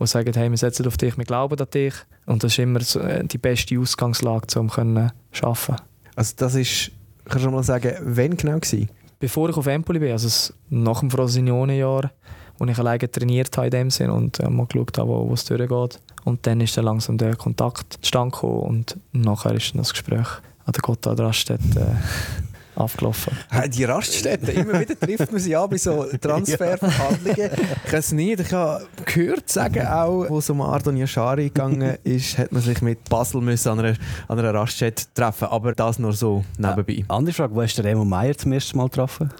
die 0.00 0.06
sagen, 0.06 0.32
hey, 0.32 0.48
wir 0.48 0.56
setzen 0.56 0.86
auf 0.86 0.96
dich, 0.96 1.18
wir 1.18 1.24
glauben 1.24 1.58
an 1.58 1.66
dich. 1.74 1.94
Und 2.26 2.44
das 2.44 2.52
ist 2.52 2.58
immer 2.60 2.80
so 2.80 3.00
äh, 3.00 3.24
die 3.24 3.38
beste 3.38 3.78
Ausgangslage, 3.78 4.60
um 4.60 4.68
zu 4.70 4.80
arbeiten. 4.80 5.76
Also 6.14 6.34
das 6.36 6.54
ist, 6.54 6.92
kannst 7.24 7.44
du 7.44 7.50
mal 7.50 7.64
sagen, 7.64 7.94
wann 8.02 8.36
genau 8.36 8.58
gewesen? 8.58 8.88
Bevor 9.18 9.48
ich 9.48 9.56
auf 9.56 9.66
Empoli 9.66 9.98
bin, 9.98 10.12
also 10.12 10.52
nach 10.70 11.00
dem 11.00 11.10
Frosinone-Jahr, 11.10 12.12
wo 12.58 12.64
ich 12.66 12.78
alleine 12.78 13.10
trainiert 13.10 13.56
habe 13.56 13.66
in 13.66 13.70
dem 13.72 13.90
Sinn 13.90 14.10
und 14.10 14.38
äh, 14.38 14.48
mal 14.48 14.66
geschaut 14.66 14.98
habe, 14.98 15.08
wo, 15.08 15.28
wo 15.28 15.34
es 15.34 15.44
durchgeht. 15.44 16.00
Und 16.24 16.46
dann 16.46 16.60
ist 16.60 16.76
dann 16.76 16.84
langsam 16.84 17.18
der 17.18 17.34
Kontakt 17.34 17.98
zustande 18.00 18.32
gekommen 18.32 18.60
und 18.60 18.96
nachher 19.12 19.54
ist 19.54 19.72
dann 19.72 19.78
das 19.78 19.92
Gespräch 19.92 20.28
an 20.64 20.72
der 20.72 20.82
Gotthard 20.82 21.18
Raststätte 21.18 21.80
äh, 21.80 22.47
abgelaufen. 22.78 23.36
Die 23.68 23.84
Raststätte, 23.84 24.52
immer 24.52 24.80
wieder 24.80 24.98
trifft 24.98 25.30
man 25.32 25.40
sie 25.40 25.54
an 25.56 25.68
bei 25.68 25.76
so 25.78 26.04
Transferverhandlungen. 26.20 27.50
Ich 27.86 27.92
weiß 27.92 28.12
nicht, 28.12 28.40
ich 28.40 28.52
habe 28.52 28.86
gehört 29.04 29.48
sagen 29.48 29.86
auch, 29.86 30.26
wo 30.28 30.38
es 30.38 30.48
um 30.50 30.60
Ardon 30.60 30.96
Yashari 30.96 31.44
gegangen 31.44 31.98
ist, 32.04 32.38
hat 32.38 32.52
man 32.52 32.62
sich 32.62 32.80
mit 32.82 33.08
Basel 33.08 33.40
müssen 33.40 33.68
an, 33.70 33.80
einer, 33.80 33.94
an 34.28 34.38
einer 34.38 34.54
Raststätte 34.54 35.04
treffen 35.14 35.48
Aber 35.48 35.72
das 35.72 35.98
nur 35.98 36.12
so 36.12 36.44
nebenbei. 36.56 36.92
Ja, 36.94 37.04
andere 37.08 37.34
Frage, 37.34 37.54
wo 37.54 37.62
hast 37.62 37.76
du 37.76 37.82
Remo 37.82 38.04
Meier 38.04 38.36
zum 38.36 38.52
ersten 38.52 38.76
Mal 38.78 38.88
getroffen? 38.88 39.30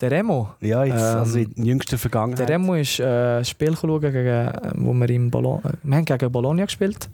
Der 0.00 0.10
Remo? 0.10 0.50
Ja, 0.60 0.84
jetzt, 0.84 0.96
ähm, 0.96 1.18
also 1.18 1.38
in 1.38 1.64
jüngster 1.64 1.98
Vergangenheit. 1.98 2.48
Der 2.48 2.48
Remo 2.48 2.74
ist 2.74 3.00
äh, 3.00 3.38
ein 3.38 3.44
Spiel 3.44 3.76
schauen, 3.76 4.00
gegen, 4.00 4.52
wo 4.76 4.94
wir, 4.94 5.10
in 5.10 5.30
Bologna, 5.30 5.72
wir 5.82 5.96
haben 5.96 6.04
gegen 6.04 6.32
Bologna 6.32 6.64
gespielt, 6.64 7.08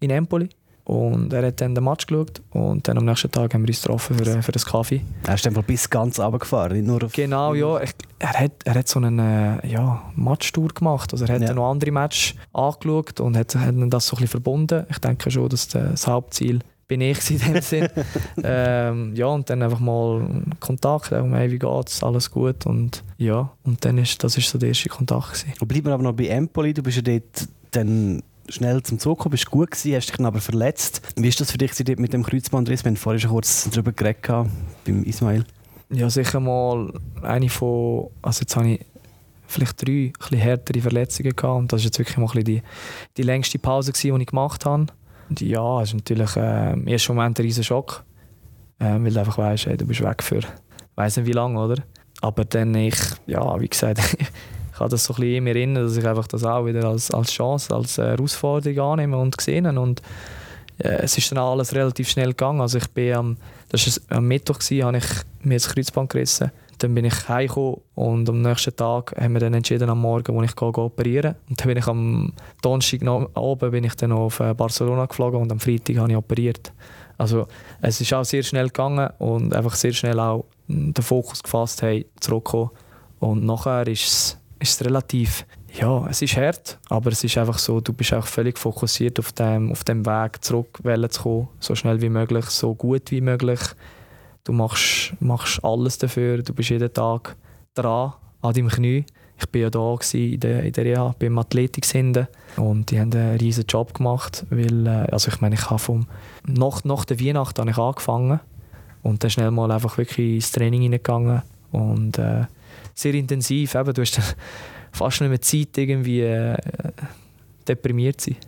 in 0.00 0.10
Empoli. 0.10 0.50
Und 0.86 1.32
er 1.32 1.44
hat 1.44 1.60
dann 1.60 1.74
den 1.74 1.82
Match 1.82 2.06
geschaut 2.06 2.40
und 2.52 2.86
dann 2.86 2.96
am 2.96 3.04
nächsten 3.04 3.28
Tag 3.32 3.52
haben 3.52 3.62
wir 3.62 3.68
uns 3.68 3.82
getroffen 3.82 4.16
für, 4.16 4.24
für 4.24 4.52
einen 4.52 4.64
Kaffee. 4.64 5.00
Er 5.26 5.34
ist 5.34 5.44
einfach 5.44 5.64
bis 5.64 5.90
ganz 5.90 6.20
runtergefahren, 6.20 6.76
nicht 6.76 6.86
nur 6.86 7.02
auf 7.02 7.12
Genau, 7.12 7.54
ja. 7.54 7.80
Ich, 7.82 7.90
er, 8.20 8.32
hat, 8.32 8.52
er 8.64 8.74
hat 8.74 8.86
so 8.86 9.00
einen 9.00 9.18
äh, 9.18 9.66
ja, 9.66 10.00
Matchtour 10.14 10.68
gemacht. 10.68 11.12
Also 11.12 11.24
er 11.24 11.34
hat 11.34 11.42
ja. 11.42 11.52
noch 11.54 11.72
andere 11.72 11.90
Matches 11.90 12.36
angeschaut 12.52 13.18
und 13.18 13.36
hat, 13.36 13.56
hat 13.56 13.74
das 13.76 14.06
so 14.06 14.14
ein 14.14 14.20
bisschen 14.20 14.28
verbunden. 14.28 14.86
Ich 14.88 14.98
denke 14.98 15.28
schon, 15.28 15.48
dass 15.48 15.66
das 15.66 16.06
Hauptziel 16.06 16.60
bin 16.86 17.00
ich 17.00 17.30
in 17.32 17.38
dem 17.40 17.60
Sinn. 17.62 17.88
ähm, 18.44 19.12
ja, 19.16 19.26
und 19.26 19.50
dann 19.50 19.62
einfach 19.62 19.80
mal 19.80 20.24
Kontakt, 20.60 21.12
auch 21.12 21.26
hey, 21.32 21.50
wie 21.50 21.58
geht's, 21.58 22.00
alles 22.04 22.30
gut 22.30 22.64
und 22.64 23.02
ja, 23.18 23.50
und 23.64 23.84
dann 23.84 23.98
ist, 23.98 24.22
das 24.22 24.38
ist 24.38 24.48
so 24.48 24.56
der 24.56 24.68
erste 24.68 24.88
Kontakt 24.88 25.32
gewesen. 25.32 25.52
Und 25.60 25.66
bleiben 25.66 25.86
wir 25.86 25.94
aber 25.94 26.04
noch 26.04 26.12
bei 26.12 26.28
Empoli, 26.28 26.72
du 26.72 26.84
bist 26.84 26.98
ja 26.98 27.02
dort 27.02 27.48
dann 27.72 28.22
schnell 28.48 28.82
zum 28.82 28.98
Zug 28.98 29.18
gekommen, 29.18 29.32
bist 29.32 29.50
gut 29.50 29.70
gewesen, 29.70 29.94
hast 29.94 30.06
dich 30.06 30.24
aber 30.24 30.40
verletzt. 30.40 31.02
Wie 31.16 31.28
ist 31.28 31.40
das 31.40 31.50
für 31.50 31.58
dich 31.58 31.72
mit 31.98 32.12
dem 32.12 32.22
Kreuzbandriss? 32.22 32.84
Wir 32.84 32.90
haben 32.90 32.96
vorhin 32.96 33.20
schon 33.20 33.30
kurz 33.30 33.68
darüber 33.70 33.92
geredet 33.92 34.22
beim 34.84 35.02
Ismail. 35.04 35.44
Ja, 35.90 36.10
sicher 36.10 36.40
mal 36.40 36.92
eine 37.22 37.48
von, 37.48 38.10
also 38.22 38.40
jetzt 38.40 38.56
habe 38.56 38.70
ich 38.70 38.80
vielleicht 39.46 39.86
drei 39.86 40.12
ein 40.32 40.38
härtere 40.38 40.80
Verletzungen 40.80 41.36
gehabt 41.36 41.58
und 41.58 41.72
das 41.72 41.80
war 41.80 41.84
jetzt 41.84 41.98
wirklich 41.98 42.16
mal 42.16 42.42
die, 42.42 42.62
die 43.16 43.22
längste 43.22 43.58
Pause, 43.58 43.92
gewesen, 43.92 44.16
die 44.16 44.22
ich 44.22 44.28
gemacht 44.28 44.64
habe. 44.64 44.86
Und 45.28 45.40
ja, 45.40 45.82
es 45.82 45.90
ist 45.90 45.94
natürlich 45.94 46.36
äh, 46.36 46.72
im 46.72 46.86
ersten 46.88 47.14
Moment 47.14 47.38
ein 47.38 47.42
riesen 47.42 47.62
Schock, 47.64 48.04
äh, 48.80 48.84
weil 48.84 49.12
du 49.12 49.20
einfach 49.20 49.38
weißt, 49.38 49.66
hey, 49.66 49.76
du 49.76 49.86
bist 49.86 50.02
weg 50.02 50.22
für 50.22 50.40
weiß 50.96 51.18
nicht 51.18 51.26
wie 51.26 51.32
lange, 51.32 51.60
oder? 51.60 51.82
Aber 52.20 52.44
dann 52.44 52.74
ich, 52.74 52.96
ja, 53.26 53.60
wie 53.60 53.68
gesagt, 53.68 54.00
ich 54.76 54.80
habe 54.80 54.90
das 54.90 55.04
so 55.04 55.14
ein 55.14 55.20
bisschen 55.20 55.36
immer 55.36 55.50
erinnern, 55.50 55.84
dass 55.84 55.96
ich 55.96 56.06
einfach 56.06 56.26
das 56.26 56.44
auch 56.44 56.66
wieder 56.66 56.84
als, 56.84 57.10
als 57.10 57.32
Chance, 57.32 57.74
als 57.74 57.96
Herausforderung 57.96 58.92
annehme 58.92 59.16
und 59.16 59.34
gesehen 59.34 59.78
und 59.78 60.02
äh, 60.76 60.98
es 61.02 61.16
ist 61.16 61.30
dann 61.30 61.38
alles 61.38 61.74
relativ 61.74 62.10
schnell 62.10 62.28
gegangen. 62.28 62.60
Also 62.60 62.76
ich 62.76 62.88
bin 62.90 63.14
am, 63.14 63.36
das 63.70 63.86
war 64.10 64.18
am 64.18 64.28
Mittwoch, 64.28 64.58
gewesen, 64.58 64.84
habe 64.84 64.98
ich 64.98 65.06
mir 65.42 65.54
das 65.54 65.70
Kreuzband 65.70 66.10
gerissen. 66.10 66.52
Dann 66.76 66.94
bin 66.94 67.06
ich 67.06 67.26
heimgekommen 67.26 67.80
und 67.94 68.28
am 68.28 68.42
nächsten 68.42 68.76
Tag 68.76 69.14
haben 69.18 69.32
wir 69.32 69.40
dann 69.40 69.54
entschieden 69.54 69.88
am 69.88 69.98
Morgen, 70.02 70.34
wo 70.34 70.42
ich 70.42 70.54
gehe, 70.54 70.68
operieren 70.68 71.36
Und 71.48 71.58
dann 71.58 71.68
bin 71.68 71.78
ich 71.78 71.86
am 71.86 72.34
Donnerstag 72.60 73.00
oben 73.34 73.70
bin 73.70 73.84
ich 73.84 73.94
dann 73.94 74.12
auf 74.12 74.40
äh, 74.40 74.52
Barcelona 74.52 75.06
geflogen 75.06 75.40
und 75.40 75.50
am 75.50 75.58
Freitag 75.58 75.96
habe 75.96 76.10
ich 76.10 76.18
operiert. 76.18 76.70
Also 77.16 77.46
es 77.80 77.98
ist 78.02 78.12
auch 78.12 78.26
sehr 78.26 78.42
schnell 78.42 78.66
gegangen 78.66 79.08
und 79.20 79.54
einfach 79.54 79.74
sehr 79.74 79.94
schnell 79.94 80.20
auch 80.20 80.44
den 80.68 81.02
Fokus 81.02 81.42
gefasst, 81.42 81.80
hey, 81.80 82.04
zurückkommen. 82.20 82.68
Und 83.20 83.46
nachher 83.46 83.86
ist 83.86 84.06
es 84.06 84.38
ist 84.58 84.80
es 84.80 84.86
relativ, 84.86 85.46
ja, 85.72 86.06
es 86.08 86.22
ist 86.22 86.36
hart, 86.36 86.78
aber 86.88 87.10
es 87.10 87.22
ist 87.22 87.36
einfach 87.36 87.58
so, 87.58 87.80
du 87.80 87.92
bist 87.92 88.14
auch 88.14 88.26
völlig 88.26 88.58
fokussiert 88.58 89.18
auf 89.18 89.32
dem, 89.32 89.72
auf 89.72 89.84
dem 89.84 90.06
Weg 90.06 90.42
zurück 90.42 90.78
zu 90.82 91.22
kommen, 91.22 91.48
so 91.60 91.74
schnell 91.74 92.00
wie 92.00 92.08
möglich, 92.08 92.46
so 92.46 92.74
gut 92.74 93.10
wie 93.10 93.20
möglich. 93.20 93.60
Du 94.44 94.52
machst, 94.52 95.12
machst 95.20 95.62
alles 95.64 95.98
dafür, 95.98 96.42
du 96.42 96.54
bist 96.54 96.70
jeden 96.70 96.92
Tag 96.92 97.36
dran, 97.74 98.14
an 98.42 98.54
deinem 98.54 98.68
Knie. 98.68 99.04
Ich 99.38 99.52
war 99.52 99.60
ja 99.60 99.70
da 99.70 99.94
in 100.14 100.40
der, 100.40 100.62
in 100.62 100.72
der 100.72 100.84
Reha, 100.84 101.14
beim 101.18 101.38
Athletik 101.38 101.84
hinten 101.84 102.26
und 102.56 102.90
die 102.90 102.98
haben 102.98 103.12
einen 103.12 103.36
riesen 103.36 103.66
Job 103.68 103.92
gemacht, 103.92 104.46
weil, 104.48 104.86
äh, 104.86 105.10
also 105.12 105.30
ich 105.30 105.40
meine, 105.42 105.56
ich 105.56 105.68
habe 105.68 105.78
vom, 105.78 106.06
nach, 106.46 106.84
nach 106.84 107.04
der 107.04 107.20
Weihnacht 107.20 107.58
habe 107.58 107.70
ich 107.70 107.76
angefangen 107.76 108.40
und 109.02 109.22
dann 109.22 109.30
schnell 109.30 109.50
mal 109.50 109.70
einfach 109.70 109.98
wirklich 109.98 110.36
ins 110.36 110.52
Training 110.52 110.82
hineingegangen 110.82 111.42
und 111.70 112.18
äh, 112.18 112.46
sehr 112.96 113.14
intensiv. 113.14 113.74
Eben, 113.74 113.94
du 113.94 114.02
hast 114.02 114.20
fast 114.92 115.20
nicht 115.20 115.30
mehr 115.30 115.40
Zeit, 115.40 115.78
irgendwie 115.78 116.22
äh, 116.22 116.56
deprimiert 117.68 118.20
zu 118.20 118.30
sein. 118.30 118.40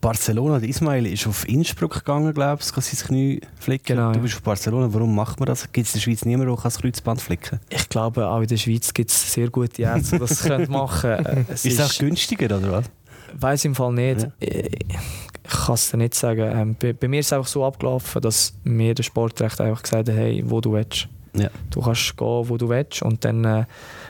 Barcelona, 0.00 0.58
der 0.58 0.68
Ismail 0.68 1.06
ist 1.06 1.26
auf 1.26 1.48
Innsbruck 1.48 1.94
gegangen, 1.94 2.34
glaube 2.34 2.60
ich, 2.62 2.70
kann 2.70 2.82
sein 2.82 3.08
Knie 3.08 3.40
flicken. 3.58 3.96
Genau, 3.96 4.12
du 4.12 4.20
bist 4.20 4.34
auf 4.34 4.42
Barcelona, 4.42 4.92
warum 4.92 5.14
macht 5.14 5.40
man 5.40 5.46
das? 5.46 5.72
Gibt 5.72 5.86
es 5.86 5.94
in 5.94 5.98
der 5.98 6.02
Schweiz 6.02 6.26
niemanden, 6.26 6.54
der 6.54 6.62
das 6.62 6.78
Kreuzband 6.78 7.22
flicken 7.22 7.58
Ich 7.70 7.88
glaube, 7.88 8.28
auch 8.28 8.42
in 8.42 8.46
der 8.46 8.58
Schweiz 8.58 8.92
gibt 8.92 9.10
es 9.10 9.32
sehr 9.32 9.48
gute 9.48 9.80
Ärzte, 9.80 10.16
die 10.16 10.18
das 10.18 10.42
können 10.42 10.70
machen 10.70 11.16
können. 11.24 11.46
Ist 11.48 11.64
es 11.64 11.80
auch 11.80 11.98
günstiger, 11.98 12.58
oder 12.58 12.70
was? 12.70 12.84
Weiß 13.32 13.64
im 13.64 13.74
Fall 13.74 13.94
nicht. 13.94 14.20
Ja. 14.20 14.28
Ich 14.40 15.50
kann 15.50 15.74
es 15.74 15.90
dir 15.90 15.96
nicht 15.96 16.14
sagen. 16.14 16.52
Ähm, 16.54 16.76
bei, 16.78 16.92
bei, 16.92 17.08
mir 17.08 17.20
ist 17.20 17.26
es 17.26 17.32
einfach 17.32 17.48
so 17.48 17.64
abgelaufen, 17.64 18.20
dass 18.20 18.52
mir 18.62 18.94
der 18.94 19.04
Sportrecht 19.04 19.58
einfach 19.62 19.82
gesagt 19.82 20.10
hat, 20.10 20.14
hey, 20.14 20.42
wo 20.44 20.60
du 20.60 20.72
willst. 20.72 21.08
Ja. 21.36 21.50
Du 21.70 21.80
kannst 21.80 22.16
gehen, 22.16 22.48
wo 22.48 22.56
du 22.56 22.68
willst. 22.68 23.02
Und 23.02 23.24
dann 23.24 23.44
äh, 23.44 23.64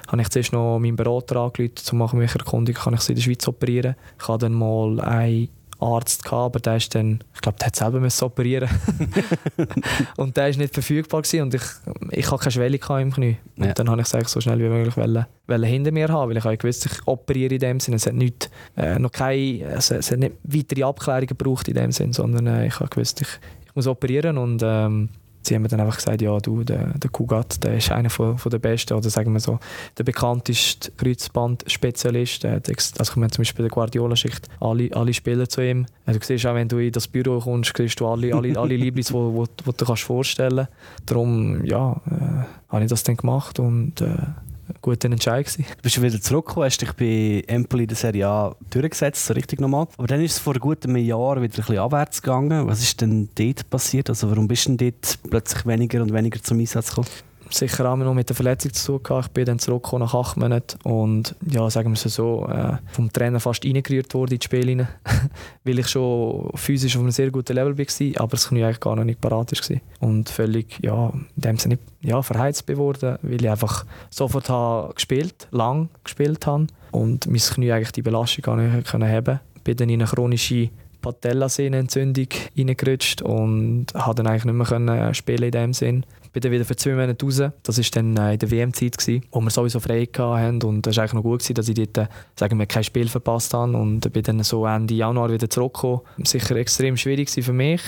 habe 0.09 0.23
ich 0.23 0.29
zuerst 0.29 0.53
noch 0.53 0.79
meinen 0.79 0.97
Berater 0.97 1.37
angerufen, 1.37 2.01
um 2.01 2.19
mich 2.19 2.35
erkundigen, 2.35 2.81
kann 2.81 2.95
ich 2.95 3.01
sie 3.01 3.13
in 3.13 3.17
der 3.17 3.23
Schweiz 3.23 3.49
operieren. 3.49 3.97
Ich 4.21 4.29
hatte 4.29 4.47
dann 4.47 4.55
mal 4.55 5.01
einen 5.01 5.49
Arzt, 5.81 6.25
gehabt, 6.25 6.57
aber 6.57 6.61
der 6.61 6.77
ist 6.77 6.95
dann, 6.95 7.21
ich 7.35 7.41
glaube, 7.41 7.59
der 7.59 7.67
hat 7.67 7.77
selber 7.77 8.01
müssen 8.01 8.25
operieren 8.25 8.69
Und 10.17 10.37
der 10.37 10.45
war 10.51 10.57
nicht 10.57 10.73
verfügbar 10.73 11.23
gewesen 11.23 11.43
und 11.43 11.55
ich, 11.55 11.63
ich 12.11 12.31
hatte 12.31 12.45
keine 12.45 12.53
Schwelle 12.53 13.03
im 13.03 13.13
Knie. 13.13 13.37
Und 13.57 13.67
ja. 13.67 13.75
dann 13.75 13.91
habe 13.91 14.01
ich 14.01 14.13
es 14.13 14.31
so 14.31 14.41
schnell 14.41 14.59
wie 14.61 14.69
möglich 14.69 14.97
wollen, 14.97 15.27
wollen 15.47 15.65
hinter 15.65 15.93
mir 15.93 16.09
haben, 16.09 16.31
weil 16.31 16.37
ich 16.37 16.45
habe 16.45 16.57
gewusst, 16.57 16.87
ich 16.87 17.07
operiere 17.07 17.55
in 17.55 17.61
dem 17.61 17.81
Sinne. 17.81 17.97
Es 17.97 18.07
hat 18.07 18.15
nicht, 18.15 18.51
äh, 18.77 18.99
noch 18.99 19.13
keine, 19.13 19.67
also 19.75 19.97
es 19.97 20.11
hat 20.11 20.19
nicht 20.19 20.35
weitere 20.45 20.85
Abklärungen 20.85 21.27
gebraucht 21.27 21.69
in 21.69 21.75
dem 21.75 21.93
Sinne, 21.93 22.13
sondern 22.13 22.47
äh, 22.47 22.67
ich 22.67 22.79
habe 22.81 22.89
gewusst, 22.89 23.21
ich, 23.21 23.29
ich 23.67 23.75
muss 23.75 23.87
operieren 23.87 24.39
und 24.39 24.63
ähm, 24.65 25.11
sie 25.47 25.55
haben 25.55 25.67
dann 25.69 25.81
einfach 25.81 25.97
gesagt, 25.97 26.23
ja 26.23 26.39
du, 26.39 26.65
der, 26.65 26.99
der 26.99 27.11
Kugat, 27.11 27.63
der 27.63 27.77
ist 27.77 27.91
einer 27.91 28.11
von, 28.11 28.39
von 28.39 28.51
der 28.51 28.59
Besten 28.59 28.95
oder 28.95 29.11
sagen 29.11 29.33
wir 29.33 29.41
so, 29.41 29.59
der 29.99 30.05
bekannteste 30.05 30.91
Kreuzband-Spezialist. 30.93 32.45
Also 32.45 32.73
ich 32.73 33.17
meine 33.17 33.31
zum 33.31 33.43
Beispiel 33.43 33.65
der 33.65 33.71
Guardiola 33.71 34.17
schickt 34.17 34.49
alle, 34.61 34.91
alle 34.95 35.13
Spieler 35.13 35.49
zu 35.49 35.63
ihm. 35.63 35.87
Du 36.07 36.19
siehst 36.21 36.47
auch, 36.47 36.55
wenn 36.55 36.69
du 36.69 36.79
in 36.79 36.93
das 36.93 37.09
Büro 37.09 37.41
kommst, 37.41 37.73
siehst 37.77 38.01
du 38.01 38.07
alle, 38.07 38.35
alle, 38.35 38.59
alle 38.59 38.77
Lieblings, 38.77 39.09
die 39.09 39.13
du 39.13 39.85
kannst 39.85 40.03
vorstellen 40.03 40.57
kannst. 40.57 40.73
Darum, 41.07 41.65
ja, 41.65 42.01
äh, 42.11 42.45
habe 42.69 42.85
ich 42.85 42.91
das 42.91 43.03
dann 43.03 43.17
gemacht 43.17 43.59
und 43.59 44.01
äh, 44.01 44.17
guter 44.81 45.11
Entscheid 45.11 45.47
gewesen. 45.47 45.65
Du 45.77 45.83
bist 45.83 46.03
wieder 46.03 46.21
zurückgekommen, 46.21 46.67
hast 46.67 46.81
dich 46.81 46.93
bei 46.93 47.43
Empoli 47.47 47.87
der 47.87 47.97
Serie 47.97 48.27
A 48.29 48.57
durchgesetzt, 48.71 49.27
so 49.27 49.35
richtig 49.35 49.61
nochmal. 49.61 49.87
Aber 49.97 50.07
dann 50.07 50.21
ist 50.21 50.33
es 50.33 50.39
vor 50.39 50.55
gut 50.55 50.85
einem 50.85 50.97
Jahr 50.97 51.37
wieder 51.37 51.53
ein 51.55 51.57
bisschen 51.57 51.79
abwärts 51.79 52.23
gegangen. 52.23 52.67
Was 52.67 52.83
ist 52.83 53.01
denn 53.01 53.29
dort 53.35 53.69
passiert? 53.71 54.09
Also 54.09 54.31
warum 54.31 54.49
bist 54.49 54.67
du 54.67 54.77
denn 54.77 54.93
dort 54.93 55.19
plötzlich 55.31 55.67
weniger 55.67 56.03
und 56.03 56.13
weniger 56.13 56.43
zum 56.43 56.59
Einsatz 56.59 56.91
gekommen? 56.91 57.09
Sicher 57.51 57.91
auch 57.91 57.97
noch 57.97 58.15
mit 58.15 58.29
der 58.29 58.37
Verletzung 58.37 58.73
zu 58.73 58.93
tun 58.93 59.03
gehabt. 59.03 59.27
Ich 59.27 59.33
bin 59.33 59.45
dann 59.45 59.59
zurückgekommen 59.59 60.05
nach 60.05 60.15
acht 60.15 60.37
Monaten 60.37 60.79
und 60.83 61.35
ja, 61.49 61.69
sagen 61.71 61.91
wir 61.91 61.95
es 61.95 62.15
so, 62.15 62.47
äh, 62.49 62.77
vom 62.93 63.13
Trainer 63.13 63.41
fast 63.41 63.65
reingerührt 63.65 64.13
worden 64.15 64.33
in 64.33 64.39
die 64.39 64.45
Spiele 64.45 64.89
weil 65.65 65.79
ich 65.79 65.89
schon 65.89 66.51
physisch 66.55 66.97
auf 66.97 67.03
einem 67.03 67.11
sehr 67.11 67.31
guten 67.31 67.55
Level 67.55 67.77
war, 67.77 68.23
aber 68.23 68.31
das 68.31 68.49
Knie 68.49 68.65
eigentlich 68.65 68.81
gar 68.81 68.97
noch 68.97 69.05
nicht 69.05 69.21
parat 69.21 69.53
war. 69.53 69.81
Und 70.01 70.29
völlig, 70.29 70.79
ja, 70.83 71.11
in 71.11 71.27
dem 71.37 71.59
Sinne 71.59 71.79
ja, 72.01 72.23
verheizt 72.23 72.67
geworden, 72.67 73.19
weil 73.23 73.43
ich 73.43 73.51
einfach 73.51 73.85
sofort 74.11 74.49
habe 74.49 74.95
gespielt, 74.95 75.49
lang 75.51 75.89
gespielt 76.03 76.47
habe 76.47 76.67
und 76.91 77.27
mein 77.27 77.39
Knie 77.39 77.73
eigentlich 77.73 77.93
die 77.93 78.03
Belastung 78.03 78.43
gar 78.43 78.57
nicht 78.57 78.89
können 78.89 79.11
haben. 79.11 79.41
Bin 79.63 79.77
dann 79.77 79.89
in 79.89 80.03
eine 80.03 80.11
chronische 80.11 80.71
Patellasehnenentzündung 81.01 82.29
reingerutscht 82.57 83.23
und 83.23 83.87
konnte 83.93 84.23
dann 84.23 84.27
eigentlich 84.27 84.45
nicht 84.47 84.81
mehr 84.81 85.15
spielen 85.15 85.43
in 85.43 85.51
dem 85.51 85.73
Sinn 85.75 86.07
bin 86.35 86.41
dann 86.43 86.53
wieder 86.53 86.65
für 86.65 86.77
zwei 86.77 86.95
Monate 86.95 87.25
raus. 87.25 87.43
Das 87.63 87.79
war 87.79 87.85
dann 87.93 88.17
äh, 88.17 88.33
in 88.35 88.39
der 88.41 88.51
WM-Zeit, 88.51 88.97
wo 89.31 89.41
wir 89.41 89.51
sowieso 89.51 89.79
frei 89.79 90.05
hatten. 90.05 90.63
Und 90.65 90.87
es 90.87 90.97
war 90.97 91.05
eigentlich 91.05 91.15
noch 91.15 91.23
gut, 91.23 91.41
gewesen, 91.41 91.55
dass 91.55 91.69
ich 91.69 91.75
dort, 91.77 91.97
äh, 91.97 92.07
sagen 92.39 92.59
wir, 92.59 92.67
kein 92.67 92.83
Spiel 92.85 93.09
verpasst 93.09 93.55
habe. 93.55 93.77
Und 93.77 94.13
bin 94.13 94.23
dann 94.25 94.43
so 94.43 94.67
Ende 94.67 94.95
Januar 94.95 95.31
wieder 95.31 95.49
zurückgekommen. 95.49 96.01
Sicher 96.25 96.57
extrem 96.57 96.97
schwierig 96.97 97.31
für 97.31 97.53
mich. 97.53 97.81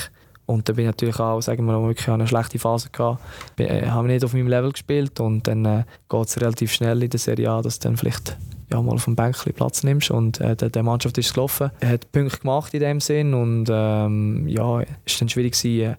Und 0.46 0.68
dann 0.68 0.76
bin 0.76 0.84
ich 0.84 0.90
natürlich 0.90 1.18
auch, 1.18 1.40
sagen 1.40 1.66
wir 1.66 1.82
wirklich 1.82 2.08
eine 2.08 2.28
schlechte 2.28 2.60
Phase 2.60 2.88
gehabt. 2.90 3.20
Ich 3.58 3.66
äh, 3.66 3.88
habe 3.88 4.06
nicht 4.06 4.24
auf 4.24 4.32
meinem 4.32 4.46
Level 4.46 4.70
gespielt 4.70 5.18
und 5.18 5.48
dann 5.48 5.64
äh, 5.64 5.84
geht 6.08 6.26
es 6.28 6.40
relativ 6.40 6.72
schnell 6.72 7.02
in 7.02 7.10
der 7.10 7.18
Serie 7.18 7.50
A, 7.50 7.62
dass 7.62 7.80
du 7.80 7.88
dann 7.88 7.96
vielleicht 7.96 8.36
ja, 8.70 8.80
mal 8.80 8.94
auf 8.94 9.04
dem 9.04 9.16
Bänkchen 9.16 9.54
Platz 9.54 9.82
nimmst 9.82 10.12
und 10.12 10.40
äh, 10.40 10.54
der, 10.54 10.70
der, 10.70 10.84
Mannschaft 10.84 11.18
ist 11.18 11.34
gelaufen. 11.34 11.72
Er 11.80 11.88
hat 11.88 12.12
Punkte 12.12 12.38
gemacht 12.38 12.74
in 12.74 12.80
dem 12.80 13.00
Sinn 13.00 13.34
und 13.34 13.68
ähm, 13.70 14.46
ja, 14.46 14.82
es 14.82 15.14
war 15.14 15.18
dann 15.18 15.28
schwierig 15.28 15.60
gewesen, 15.60 15.92
äh, 15.92 15.96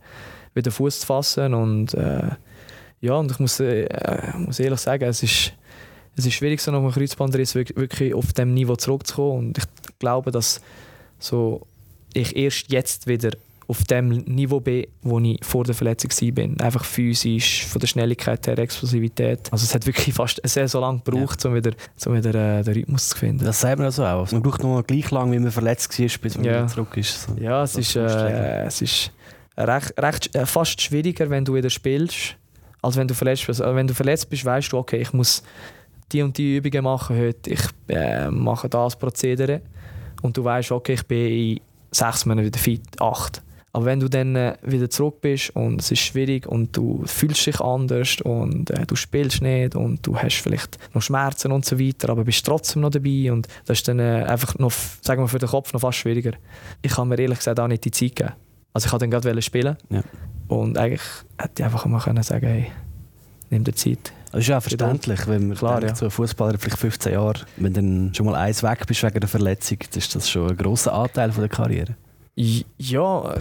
wieder 0.57 0.71
Fuß 0.71 1.01
zu 1.01 1.05
fassen 1.05 1.53
und 1.53 1.93
äh, 1.93 2.31
ja, 2.99 3.13
und 3.13 3.31
ich 3.31 3.39
muss, 3.39 3.59
äh, 3.59 3.87
muss 4.37 4.59
ehrlich 4.59 4.79
sagen, 4.79 5.05
es 5.05 5.23
ist, 5.23 5.53
es 6.15 6.25
ist 6.25 6.33
schwierig, 6.33 6.59
so 6.59 6.71
nach 6.71 6.79
einem 6.79 6.91
Kreuzbandriss 6.91 7.55
wirklich 7.55 8.13
auf 8.13 8.33
dem 8.33 8.53
Niveau 8.53 8.75
zurückzukommen 8.75 9.37
und 9.37 9.57
ich 9.57 9.65
glaube, 9.99 10.31
dass 10.31 10.61
so 11.19 11.65
ich 12.13 12.35
erst 12.35 12.71
jetzt 12.71 13.07
wieder 13.07 13.31
auf 13.67 13.83
dem 13.83 14.09
Niveau 14.09 14.59
bin, 14.59 14.87
wo 15.01 15.19
ich 15.19 15.39
vor 15.43 15.65
der 15.65 15.75
Verletzung 15.75 16.09
war. 16.09 16.65
Einfach 16.65 16.85
physisch, 16.85 17.65
von 17.65 17.79
der 17.79 17.87
Schnelligkeit 17.87 18.47
her, 18.47 18.57
Explosivität. 18.57 19.51
Also 19.51 19.65
es 19.65 19.75
hat 19.75 19.85
wirklich 19.85 20.15
fast 20.15 20.41
sehr 20.45 20.67
so 20.67 20.79
lange 20.79 21.01
gebraucht, 21.03 21.43
ja. 21.43 21.49
um 21.49 21.55
wieder, 21.55 21.71
um 22.05 22.15
wieder 22.15 22.59
äh, 22.59 22.63
den 22.63 22.73
Rhythmus 22.73 23.09
zu 23.09 23.17
finden. 23.17 23.43
Das 23.43 23.59
sehen 23.59 23.77
wir 23.77 23.85
also 23.85 24.05
auch. 24.05 24.31
Man 24.31 24.41
braucht 24.41 24.63
noch 24.63 24.81
gleich 24.83 25.11
lange, 25.11 25.33
wie 25.33 25.39
man 25.39 25.51
verletzt 25.51 25.99
war, 25.99 26.07
bis 26.21 26.37
man 26.37 26.45
ja. 26.45 26.53
wieder 26.53 26.67
zurück 26.67 26.95
ist. 26.95 27.23
So. 27.23 27.35
Ja, 27.41 27.63
es 27.63 27.75
ist, 27.75 27.95
äh, 27.97 28.63
es 28.63 28.81
ist 28.81 29.11
recht, 29.57 29.93
recht, 29.97 30.35
äh, 30.35 30.45
fast 30.45 30.81
schwieriger, 30.81 31.29
wenn 31.29 31.45
du 31.45 31.53
wieder 31.53 31.69
spielst, 31.69 32.35
als 32.81 32.95
wenn 32.95 33.07
du 33.07 33.13
verletzt 33.13 33.47
bist. 33.47 33.61
Also 33.61 33.75
wenn 33.75 33.87
du 33.87 33.93
verletzt 33.93 34.29
bist, 34.29 34.45
weißt 34.45 34.71
du, 34.71 34.77
okay, 34.77 34.97
ich 34.97 35.13
muss 35.13 35.43
die 36.11 36.21
und 36.21 36.37
die 36.37 36.57
Übungen 36.57 36.83
machen 36.83 37.17
heute, 37.17 37.49
ich 37.49 37.61
äh, 37.89 38.29
mache 38.29 38.69
das 38.69 38.97
Prozedere 38.97 39.61
und 40.21 40.37
du 40.37 40.43
weißt, 40.43 40.71
okay, 40.71 40.93
ich 40.93 41.05
bin 41.05 41.27
in 41.27 41.59
sechs 41.91 42.25
Monaten 42.25 42.47
wieder 42.47 42.59
fit, 42.59 42.81
acht. 42.99 43.41
Aber 43.73 43.85
wenn 43.85 43.99
du 43.99 44.07
dann 44.07 44.35
äh, 44.35 44.57
wieder 44.63 44.89
zurück 44.89 45.21
bist 45.21 45.51
und 45.55 45.81
es 45.81 45.91
ist 45.91 45.99
schwierig 45.99 46.47
und 46.47 46.75
du 46.75 47.03
fühlst 47.05 47.45
dich 47.45 47.59
anders 47.59 48.17
und 48.21 48.71
äh, 48.71 48.85
du 48.87 48.95
spielst 48.95 49.41
nicht 49.41 49.75
und 49.75 50.05
du 50.07 50.17
hast 50.17 50.41
vielleicht 50.41 50.79
noch 50.95 51.01
Schmerzen 51.01 51.51
und 51.51 51.65
so 51.65 51.77
weiter, 51.77 52.09
aber 52.09 52.23
bist 52.23 52.45
trotzdem 52.45 52.81
noch 52.81 52.89
dabei 52.89 53.31
und 53.31 53.47
das 53.65 53.79
ist 53.79 53.87
dann 53.87 53.99
äh, 53.99 54.25
einfach 54.27 54.57
noch, 54.57 54.71
sagen 55.01 55.21
wir, 55.21 55.27
für 55.27 55.39
den 55.39 55.49
Kopf 55.49 55.73
noch 55.73 55.81
fast 55.81 55.99
schwieriger. 55.99 56.31
Ich 56.81 56.93
kann 56.93 57.07
mir 57.07 57.19
ehrlich 57.19 57.37
gesagt 57.37 57.59
auch 57.59 57.67
nicht 57.67 57.85
die 57.85 57.91
Zeit 57.91 58.15
geben. 58.15 58.33
Also 58.73 58.85
ich 58.85 58.91
wollte 58.91 59.07
dann 59.07 59.11
gerade 59.11 59.41
spielen 59.41 59.77
ja. 59.89 60.01
und 60.47 60.77
eigentlich 60.77 61.01
hätte 61.37 61.53
ich 61.59 61.65
einfach 61.65 61.85
mal 61.85 61.99
können 61.99 62.23
sagen 62.23 62.45
hey, 62.45 62.71
nimm 63.49 63.63
dir 63.63 63.73
Zeit. 63.73 64.13
Das 64.31 64.41
ist 64.41 64.47
ja 64.47 64.59
verständlich, 64.59 65.27
wenn 65.27 65.47
man 65.47 65.57
Klar, 65.57 65.79
denkt, 65.79 65.95
ja. 65.95 65.95
so 65.95 66.05
ein 66.05 66.11
Fußballer 66.11 66.57
vielleicht 66.59 66.77
15 66.77 67.13
Jahre, 67.13 67.39
wenn 67.55 67.73
dann 67.73 68.13
schon 68.13 68.25
mal 68.25 68.35
eins 68.35 68.61
weg 68.61 68.85
bist 68.85 69.01
wegen 69.03 69.19
der 69.19 69.29
Verletzung, 69.29 69.79
dann 69.79 69.97
ist 69.97 70.15
das 70.15 70.29
schon 70.29 70.49
ein 70.51 70.57
grosser 70.57 70.93
Anteil 70.93 71.31
von 71.31 71.41
der 71.41 71.49
Karriere. 71.49 71.95
Ja, 72.35 73.33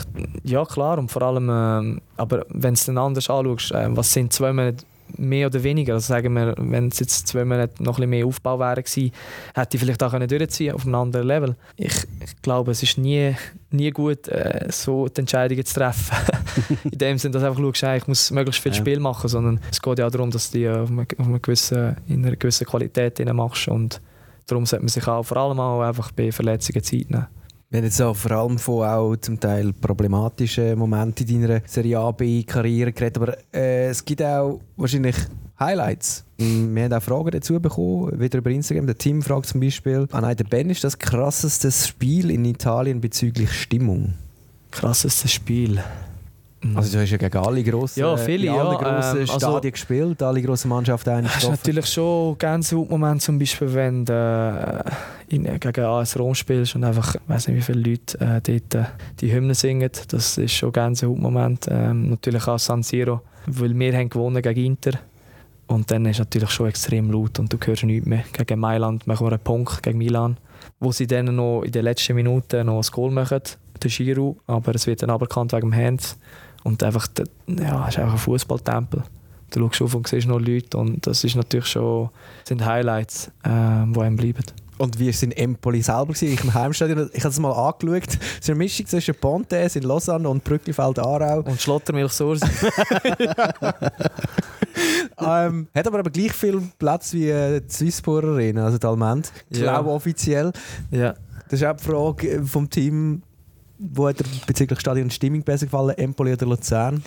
ja 0.42 0.64
klar 0.64 0.98
und 0.98 1.10
vor 1.10 1.22
allem, 1.22 1.50
äh, 1.50 2.00
aber 2.16 2.46
wenn 2.48 2.74
du 2.74 2.78
es 2.78 2.86
dann 2.86 2.96
anders 2.96 3.28
anschaust, 3.28 3.72
äh, 3.72 3.94
was 3.94 4.12
sind 4.12 4.32
zwei 4.32 4.52
Monate 4.54 4.84
mehr 5.16 5.46
oder 5.46 5.62
weniger. 5.62 5.94
Also 5.94 6.08
sagen 6.08 6.34
wir, 6.34 6.54
wenn 6.58 6.88
es 6.88 7.00
jetzt 7.00 7.28
zwei 7.28 7.44
Monate 7.44 7.82
noch 7.82 7.98
ein 7.98 8.08
mehr 8.08 8.26
Aufbau 8.26 8.58
wäre 8.58 8.82
gewesen, 8.82 9.12
hätte 9.54 9.76
ich 9.76 9.82
vielleicht 9.82 10.02
auch 10.02 10.18
durchziehen 10.18 10.74
auf 10.74 10.84
einem 10.84 10.94
anderen 10.94 11.26
Level. 11.26 11.56
Ich, 11.76 12.06
ich 12.24 12.42
glaube, 12.42 12.72
es 12.72 12.82
ist 12.82 12.98
nie, 12.98 13.34
nie 13.70 13.90
gut, 13.90 14.28
äh, 14.28 14.66
so 14.70 15.08
die 15.08 15.20
Entscheidungen 15.20 15.64
zu 15.64 15.74
treffen. 15.74 16.16
In 16.84 16.98
dem 16.98 17.18
Sinne, 17.18 17.32
dass 17.32 17.42
einfach 17.42 17.60
schaust, 17.60 18.02
ich 18.02 18.08
muss 18.08 18.30
möglichst 18.30 18.62
viel 18.62 18.72
ja. 18.72 18.78
Spiel 18.78 19.00
machen, 19.00 19.28
sondern 19.28 19.60
es 19.70 19.80
geht 19.80 19.98
ja 19.98 20.06
auch 20.06 20.10
darum, 20.10 20.30
dass 20.30 20.50
du 20.50 20.58
die 20.58 20.68
auf 20.68 20.90
eine, 20.90 21.06
auf 21.18 21.26
eine 21.26 21.40
gewisse, 21.40 21.96
in 22.08 22.24
einer 22.24 22.36
gewissen 22.36 22.66
Qualität 22.66 23.18
machst 23.32 23.68
und 23.68 24.00
darum 24.46 24.66
sollte 24.66 24.84
man 24.84 24.88
sich 24.88 25.06
auch 25.06 25.22
vor 25.22 25.36
allem 25.36 25.60
auch 25.60 25.82
einfach 25.82 26.12
bei 26.12 26.32
Verletzungen 26.32 26.82
Zeit 26.82 27.10
nehmen. 27.10 27.26
Wir 27.68 27.78
haben 27.78 27.84
jetzt 27.86 28.00
auch 28.00 28.14
vor 28.14 28.30
allem 28.30 28.58
von 28.58 28.86
auch 28.86 29.16
zum 29.16 29.40
Teil 29.40 29.72
problematischen 29.72 30.78
Momenten 30.78 31.26
in 31.26 31.42
deiner 31.42 31.62
Serie 31.66 31.98
A, 31.98 32.12
B-Karriere 32.12 32.92
geredet, 32.92 33.16
aber 33.16 33.36
äh, 33.52 33.88
es 33.88 34.04
gibt 34.04 34.22
auch 34.22 34.60
wahrscheinlich 34.76 35.16
Highlights. 35.58 36.24
Wir 36.36 36.84
haben 36.84 36.92
auch 36.92 37.02
Fragen 37.02 37.30
dazu 37.32 37.58
bekommen, 37.58 38.20
wieder 38.20 38.38
über 38.38 38.50
Instagram. 38.50 38.86
Der 38.86 38.96
Tim 38.96 39.20
fragt 39.20 39.46
zum 39.46 39.60
Beispiel 39.60 40.06
an 40.12 40.36
der 40.36 40.44
Ben, 40.44 40.70
ist 40.70 40.84
das 40.84 40.96
krasseste 40.96 41.72
Spiel 41.72 42.30
in 42.30 42.44
Italien 42.44 43.00
bezüglich 43.00 43.52
Stimmung? 43.52 44.14
Krassestes 44.70 45.32
Spiel? 45.32 45.82
Also 46.74 46.92
du 46.96 47.02
hast 47.02 47.10
ja 47.10 47.16
gegen 47.16 47.36
alle 47.36 47.62
grossen, 47.62 48.00
ja, 48.00 48.16
viele, 48.16 48.50
alle 48.50 48.72
ja, 48.72 48.78
grossen 48.78 49.20
ähm, 49.20 49.26
Stadien 49.26 49.54
also, 49.54 49.70
gespielt, 49.70 50.22
alle 50.22 50.42
grossen 50.42 50.68
Mannschaften 50.68 51.10
eigentlich 51.10 51.32
Das 51.32 51.44
ist 51.44 51.50
natürlich 51.50 51.86
schon 51.86 52.38
Gänsehautmoment, 52.38 53.22
zum 53.22 53.38
Beispiel, 53.38 53.74
wenn 53.74 54.04
du 54.04 54.84
äh, 55.28 55.34
in, 55.34 55.44
gegen 55.60 55.84
AS 55.84 56.18
Rom 56.18 56.34
spielst 56.34 56.74
und 56.74 56.84
einfach, 56.84 57.14
ich 57.14 57.20
weiß 57.28 57.48
nicht 57.48 57.56
wie 57.58 57.62
viele 57.62 57.90
Leute 57.90 58.18
äh, 58.20 58.40
dort 58.40 58.74
äh, 58.74 58.88
die 59.20 59.32
Hymnen 59.32 59.54
singen. 59.54 59.90
Das 60.08 60.38
ist 60.38 60.52
schon 60.52 60.70
ein 60.70 60.72
Gänsehautmoment. 60.72 61.66
Ähm, 61.70 62.10
natürlich 62.10 62.46
auch 62.48 62.58
San 62.58 62.82
Siro, 62.82 63.20
weil 63.46 63.78
wir 63.78 63.96
haben 63.96 64.08
gewonnen 64.08 64.42
gegen 64.42 64.64
Inter 64.64 64.98
und 65.66 65.90
dann 65.90 66.06
ist 66.06 66.16
es 66.16 66.18
natürlich 66.20 66.50
schon 66.50 66.68
extrem 66.68 67.10
laut 67.10 67.38
und 67.38 67.52
du 67.52 67.58
hörst 67.64 67.84
nichts 67.84 68.06
mehr. 68.06 68.24
Gegen 68.32 68.60
Mailand 68.60 69.06
machen 69.06 69.26
wir 69.26 69.32
einen 69.32 69.42
Punkt, 69.42 69.82
gegen 69.82 69.98
Milan, 69.98 70.36
wo 70.78 70.92
sie 70.92 71.06
dann 71.06 71.34
noch 71.34 71.62
in 71.62 71.72
den 71.72 71.84
letzten 71.84 72.14
Minuten 72.14 72.66
noch 72.66 72.76
ein 72.76 72.92
Goal 72.92 73.10
machen, 73.10 73.42
der 73.82 73.90
Giro, 73.90 74.36
aber 74.46 74.74
es 74.74 74.86
wird 74.86 75.02
dann 75.02 75.10
aberkannt 75.10 75.52
wegen 75.52 75.70
dem 75.70 75.74
Hands. 75.74 76.18
Und 76.66 76.82
einfach, 76.82 77.06
ja, 77.46 77.84
es 77.84 77.94
ist 77.94 78.00
einfach 78.00 78.14
ein 78.14 78.18
Fußballtempel. 78.18 79.04
Du 79.52 79.60
schaust 79.60 79.82
auf 79.82 79.94
und 79.94 80.08
siehst 80.08 80.26
noch 80.26 80.40
Leute 80.40 80.76
und 80.76 81.06
das 81.06 81.22
ist 81.22 81.36
natürlich 81.36 81.66
schon, 81.66 82.10
sind 82.42 82.66
Highlights, 82.66 83.28
äh, 83.44 83.86
die 83.86 84.00
einem 84.00 84.16
bleiben. 84.16 84.42
Und 84.76 84.98
wie 84.98 85.04
war 85.04 85.10
es 85.10 85.22
in 85.22 85.30
Empoli 85.30 85.80
selber? 85.80 86.12
Ich 86.20 86.42
im 86.42 86.52
Heimstadion, 86.52 87.08
ich 87.12 87.20
habe 87.20 87.30
es 87.30 87.38
mal 87.38 87.52
angeschaut. 87.52 88.08
Es 88.08 88.40
ist 88.40 88.50
eine 88.50 88.58
Mischung 88.58 88.84
zwischen 88.86 89.14
Pontes 89.14 89.76
in 89.76 89.84
Lausanne 89.84 90.28
und 90.28 90.42
Brücklifeld 90.42 90.98
Aarau. 90.98 91.42
Und 91.42 91.62
Schlottermilch 91.62 92.10
Sursi. 92.10 92.44
ähm, 95.18 95.68
hat 95.72 95.86
aber, 95.86 96.00
aber 96.00 96.10
gleich 96.10 96.32
viel 96.32 96.60
Platz 96.80 97.12
wie 97.12 97.30
äh, 97.30 97.60
die 97.60 97.72
Swisspor 97.72 98.24
Arena, 98.24 98.64
also 98.64 98.78
die 98.78 98.86
Almend. 98.88 99.32
Ich 99.50 99.58
ja. 99.58 99.72
glaube 99.72 99.90
offiziell. 99.90 100.52
Ja. 100.90 101.14
Das 101.48 101.60
ist 101.60 101.64
auch 101.64 101.76
die 101.76 101.84
Frage 101.84 102.44
vom 102.44 102.68
Team, 102.68 103.22
wo 103.78 104.08
hat 104.08 104.20
dir 104.20 104.24
bezüglich 104.46 104.80
Stadion 104.80 105.10
Stimmung 105.10 105.42
besser 105.42 105.66
gefallen, 105.66 105.96
Empoli 105.96 106.32
oder 106.32 106.46
Luzern? 106.46 107.02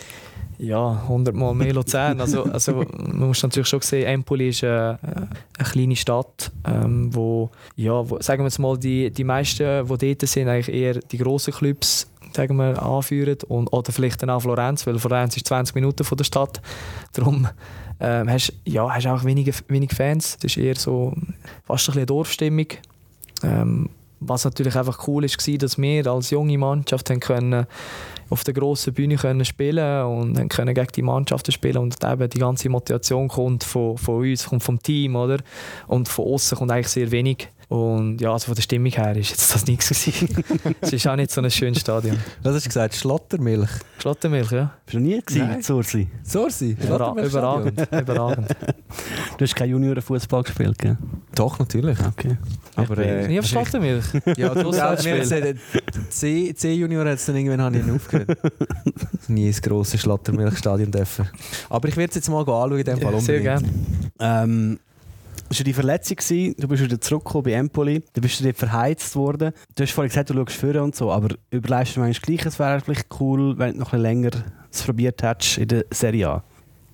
Ja, 0.58 1.02
100 1.04 1.34
Mal 1.34 1.54
mehr 1.54 1.74
Luzern. 1.74 2.20
Also, 2.20 2.44
also 2.44 2.84
man 2.98 3.28
muss 3.28 3.42
natürlich 3.42 3.68
schon 3.68 3.82
sehen, 3.82 4.06
Empoli 4.08 4.50
ist 4.50 4.64
eine, 4.64 5.00
eine 5.02 5.70
kleine 5.70 5.96
Stadt, 5.96 6.52
ähm, 6.68 7.14
wo, 7.16 7.50
ja, 7.76 8.10
wo, 8.10 8.20
sagen 8.22 8.44
wir 8.44 8.62
mal, 8.62 8.78
die, 8.78 9.10
die 9.10 9.24
meisten, 9.24 9.88
die 9.88 10.16
dort 10.16 10.30
sind, 10.30 10.50
eigentlich 10.50 10.76
eher 10.76 10.96
die 10.96 11.18
grossen 11.18 11.54
Clubs 11.54 12.08
sagen 12.36 12.58
wir, 12.58 12.82
anführen 12.82 13.38
und, 13.48 13.68
oder 13.70 13.92
vielleicht 13.92 14.22
dann 14.22 14.30
auch 14.30 14.42
Florenz, 14.42 14.86
weil 14.86 15.00
Florenz 15.00 15.36
ist 15.36 15.48
20 15.48 15.76
Minuten 15.76 16.04
von 16.04 16.18
der 16.18 16.26
Stadt. 16.26 16.62
Darum 17.14 17.48
ähm, 18.00 18.30
hast 18.30 18.50
du 18.50 18.72
ja, 18.72 18.88
hast 18.94 19.08
auch 19.08 19.24
wenige, 19.24 19.52
wenige 19.68 19.96
Fans. 19.96 20.38
Es 20.38 20.56
ist 20.56 20.58
eher 20.58 20.76
so 20.76 21.14
fast 21.66 21.90
ein 21.90 21.94
bisschen 21.94 22.06
Dorfstimmung. 22.06 22.68
Ähm, 23.44 23.90
was 24.20 24.46
natürlich 24.46 24.76
einfach 24.76 25.08
cool 25.08 25.24
ist, 25.24 25.48
war, 25.48 25.58
dass 25.58 25.78
wir 25.78 26.08
als 26.08 26.30
junge 26.30 26.58
Mannschaft 26.58 27.10
haben 27.10 27.20
können 27.20 27.66
auf 28.30 28.44
der 28.44 28.54
grossen 28.54 28.94
Bühne 28.94 29.16
können 29.16 29.44
spielen 29.46 30.06
und 30.06 30.38
haben 30.38 30.50
können 30.50 30.76
gegen 30.76 30.92
die 30.96 31.02
Mannschaften 31.02 31.52
spielen 31.52 31.78
und 31.78 32.04
eben 32.04 32.30
die 32.30 32.40
ganze 32.40 32.70
Motivation 32.70 33.28
kommt 33.28 33.64
von, 33.64 33.98
von 33.98 34.22
uns, 34.22 34.46
kommt 34.46 34.64
vom 34.64 34.82
Team 34.82 35.16
oder? 35.16 35.38
und 35.88 36.08
von 36.08 36.26
außen 36.26 36.58
kommt 36.58 36.72
eigentlich 36.72 36.90
sehr 36.90 37.12
wenig. 37.12 37.50
Und 37.70 38.20
ja, 38.20 38.34
also 38.34 38.48
von 38.48 38.56
der 38.56 38.64
Stimmung 38.64 38.92
her 38.92 39.16
ist 39.16 39.30
jetzt 39.30 39.54
das 39.54 39.68
nichts 39.68 39.90
gewesen. 39.90 40.44
es 40.82 40.92
ist 40.92 41.08
auch 41.08 41.16
nicht 41.16 41.30
so 41.30 41.40
ein 41.40 41.52
schönes 41.52 41.82
Stadion. 41.82 42.18
Was 42.42 42.56
hast 42.56 42.66
du 42.66 42.70
gesagt? 42.70 42.96
Schlottermilch? 42.96 43.70
Schlottermilch, 44.00 44.52
ja. 44.52 44.74
Bist 44.86 44.96
du 44.96 45.00
noch 45.00 45.06
nie 45.08 45.22
gewesen? 45.22 45.62
Sursi? 45.62 46.08
Sursi? 46.24 46.76
Überra 46.82 47.14
überragend, 47.24 47.88
überragend. 47.92 48.48
Du 49.38 49.46
hast 49.46 49.56
keinen 49.56 49.70
Juniorenfußball 49.70 50.44
gespielt, 50.44 50.78
gell? 50.80 50.98
Doch, 51.40 51.58
natürlich. 51.58 51.98
Okay. 52.06 52.38
Aber, 52.76 52.98
äh, 52.98 53.26
nie 53.30 53.40
auf 53.40 53.46
Schlottermilch? 53.46 54.04
ja, 54.36 54.54
du 54.54 54.74
hast 54.74 55.02
C-Junior 56.10 57.06
hat 57.06 57.14
es 57.14 57.26
dann 57.28 57.38
irgendwann 57.38 57.74
ich 57.74 57.90
aufgehört. 57.90 58.38
nie 59.30 59.48
ins 59.48 59.62
grosse 59.62 59.98
Schlottermilchstadion 59.98 60.92
dürfen. 60.92 61.30
Aber 61.70 61.88
ich 61.88 61.96
werde 61.96 62.10
es 62.10 62.16
jetzt 62.16 62.30
mal 62.30 62.40
anschauen, 62.40 62.80
in 62.80 62.84
dem 62.84 62.98
Fall 62.98 63.14
unbedingt. 63.14 63.26
Sehr 63.26 63.40
gerne. 63.40 63.70
Ähm, 64.20 64.80
das 65.48 65.60
war 65.60 65.64
die 65.64 65.74
Verletzung, 65.74 66.18
du 66.58 66.68
bist 66.68 66.84
wieder 66.84 67.00
zurückgekommen 67.00 67.44
bei 67.46 67.54
Empoli, 67.54 68.04
dann 68.12 68.22
bist 68.22 68.42
du 68.42 68.44
dort 68.44 68.58
verheizt 68.58 69.16
worden. 69.16 69.54
Du 69.76 69.84
hast 69.84 69.94
vorhin 69.94 70.10
gesagt, 70.10 70.30
du 70.32 70.34
schaust 70.34 70.58
vor 70.58 70.76
und 70.84 70.94
so, 70.94 71.10
aber 71.10 71.36
überlegst 71.52 71.96
du 71.96 72.02
manchmal 72.02 72.36
gleich, 72.36 72.46
es 72.46 72.60
wäre 72.60 72.82
vielleicht 72.82 73.08
cool, 73.22 73.58
wenn 73.58 73.76
du 73.76 73.80
noch 73.80 73.94
ein 73.94 74.02
länger 74.02 74.32
es 74.70 74.84
probiert 74.84 75.24
hättest 75.24 75.58
in 75.58 75.70
der 75.70 75.86
Serie 75.90 76.28
A? 76.28 76.44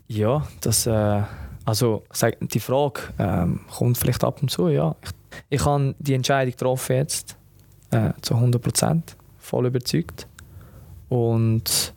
Ja, 0.08 0.48
das, 0.62 0.86
äh, 0.86 1.24
also 1.66 2.04
die 2.42 2.60
Frage 2.60 3.02
ähm, 3.18 3.62
kommt 3.76 3.98
vielleicht 3.98 4.24
ab 4.24 4.42
und 4.42 4.50
zu, 4.50 4.70
ja. 4.70 4.96
Ich, 5.02 5.12
ich 5.50 5.66
habe 5.66 5.96
die 6.00 6.14
Entscheidung 6.14 6.52
getroffen 6.52 6.96
jetzt, 6.96 7.36
äh, 7.92 8.12
zu 8.22 8.36
100 8.36 8.62
Prozent, 8.62 9.18
voll 9.38 9.66
überzeugt. 9.66 10.28
Und 11.10 11.94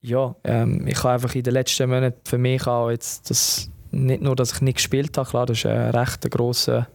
ja, 0.00 0.34
ähm, 0.44 0.86
ich 0.86 0.98
habe 0.98 1.14
einfach 1.14 1.34
in 1.34 1.44
den 1.44 1.54
letzten 1.54 1.88
Monaten 1.88 2.20
für 2.24 2.38
mich 2.38 2.66
auch 2.66 2.90
jetzt 2.90 3.30
das 3.30 3.70
nicht 3.92 4.22
nur, 4.22 4.34
dass 4.34 4.52
ich 4.54 4.60
nicht 4.60 4.76
gespielt 4.76 5.16
habe, 5.16 5.28
klar, 5.28 5.46
das 5.46 5.64
war 5.64 5.72
ein 5.72 5.90
recht 5.90 6.28
grosser 6.30 6.88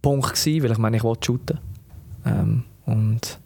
Punkt, 0.00 0.30
gewesen, 0.30 0.62
weil 0.62 0.72
ich 0.72 0.78
meine, 0.78 0.96
ich 0.96 1.04
wollte 1.04 1.26
shooten. 1.26 1.58
Ähm, 2.24 2.64
und 2.86 3.38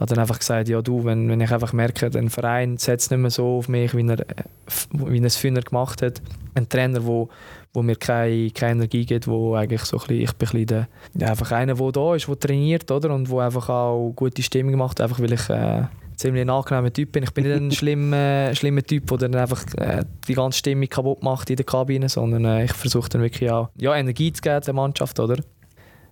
habe 0.00 0.14
dann 0.14 0.18
einfach 0.18 0.38
gesagt, 0.38 0.68
ja 0.68 0.80
du, 0.80 1.04
wenn, 1.04 1.28
wenn 1.28 1.40
ich 1.40 1.52
einfach 1.52 1.72
merke, 1.72 2.08
der 2.08 2.30
Verein 2.30 2.78
setzt 2.78 3.10
nicht 3.10 3.20
mehr 3.20 3.30
so 3.30 3.58
auf 3.58 3.68
mich, 3.68 3.94
wie 3.94 4.06
er, 4.06 4.24
wie 4.92 5.18
er 5.18 5.24
es 5.24 5.36
früher 5.36 5.60
gemacht 5.60 6.00
hat. 6.00 6.22
Ein 6.54 6.68
Trainer, 6.68 7.04
wo, 7.04 7.28
wo 7.74 7.82
mir 7.82 7.96
keine, 7.96 8.50
keine 8.50 8.72
Energie 8.72 9.04
gibt, 9.04 9.28
wo 9.28 9.54
eigentlich 9.54 9.82
so 9.82 9.98
ein 9.98 10.06
bisschen, 10.06 10.22
ich 10.22 10.32
bin 10.32 10.48
ein 10.48 10.52
bisschen 10.52 10.66
der, 10.66 10.88
ja, 11.14 11.28
einfach 11.28 11.52
einer, 11.52 11.74
der 11.74 11.92
da 11.92 12.14
ist, 12.14 12.28
der 12.28 12.40
trainiert, 12.40 12.90
oder? 12.90 13.14
Und 13.14 13.28
wo 13.28 13.40
einfach 13.40 13.68
auch 13.68 14.12
gute 14.16 14.42
Stimmung 14.42 14.76
macht, 14.76 15.02
einfach 15.02 15.20
weil 15.20 15.34
ich 15.34 15.48
äh, 15.50 15.82
ziemlich 16.16 16.42
ein 16.42 16.50
angenehmer 16.50 16.92
Typ 16.92 17.12
bin. 17.12 17.22
Ich 17.22 17.32
bin 17.32 17.44
nicht 17.44 17.56
ein 17.60 17.70
schlimmer, 17.72 18.54
schlimmer 18.54 18.82
Typ, 18.82 19.06
der 19.06 19.18
dann 19.18 19.34
einfach 19.34 19.64
äh, 19.76 20.04
die 20.26 20.34
ganze 20.34 20.58
Stimmung 20.58 20.88
kaputt 20.88 21.22
macht 21.22 21.50
in 21.50 21.56
der 21.56 21.66
Kabine, 21.66 22.08
sondern 22.08 22.46
äh, 22.46 22.64
ich 22.64 22.72
versuche 22.72 23.10
dann 23.10 23.20
wirklich 23.20 23.50
auch 23.50 23.68
ja, 23.76 23.94
Energie 23.94 24.32
zu 24.32 24.40
geben 24.40 24.62
der 24.64 24.74
Mannschaft, 24.74 25.20
oder? 25.20 25.36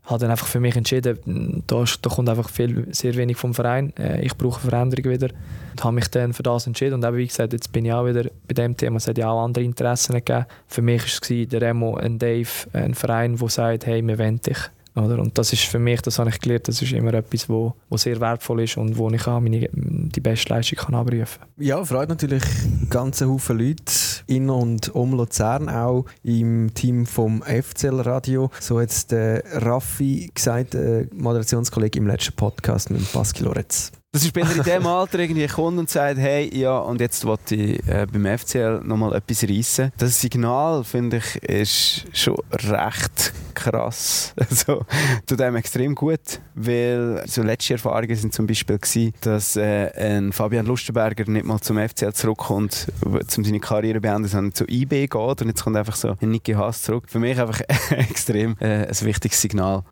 Habe 0.09 0.21
dann 0.21 0.31
einfach 0.31 0.47
für 0.47 0.59
mich 0.59 0.75
entschieden, 0.75 1.63
da, 1.67 1.85
da 2.01 2.11
kommt 2.11 2.29
einfach 2.31 2.49
viel, 2.49 2.87
sehr 2.93 3.15
wenig 3.17 3.37
vom 3.37 3.53
Verein. 3.53 3.93
Äh, 3.99 4.25
ich 4.25 4.35
brauche 4.37 4.61
Veränderung 4.61 5.13
wieder. 5.13 5.29
Und 5.73 5.85
habe 5.85 5.95
mich 5.95 6.09
dann 6.09 6.33
für 6.33 6.43
das 6.43 6.67
entschieden. 6.67 6.95
Und 6.95 7.05
eben, 7.05 7.17
wie 7.19 7.27
gesagt, 7.27 7.53
jetzt 7.53 7.71
bin 7.73 7.85
ich 7.85 7.93
auch 7.93 8.07
wieder 8.07 8.25
bei 8.47 8.55
dem 8.55 8.75
Thema. 8.75 8.97
Es 8.97 9.07
hat 9.07 9.19
ja 9.19 9.31
auch 9.31 9.45
andere 9.45 9.65
Interessen 9.65 10.15
gegeben. 10.15 10.47
Für 10.67 10.81
mich 10.81 11.03
war 11.03 11.37
es 11.37 11.49
der 11.49 11.61
Remo, 11.61 11.97
ein 11.97 12.19
Dave, 12.19 12.49
ein 12.73 12.95
Verein, 12.95 13.37
der 13.37 13.49
sagt, 13.51 13.87
hey, 13.87 14.07
wir 14.07 14.19
wollen 14.19 14.41
dich. 14.41 14.59
Oder? 14.99 15.19
Und 15.19 15.37
das 15.39 15.53
ist 15.53 15.65
für 15.65 15.79
mich, 15.79 16.03
das 16.03 16.19
habe 16.19 16.31
ich 16.31 16.41
gelernt, 16.41 16.69
das 16.69 16.83
ist 16.83 16.93
immer 16.93 17.15
etwas, 17.15 17.49
wo, 17.49 17.75
wo 17.89 17.97
sehr 17.97 18.21
wertvoll 18.21 18.63
ist 18.63 18.77
und 18.77 18.97
wo 18.97 19.11
ich 19.11 19.27
auch 19.27 19.41
meine, 19.41 19.69
die 19.73 20.21
beste 20.21 20.53
Leistung 20.53 20.79
kann 20.79 20.95
abrufen 20.95 21.41
kann. 21.41 21.65
Ja, 21.65 21.85
freut 21.85 22.09
natürlich 22.09 22.43
ganze 22.91 23.29
Haufen 23.29 23.59
Leute 23.59 23.93
in 24.27 24.51
und 24.51 24.95
um 24.95 25.15
Luzern, 25.15 25.69
auch 25.69 26.05
im 26.23 26.73
Team 26.75 27.07
vom 27.07 27.43
FCL 27.43 28.01
Radio. 28.01 28.51
So 28.61 28.81
hat 28.81 28.91
es 28.91 29.07
der 29.07 29.43
Raffi 29.63 30.31
gesagt, 30.35 30.75
der 30.75 31.07
Moderationskollege 31.15 31.99
im 31.99 32.07
letzten 32.07 32.35
Podcast 32.35 32.91
mit 32.91 33.11
Pascal 33.13 33.45
Loretz. 33.45 33.93
Das 34.11 34.25
ist, 34.25 34.35
wenn 34.35 34.51
in 34.51 34.63
diesem 34.63 34.87
Alter 34.87 35.19
irgendwie 35.19 35.47
kommt 35.47 35.79
und 35.79 35.91
sagt, 35.91 36.19
hey, 36.19 36.51
ja, 36.59 36.79
und 36.79 36.99
jetzt 36.99 37.27
wollte 37.27 37.55
ich 37.55 37.87
äh, 37.87 38.07
beim 38.11 38.39
FCL 38.39 38.81
nochmal 38.83 39.15
etwas 39.15 39.45
reissen. 39.45 39.93
Das 39.99 40.19
Signal, 40.19 40.83
finde 40.83 41.19
ich, 41.19 41.37
ist 41.43 42.07
schon 42.17 42.37
recht 42.51 43.35
krass. 43.53 44.33
Also, 44.49 44.87
tut 45.27 45.43
einem 45.43 45.57
extrem 45.57 45.95
gut, 45.95 46.41
weil 46.55 47.23
so 47.27 47.43
letzte 47.43 47.75
Erfahrungen 47.75 48.17
sind 48.17 48.33
zum 48.33 48.47
Beispiel 48.47 48.79
gewesen, 48.79 49.13
dass 49.21 49.57
äh, 49.57 49.91
ein 49.95 50.33
Fabian 50.33 50.65
Lustenberger 50.65 51.31
nicht 51.31 51.45
mal 51.45 51.61
zum 51.61 51.77
FCL 51.77 52.15
zurückkommt, 52.15 52.91
um 53.05 53.21
seine 53.45 53.61
Karriere 53.61 54.01
beenden, 54.01 54.29
sondern 54.29 54.55
zu 54.55 54.65
IB 54.67 55.09
geht 55.09 55.13
und 55.15 55.49
jetzt 55.49 55.63
kommt 55.63 55.77
einfach 55.77 55.97
so 55.97 56.17
ein 56.19 56.31
Niki 56.31 56.53
Haas 56.53 56.83
zurück. 56.83 57.05
Für 57.09 57.19
mich 57.19 57.39
einfach 57.39 57.61
extrem 57.91 58.57
äh, 58.61 58.87
ein 58.87 59.01
wichtiges 59.03 59.39
Signal. 59.43 59.83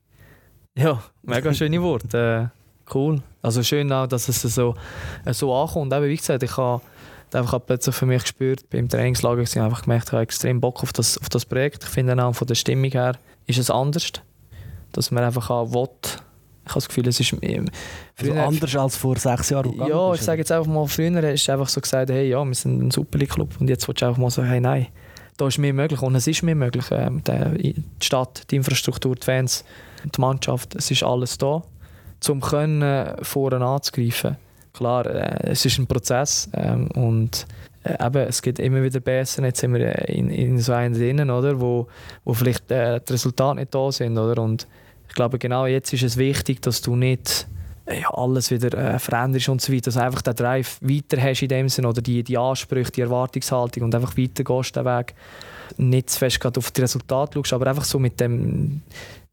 Ja, 0.74 1.02
mega 1.22 1.52
schöne 1.52 1.82
Worte. 1.82 2.50
Cool. 2.92 3.22
Also 3.42 3.62
schön 3.62 3.92
auch, 3.92 4.06
dass 4.06 4.28
es 4.28 4.42
so, 4.42 4.74
äh, 5.24 5.32
so 5.32 5.54
ankommt. 5.54 5.92
Eben, 5.92 6.08
wie 6.08 6.16
gesagt, 6.16 6.42
ich 6.42 6.56
habe 6.56 6.80
einfach 7.32 7.60
plötzlich 7.64 7.94
für 7.94 8.06
mich 8.06 8.22
gespürt, 8.22 8.68
beim 8.70 8.88
Trainingslager 8.88 9.42
ich 9.42 9.60
einfach 9.60 9.82
gemerkt, 9.82 10.08
ich 10.08 10.12
habe 10.12 10.22
extrem 10.22 10.60
Bock 10.60 10.82
auf 10.82 10.92
das, 10.92 11.18
auf 11.18 11.28
das 11.28 11.44
Projekt. 11.44 11.84
Ich 11.84 11.90
finde 11.90 12.22
auch 12.22 12.32
von 12.32 12.46
der 12.46 12.54
Stimmung 12.54 12.90
her 12.90 13.16
ist 13.46 13.58
es 13.58 13.70
anders, 13.70 14.12
dass 14.92 15.10
man 15.10 15.24
einfach 15.24 15.50
auch 15.50 15.72
will. 15.72 15.88
Ich 16.64 16.70
habe 16.70 16.80
das 16.80 16.88
Gefühl, 16.88 17.06
es 17.08 17.20
ist 17.20 17.32
also 18.18 18.32
anders 18.32 18.76
als 18.76 18.96
vor 18.96 19.16
sechs 19.16 19.50
Jahren. 19.50 19.72
Ja, 19.86 20.12
ich 20.14 20.22
sage 20.22 20.38
jetzt 20.38 20.50
einfach 20.50 20.66
mal, 20.66 20.86
früher 20.88 21.10
du 21.10 21.52
einfach 21.52 21.68
so 21.68 21.80
gesagt, 21.80 22.10
hey, 22.10 22.28
ja, 22.28 22.44
wir 22.44 22.54
sind 22.54 22.82
ein 22.82 22.90
Super 22.90 23.18
Club 23.18 23.54
und 23.60 23.68
jetzt 23.68 23.86
willst 23.86 24.02
du 24.02 24.06
einfach 24.06 24.20
mal 24.20 24.30
sagen, 24.30 24.48
hey, 24.48 24.60
nein, 24.60 24.88
da 25.36 25.46
ist 25.46 25.58
mehr 25.58 25.72
möglich 25.72 26.02
und 26.02 26.16
es 26.16 26.26
ist 26.26 26.42
mehr 26.42 26.56
möglich. 26.56 26.86
Ähm, 26.90 27.22
die 27.24 27.74
Stadt, 28.02 28.50
die 28.50 28.56
Infrastruktur, 28.56 29.14
die 29.14 29.24
Fans, 29.24 29.64
die 30.04 30.20
Mannschaft, 30.20 30.74
es 30.74 30.90
ist 30.90 31.04
alles 31.04 31.38
da 31.38 31.62
um 32.28 32.40
können 32.40 33.16
vorne 33.22 33.64
anzugreifen. 33.64 34.36
Klar, 34.72 35.06
äh, 35.06 35.50
es 35.50 35.64
ist 35.64 35.78
ein 35.78 35.86
Prozess 35.86 36.50
ähm, 36.52 36.88
und 36.92 37.46
äh, 37.82 38.04
eben, 38.04 38.28
es 38.28 38.42
geht 38.42 38.58
immer 38.58 38.82
wieder 38.82 39.00
besser. 39.00 39.42
Jetzt 39.44 39.60
sind 39.60 39.74
wir 39.74 40.08
in, 40.08 40.28
in 40.28 40.58
so 40.58 40.72
einem 40.72 40.94
drin, 40.94 41.30
oder, 41.30 41.60
wo, 41.60 41.86
wo 42.24 42.34
vielleicht 42.34 42.70
äh, 42.70 43.00
die 43.00 43.12
Resultate 43.12 43.60
nicht 43.60 43.74
da 43.74 43.90
sind. 43.90 44.18
Oder? 44.18 44.42
Und 44.42 44.66
ich 45.08 45.14
glaube, 45.14 45.38
genau 45.38 45.66
jetzt 45.66 45.92
ist 45.92 46.02
es 46.02 46.16
wichtig, 46.16 46.60
dass 46.62 46.82
du 46.82 46.94
nicht 46.96 47.46
äh, 47.86 48.00
ja, 48.00 48.10
alles 48.10 48.50
wieder 48.50 48.76
äh, 48.76 48.98
veränderst 48.98 49.48
und 49.48 49.62
so 49.62 49.72
weiter, 49.72 49.84
dass 49.86 49.94
du 49.94 50.02
einfach 50.02 50.22
den 50.22 50.34
Drive 50.34 50.78
weiter 50.82 51.22
hast 51.22 51.42
in 51.42 51.48
dem 51.48 51.68
Sinn 51.68 51.86
oder 51.86 52.02
die, 52.02 52.22
die 52.22 52.36
Ansprüche, 52.36 52.92
die 52.92 53.00
Erwartungshaltung 53.02 53.84
und 53.84 53.94
einfach 53.94 54.16
weitergehst 54.16 54.76
den 54.76 54.84
Weg. 54.84 55.14
Nicht 55.78 56.10
zu 56.10 56.18
fest 56.18 56.44
auf 56.44 56.70
die 56.70 56.80
Resultate 56.80 57.34
schaust, 57.34 57.52
aber 57.52 57.68
einfach 57.68 57.84
so 57.84 57.98
mit 57.98 58.20
dem 58.20 58.82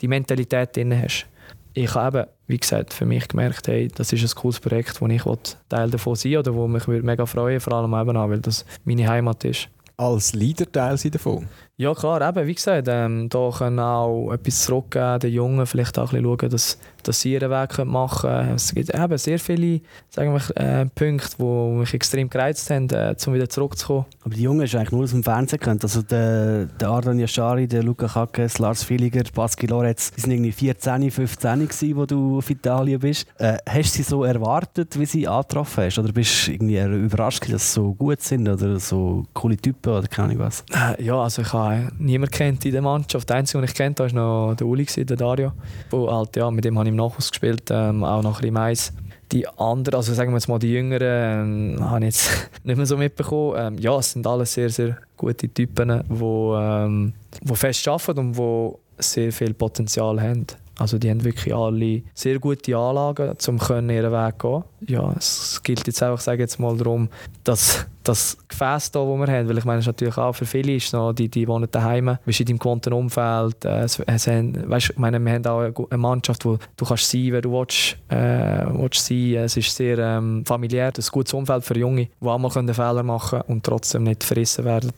die 0.01 0.07
Mentalität 0.07 0.75
drin 0.75 0.99
hast 1.01 1.27
ich 1.74 1.95
habe 1.95 2.19
eben, 2.19 2.28
wie 2.47 2.57
gesagt, 2.57 2.93
für 2.93 3.05
mich 3.05 3.28
gemerkt, 3.28 3.67
hey, 3.67 3.88
das 3.88 4.13
ist 4.13 4.24
ein 4.24 4.39
cooles 4.39 4.59
Projekt, 4.59 5.01
wo 5.01 5.07
ich 5.07 5.26
Teil 5.69 5.89
davon 5.89 6.15
sein 6.15 6.38
oder 6.38 6.53
wo 6.53 6.67
mich 6.67 6.88
mega 6.88 7.26
freuen 7.26 7.59
vor 7.59 7.74
allem 7.74 7.93
eben 7.93 8.17
auch, 8.17 8.30
weil 8.30 8.39
das 8.39 8.65
meine 8.86 9.07
Heimat 9.07 9.43
ist. 9.43 9.69
Als 9.97 10.34
Leader 10.34 10.71
Teil 10.71 10.97
davon? 11.11 11.47
Ja 11.76 11.95
klar, 11.95 12.21
eben, 12.21 12.45
wie 12.45 12.53
gesagt, 12.53 12.88
ähm, 12.88 13.30
da 13.30 13.49
können 13.49 13.80
auch 13.80 14.32
etwas 14.32 14.61
zurückgeben, 14.65 15.19
den 15.21 15.34
Jungen 15.34 15.65
vielleicht 15.65 15.97
auch 15.97 16.13
ein 16.13 16.21
bisschen 16.21 16.39
schauen, 16.39 16.49
dass, 16.51 16.78
dass 17.01 17.21
sie 17.21 17.34
ihren 17.34 17.49
Weg 17.49 17.84
machen 17.84 18.30
können. 18.30 18.53
Es 18.53 18.76
gibt 18.76 18.93
eben 18.93 19.17
sehr 19.17 19.39
viele 19.39 19.82
sagen 20.11 20.34
wir, 20.34 20.57
äh, 20.57 20.86
Punkte, 20.86 21.36
die 21.39 21.43
mich 21.43 21.95
extrem 21.95 22.30
gereizt 22.30 22.69
haben, 22.69 22.88
äh, 22.91 23.15
um 23.26 23.34
wieder 23.34 23.49
zurückzukommen. 23.49 24.05
Aber 24.24 24.36
die 24.36 24.43
Jungen 24.43 24.61
ist 24.61 24.76
eigentlich 24.76 24.91
nur 24.91 25.03
aus 25.03 25.09
dem 25.09 25.24
Fernsehen 25.24 25.59
kennt. 25.59 25.82
Also 25.82 26.03
der, 26.03 26.65
der 26.65 26.89
Ardan 26.89 27.17
Yashari, 27.17 27.67
der 27.67 27.82
Luca 27.82 28.07
Kackes, 28.07 28.59
Lars 28.59 28.84
Filiger, 28.84 29.24
Pascal 29.34 29.71
Loretz, 29.71 30.11
die 30.11 30.21
waren 30.21 30.32
irgendwie 30.32 30.51
14, 30.51 31.09
15 31.09 31.59
gewesen, 31.59 31.95
wo 31.95 32.05
du 32.05 32.38
auf 32.38 32.51
Italien 32.51 32.99
bist. 32.99 33.26
Äh, 33.39 33.57
hast 33.67 33.95
du 33.95 33.97
sie 33.97 34.03
so 34.03 34.24
erwartet, 34.24 34.99
wie 34.99 35.07
sie 35.07 35.28
angetroffen 35.28 35.86
hast? 35.86 35.97
Oder 35.97 36.13
bist 36.13 36.45
du 36.47 36.51
irgendwie 36.51 36.80
überrascht, 36.80 37.51
dass 37.51 37.74
sie 37.74 37.74
so 37.74 37.95
gut 37.95 38.21
sind 38.21 38.47
oder 38.47 38.80
so 38.80 39.26
coole 39.34 39.57
Typen 39.57 39.91
oder 39.91 40.07
keine 40.07 40.30
Ahnung 40.30 40.39
was? 40.45 40.63
Äh, 40.71 41.03
ja, 41.03 41.15
also 41.15 41.41
ich 41.41 41.51
habe 41.51 41.62
habe 41.64 41.91
niemand 41.99 42.32
kennt 42.32 42.66
in 42.66 42.72
der 42.72 42.82
Mannschaft. 42.82 43.30
Der 43.30 43.38
Einzige, 43.38 43.59
den 43.59 43.70
ich 43.70 43.76
kenne, 43.76 43.97
war 43.97 44.14
noch 44.14 44.55
der 44.55 44.68
Uli, 44.68 44.86
der 44.86 45.18
Dario. 45.18 45.51
Wo 45.89 46.11
halt, 46.11 46.36
ja, 46.36 46.49
mit 46.51 46.66
dem 46.66 46.78
habe 46.78 46.88
ich 46.88 46.91
im 46.91 46.97
Nachwuchs 46.97 47.30
gespielt, 47.30 47.70
ähm, 47.72 48.03
auch 48.03 48.22
noch 48.22 48.41
ein 48.41 48.53
bisschen 48.53 48.95
Die 49.32 49.47
anderen, 49.47 49.97
also 49.97 50.14
sagen 50.14 50.32
wir 50.32 50.38
jetzt 50.38 50.47
mal 50.47 50.59
die 50.59 50.74
Jüngeren, 50.74 51.78
ähm, 51.78 51.89
habe 51.89 51.99
ich 51.99 52.16
jetzt 52.16 52.49
nicht 52.64 52.78
mehr 52.78 52.86
so 52.86 52.97
mitbekommen. 52.97 53.55
Ähm, 53.57 53.78
ja, 53.80 53.97
es 53.97 54.11
sind 54.11 54.28
alles 54.28 54.53
sehr, 54.53 54.70
sehr 54.70 54.97
gute 55.18 55.49
Typen, 55.49 56.03
die 56.09 56.24
ähm, 56.24 57.14
wo 57.41 57.55
fest 57.55 57.88
arbeiten 57.88 58.20
und 58.20 58.38
die 58.38 59.03
sehr 59.03 59.32
viel 59.32 59.53
Potenzial 59.53 60.22
haben. 60.22 60.45
Also 60.80 60.97
die 60.97 61.09
haben 61.09 61.24
wirklich 61.24 61.53
alle 61.53 62.01
sehr 62.15 62.39
gute 62.39 62.76
Anlagen, 62.76 63.36
um 63.47 63.59
ihren 63.89 64.11
Weg 64.11 64.41
zu 64.41 64.47
gehen. 64.47 64.63
Ja, 64.88 65.13
es 65.17 65.61
gilt 65.63 65.86
jetzt 65.86 66.01
auch, 66.01 66.19
sage 66.19 66.41
jetzt 66.41 66.59
mal 66.59 66.76
darum, 66.76 67.09
dass 67.43 67.86
das 68.03 68.38
Gefäß 68.47 68.91
hier, 68.91 69.01
das 69.01 69.19
wir 69.19 69.28
haben, 69.28 69.49
weil 69.49 69.57
ich 69.59 69.65
meine, 69.65 69.80
es 69.80 69.84
ist 69.84 69.88
natürlich 69.88 70.17
auch 70.17 70.34
für 70.34 70.47
viele 70.47 70.76
ist 70.76 70.91
noch, 70.91 71.13
die, 71.13 71.30
die 71.30 71.47
wohnen 71.47 71.69
daheim, 71.69 72.17
bist 72.26 72.39
in 72.39 72.47
deinem 72.47 72.59
gewohnten 72.59 72.91
Umfeld, 72.91 73.63
äh, 73.65 73.84
es, 73.84 73.99
haben, 73.99 74.69
weißt, 74.69 74.89
ich 74.91 74.97
meine, 74.97 75.19
wir 75.19 75.32
haben 75.32 75.45
auch 75.45 75.89
eine 75.89 75.97
Mannschaft, 75.97 76.43
wo 76.43 76.57
du 76.76 76.86
kannst 76.86 77.09
sein, 77.09 77.28
wer 77.30 77.41
du 77.41 77.51
willst, 77.51 77.97
äh, 78.09 78.65
willst 78.74 79.05
sein. 79.05 79.36
Es 79.36 79.55
ist 79.55 79.76
sehr 79.76 79.99
ähm, 79.99 80.43
familiär, 80.45 80.88
ein 80.88 81.03
gutes 81.11 81.34
Umfeld 81.34 81.63
für 81.63 81.78
Junge, 81.78 82.07
die 82.19 82.26
auch 82.26 82.39
mal 82.39 82.49
Fehler 82.74 83.03
machen 83.03 83.39
können 83.39 83.43
und 83.47 83.63
trotzdem 83.63 84.03
nicht 84.03 84.24
verrissen 84.24 84.65
werden. 84.65 84.91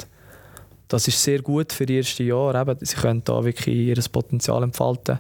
Das 0.88 1.08
ist 1.08 1.22
sehr 1.22 1.42
gut 1.42 1.74
für 1.74 1.86
die 1.86 1.98
ersten 1.98 2.26
Jahre. 2.26 2.62
Eben, 2.62 2.78
sie 2.80 2.96
können 2.96 3.22
da 3.26 3.44
wirklich 3.44 3.76
ihr 3.76 4.02
Potenzial 4.12 4.64
entfalten 4.64 5.20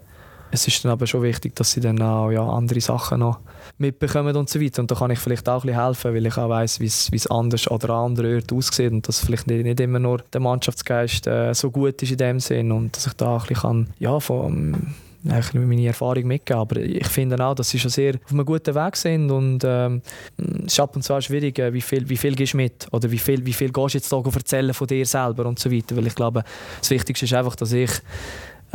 es 0.51 0.67
ist 0.67 0.83
dann 0.83 0.91
aber 0.91 1.07
schon 1.07 1.23
wichtig, 1.23 1.55
dass 1.55 1.71
sie 1.71 1.81
dann 1.81 2.01
auch 2.01 2.31
ja, 2.31 2.47
andere 2.47 2.79
Sachen 2.79 3.19
noch 3.19 3.39
mitbekommen 3.77 4.35
und 4.35 4.49
so 4.49 4.61
weiter. 4.61 4.81
Und 4.81 4.91
da 4.91 4.95
kann 4.95 5.11
ich 5.11 5.19
vielleicht 5.19 5.47
auch 5.49 5.63
ein 5.63 5.67
bisschen 5.67 5.83
helfen, 5.83 6.13
weil 6.13 6.25
ich 6.25 6.37
auch 6.37 6.49
weiss, 6.49 6.79
wie 6.79 6.85
es 6.85 7.27
anders 7.27 7.69
oder 7.69 7.89
an 7.89 8.11
anderen 8.11 8.35
Orten 8.35 8.57
aussieht 8.57 8.91
und 8.91 9.07
dass 9.07 9.19
vielleicht 9.19 9.47
nicht, 9.47 9.63
nicht 9.63 9.79
immer 9.79 9.99
nur 9.99 10.19
der 10.33 10.41
Mannschaftsgeist 10.41 11.27
äh, 11.27 11.53
so 11.53 11.71
gut 11.71 12.01
ist 12.01 12.11
in 12.11 12.17
dem 12.17 12.39
Sinn 12.39 12.71
und 12.71 12.95
dass 12.95 13.07
ich 13.07 13.13
da 13.13 13.33
ein 13.33 13.39
bisschen 13.39 13.55
kann, 13.55 13.87
ja, 13.99 14.19
von 14.19 14.93
meine 15.25 15.87
Erfahrung 15.87 16.25
mitgeben. 16.25 16.59
Aber 16.59 16.77
ich 16.77 17.07
finde 17.07 17.43
auch, 17.43 17.55
dass 17.55 17.69
sie 17.69 17.79
schon 17.79 17.91
sehr 17.91 18.15
auf 18.23 18.31
einem 18.31 18.45
guten 18.45 18.75
Weg 18.75 18.95
sind 18.95 19.31
und 19.31 19.63
ähm, 19.65 20.01
es 20.37 20.73
ist 20.73 20.79
ab 20.79 20.95
und 20.95 21.01
zu 21.01 21.13
auch 21.13 21.21
schwierig, 21.21 21.57
äh, 21.59 21.73
wie 21.73 21.81
viel, 21.81 22.07
wie 22.07 22.17
viel 22.17 22.35
gehst 22.35 22.53
du 22.53 22.57
mit 22.57 22.87
oder 22.91 23.09
wie 23.09 23.17
viel, 23.17 23.45
wie 23.45 23.53
viel 23.53 23.71
gehst 23.71 23.93
du 23.95 23.97
jetzt 23.97 24.11
da 24.11 24.21
erzählen 24.21 24.73
von 24.73 24.87
dir 24.87 25.05
selber 25.05 25.45
und 25.45 25.59
so 25.59 25.71
weiter. 25.71 25.95
Weil 25.95 26.07
ich 26.07 26.15
glaube, 26.15 26.43
das 26.79 26.89
Wichtigste 26.91 27.25
ist 27.25 27.33
einfach, 27.33 27.55
dass 27.55 27.71
ich 27.71 27.89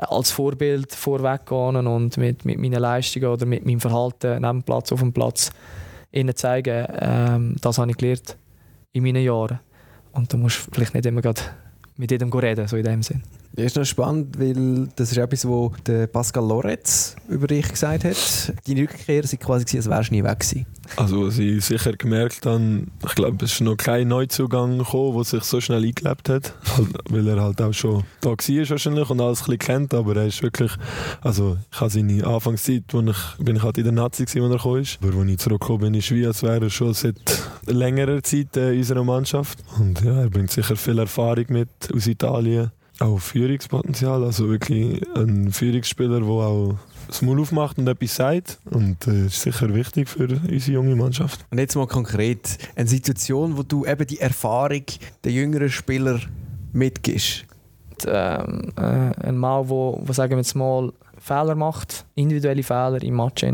als 0.08 0.30
Vorbild 0.30 0.92
vorweggehen 0.94 1.86
und 1.86 2.16
mit, 2.16 2.44
mit 2.44 2.58
meinen 2.58 2.80
Leistungen 2.80 3.26
oder 3.26 3.46
mit 3.46 3.66
meinem 3.66 3.80
Verhalten 3.80 4.40
neben 4.40 4.60
dem 4.60 4.62
Platz, 4.62 4.92
auf 4.92 5.00
dem 5.00 5.12
Platz 5.12 5.50
ihnen 6.12 6.34
zeigen, 6.34 6.86
ähm, 6.98 7.56
das 7.60 7.78
habe 7.78 7.90
ich 7.90 7.96
gelernt 7.96 8.36
in 8.92 9.02
meinen 9.02 9.22
Jahren. 9.22 9.60
Und 10.12 10.32
da 10.32 10.36
musst 10.36 10.66
du 10.66 10.70
vielleicht 10.72 10.94
nicht 10.94 11.06
immer 11.06 11.22
mit 11.96 12.10
jedem 12.10 12.32
reden, 12.32 12.66
so 12.66 12.76
in 12.76 12.84
dem 12.84 13.02
Sinn. 13.02 13.22
Das 13.52 13.66
ist 13.66 13.76
noch 13.76 13.84
spannend, 13.84 14.38
weil 14.38 14.88
das 14.94 15.10
ist 15.10 15.18
etwas, 15.18 15.44
was 15.44 16.08
Pascal 16.12 16.46
Loretz 16.46 17.16
über 17.28 17.48
dich 17.48 17.68
gesagt 17.68 18.04
hat. 18.04 18.52
Deine 18.66 18.82
Rückkehr 18.82 19.24
war 19.24 19.38
quasi, 19.38 19.76
als 19.76 19.90
wärst 19.90 20.10
du 20.10 20.14
nie 20.14 20.22
weg 20.22 20.38
gewesen. 20.38 20.66
Also, 20.96 21.26
was 21.26 21.38
ich 21.38 21.64
sicher 21.64 21.92
gemerkt 21.92 22.46
habe, 22.46 22.86
ich 23.04 23.14
glaube, 23.14 23.44
es 23.44 23.52
ist 23.52 23.60
noch 23.60 23.76
kein 23.76 24.08
Neuzugang 24.08 24.78
gekommen, 24.78 25.16
der 25.16 25.24
sich 25.24 25.42
so 25.42 25.60
schnell 25.60 25.84
eingelebt 25.84 26.28
hat. 26.28 26.54
weil 27.10 27.26
er 27.26 27.42
halt 27.42 27.60
auch 27.60 27.72
schon 27.72 28.04
da 28.20 28.30
war 28.30 28.36
wahrscheinlich 28.38 29.10
und 29.10 29.20
alles 29.20 29.40
ein 29.40 29.44
bisschen 29.44 29.58
kennt, 29.58 29.94
aber 29.94 30.16
er 30.16 30.26
ist 30.26 30.42
wirklich, 30.42 30.72
also 31.20 31.56
ich 31.72 31.80
habe 31.80 31.90
seine 31.90 32.24
Anfangszeit, 32.24 32.84
wo 32.90 33.00
ich, 33.00 33.44
bin 33.44 33.56
ich 33.56 33.62
halt 33.62 33.78
in 33.78 33.84
der 33.84 33.92
Nazi 33.92 34.24
gewesen, 34.24 34.44
als 34.44 34.52
er 34.52 34.56
gekommen 34.58 34.82
ist. 34.82 34.98
Aber 35.02 35.18
als 35.18 35.30
ich 35.30 35.38
zurückgekommen 35.38 35.80
bin, 35.80 35.94
ist 35.94 36.10
wie, 36.12 36.26
als 36.26 36.42
wäre 36.42 36.64
er 36.64 36.70
schon 36.70 36.94
seit 36.94 37.16
längerer 37.66 38.22
Zeit 38.22 38.56
in 38.56 38.78
unserer 38.78 39.04
Mannschaft. 39.04 39.58
Und 39.78 40.02
ja, 40.02 40.22
er 40.22 40.30
bringt 40.30 40.50
sicher 40.50 40.76
viel 40.76 40.98
Erfahrung 40.98 41.46
mit 41.48 41.68
aus 41.92 42.06
Italien 42.06 42.70
auch 43.00 43.18
Führungspotenzial, 43.18 44.24
also 44.24 44.48
wirklich 44.48 45.02
ein 45.16 45.50
Führungsspieler, 45.52 46.20
der 46.20 46.28
auch 46.28 46.74
das 47.08 47.22
Maul 47.22 47.40
aufmacht 47.40 47.78
und 47.78 47.88
etwas 47.88 48.14
sagt. 48.14 48.58
Und 48.70 48.98
das 49.06 49.14
äh, 49.14 49.26
ist 49.26 49.42
sicher 49.42 49.74
wichtig 49.74 50.08
für 50.08 50.28
unsere 50.28 50.72
junge 50.72 50.94
Mannschaft. 50.94 51.44
Und 51.50 51.58
jetzt 51.58 51.74
mal 51.74 51.86
konkret, 51.86 52.58
eine 52.76 52.88
Situation, 52.88 53.56
wo 53.56 53.62
du 53.62 53.84
eben 53.84 54.06
die 54.06 54.20
Erfahrung 54.20 54.84
der 55.24 55.32
jüngeren 55.32 55.70
Spieler 55.70 56.20
mitgibst. 56.72 57.44
Ähm, 58.06 58.72
äh, 58.76 59.26
ein 59.26 59.36
Mann, 59.36 59.68
wo, 59.68 60.00
wo 60.04 60.12
sagen 60.12 60.32
wir 60.32 60.38
jetzt 60.38 60.54
mal 60.54 60.92
Fehler 61.18 61.54
macht, 61.54 62.06
individuelle 62.14 62.62
Fehler 62.62 63.02
im 63.02 63.16
Match. 63.16 63.44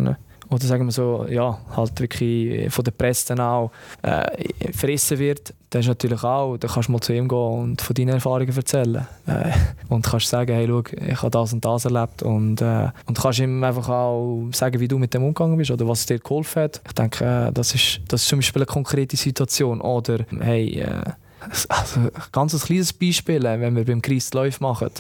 Oder 0.49 0.65
sagen 0.65 0.87
wir 0.87 0.93
so, 0.93 1.27
ja, 1.29 1.59
halt 1.75 1.99
wirklich 1.99 2.73
von 2.73 2.85
der 2.85 2.93
Presse 2.93 3.29
dann 3.29 3.41
auch 3.41 3.73
äh, 4.03 4.73
verrissen 4.73 5.19
wird, 5.19 5.53
dann 5.71 5.81
ist 5.81 5.89
natürlich 5.89 6.23
auch, 6.23 6.57
dann 6.57 6.71
kannst 6.71 6.89
du 6.89 6.93
mal 6.93 7.01
zu 7.01 7.13
ihm 7.13 7.29
gehen 7.29 7.39
und 7.39 7.81
von 7.83 7.95
deinen 7.95 8.11
Erfahrungen 8.11 8.57
erzählen. 8.57 9.07
Äh, 9.27 9.51
und 9.89 10.07
kannst 10.07 10.29
sagen, 10.29 10.55
hey, 10.55 10.67
schau, 10.69 10.83
ich 11.05 11.23
habe 11.23 11.31
das 11.31 11.53
und 11.53 11.65
das 11.65 11.85
erlebt. 11.85 12.23
Und, 12.23 12.61
äh, 12.61 12.89
und 13.07 13.19
kannst 13.19 13.41
ihm 13.41 13.63
einfach 13.65 13.89
auch 13.89 14.49
sagen, 14.53 14.79
wie 14.81 14.89
du 14.89 14.99
mit 14.99 15.15
dem 15.15 15.25
umgegangen 15.25 15.59
bist 15.59 15.71
oder 15.71 15.89
was 15.89 16.07
dir 16.07 16.19
geholfen 16.19 16.63
hat. 16.63 16.81
Ich 16.87 16.93
denke, 16.93 17.25
äh, 17.25 17.53
das, 17.53 17.75
ist, 17.75 18.01
das 18.09 18.23
ist 18.23 18.29
zum 18.29 18.39
Beispiel 18.39 18.63
eine 18.63 18.67
konkrete 18.67 19.17
Situation. 19.17 19.81
Oder, 19.81 20.25
hey, 20.41 20.81
äh, 20.81 21.03
also, 21.69 22.01
ganz 22.33 22.55
ein 22.55 22.61
kleines 22.61 22.93
Beispiel, 22.93 23.45
äh, 23.45 23.61
wenn 23.61 23.75
wir 23.77 23.85
beim 23.85 24.03
Christ 24.03 24.35
Läufe 24.35 24.63
machen, 24.63 24.91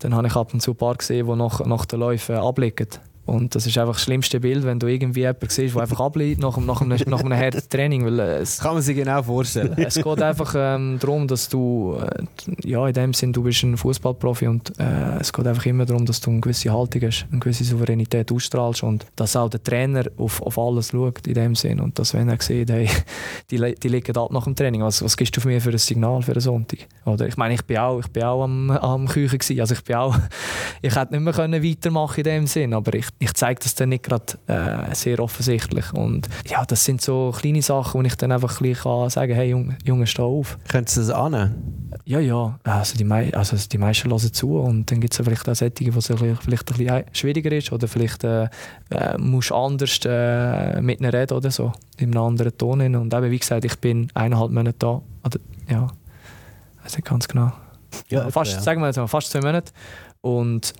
dann 0.00 0.14
habe 0.14 0.26
ich 0.26 0.36
ab 0.36 0.52
und 0.52 0.60
zu 0.60 0.72
ein 0.72 0.76
paar 0.76 0.94
gesehen, 0.94 1.26
die 1.26 1.36
nach, 1.36 1.64
nach 1.64 1.86
den 1.86 2.00
Läufen 2.00 2.36
abliegen. 2.36 2.88
Und 3.26 3.56
das 3.56 3.66
ist 3.66 3.76
einfach 3.76 3.94
das 3.94 4.02
schlimmste 4.02 4.38
Bild, 4.38 4.64
wenn 4.64 4.78
du 4.78 4.86
irgendwie 4.86 5.20
jemanden 5.20 5.48
siehst, 5.48 5.74
der 5.74 5.82
einfach 5.82 5.98
abliegt 5.98 6.40
nach, 6.40 6.56
nach, 6.58 6.80
einem, 6.80 6.96
nach 7.06 7.20
einem 7.20 7.36
harten 7.36 7.68
Training. 7.68 8.04
Weil 8.04 8.20
es, 8.20 8.60
Kann 8.60 8.74
man 8.74 8.82
sich 8.82 8.96
genau 8.96 9.20
vorstellen. 9.20 9.74
es 9.76 9.96
geht 9.96 10.22
einfach 10.22 10.54
ähm, 10.56 10.98
darum, 11.00 11.26
dass 11.26 11.48
du, 11.48 11.98
äh, 12.00 12.22
ja, 12.68 12.86
in 12.86 12.94
dem 12.94 13.14
Sinn, 13.14 13.32
du 13.32 13.42
bist 13.42 13.64
ein 13.64 13.76
Fußballprofi 13.76 14.46
und 14.46 14.78
äh, 14.78 15.18
es 15.20 15.32
geht 15.32 15.44
einfach 15.44 15.66
immer 15.66 15.84
darum, 15.84 16.06
dass 16.06 16.20
du 16.20 16.30
eine 16.30 16.40
gewisse 16.40 16.72
Haltung 16.72 17.02
hast, 17.02 17.26
eine 17.30 17.40
gewisse 17.40 17.64
Souveränität 17.64 18.30
ausstrahlst 18.30 18.84
und 18.84 19.06
dass 19.16 19.34
auch 19.34 19.50
der 19.50 19.62
Trainer 19.62 20.04
auf, 20.18 20.40
auf 20.42 20.56
alles 20.56 20.90
schaut, 20.90 21.26
in 21.26 21.34
dem 21.34 21.56
Sinn. 21.56 21.80
Und 21.80 21.98
dass, 21.98 22.14
wenn 22.14 22.28
er 22.28 22.40
sieht, 22.40 22.70
hey, 22.70 22.88
die, 23.50 23.74
die 23.74 23.88
liegen 23.88 24.16
ab 24.16 24.30
nach 24.30 24.44
dem 24.44 24.54
Training, 24.54 24.82
was, 24.82 25.02
was 25.02 25.16
gibst 25.16 25.36
du 25.36 25.40
für 25.40 25.48
mir 25.48 25.60
für 25.60 25.70
ein 25.70 25.78
Signal 25.78 26.22
für 26.22 26.32
einen 26.32 26.40
Sonntag? 26.40 26.78
Oder 27.04 27.26
ich 27.26 27.36
meine, 27.36 27.54
ich 27.54 27.64
bin 27.64 27.78
auch, 27.78 27.98
ich 27.98 28.08
bin 28.08 28.22
auch 28.22 28.44
am, 28.44 28.70
am 28.70 29.08
Küchen 29.08 29.38
gewesen, 29.38 29.60
also 29.60 29.74
ich 29.74 29.82
bin 29.82 29.96
auch, 29.96 30.16
ich 30.82 30.94
hätte 30.94 31.12
nicht 31.12 31.22
mehr 31.22 31.32
können 31.32 31.64
weitermachen 31.64 32.18
in 32.18 32.24
dem 32.24 32.46
Sinn, 32.46 32.72
aber 32.72 32.94
ich 32.94 33.15
ich 33.18 33.32
zeige 33.32 33.60
das 33.62 33.74
dann 33.74 33.88
nicht 33.88 34.04
gerade 34.04 34.24
äh, 34.46 34.94
sehr 34.94 35.20
offensichtlich. 35.20 35.92
Und 35.92 36.28
ja, 36.46 36.64
das 36.64 36.84
sind 36.84 37.00
so 37.00 37.32
kleine 37.36 37.62
Sachen, 37.62 38.00
wo 38.00 38.06
ich 38.06 38.14
dann 38.16 38.30
einfach 38.30 38.60
ein 38.60 38.74
kann 38.74 39.08
sagen 39.08 39.34
hey 39.34 39.50
Junge, 39.50 39.78
Junge 39.84 40.06
steh 40.06 40.22
auf. 40.22 40.58
Können 40.68 40.86
Sie 40.86 41.00
das 41.00 41.10
annehmen? 41.10 41.90
Ja, 42.04 42.20
ja. 42.20 42.58
Also 42.64 42.96
die, 42.96 43.04
mei 43.04 43.32
also 43.34 43.56
die 43.56 43.78
meisten 43.78 44.10
hören 44.10 44.32
zu 44.32 44.58
und 44.58 44.90
dann 44.90 45.00
gibt 45.00 45.14
es 45.14 45.24
vielleicht 45.24 45.48
auch 45.48 45.54
Sättige, 45.54 45.94
wo 45.94 45.98
es 45.98 46.06
vielleicht 46.06 46.70
ein 46.70 46.76
bisschen 46.76 47.04
schwieriger 47.12 47.52
ist 47.52 47.72
oder 47.72 47.88
vielleicht 47.88 48.22
äh, 48.24 48.48
äh, 48.90 49.16
musst 49.18 49.50
anders 49.50 49.98
äh, 50.04 50.80
mit 50.82 51.00
ihnen 51.00 51.10
reden 51.10 51.36
oder 51.36 51.50
so, 51.50 51.72
in 51.96 52.12
einem 52.12 52.22
anderen 52.22 52.56
Ton. 52.58 52.94
Und 52.94 53.14
eben, 53.14 53.30
wie 53.30 53.38
gesagt, 53.38 53.64
ich 53.64 53.78
bin 53.78 54.08
eineinhalb 54.14 54.50
Monate 54.50 54.76
da. 54.78 55.02
Oder, 55.24 55.38
ja, 55.70 55.88
weiß 56.82 56.96
nicht 56.96 57.06
ganz 57.06 57.26
genau. 57.26 57.52
Ja, 58.08 58.30
fast, 58.30 58.52
ja. 58.52 58.60
sagen 58.60 58.80
wir 58.80 58.86
jetzt 58.88 58.96
mal, 58.96 59.06
fast 59.06 59.30
zwei 59.30 59.40
Monate. 59.40 59.72
Und 60.26 60.74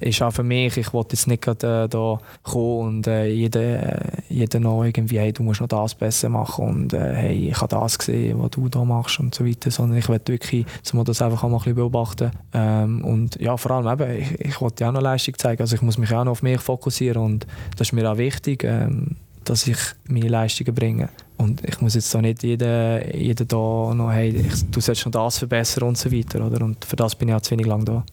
ist 0.00 0.22
auch 0.22 0.32
für 0.32 0.44
mich, 0.44 0.76
ich 0.76 0.92
wollte 0.92 1.16
jetzt 1.16 1.26
nicht 1.26 1.42
gerade 1.42 1.84
äh, 1.84 1.88
da 1.88 2.20
kommen 2.44 2.98
und 2.98 3.06
äh, 3.08 3.26
jeder, 3.26 3.60
äh, 3.60 4.22
jeder 4.28 4.60
noch 4.60 4.84
irgendwie, 4.84 5.18
hey, 5.18 5.32
du 5.32 5.42
musst 5.42 5.60
noch 5.60 5.66
das 5.66 5.96
besser 5.96 6.28
machen 6.28 6.64
und 6.64 6.92
äh, 6.92 7.12
hey, 7.12 7.48
ich 7.48 7.56
habe 7.56 7.68
das 7.68 7.98
gesehen, 7.98 8.40
was 8.40 8.50
du 8.50 8.68
da 8.68 8.84
machst 8.84 9.18
und 9.18 9.34
so 9.34 9.44
weiter, 9.44 9.72
sondern 9.72 9.98
ich 9.98 10.08
will 10.08 10.20
wirklich, 10.24 10.66
dass 10.84 10.92
man 10.92 11.04
das 11.04 11.20
einfach 11.20 11.42
auch 11.42 11.48
mal 11.48 11.60
ein 11.64 11.74
beobachten 11.74 12.30
ähm, 12.52 13.02
und 13.04 13.40
ja, 13.40 13.56
vor 13.56 13.72
allem 13.72 13.88
eben, 13.88 14.20
ich, 14.20 14.40
ich 14.40 14.60
wollte 14.60 14.84
ja 14.84 14.90
auch 14.90 14.94
noch 14.94 15.02
Leistung 15.02 15.36
zeigen, 15.36 15.60
also 15.60 15.74
ich 15.74 15.82
muss 15.82 15.98
mich 15.98 16.14
auch 16.14 16.22
noch 16.22 16.32
auf 16.32 16.42
mich 16.42 16.60
fokussieren 16.60 17.22
und 17.22 17.46
das 17.76 17.88
ist 17.88 17.92
mir 17.92 18.08
auch 18.08 18.18
wichtig, 18.18 18.62
ähm, 18.62 19.16
dass 19.42 19.66
ich 19.66 19.78
meine 20.06 20.28
Leistungen 20.28 20.74
bringe. 20.74 21.08
Und 21.38 21.66
ich 21.66 21.80
muss 21.80 21.96
jetzt 21.96 22.14
da 22.14 22.22
nicht 22.22 22.44
jeden, 22.44 23.02
jeden 23.12 23.48
da 23.48 23.92
noch, 23.94 24.12
hey, 24.12 24.28
ich, 24.28 24.70
du 24.70 24.80
sollst 24.80 25.04
noch 25.06 25.12
das 25.12 25.38
verbessern 25.38 25.88
und 25.88 25.98
so 25.98 26.12
weiter, 26.12 26.46
oder? 26.46 26.64
Und 26.64 26.84
für 26.84 26.94
das 26.94 27.16
bin 27.16 27.28
ich 27.28 27.34
auch 27.34 27.40
zu 27.40 27.50
wenig 27.50 27.66
lang 27.66 27.84
da. 27.84 28.04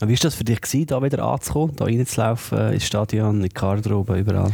Wie 0.00 0.12
war 0.12 0.18
das 0.22 0.34
für 0.34 0.44
dich, 0.44 0.60
gewesen, 0.60 0.86
da 0.86 1.02
wieder 1.02 1.22
anzukommen, 1.22 1.76
da 1.76 1.84
reinzulaufen 1.84 2.72
ins 2.72 2.86
Stadion, 2.86 3.36
in 3.36 3.42
die 3.42 3.48
Garderobe, 3.50 4.18
überall? 4.18 4.50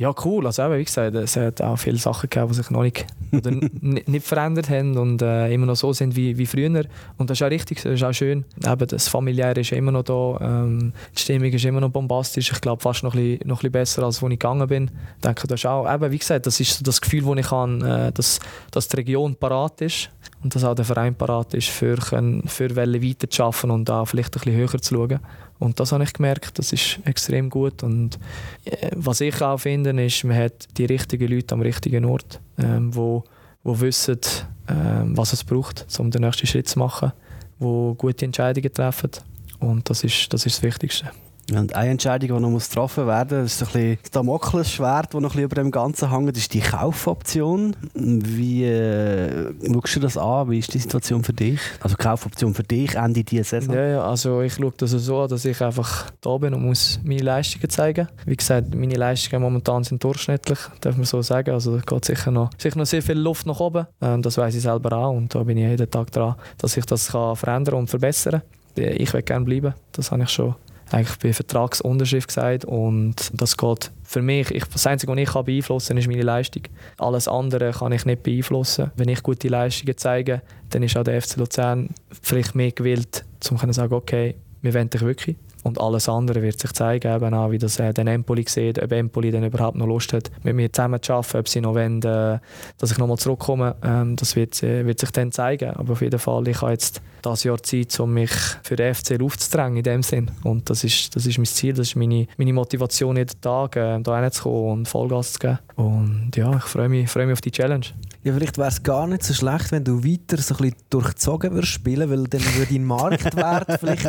Ja, 0.00 0.14
cool. 0.24 0.46
Also 0.46 0.62
eben, 0.62 0.78
wie 0.78 0.84
gesagt, 0.84 1.14
es 1.14 1.36
hat 1.36 1.60
auch 1.60 1.76
viele 1.76 1.98
Sachen 1.98 2.30
gegeben, 2.30 2.48
die 2.48 2.54
sich 2.54 2.70
noch 2.70 2.82
nicht, 2.82 3.04
oder 3.32 3.50
nicht 3.50 4.26
verändert 4.26 4.70
haben 4.70 4.96
und 4.96 5.20
äh, 5.20 5.52
immer 5.52 5.66
noch 5.66 5.76
so 5.76 5.92
sind 5.92 6.16
wie, 6.16 6.38
wie 6.38 6.46
früher. 6.46 6.86
Und 7.18 7.28
das 7.28 7.36
ist 7.36 7.42
auch 7.42 7.50
richtig, 7.50 7.82
das 7.82 7.92
ist 7.92 8.02
auch 8.02 8.14
schön. 8.14 8.46
Eben, 8.64 8.86
das 8.86 9.08
Familiäre 9.08 9.60
ist 9.60 9.72
immer 9.72 9.92
noch 9.92 10.04
da, 10.04 10.38
ähm, 10.40 10.94
die 11.14 11.20
Stimmung 11.20 11.52
ist 11.52 11.66
immer 11.66 11.82
noch 11.82 11.90
bombastisch. 11.90 12.50
Ich 12.50 12.62
glaube, 12.62 12.80
fast 12.80 13.02
noch 13.02 13.12
ein, 13.14 13.20
bisschen, 13.20 13.46
noch 13.46 13.58
ein 13.58 13.58
bisschen 13.58 13.72
besser, 13.72 14.02
als 14.04 14.22
wo 14.22 14.28
ich 14.28 14.38
gegangen 14.38 14.66
bin. 14.66 14.90
Ich 15.16 15.20
denke, 15.20 15.46
das 15.46 15.60
ist 15.60 15.66
auch, 15.66 15.92
eben, 15.94 16.10
wie 16.10 16.18
gesagt, 16.18 16.46
das 16.46 16.58
ist 16.58 16.78
so 16.78 16.82
das 16.82 16.98
Gefühl, 16.98 17.22
das 17.22 17.44
ich 17.44 17.50
habe, 17.50 18.06
äh, 18.06 18.12
dass, 18.12 18.40
dass 18.70 18.88
die 18.88 18.96
Region 18.96 19.36
parat 19.36 19.82
ist 19.82 20.08
und 20.42 20.54
dass 20.54 20.64
auch 20.64 20.74
der 20.74 20.84
Verein 20.84 21.14
parat 21.14 21.54
ist, 21.54 21.68
für, 21.68 21.96
für 21.98 22.76
weiter 22.76 23.30
zu 23.30 23.44
arbeiten 23.44 23.70
und 23.70 23.88
da 23.88 24.04
vielleicht 24.04 24.36
ein 24.36 24.40
bisschen 24.40 24.56
höher 24.56 24.82
zu 24.82 24.94
schauen. 24.94 25.20
Und 25.58 25.78
das 25.78 25.92
habe 25.92 26.04
ich 26.04 26.12
gemerkt, 26.12 26.58
das 26.58 26.72
ist 26.72 26.98
extrem 27.04 27.50
gut. 27.50 27.82
Und 27.82 28.18
äh, 28.64 28.90
was 28.96 29.20
ich 29.20 29.40
auch 29.42 29.58
finde, 29.58 29.90
ist, 30.02 30.24
man 30.24 30.36
hat 30.36 30.68
die 30.78 30.86
richtigen 30.86 31.28
Leute 31.28 31.54
am 31.54 31.60
richtigen 31.60 32.06
Ort, 32.06 32.40
ähm, 32.58 32.94
wo, 32.94 33.24
wo 33.62 33.78
wissen, 33.80 34.20
ähm, 34.68 35.16
was 35.16 35.34
es 35.34 35.44
braucht, 35.44 35.86
um 35.98 36.10
den 36.10 36.22
nächsten 36.22 36.46
Schritt 36.46 36.68
zu 36.68 36.78
machen, 36.78 37.12
wo 37.58 37.94
gute 37.94 38.24
Entscheidungen 38.24 38.72
treffen. 38.72 39.10
Und 39.58 39.90
das 39.90 40.02
ist 40.04 40.32
das, 40.32 40.46
ist 40.46 40.56
das 40.56 40.62
Wichtigste. 40.62 41.10
Und 41.52 41.74
eine 41.74 41.90
Entscheidung, 41.90 42.36
die 42.36 42.42
noch 42.42 42.58
getroffen 42.58 43.06
werden 43.06 43.42
muss, 43.42 43.52
ist 43.54 43.62
ein 43.62 43.66
bisschen 43.66 43.98
das 44.02 44.10
Damoklesschwert, 44.12 45.14
das 45.14 45.20
noch 45.20 45.20
ein 45.20 45.22
bisschen 45.28 45.44
über 45.44 45.54
dem 45.56 45.70
Ganzen 45.70 46.10
hängt, 46.10 46.36
ist 46.36 46.54
die 46.54 46.60
Kaufoption. 46.60 47.74
Wie 47.94 48.64
äh, 48.64 49.52
schaust 49.66 49.96
du 49.96 50.00
das 50.00 50.16
an? 50.16 50.50
Wie 50.50 50.58
ist 50.58 50.72
die 50.72 50.78
Situation 50.78 51.24
für 51.24 51.32
dich? 51.32 51.60
Also 51.80 51.96
Kaufoption 51.96 52.54
für 52.54 52.62
dich 52.62 52.94
Ende 52.94 53.24
dieser 53.24 53.44
Saison? 53.44 53.74
Ja, 53.74 53.86
ja, 53.86 54.02
also 54.02 54.42
ich 54.42 54.54
schaue 54.54 54.72
das 54.76 54.90
so 54.90 55.22
an, 55.22 55.28
dass 55.28 55.44
ich 55.44 55.60
einfach 55.60 56.10
da 56.20 56.36
bin 56.38 56.54
und 56.54 56.64
muss 56.64 57.00
meine 57.02 57.22
Leistungen 57.22 57.68
zeigen. 57.68 58.08
Wie 58.26 58.36
gesagt, 58.36 58.74
meine 58.74 58.94
Leistungen 58.94 59.42
momentan 59.42 59.84
sind 59.84 60.02
durchschnittlich, 60.02 60.58
darf 60.80 60.96
man 60.96 61.04
so 61.04 61.22
sagen. 61.22 61.50
Also 61.50 61.78
da 61.78 61.82
geht 61.82 62.04
sicher 62.04 62.30
noch, 62.30 62.50
sicher 62.58 62.78
noch 62.78 62.86
sehr 62.86 63.02
viel 63.02 63.18
Luft 63.18 63.46
nach 63.46 63.60
oben. 63.60 63.86
Ähm, 64.00 64.22
das 64.22 64.38
weiß 64.38 64.54
ich 64.54 64.62
selber 64.62 64.96
auch 64.96 65.12
und 65.12 65.34
da 65.34 65.42
bin 65.42 65.56
ich 65.58 65.68
jeden 65.68 65.90
Tag 65.90 66.12
dran, 66.12 66.36
dass 66.58 66.76
ich 66.76 66.84
das 66.86 67.12
kann 67.12 67.36
verändern 67.36 67.76
und 67.76 67.90
verbessern 67.90 68.42
kann. 68.76 68.84
Ich 68.84 69.12
will 69.12 69.22
gerne 69.22 69.44
bleiben, 69.44 69.74
das 69.92 70.10
habe 70.10 70.22
ich 70.22 70.28
schon 70.28 70.54
eigentlich 70.90 71.18
bei 71.18 71.32
Vertragsunterschrift 71.32 72.28
gesagt 72.28 72.64
und 72.64 73.30
das 73.32 73.56
geht 73.56 73.90
für 74.02 74.22
mich, 74.22 74.50
ich, 74.50 74.64
das 74.64 74.86
Einzige, 74.86 75.12
was 75.12 75.18
ich 75.18 75.28
kann 75.28 75.44
beeinflussen 75.44 75.88
kann, 75.88 75.98
ist 75.98 76.08
meine 76.08 76.22
Leistung. 76.22 76.62
Alles 76.98 77.28
andere 77.28 77.70
kann 77.70 77.92
ich 77.92 78.04
nicht 78.04 78.24
beeinflussen. 78.24 78.90
Wenn 78.96 79.08
ich 79.08 79.22
gute 79.22 79.48
Leistungen 79.48 79.96
zeige, 79.96 80.42
dann 80.70 80.82
ist 80.82 80.96
auch 80.96 81.04
der 81.04 81.22
FC 81.22 81.36
Luzern 81.36 81.90
vielleicht 82.22 82.54
mehr 82.54 82.72
gewillt, 82.72 83.24
um 83.50 83.58
zu 83.58 83.72
sagen, 83.72 83.94
okay, 83.94 84.34
wir 84.62 84.74
wollen 84.74 84.90
dich 84.90 85.02
wirklich. 85.02 85.36
Und 85.62 85.80
alles 85.80 86.08
andere 86.08 86.42
wird 86.42 86.58
sich 86.58 86.72
zeigen, 86.72 87.14
eben 87.14 87.34
auch, 87.34 87.50
wie 87.50 87.58
das 87.58 87.78
äh, 87.78 87.92
den 87.92 88.06
Empoli 88.06 88.44
sieht, 88.48 88.82
ob 88.82 88.92
Empoli 88.92 89.30
dann 89.30 89.44
überhaupt 89.44 89.76
noch 89.76 89.86
Lust 89.86 90.12
hat, 90.12 90.30
mit 90.42 90.54
mir 90.56 90.72
zusammen 90.72 91.02
zu 91.02 91.12
arbeiten, 91.12 91.38
ob 91.38 91.48
sie 91.48 91.60
noch 91.60 91.74
wollen, 91.74 92.02
äh, 92.02 92.38
dass 92.78 92.92
ich 92.92 92.98
nochmal 92.98 93.18
zurückkomme. 93.18 93.76
Ähm, 93.82 94.16
das 94.16 94.36
wird, 94.36 94.62
äh, 94.62 94.86
wird 94.86 95.00
sich 95.00 95.10
dann 95.10 95.32
zeigen. 95.32 95.70
Aber 95.70 95.92
auf 95.92 96.00
jeden 96.00 96.18
Fall, 96.18 96.48
ich 96.48 96.60
habe 96.62 96.72
jetzt 96.72 97.02
das 97.22 97.44
Jahr 97.44 97.62
Zeit, 97.62 97.98
um 98.00 98.14
mich 98.14 98.30
für 98.62 98.76
den 98.76 98.94
FC 98.94 99.20
aufzudrängen 99.20 99.78
in 99.78 99.82
dem 99.82 100.02
Sinn. 100.02 100.30
Und 100.42 100.70
das 100.70 100.84
ist, 100.84 101.14
das 101.14 101.26
ist 101.26 101.38
mein 101.38 101.46
Ziel, 101.46 101.74
das 101.74 101.88
ist 101.88 101.96
meine, 101.96 102.26
meine 102.38 102.52
Motivation 102.52 103.16
jeden 103.16 103.40
Tag, 103.40 103.76
äh, 103.76 104.00
da 104.00 104.22
hinzukommen 104.22 104.70
und 104.70 104.88
Vollgas 104.88 105.34
zu 105.34 105.38
geben. 105.40 105.58
Und 105.76 106.30
ja, 106.36 106.56
ich 106.56 106.64
freue 106.64 106.88
mich, 106.88 107.10
freue 107.10 107.26
mich 107.26 107.34
auf 107.34 107.40
die 107.40 107.50
Challenge. 107.50 107.86
Ja, 108.22 108.34
vielleicht 108.34 108.58
wäre 108.58 108.68
es 108.68 108.82
gar 108.82 109.06
nicht 109.06 109.22
so 109.22 109.32
schlecht, 109.32 109.72
wenn 109.72 109.82
du 109.82 110.04
weiter 110.04 110.36
so 110.36 110.54
ein 110.54 110.58
bisschen 110.58 110.76
durchzogen 110.90 111.52
würdest 111.52 111.72
spielen, 111.72 112.10
weil 112.10 112.24
dann 112.24 112.42
würde 112.54 112.74
dein 112.74 112.84
Marktwert 112.84 113.66
vielleicht 113.80 114.06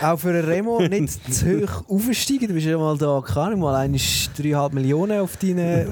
auch 0.00 0.20
für 0.20 0.28
einen 0.28 0.44
Remo 0.44 0.80
nicht 0.80 1.34
zu 1.34 1.62
hoch 1.62 1.82
aufsteigen. 1.88 2.46
Du 2.46 2.54
bist 2.54 2.66
ja 2.66 2.78
mal 2.78 2.96
da, 2.96 3.20
keine 3.26 3.56
mal 3.56 3.74
eine 3.74 3.96
3,5 3.96 4.72
Millionen 4.72 5.20
auf, 5.20 5.36
deine, 5.36 5.88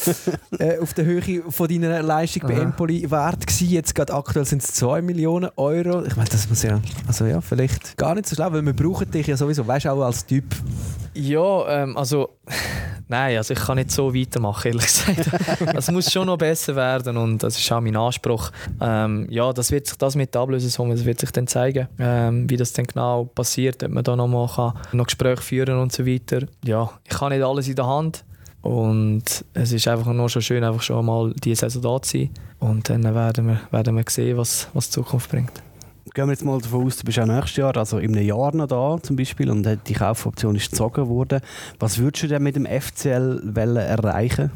äh, 0.58 0.78
auf 0.78 0.94
der 0.94 1.04
Höhe 1.04 1.42
von 1.50 1.68
deiner 1.68 2.02
Leistung 2.02 2.48
bei 2.48 2.54
Empoli 2.54 3.10
wert 3.10 3.46
gewesen. 3.46 3.68
Jetzt 3.68 3.94
gerade 3.94 4.14
aktuell 4.14 4.46
sind 4.46 4.62
es 4.62 4.72
2 4.72 5.02
Millionen 5.02 5.50
Euro. 5.56 6.06
Ich 6.06 6.16
meine, 6.16 6.30
das 6.30 6.48
muss 6.48 6.62
ja, 6.62 6.80
also 7.06 7.26
ja, 7.26 7.42
vielleicht 7.42 7.98
gar 7.98 8.14
nicht 8.14 8.26
so 8.26 8.34
schlecht, 8.34 8.50
weil 8.50 8.64
wir 8.64 8.72
brauchen 8.72 9.10
dich 9.10 9.26
ja 9.26 9.36
sowieso, 9.36 9.66
weißt 9.66 9.84
du, 9.84 9.90
auch 9.90 10.00
als 10.04 10.24
Typ. 10.24 10.46
Ja, 11.14 11.82
ähm, 11.82 11.96
also 11.96 12.30
Nein, 13.08 13.36
also 13.36 13.52
ich 13.52 13.60
kann 13.60 13.76
nicht 13.76 13.90
so 13.90 14.14
weitermachen, 14.14 14.68
ehrlich 14.68 14.86
gesagt. 14.86 15.76
Es 15.76 15.90
muss 15.90 16.10
schon 16.10 16.26
noch 16.26 16.38
besser 16.38 16.74
werden 16.74 17.16
und 17.16 17.42
das 17.42 17.58
ist 17.58 17.70
auch 17.70 17.80
mein 17.80 17.96
Anspruch. 17.96 18.50
Ähm, 18.80 19.26
ja, 19.28 19.52
das 19.52 19.70
wird 19.70 19.86
sich 19.86 19.98
das 19.98 20.16
mit 20.16 20.34
der 20.34 20.40
Ablösesumme, 20.40 20.94
das 20.94 21.04
wird 21.04 21.20
sich 21.20 21.30
dann 21.30 21.46
zeigen, 21.46 21.88
ähm, 21.98 22.48
wie 22.48 22.56
das 22.56 22.72
dann 22.72 22.86
genau 22.86 23.24
passiert, 23.24 23.82
ob 23.82 23.90
man 23.90 24.04
da 24.04 24.16
noch 24.16 24.28
mal 24.28 24.48
kann, 24.48 24.72
noch 24.92 25.06
Gespräche 25.06 25.42
führen 25.42 25.78
und 25.78 25.92
so 25.92 26.06
weiter. 26.06 26.46
Ja, 26.64 26.90
ich 27.08 27.20
habe 27.20 27.34
nicht 27.34 27.44
alles 27.44 27.68
in 27.68 27.76
der 27.76 27.86
Hand 27.86 28.24
und 28.62 29.44
es 29.52 29.72
ist 29.72 29.86
einfach 29.86 30.12
nur 30.12 30.28
schon 30.30 30.42
schön, 30.42 30.64
einfach 30.64 30.82
schon 30.82 31.04
mal 31.04 31.34
diese 31.34 31.68
Saison 31.68 31.82
da 31.82 32.02
zu 32.02 32.18
sein 32.18 32.30
und 32.58 32.88
dann 32.88 33.04
werden 33.14 33.48
wir, 33.48 33.60
werden 33.70 33.96
wir 33.96 34.04
sehen, 34.08 34.38
was, 34.38 34.68
was 34.72 34.88
die 34.88 34.94
Zukunft 34.94 35.30
bringt 35.30 35.52
gehen 36.14 36.26
wir 36.26 36.32
jetzt 36.32 36.44
mal 36.44 36.60
davon 36.60 36.86
aus, 36.86 36.96
du 36.96 37.04
bist 37.04 37.18
auch 37.18 37.26
nächstes 37.26 37.56
Jahr, 37.56 37.76
also 37.76 37.98
in 37.98 38.16
einem 38.16 38.24
Jahr 38.24 38.54
noch 38.54 38.68
da 38.68 38.96
zum 39.02 39.16
Beispiel 39.16 39.50
und 39.50 39.66
die 39.86 39.92
Kaufoption 39.92 40.54
ist 40.54 40.70
gezogen 40.70 41.08
worden. 41.08 41.40
Was 41.80 41.98
würdest 41.98 42.22
du 42.22 42.28
denn 42.28 42.42
mit 42.42 42.54
dem 42.54 42.66
FCL 42.66 43.52
erreichen? 43.56 44.52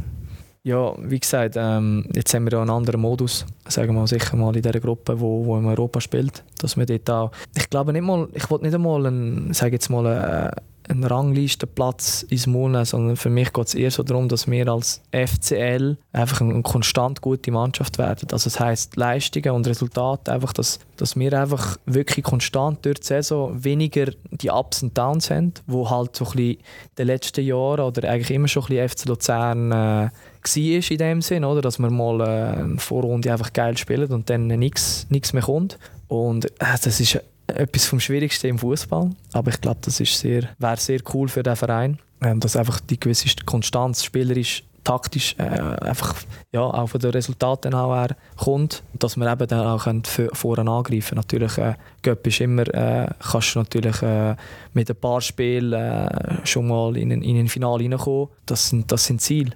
Ja, 0.62 0.94
wie 0.98 1.18
gesagt, 1.18 1.54
ähm, 1.56 2.04
jetzt 2.14 2.32
haben 2.34 2.44
wir 2.44 2.52
ja 2.52 2.60
einen 2.60 2.70
anderen 2.70 3.00
Modus, 3.00 3.44
sagen 3.66 3.94
wir 3.94 4.06
sicher 4.06 4.36
mal 4.36 4.54
in 4.54 4.62
dieser 4.62 4.78
Gruppe, 4.78 5.18
wo, 5.18 5.44
wo 5.46 5.56
in 5.56 5.66
Europa 5.66 6.00
spielt, 6.00 6.44
dass 6.58 6.76
wir 6.76 6.86
dort 6.86 7.10
auch, 7.10 7.30
ich 7.56 7.70
glaube 7.70 7.92
nicht 7.92 8.02
mal, 8.02 8.28
ich 8.34 8.48
wollte 8.50 8.64
nicht 8.64 8.74
einmal, 8.74 9.06
ein, 9.06 9.52
sage 9.52 9.72
jetzt 9.72 9.88
mal, 9.88 10.06
ein, 10.06 10.50
einen 10.88 11.04
Ranglistenplatz 11.04 12.22
ins 12.28 12.46
Mund, 12.46 12.86
sondern 12.86 13.16
für 13.16 13.30
mich 13.30 13.52
geht 13.52 13.66
es 13.66 13.74
eher 13.74 13.90
so 13.90 14.02
darum, 14.02 14.28
dass 14.28 14.50
wir 14.50 14.68
als 14.68 15.02
FCL 15.12 15.96
einfach 16.12 16.40
eine, 16.40 16.62
konstant 16.62 17.20
gute 17.20 17.50
Mannschaft 17.50 17.98
werden. 17.98 18.28
Also 18.32 18.50
das 18.50 18.60
heisst 18.60 18.96
Leistungen 18.96 19.50
und 19.50 19.66
Resultate, 19.66 20.32
einfach, 20.32 20.52
dass, 20.52 20.78
dass 20.96 21.16
wir 21.16 21.32
einfach 21.38 21.76
wirklich 21.86 22.24
konstant 22.24 22.84
durch 22.84 23.00
die 23.00 23.06
Saison 23.06 23.62
weniger 23.62 24.06
die 24.30 24.50
Ups 24.50 24.82
und 24.82 24.96
Downs 24.96 25.30
haben, 25.30 25.52
wo 25.66 25.88
halt 25.90 26.16
so 26.16 26.24
ein 26.24 26.30
bisschen 26.32 26.50
in 26.52 26.58
den 26.98 27.06
letzten 27.06 27.44
Jahren 27.44 27.80
oder 27.80 28.08
eigentlich 28.08 28.30
immer 28.30 28.48
schon 28.48 28.64
ein 28.64 28.68
bisschen 28.68 28.88
FC 28.88 29.08
Luzern 29.08 29.72
äh, 29.72 29.74
war 29.74 30.90
in 30.90 30.98
dem 30.98 31.22
Sinn, 31.22 31.44
oder? 31.44 31.60
dass 31.60 31.78
wir 31.78 31.90
mal 31.90 32.20
äh, 32.20 32.60
eine 32.60 32.78
Vorrunde 32.78 33.30
einfach 33.30 33.52
geil 33.52 33.76
spielen 33.76 34.10
und 34.10 34.30
dann 34.30 34.46
nichts 34.46 35.06
mehr 35.32 35.42
kommt. 35.42 35.78
Und 36.08 36.46
äh, 36.60 36.76
das 36.82 37.00
ist 37.00 37.20
etwas 37.48 37.86
vom 37.86 38.00
Schwierigsten 38.00 38.48
im 38.48 38.58
Fußball. 38.58 39.10
Aber 39.32 39.50
ich 39.50 39.60
glaube, 39.60 39.78
das 39.82 39.96
sehr, 39.96 40.48
wäre 40.58 40.76
sehr 40.76 41.00
cool 41.12 41.28
für 41.28 41.42
den 41.42 41.56
Verein, 41.56 41.98
ähm, 42.20 42.40
dass 42.40 42.56
einfach 42.56 42.80
die 42.80 43.00
gewisse 43.00 43.28
Konstanz 43.44 44.04
spielerisch 44.04 44.62
taktisch 44.84 45.34
äh, 45.38 45.42
einfach 45.42 46.14
ja, 46.50 46.62
auch 46.62 46.86
von 46.86 47.00
den 47.00 47.10
Resultaten 47.10 47.74
her 47.74 48.16
kommt, 48.38 48.82
dass 48.94 49.18
wir 49.18 49.30
eben 49.30 49.46
dann 49.46 49.66
auch 49.66 49.86
vorne 50.32 50.70
angreifen 50.70 51.16
Natürlich, 51.16 51.58
äh, 51.58 51.74
ist 52.22 52.40
immer, 52.40 52.66
äh, 52.74 53.08
kannst 53.30 53.54
du 53.54 53.58
natürlich 53.58 54.00
äh, 54.00 54.34
mit 54.72 54.88
ein 54.88 54.96
paar 54.96 55.20
Spielen 55.20 55.74
äh, 55.74 56.46
schon 56.46 56.68
mal 56.68 56.96
in, 56.96 57.10
in 57.10 57.36
ein 57.36 57.48
Finale 57.48 57.84
reinkommen. 57.84 58.28
Das 58.46 58.70
sind, 58.70 58.90
das 58.90 59.04
sind 59.04 59.20
Ziele. 59.20 59.52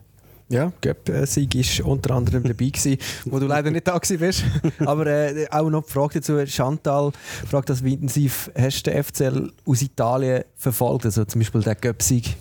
Ja, 0.53 0.71
Göpp-Sieg 0.83 1.55
war 1.55 1.87
unter 1.87 2.15
anderem 2.15 2.43
dabei, 2.43 2.67
gewesen, 2.67 2.99
wo 3.25 3.39
du 3.39 3.47
leider 3.47 3.71
nicht 3.71 3.89
da 3.89 3.95
warst. 3.95 4.45
Aber 4.81 5.07
äh, 5.07 5.47
auch 5.51 5.71
noch 5.71 5.85
die 5.85 5.91
Frage 5.91 6.21
dazu, 6.21 6.45
Chantal 6.47 7.13
fragt 7.49 7.71
das, 7.71 7.83
wie 7.83 7.95
intensiv 7.95 8.51
hast 8.55 8.83
du 8.83 8.91
den 8.91 9.03
FCL 9.03 9.51
aus 9.65 9.81
Italien 9.81 10.45
verfolgt, 10.57 11.07
also 11.07 11.25
zum 11.25 11.41
Beispiel 11.41 11.63
den 11.63 11.75
Göpp-Sieg? 11.81 12.37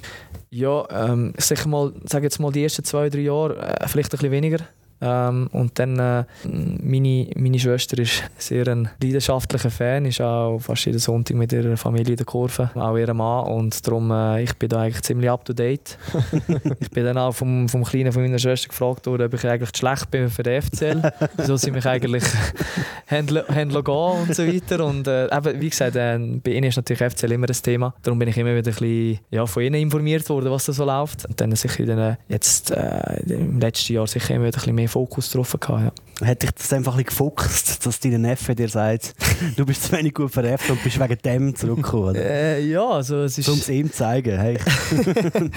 Ja, 0.50 0.86
ähm, 0.92 1.34
ich 1.38 1.46
sage 1.46 1.70
mal, 1.70 1.94
sag 2.04 2.24
jetzt 2.24 2.40
mal 2.40 2.52
die 2.52 2.64
ersten 2.64 2.84
zwei, 2.84 3.10
drei 3.10 3.22
Jahre, 3.22 3.56
äh, 3.58 3.88
vielleicht 3.88 4.10
ein 4.10 4.18
bisschen 4.18 4.32
weniger. 4.32 4.58
Ähm, 5.02 5.50
und 5.52 5.80
dann, 5.80 5.98
äh, 5.98 6.24
meine, 6.46 7.28
meine 7.36 7.60
Schwester 7.60 7.98
ist 7.98 8.24
sehr 8.38 8.68
ein 8.68 8.90
leidenschaftlicher 9.02 9.72
Fan, 9.72 10.06
ist 10.06 10.22
auch 10.22 10.60
fast 10.60 10.86
jeden 10.86 11.00
Sonntag 11.00 11.36
mit 11.36 11.52
ihrer 11.52 11.76
Familie 11.76 12.12
in 12.12 12.18
der 12.18 12.26
Kurve, 12.26 12.70
auch 12.76 12.96
ihr 12.98 13.12
Mann. 13.14 13.46
Und 13.48 13.88
darum, 13.88 14.12
äh, 14.12 14.44
ich 14.44 14.54
bin 14.56 14.70
da 14.70 14.82
eigentlich 14.82 15.02
ziemlich 15.02 15.30
up 15.30 15.44
to 15.44 15.54
date. 15.54 15.98
ich 16.80 16.92
bin 16.92 17.04
dann 17.04 17.18
auch 17.18 17.32
vom, 17.32 17.68
vom 17.68 17.84
Kleinen 17.84 18.12
von 18.12 18.22
meiner 18.22 18.38
Schwester 18.38 18.70
gefragt 18.70 19.08
worden, 19.08 19.26
ob 19.26 19.34
ich 19.34 19.48
eigentlich 19.48 19.76
schlecht 19.76 20.12
bin 20.12 20.30
für 20.30 20.44
den 20.44 20.62
FCL. 20.62 21.12
Wieso 21.38 21.58
sie 21.58 21.72
mich 21.72 21.86
eigentlich 21.86 22.24
haben, 23.08 23.28
gehen 23.28 23.86
und 23.86 24.36
so 24.36 24.46
weiter. 24.46 24.86
Und 24.86 25.08
äh, 25.08 25.26
eben, 25.36 25.62
wie 25.62 25.70
gesagt, 25.70 25.96
äh, 25.96 26.20
bei 26.44 26.52
ihnen 26.52 26.66
ist 26.66 26.76
natürlich 26.76 27.12
FCL 27.14 27.32
immer 27.32 27.48
ein 27.50 27.54
Thema. 27.54 27.96
Darum 28.04 28.20
bin 28.20 28.28
ich 28.28 28.38
immer 28.38 28.56
wieder 28.56 28.70
ein 28.70 28.76
bisschen 28.76 29.20
ja, 29.32 29.48
von 29.48 29.64
ihnen 29.64 29.82
informiert 29.82 30.30
worden, 30.30 30.52
was 30.52 30.66
da 30.66 30.74
so 30.74 30.86
läuft. 30.86 31.26
Und 31.26 31.42
dann 31.42 31.56
sicher 31.56 31.86
dann, 31.86 32.18
jetzt 32.28 32.70
äh, 32.70 33.20
im 33.28 33.60
letzten 33.60 33.94
Jahr 33.94 34.06
sicher 34.06 34.36
immer 34.36 34.46
wieder 34.46 34.58
ein 34.58 34.62
bisschen 34.62 34.76
mehr 34.76 34.91
Fokus 34.92 35.32
drauf 35.32 35.56
gehabt. 35.60 35.98
Ja. 36.20 36.28
Hat 36.28 36.44
dich 36.44 36.52
das 36.52 36.72
einfach 36.74 36.98
ein 36.98 37.04
gefuchst, 37.04 37.86
dass 37.86 38.00
dein 38.00 38.22
Neffe 38.22 38.54
dir 38.54 38.70
sagt, 38.70 39.14
du 39.56 39.66
bist 39.66 39.84
zu 39.84 39.92
wenig 39.94 40.14
gut 40.14 40.36
F 40.36 40.70
und 40.70 40.84
bist 40.84 41.00
wegen 41.00 41.18
dem 41.24 41.56
zurückgekommen? 41.56 42.16
Äh, 42.16 42.60
ja, 42.62 42.88
also 42.88 43.24
es 43.24 43.38
ist... 43.38 43.50
Um 43.50 43.58
es 43.58 43.70
ihm 43.70 43.92
zu 43.92 43.98
zeigen, 43.98 44.38
hey. 44.38 44.58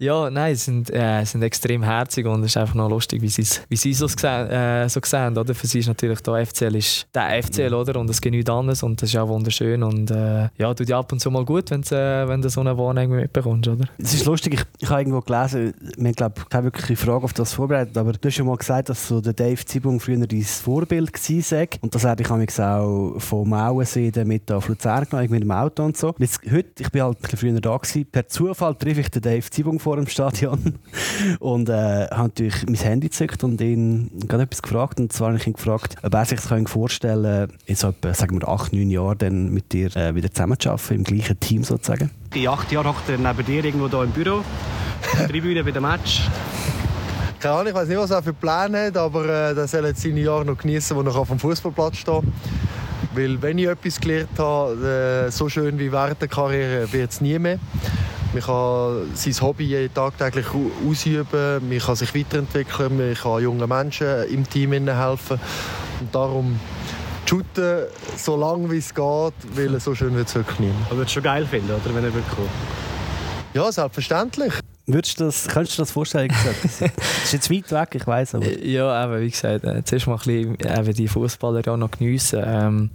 Ja, 0.00 0.30
nein, 0.30 0.54
sie 0.54 0.66
sind, 0.66 0.94
äh, 0.94 1.24
sind 1.24 1.42
extrem 1.42 1.82
herzig 1.82 2.24
und 2.24 2.44
es 2.44 2.52
ist 2.52 2.56
einfach 2.56 2.76
noch 2.76 2.88
lustig, 2.88 3.20
wie 3.20 3.28
sie 3.28 3.44
wie 3.68 3.74
sie 3.74 3.92
so 3.92 4.06
äh, 4.06 4.88
so 4.88 5.00
sehen. 5.04 5.36
Oder? 5.36 5.56
Für 5.56 5.66
sie 5.66 5.80
ist 5.80 5.88
natürlich 5.88 6.20
der 6.20 6.46
FCL 6.46 6.76
ist 6.76 7.08
der 7.12 7.42
FCL, 7.42 7.74
oder? 7.74 7.98
Und 7.98 8.08
es 8.08 8.20
geht 8.20 8.30
nichts 8.30 8.48
anderes 8.48 8.84
und 8.84 9.02
das 9.02 9.08
ist 9.08 9.16
auch 9.16 9.26
wunderschön 9.26 9.82
und 9.82 10.12
äh, 10.12 10.50
ja, 10.56 10.72
tut 10.72 10.88
dir 10.88 10.98
ab 10.98 11.10
und 11.10 11.18
zu 11.18 11.32
mal 11.32 11.44
gut, 11.44 11.72
äh, 11.72 12.28
wenn 12.28 12.40
du 12.40 12.48
so 12.48 12.60
eine 12.60 12.78
Wohnung 12.78 13.08
mitbekommst, 13.08 13.66
oder? 13.66 13.86
Es 13.98 14.14
ist 14.14 14.24
lustig, 14.24 14.54
ich, 14.54 14.62
ich 14.78 14.88
habe 14.88 15.00
irgendwo 15.00 15.20
gelesen, 15.20 15.74
wir 15.96 16.12
glaube 16.12 16.42
keine 16.48 16.66
wirkliche 16.66 16.94
Frage 16.94 17.24
auf 17.24 17.32
das 17.32 17.52
vorbereitet, 17.54 17.98
aber 17.98 18.12
du 18.12 18.28
hast 18.28 18.36
ja 18.36 18.44
mal 18.44 18.56
gesagt, 18.56 18.90
dass 18.90 19.08
so 19.08 19.20
der 19.20 19.32
Dave 19.32 19.64
Zibung 19.64 19.98
früher 19.98 20.24
dein 20.24 20.42
Vorbild 20.42 21.12
war 21.12 21.66
und 21.80 21.92
das 21.92 22.04
hätte 22.04 22.22
ich 22.22 22.60
auch 22.60 23.18
von 23.18 23.48
Mauensee 23.48 24.12
mit 24.24 24.52
auf 24.52 24.68
Luzern 24.68 25.06
genommen, 25.10 25.28
mit 25.28 25.42
dem 25.42 25.50
Auto 25.50 25.82
und 25.82 25.96
so. 25.96 26.14
Jetzt, 26.18 26.40
heute, 26.48 26.68
ich 26.78 26.92
bin 26.92 27.02
halt 27.02 27.18
ein 27.18 27.22
bisschen 27.22 27.38
früher 27.38 27.60
da 27.60 27.76
gewesen, 27.76 28.06
per 28.06 28.28
Zufall 28.28 28.76
treffe 28.76 29.00
ich 29.00 29.08
den 29.08 29.22
Dave 29.22 29.50
Zibung 29.50 29.80
vor 29.80 29.87
dem 29.96 30.06
Stadion 30.06 30.74
und 31.40 31.68
äh, 31.68 32.06
habe 32.08 32.28
natürlich 32.28 32.66
mein 32.66 32.76
Handy 32.76 33.08
gezückt 33.08 33.44
und 33.44 33.60
ihn 33.60 34.10
gerade 34.26 34.44
etwas 34.44 34.62
gefragt. 34.62 35.00
Und 35.00 35.12
zwar 35.12 35.28
habe 35.28 35.38
ich 35.38 35.46
ihn 35.46 35.54
gefragt, 35.54 35.96
ob 36.02 36.14
er 36.14 36.24
sich 36.24 36.40
das 36.40 36.70
vorstellen 36.70 37.48
kann, 37.48 37.58
in 37.66 37.74
so 37.74 37.88
etwa, 37.88 38.14
sagen 38.14 38.40
wir, 38.40 38.48
acht, 38.48 38.72
neun 38.72 38.90
Jahren 38.90 39.18
dann 39.18 39.50
mit 39.50 39.72
dir 39.72 39.94
äh, 39.96 40.14
wieder 40.14 40.30
zusammenzuarbeiten, 40.30 40.96
im 40.96 41.04
gleichen 41.04 41.38
Team 41.40 41.64
sozusagen. 41.64 42.10
In 42.34 42.48
acht 42.48 42.70
Jahren 42.72 42.88
hockt 42.88 43.08
er 43.08 43.18
neben 43.18 43.44
dir 43.44 43.64
irgendwo 43.64 43.88
hier 43.88 44.02
im 44.02 44.10
Büro, 44.10 44.42
Tribüne 45.28 45.64
bei 45.64 45.70
dem 45.70 45.82
Match. 45.82 46.22
Keine 47.40 47.54
Ahnung, 47.54 47.68
ich 47.68 47.74
weiß 47.74 47.88
nicht, 47.88 47.98
was 47.98 48.10
er 48.10 48.22
für 48.22 48.32
Pläne 48.32 48.86
hat, 48.86 48.96
aber 48.96 49.24
äh, 49.24 49.56
er 49.56 49.68
soll 49.68 49.86
jetzt 49.86 50.02
seine 50.02 50.20
Jahre 50.20 50.44
noch 50.44 50.58
genießen, 50.58 50.96
wo 50.96 51.02
er 51.02 51.14
auf 51.14 51.28
dem 51.28 51.38
Fußballplatz 51.38 51.98
steht. 51.98 52.24
Weil 53.14 53.40
wenn 53.40 53.58
ich 53.58 53.68
etwas 53.68 54.00
gelernt 54.00 54.38
habe, 54.38 55.26
äh, 55.28 55.30
so 55.30 55.48
schön 55.48 55.78
wie 55.78 55.90
während 55.92 56.20
der 56.20 56.28
Karriere 56.28 56.92
wird 56.92 57.12
es 57.12 57.20
nie 57.20 57.38
mehr. 57.38 57.58
Man 58.34 58.42
kann 58.42 59.10
sein 59.14 59.40
Hobby 59.40 59.88
tagtäglich 59.94 60.46
ausüben, 60.86 61.68
man 61.68 61.78
kann 61.78 61.96
sich 61.96 62.14
weiterentwickeln, 62.14 62.96
man 62.96 63.14
kann 63.14 63.42
jungen 63.42 63.68
Menschen 63.68 64.24
im 64.30 64.48
Team 64.48 64.72
helfen. 64.72 65.40
Und 66.00 66.14
darum 66.14 66.60
shooten, 67.28 67.86
so 68.16 68.36
lange 68.36 68.70
wie 68.70 68.78
es 68.78 68.94
geht, 68.94 69.34
weil 69.54 69.80
so 69.80 69.94
schön 69.94 70.14
wird 70.14 70.28
es 70.28 70.34
wirklich 70.34 70.60
nicht 70.60 70.74
Aber 70.86 70.98
würdest 70.98 71.10
du 71.10 71.14
schon 71.14 71.22
geil 71.22 71.46
finden, 71.46 71.70
oder, 71.70 71.94
wenn 71.94 72.04
er 72.04 72.14
wirklich 72.14 72.34
kommt? 72.34 72.48
Ja, 73.54 73.70
selbstverständlich. 73.72 74.52
Würdest 74.86 75.20
du 75.20 75.24
das, 75.24 75.48
könntest 75.48 75.76
du 75.76 75.82
dir 75.82 75.84
das 75.84 75.90
vorstellen? 75.90 76.32
das 76.62 76.80
ist 77.24 77.32
jetzt 77.32 77.50
weit 77.50 77.70
weg, 77.72 77.94
ich 77.94 78.06
weiß 78.06 78.36
aber. 78.36 78.46
Ja, 78.64 79.04
eben, 79.04 79.22
wie 79.22 79.30
gesagt, 79.30 79.64
äh, 79.64 79.82
zuerst 79.84 80.06
mal 80.06 80.14
ein 80.14 80.18
bisschen 80.18 80.56
eben 80.60 80.94
die 80.94 81.08
Fußballer 81.08 81.62
ja 81.64 81.76
noch 81.76 81.90
geniessen. 81.90 82.42
Ähm, 82.44 82.90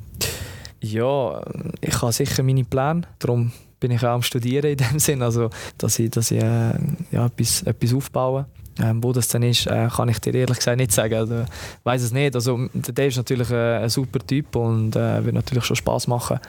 ja, 0.80 1.42
ich 1.82 2.02
habe 2.02 2.12
sicher 2.12 2.44
meine 2.44 2.64
Pläne, 2.64 3.02
darum 3.20 3.52
bin 3.84 3.92
ich 3.92 4.02
auch 4.06 4.14
am 4.14 4.22
Studieren 4.22 4.72
in 4.72 4.78
dem 4.78 4.98
Sinn, 4.98 5.22
also 5.22 5.50
dass 5.78 6.00
ich, 6.00 6.10
dass 6.10 6.32
ich 6.32 6.42
äh, 6.42 6.74
ja, 7.12 7.26
etwas, 7.26 7.64
etwas 7.64 7.94
aufbaue. 7.94 8.46
Ähm, 8.82 9.04
wo 9.04 9.12
das 9.12 9.28
dann 9.28 9.44
ist, 9.44 9.68
äh, 9.68 9.88
kann 9.94 10.10
ich 10.10 10.20
dir 10.20 10.34
ehrlich 10.34 10.58
gesagt 10.58 10.78
nicht 10.78 10.92
sagen. 10.92 11.14
Also, 11.14 11.44
weiß 11.84 12.02
es 12.02 12.12
nicht. 12.12 12.34
Also, 12.34 12.58
der 12.74 12.94
Dave 12.94 13.10
ist 13.10 13.18
natürlich 13.18 13.52
äh, 13.52 13.84
ein 13.84 13.90
super 13.90 14.18
Typ 14.26 14.56
und 14.56 14.96
äh, 14.96 15.24
wird 15.24 15.36
natürlich 15.36 15.66
schon 15.66 15.76
Spaß 15.76 16.08
machen, 16.08 16.40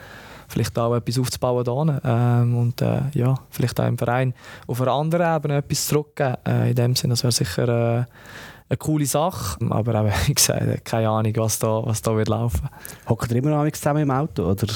vielleicht 0.48 0.78
auch 0.78 0.94
etwas 0.94 1.18
aufzubauen 1.18 1.64
da 1.64 2.40
ähm, 2.40 2.56
und 2.56 2.80
äh, 2.80 3.00
ja, 3.12 3.34
vielleicht 3.50 3.78
auch 3.78 3.86
im 3.86 3.98
Verein 3.98 4.32
auf 4.66 4.80
einer 4.80 4.92
anderen 4.92 5.36
Ebene 5.36 5.56
etwas 5.58 5.86
zurückgeben. 5.86 6.36
Äh, 6.46 6.70
in 6.70 6.76
dem 6.76 6.96
Sinne, 6.96 7.12
das 7.12 7.24
wäre 7.24 7.32
sicher 7.32 7.68
äh, 7.68 8.04
eine 8.68 8.76
coole 8.76 9.06
Sache. 9.06 9.58
Aber 9.70 9.94
eben, 9.94 10.12
wie 10.26 10.34
gesagt, 10.34 10.84
keine 10.84 11.08
Ahnung, 11.08 11.32
was 11.36 11.58
da, 11.58 11.82
was 11.84 12.02
da 12.02 12.16
wird 12.16 12.28
laufen. 12.28 12.68
Hockt 13.08 13.30
ihr 13.30 13.36
immer 13.36 13.50
noch 13.50 13.70
zusammen 13.72 14.02
im 14.02 14.10
Auto? 14.10 14.50
Oder? 14.50 14.66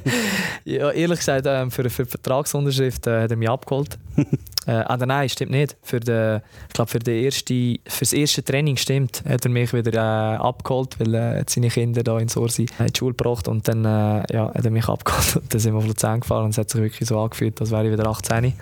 ja, 0.64 0.90
ehrlich 0.90 1.18
gesagt, 1.18 1.46
ähm, 1.46 1.70
für, 1.70 1.88
für 1.90 2.04
die 2.04 2.10
Vertragsunterschrift 2.10 3.06
äh, 3.06 3.22
hat 3.22 3.30
er 3.30 3.36
mich 3.36 3.48
abgeholt. 3.48 3.98
äh, 4.68 4.84
ah, 4.86 4.98
nein, 4.98 5.30
stimmt 5.30 5.52
nicht. 5.52 5.78
Für, 5.82 5.98
den, 5.98 6.42
ich 6.68 6.74
glaube, 6.74 6.90
für, 6.90 7.10
erste, 7.10 7.76
für 7.86 8.00
das 8.00 8.12
erste 8.12 8.44
Training 8.44 8.76
stimmt, 8.76 9.22
hat 9.26 9.46
er 9.46 9.50
mich 9.50 9.72
wieder 9.72 9.94
äh, 9.94 10.36
abgeholt, 10.36 11.00
weil 11.00 11.14
äh, 11.14 11.44
seine 11.48 11.68
Kinder 11.68 12.02
da 12.02 12.18
in 12.18 12.28
Sorsi 12.28 12.66
in 12.78 12.86
die 12.88 12.98
Schule 12.98 13.14
gebracht 13.14 13.48
und 13.48 13.66
dann 13.66 13.86
äh, 13.86 14.24
ja, 14.30 14.52
hat 14.54 14.62
er 14.62 14.70
mich 14.70 14.86
abgeholt 14.86 15.36
und 15.36 15.54
dann 15.54 15.58
sind 15.58 15.72
wir 15.72 15.78
auf 15.78 15.86
Luzern 15.86 16.20
gefahren 16.20 16.44
und 16.44 16.50
es 16.50 16.58
hat 16.58 16.68
sich 16.68 16.82
wirklich 16.82 17.08
so 17.08 17.18
angefühlt, 17.18 17.58
als 17.62 17.70
wäre 17.70 17.86
ich 17.86 17.92
wieder 17.92 18.06
18. 18.06 18.44
äh, 18.44 18.52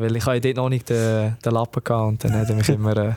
weil 0.00 0.16
ich 0.16 0.24
dort 0.24 0.56
noch 0.56 0.68
nicht 0.68 0.90
den, 0.90 1.36
den 1.44 1.52
Lappen 1.52 1.84
gehabt 1.84 2.08
und 2.08 2.24
dann 2.24 2.32
hat 2.32 2.50
er 2.50 2.56
mich 2.56 2.68
immer, 2.70 2.96
äh, 2.96 3.14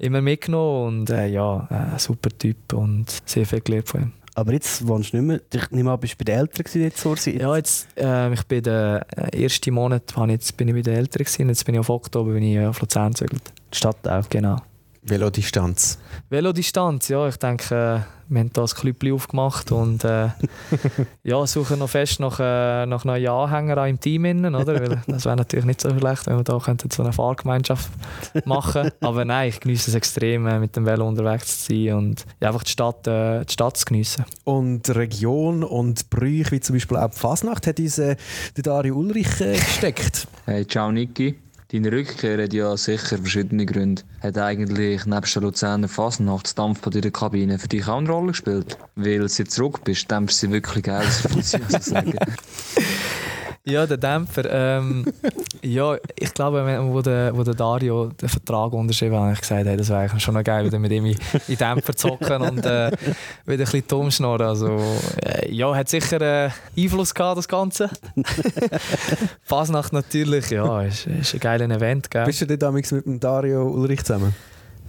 immer 0.00 0.20
mitgenommen 0.20 1.02
und 1.02 1.10
äh, 1.10 1.28
ja, 1.28 1.68
äh, 1.70 1.98
super 2.00 2.30
Typ 2.36 2.72
und 2.72 3.06
sehr 3.26 3.46
viel 3.46 3.60
gelernt 3.60 3.88
von 3.88 4.02
ihm. 4.02 4.17
Aber 4.38 4.52
jetzt 4.52 4.86
wohnst 4.86 5.12
du 5.12 5.16
nicht 5.16 5.26
mehr. 5.26 5.40
Ich 5.52 5.70
nehme 5.72 5.90
an, 5.90 5.98
bist 5.98 6.12
du 6.12 6.18
bei 6.18 6.24
den 6.26 6.38
Eltern 6.38 6.80
jetzt 6.80 6.98
so? 6.98 7.16
Ja, 7.28 7.56
jetzt, 7.56 7.88
äh, 7.96 8.32
ich 8.32 8.44
bin 8.44 8.62
den 8.62 9.02
äh, 9.16 9.42
ersten 9.42 9.74
Monat 9.74 10.14
jetzt 10.28 10.56
bin 10.56 10.68
ich 10.68 10.74
bei 10.74 10.82
den 10.82 10.94
Eltern 10.94 11.24
gewesen, 11.24 11.48
jetzt 11.48 11.64
bin 11.64 11.74
ich 11.74 11.80
auf 11.80 11.90
Oktober 11.90 12.34
bin 12.34 12.44
ich 12.44 12.60
auf 12.60 12.80
Luzern 12.80 13.10
gezögert. 13.10 13.52
Die 13.72 13.76
Stadt 13.76 14.06
auch? 14.06 14.28
Genau. 14.28 14.58
Velodistanz? 15.08 15.98
Velodistanz, 16.30 17.08
ja. 17.08 17.26
Ich 17.28 17.36
denke, 17.36 17.74
äh, 17.74 18.18
wir 18.30 18.40
haben 18.40 18.52
da 18.52 18.62
ein 18.62 18.68
Klüppli 18.68 19.12
aufgemacht 19.12 19.72
und 19.72 20.04
äh, 20.04 20.28
ja, 21.22 21.46
suchen 21.46 21.78
noch 21.78 21.88
fest 21.88 22.20
nach, 22.20 22.38
äh, 22.40 22.84
nach 22.86 23.04
neuen 23.04 23.28
Anhängern 23.28 23.88
im 23.88 24.00
Team. 24.00 24.26
Innen, 24.26 24.54
oder? 24.54 24.74
Weil 24.74 25.02
das 25.06 25.24
wäre 25.24 25.36
natürlich 25.36 25.64
nicht 25.64 25.80
so 25.80 25.88
schlecht, 25.96 26.26
wenn 26.26 26.36
wir 26.36 26.44
da 26.44 26.60
so 26.60 27.02
eine 27.02 27.12
Fahrgemeinschaft 27.12 27.90
machen 28.44 28.82
könnten. 28.82 28.96
Aber 29.04 29.24
nein, 29.24 29.48
ich 29.48 29.60
genieße 29.60 29.90
es 29.90 29.94
extrem, 29.94 30.46
äh, 30.46 30.58
mit 30.58 30.76
dem 30.76 30.84
Velo 30.84 31.08
unterwegs 31.08 31.64
zu 31.64 31.72
sein 31.72 31.94
und 31.94 32.26
ja, 32.40 32.48
einfach 32.48 32.64
die 32.64 32.72
Stadt, 32.72 33.06
äh, 33.06 33.44
die 33.44 33.52
Stadt 33.52 33.76
zu 33.76 33.86
geniessen. 33.86 34.24
Und 34.44 34.94
Region 34.94 35.64
und 35.64 36.10
Brüche, 36.10 36.50
wie 36.52 36.60
zum 36.60 36.76
Beispiel 36.76 36.98
auch 36.98 37.10
die 37.10 37.18
Fasnacht, 37.18 37.66
hat 37.66 37.78
uns 37.78 37.98
äh, 37.98 38.16
der 38.56 38.62
Dario 38.62 38.96
Ulrich 38.96 39.40
äh, 39.40 39.54
gesteckt. 39.54 40.28
Hey, 40.44 40.66
ciao 40.66 40.92
Niki. 40.92 41.47
Deine 41.70 41.92
Rückkehr 41.92 42.42
hat 42.42 42.54
ja 42.54 42.74
sicher 42.78 43.18
verschiedene 43.18 43.66
Gründe. 43.66 44.00
Hat 44.22 44.38
eigentlich 44.38 45.04
nebst 45.04 45.34
der 45.34 45.42
Luzerner 45.42 45.86
Fasnachtsdampf 45.86 46.86
in 46.86 47.02
der 47.02 47.10
Kabine 47.10 47.58
für 47.58 47.68
dich 47.68 47.86
auch 47.86 47.98
eine 47.98 48.08
Rolle 48.08 48.28
gespielt? 48.28 48.78
Weil 48.96 49.18
du 49.18 49.28
zurück 49.28 49.84
bist, 49.84 50.10
dämpfst 50.10 50.44
du 50.44 50.50
wirklich 50.50 50.84
geil, 50.84 51.04
das 51.04 51.28
muss 51.34 51.52
ich 51.52 51.82
sagen. 51.82 52.18
Ja, 53.68 53.86
der 53.86 53.96
Dämpfer. 53.98 54.44
Ähm, 54.50 55.04
ja, 55.62 55.96
ich 56.16 56.32
glaube, 56.32 56.64
wo 56.90 57.02
der, 57.02 57.36
wo 57.36 57.42
der 57.42 57.54
Dario 57.54 58.06
den 58.06 58.28
Vertrag 58.28 58.72
unterschrieben 58.72 59.16
hat, 59.16 59.22
habe 59.22 59.32
ich 59.34 59.40
gesagt, 59.40 59.66
hey, 59.66 59.76
das 59.76 59.88
wäre 59.88 60.00
eigentlich 60.00 60.22
schon 60.22 60.34
noch 60.34 60.44
geil, 60.44 60.64
wieder 60.64 60.78
mit 60.78 60.90
ihm 60.92 61.06
in 61.06 61.18
in 61.46 61.56
Dämpfer 61.56 61.94
zocken 61.94 62.40
und 62.42 62.64
äh, 62.64 62.90
wieder 62.90 63.14
ein 63.46 63.58
bisschen 63.58 63.84
dumm 63.86 64.10
schnurren. 64.10 64.46
Also, 64.46 64.78
äh, 65.22 65.52
ja, 65.52 65.74
hat 65.74 65.88
sicher 65.88 66.20
äh, 66.20 66.50
Einfluss 66.76 67.14
gehabt, 67.14 67.38
das 67.38 67.48
Ganze. 67.48 67.90
Fasnacht 69.42 69.92
natürlich, 69.92 70.50
ja, 70.50 70.82
ist, 70.82 71.06
ist 71.06 71.34
ein 71.34 71.40
geiles 71.40 71.68
Event. 71.68 72.10
Gell? 72.10 72.24
Bist 72.24 72.40
du 72.40 72.46
denn 72.46 72.58
damals 72.58 72.90
mit 72.92 73.04
dem 73.04 73.20
Dario 73.20 73.68
Ulrich 73.68 74.04
zusammen? 74.04 74.34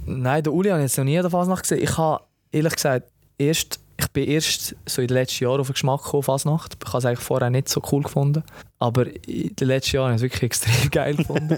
Nein, 0.05 0.43
den 0.43 0.53
Uli 0.53 0.69
habe 0.69 0.79
ich 0.79 0.85
jetzt 0.85 0.97
noch 0.97 1.05
nie 1.05 1.17
an 1.17 1.23
der 1.23 1.31
Fasnacht 1.31 1.63
gesehen. 1.63 1.83
Ich 1.83 1.97
habe 1.97 2.23
ehrlich 2.51 2.73
gesagt 2.73 3.07
erst, 3.37 3.79
ich 3.99 4.07
bin 4.11 4.27
erst 4.27 4.75
so 4.85 5.01
in 5.01 5.07
den 5.07 5.15
letzten 5.15 5.43
Jahren 5.43 5.59
auf 5.59 5.67
den 5.67 5.73
Geschmack 5.73 6.03
gekommen, 6.03 6.23
Fasnacht. 6.23 6.77
Ich 6.81 6.87
habe 6.87 6.97
es 6.99 7.05
eigentlich 7.05 7.19
vorher 7.19 7.49
nicht 7.49 7.67
so 7.67 7.81
cool 7.91 8.03
gefunden. 8.03 8.43
Aber 8.79 9.05
in 9.27 9.55
den 9.55 9.67
letzten 9.67 9.97
Jahren 9.97 10.13
habe 10.13 10.15
ich 10.15 10.21
es 10.21 10.23
wirklich 10.23 10.43
extrem 10.43 10.89
geil 10.89 11.15
gefunden. 11.15 11.57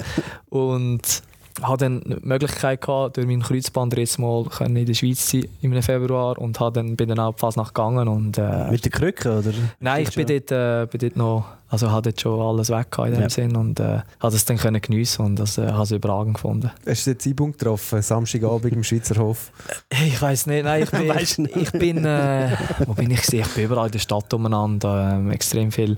Und 0.49 1.23
habe 1.61 1.77
dann 1.77 2.01
die 2.01 2.15
Möglichkeit 2.21 2.81
gehabt, 2.81 3.17
durch 3.17 3.27
meinen 3.27 3.43
Kreuzbandriss 3.43 4.17
mal 4.17 4.45
können 4.45 4.75
in 4.75 4.85
der 4.85 4.93
Schweiz 4.93 5.29
sein 5.29 5.47
im 5.61 5.79
Februar 5.83 6.37
und 6.39 6.59
habe 6.59 6.79
dann, 6.79 6.95
bin 6.95 7.09
dann 7.09 7.19
auch 7.19 7.33
auf 7.33 7.39
Fasnacht 7.39 7.75
gegangen. 7.75 8.07
Und, 8.07 8.37
äh, 8.37 8.71
Mit 8.71 8.85
der 8.85 8.91
Krücke, 8.91 9.37
oder? 9.39 9.51
Nein, 9.79 10.03
ich 10.03 10.15
bin 10.15 10.25
dort, 10.25 10.51
äh, 10.51 10.87
bin 10.89 10.99
dort 10.99 11.15
noch, 11.15 11.45
also 11.71 11.89
habe 11.89 12.03
dort 12.03 12.21
schon 12.21 12.39
alles 12.39 12.69
weg 12.69 12.87
in 12.99 13.13
dem 13.13 13.21
Ja. 13.21 13.29
Sinn 13.29 13.55
und 13.55 13.79
äh, 13.79 14.01
habe 14.19 14.33
das 14.33 14.45
dann 14.45 14.57
können 14.57 14.79
geniessen 14.81 15.25
und 15.25 15.37
das 15.37 15.57
äh, 15.57 15.67
habe 15.71 15.83
es 15.83 15.91
überragend 15.91 16.35
gefunden. 16.35 16.69
Hast 16.85 17.07
du 17.07 17.11
den 17.13 17.19
Zeitpunkt 17.19 17.57
getroffen, 17.57 18.01
Samstagabend 18.01 18.73
im 18.73 18.83
Schweizer 18.83 19.15
Hof? 19.15 19.51
Hey, 19.91 20.07
ich 20.13 20.21
weiß 20.21 20.45
nicht, 20.45 20.63
nein, 20.63 20.83
ich 20.83 20.91
bin, 20.91 21.07
Weisst 21.09 21.39
ich, 21.39 21.55
ich 21.55 21.71
bin, 21.71 22.05
äh, 22.05 22.51
wo 22.85 22.93
bin 22.93 23.09
ich 23.09 23.21
gewesen? 23.21 23.39
Ich 23.41 23.47
bin 23.55 23.63
überall 23.65 23.87
in 23.87 23.91
der 23.93 23.99
Stadt 23.99 24.31
umeinander, 24.33 25.13
ähm, 25.15 25.31
extrem 25.31 25.71
viel. 25.71 25.97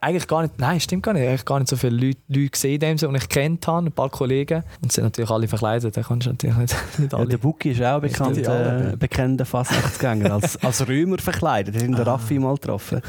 Eigentlich 0.00 0.28
gar 0.28 0.42
nicht, 0.42 0.58
nein, 0.60 0.78
stimmt 0.78 1.02
gar 1.02 1.14
nicht, 1.14 1.26
eigentlich 1.26 1.44
gar 1.44 1.58
nicht 1.58 1.68
so 1.70 1.76
viele 1.76 1.96
Leute, 1.96 2.18
Leute 2.28 2.50
gesehen, 2.50 2.74
in 2.82 2.96
dem 2.98 3.10
die 3.12 3.16
ich 3.16 3.28
kennt 3.28 3.66
habe, 3.66 3.86
ein 3.86 3.92
paar 3.92 4.10
Kollegen 4.10 4.62
und 4.82 4.92
sind 4.92 5.04
natürlich 5.04 5.30
alle 5.30 5.48
verkleidet, 5.48 5.96
da 5.96 6.02
kannst 6.02 6.26
du 6.26 6.30
natürlich 6.30 6.56
nicht, 6.56 6.76
nicht 6.98 7.12
Ja, 7.12 7.18
alle. 7.18 7.28
der 7.28 7.38
Buki 7.38 7.70
ist 7.70 7.82
auch 7.82 8.00
bekannt, 8.00 8.36
äh, 8.38 8.94
bekannter 8.98 9.46
Fastnachtsgänger. 9.46 10.32
Als, 10.34 10.62
als 10.62 10.86
Römer 10.86 11.18
verkleidet. 11.18 11.74
Wir 11.74 11.82
haben 11.82 11.94
den 11.94 12.02
Raffi 12.04 12.38
mal 12.38 12.54
getroffen. 12.56 13.00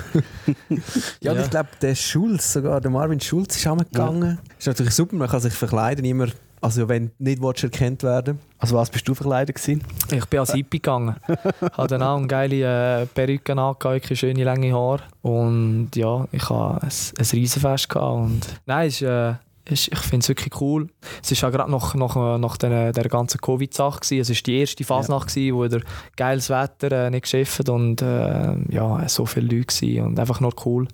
Ja, 1.19 1.33
Ja. 1.33 1.41
ich 1.41 1.49
glaube, 1.49 1.69
der 1.81 1.95
Schulz, 2.07 2.53
sogar 2.53 2.82
der 2.82 2.91
Marvin 2.91 3.19
Schulz 3.19 3.56
ist 3.57 3.68
auch 3.68 3.77
gegangen. 3.77 4.40
Ist 4.57 4.68
natürlich 4.68 4.94
super, 4.94 5.15
man 5.15 5.27
kann 5.27 5.40
sich 5.40 5.53
verkleiden, 5.53 6.06
immer, 6.06 6.27
also 6.61 6.88
wenn 6.88 7.07
du 7.07 7.14
nicht 7.19 7.41
willst, 7.41 7.64
erkannt 7.64 8.03
werden 8.03 8.40
Also 8.57 8.76
was 8.76 8.90
bist 8.90 9.07
du 9.07 9.14
verkleidet 9.14 9.56
gewesen? 9.56 9.84
Ich 10.11 10.26
bin 10.26 10.40
als 10.40 10.53
Hippie 10.53 10.80
gegangen. 10.80 11.15
hatte 11.61 11.88
dann 11.88 12.03
auch 12.03 12.18
eine 12.18 12.27
geile 12.27 13.02
äh, 13.02 13.06
Perücke 13.06 13.53
angehabt, 13.53 14.18
schöne 14.18 14.44
lange 14.44 14.73
Haare. 14.73 15.03
Und 15.22 15.90
ja, 15.95 16.27
ich 16.32 16.49
hatte 16.49 16.86
ein, 16.86 16.91
ein 17.19 17.26
Riesenfest. 17.34 17.90
Gehabt 17.90 18.15
und 18.15 18.41
nein, 18.65 18.88
es 18.88 18.95
ist, 18.95 19.07
äh, 19.07 19.34
ist, 19.68 19.88
ich 19.91 19.99
finde 19.99 20.23
es 20.23 20.30
wirklich 20.30 20.61
cool. 20.61 20.90
Es 21.23 21.41
war 21.41 21.49
auch 21.49 21.53
gerade 21.53 21.72
nach, 21.72 21.95
nach, 21.95 22.38
nach 22.38 22.57
der, 22.57 22.91
der 22.91 23.10
ganzen 23.10 23.40
Covid-Sache. 23.41 23.99
gewesen. 23.99 24.22
Es 24.22 24.30
war 24.30 24.44
die 24.45 24.60
erste 24.60 24.84
Fasnacht, 24.84 25.27
gewesen, 25.30 25.56
wo 25.56 25.64
wieder 25.64 25.82
geiles 26.15 26.49
Wetter, 26.49 26.91
äh, 26.91 27.10
nicht 27.10 27.23
geschifft 27.23 27.68
und 27.69 28.02
äh, 28.02 28.56
ja, 28.69 29.07
so 29.07 29.26
viele 29.26 29.56
Leute 29.56 29.86
waren 29.86 30.07
und 30.07 30.19
einfach 30.19 30.40
nur 30.40 30.53
cool. 30.65 30.88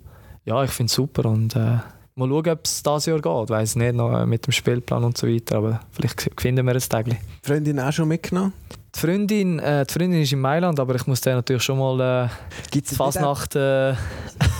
Ja, 0.44 0.64
ich 0.64 0.70
finde 0.70 0.90
es 0.90 0.94
super 0.94 1.28
und 1.28 1.54
äh, 1.54 1.78
mal 2.16 2.28
schauen, 2.28 2.48
ob 2.48 2.60
es 2.64 2.82
dieses 2.82 3.06
Jahr 3.06 3.20
geht. 3.20 3.44
Ich 3.44 3.50
weiß 3.50 3.76
nicht, 3.76 3.94
noch 3.94 4.12
äh, 4.12 4.26
mit 4.26 4.46
dem 4.46 4.52
Spielplan 4.52 5.04
und 5.04 5.16
so 5.16 5.28
weiter, 5.28 5.58
aber 5.58 5.80
vielleicht 5.92 6.30
finden 6.40 6.66
wir 6.66 6.74
ein 6.74 6.80
Tägli. 6.80 7.16
Die 7.44 7.48
Freundin 7.48 7.78
auch 7.78 7.92
schon 7.92 8.08
mitgenommen? 8.08 8.52
Die 8.94 9.00
Freundin, 9.00 9.58
äh, 9.58 9.86
die 9.86 9.92
Freundin 9.92 10.20
ist 10.20 10.32
in 10.32 10.40
Mailand, 10.40 10.78
aber 10.78 10.94
ich 10.94 11.06
muss 11.06 11.20
dir 11.20 11.34
natürlich 11.34 11.62
schon 11.62 11.78
mal 11.78 12.26
äh, 12.26 12.28
Gibt's 12.70 12.94
Fasnacht 12.94 13.56
äh, 13.56 13.94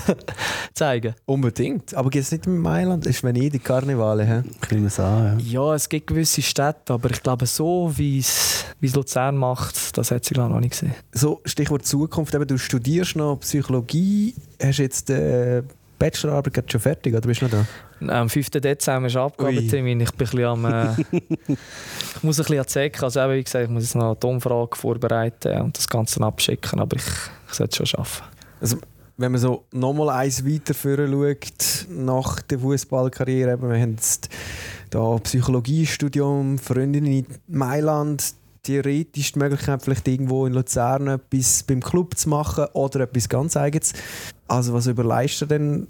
zeigen. 0.74 1.14
Unbedingt. 1.26 1.94
Aber 1.94 2.08
gibt 2.08 2.24
es 2.24 2.32
nicht 2.32 2.46
in 2.46 2.58
Mailand? 2.58 3.06
Ist 3.06 3.22
Venedig, 3.22 3.62
Karnevale. 3.62 4.24
He? 4.24 4.74
Nehme 4.74 4.86
es 4.86 4.98
an, 4.98 5.38
ja. 5.38 5.64
Ja, 5.64 5.74
es 5.74 5.88
gibt 5.88 6.06
gewisse 6.06 6.40
Städte, 6.40 6.94
aber 6.94 7.10
ich 7.10 7.22
glaube, 7.22 7.46
so 7.46 7.92
wie 7.96 8.18
es 8.18 8.64
Luzern 8.80 9.36
macht, 9.36 9.96
das 9.96 10.10
hat 10.10 10.24
sie 10.24 10.34
glaube 10.34 10.52
noch 10.52 10.60
nicht 10.60 10.72
gesehen. 10.72 10.94
So, 11.12 11.40
Stichwort 11.44 11.84
Zukunft. 11.84 12.34
Eben, 12.34 12.46
du 12.46 12.58
studierst 12.58 13.16
noch 13.16 13.36
Psychologie. 13.40 14.34
Hast 14.60 14.78
jetzt 14.78 15.08
die 15.08 15.62
Bachelorarbeit 16.02 16.54
gerade 16.54 16.70
schon 16.70 16.80
fertig 16.80 17.14
oder 17.14 17.28
bist 17.28 17.42
du 17.42 17.44
noch 17.46 17.52
da? 18.00 18.20
Am 18.20 18.28
5. 18.28 18.50
Dezember 18.50 19.06
ist 19.06 19.14
Abgabetermin. 19.14 20.00
Ich 20.00 20.10
bin 20.10 20.28
ein 20.28 20.44
am. 20.44 20.64
Äh, 20.64 20.94
ich 21.12 22.22
muss 22.22 22.40
ein 22.40 22.44
bisschen 22.44 22.58
an 22.58 22.66
Säcke. 22.66 23.04
Also, 23.04 23.20
eben, 23.20 23.34
wie 23.34 23.44
gesagt, 23.44 23.64
ich 23.64 23.70
muss 23.70 23.84
jetzt 23.84 23.94
noch 23.94 24.16
die 24.16 24.26
Umfrage 24.26 24.76
vorbereiten 24.76 25.60
und 25.60 25.78
das 25.78 25.88
Ganze 25.88 26.18
dann 26.18 26.26
abschicken, 26.26 26.80
aber 26.80 26.96
ich, 26.96 27.06
ich 27.48 27.54
sollte 27.54 27.70
es 27.70 27.76
schon 27.76 27.86
schaffen. 27.86 28.24
Also, 28.60 28.78
wenn 29.16 29.30
man 29.30 29.40
so 29.40 29.64
nochmal 29.70 30.08
eins 30.08 30.44
weiter 30.44 30.74
vorne 30.74 31.08
schaut, 31.08 31.86
nach 31.88 32.40
der 32.42 32.58
Fußballkarriere, 32.58 33.62
wir 33.62 33.80
haben 33.80 33.92
jetzt 33.92 34.28
da 34.90 35.18
Psychologiestudium, 35.18 36.58
Freundin 36.58 37.06
in 37.06 37.26
Mailand, 37.46 38.34
theoretisch 38.62 39.32
die 39.32 39.38
Möglichkeit, 39.38 39.82
vielleicht 39.82 40.06
irgendwo 40.06 40.46
in 40.46 40.52
Luzern 40.52 41.08
etwas 41.08 41.62
beim 41.64 41.80
Club 41.80 42.16
zu 42.16 42.28
machen 42.28 42.66
oder 42.72 43.00
etwas 43.00 43.28
ganz 43.28 43.56
Eigenes. 43.56 43.92
Also 44.46 44.72
was 44.72 44.86
überleist 44.86 45.40
du 45.40 45.46
denn 45.46 45.88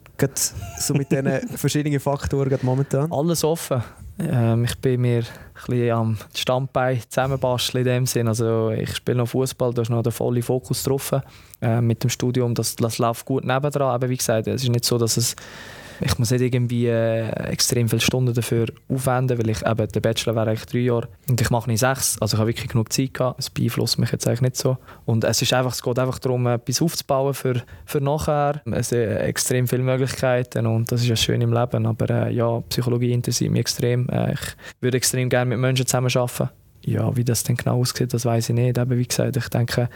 so 0.79 0.95
mit 0.95 1.11
diesen 1.11 1.49
verschiedenen 1.57 2.01
Faktoren 2.01 2.59
momentan? 2.63 3.13
Alles 3.13 3.45
offen. 3.45 3.83
Ähm, 4.19 4.65
ich 4.65 4.79
bin 4.79 5.01
mir 5.01 5.21
ein 5.21 5.27
bisschen 5.67 5.91
am 5.91 6.19
Standbein 6.35 7.01
zusammenbasteln 7.09 7.87
in 7.87 7.93
dem 7.93 8.07
Sinn. 8.07 8.29
Also 8.29 8.71
ich 8.71 8.97
spiele 8.97 9.19
noch 9.19 9.29
Fußball, 9.29 9.75
da 9.75 9.83
ist 9.83 9.91
noch 9.91 10.03
der 10.03 10.13
volle 10.13 10.43
Fokus 10.43 10.83
drauf. 10.83 11.13
Äh, 11.61 11.81
mit 11.81 12.03
dem 12.03 12.11
Studium, 12.11 12.55
das, 12.55 12.77
das 12.77 12.99
läuft 12.99 13.25
gut 13.25 13.45
nebendran. 13.45 13.91
Aber 13.91 14.09
wie 14.09 14.17
gesagt, 14.17 14.47
es 14.47 14.63
ist 14.63 14.69
nicht 14.69 14.85
so, 14.85 14.99
dass 14.99 15.17
es 15.17 15.35
ich 16.05 16.19
muss 16.19 16.31
nicht 16.31 16.41
irgendwie 16.41 16.87
äh, 16.87 17.29
extrem 17.51 17.89
viele 17.89 18.01
Stunden 18.01 18.35
dafür 18.35 18.67
aufwenden, 18.89 19.39
weil 19.39 19.51
ich 19.51 19.65
eben, 19.65 19.89
der 19.89 20.01
Bachelor 20.01 20.35
wäre 20.35 20.51
eigentlich 20.51 20.67
drei 20.67 20.79
Jahre 20.79 21.09
und 21.29 21.41
ich 21.41 21.51
mache 21.51 21.71
nicht 21.71 21.81
sechs. 21.81 22.17
Also 22.21 22.37
ich 22.37 22.41
habe 22.41 22.49
wirklich 22.49 22.69
genug 22.69 22.93
Zeit 22.93 23.15
gehabt. 23.15 23.39
Es 23.39 23.51
beeinflusst 23.51 23.99
mich 23.99 24.11
jetzt 24.13 24.27
eigentlich 24.27 24.43
nicht 24.43 24.57
so. 24.57 24.79
Und 25.05 25.25
es 25.25 25.43
ist 25.43 25.53
einfach, 25.53 25.73
es 25.73 25.83
geht 25.83 25.99
einfach 25.99 26.19
darum, 26.19 26.47
etwas 26.47 26.83
aufzubauen 26.83 27.35
für, 27.35 27.63
für 27.87 28.01
nachher. 28.01 28.63
Es 28.71 28.91
sind 28.91 29.03
extrem 29.03 29.69
viele 29.69 29.83
Möglichkeiten 29.83 30.67
und 30.67 30.91
das 30.91 31.03
ist 31.03 31.09
ja 31.09 31.17
schön 31.17 31.41
im 31.41 31.53
Leben. 31.53 31.87
Aber 31.87 32.11
äh, 32.11 32.33
ja, 32.33 32.61
Psychologie 32.69 33.13
interessiert 33.13 33.51
mich 33.51 33.61
extrem. 33.61 34.09
Äh, 34.09 34.35
ich 34.35 34.41
würde 34.81 34.97
extrem 34.97 35.29
gerne 35.29 35.49
mit 35.49 35.59
Menschen 35.59 35.87
zusammenarbeiten. 35.87 36.51
Ja, 36.85 37.17
wie 37.17 37.25
das 37.25 37.45
denn 37.45 37.57
genau 37.57 37.79
aussieht, 37.79 38.13
das 38.13 38.25
weiß 38.25 38.49
ich 38.49 38.55
nicht. 38.57 38.79
Aber 38.79 38.97
wie 38.97 39.07
gesagt, 39.07 39.37
ich 39.37 39.49
denke, 39.49 39.89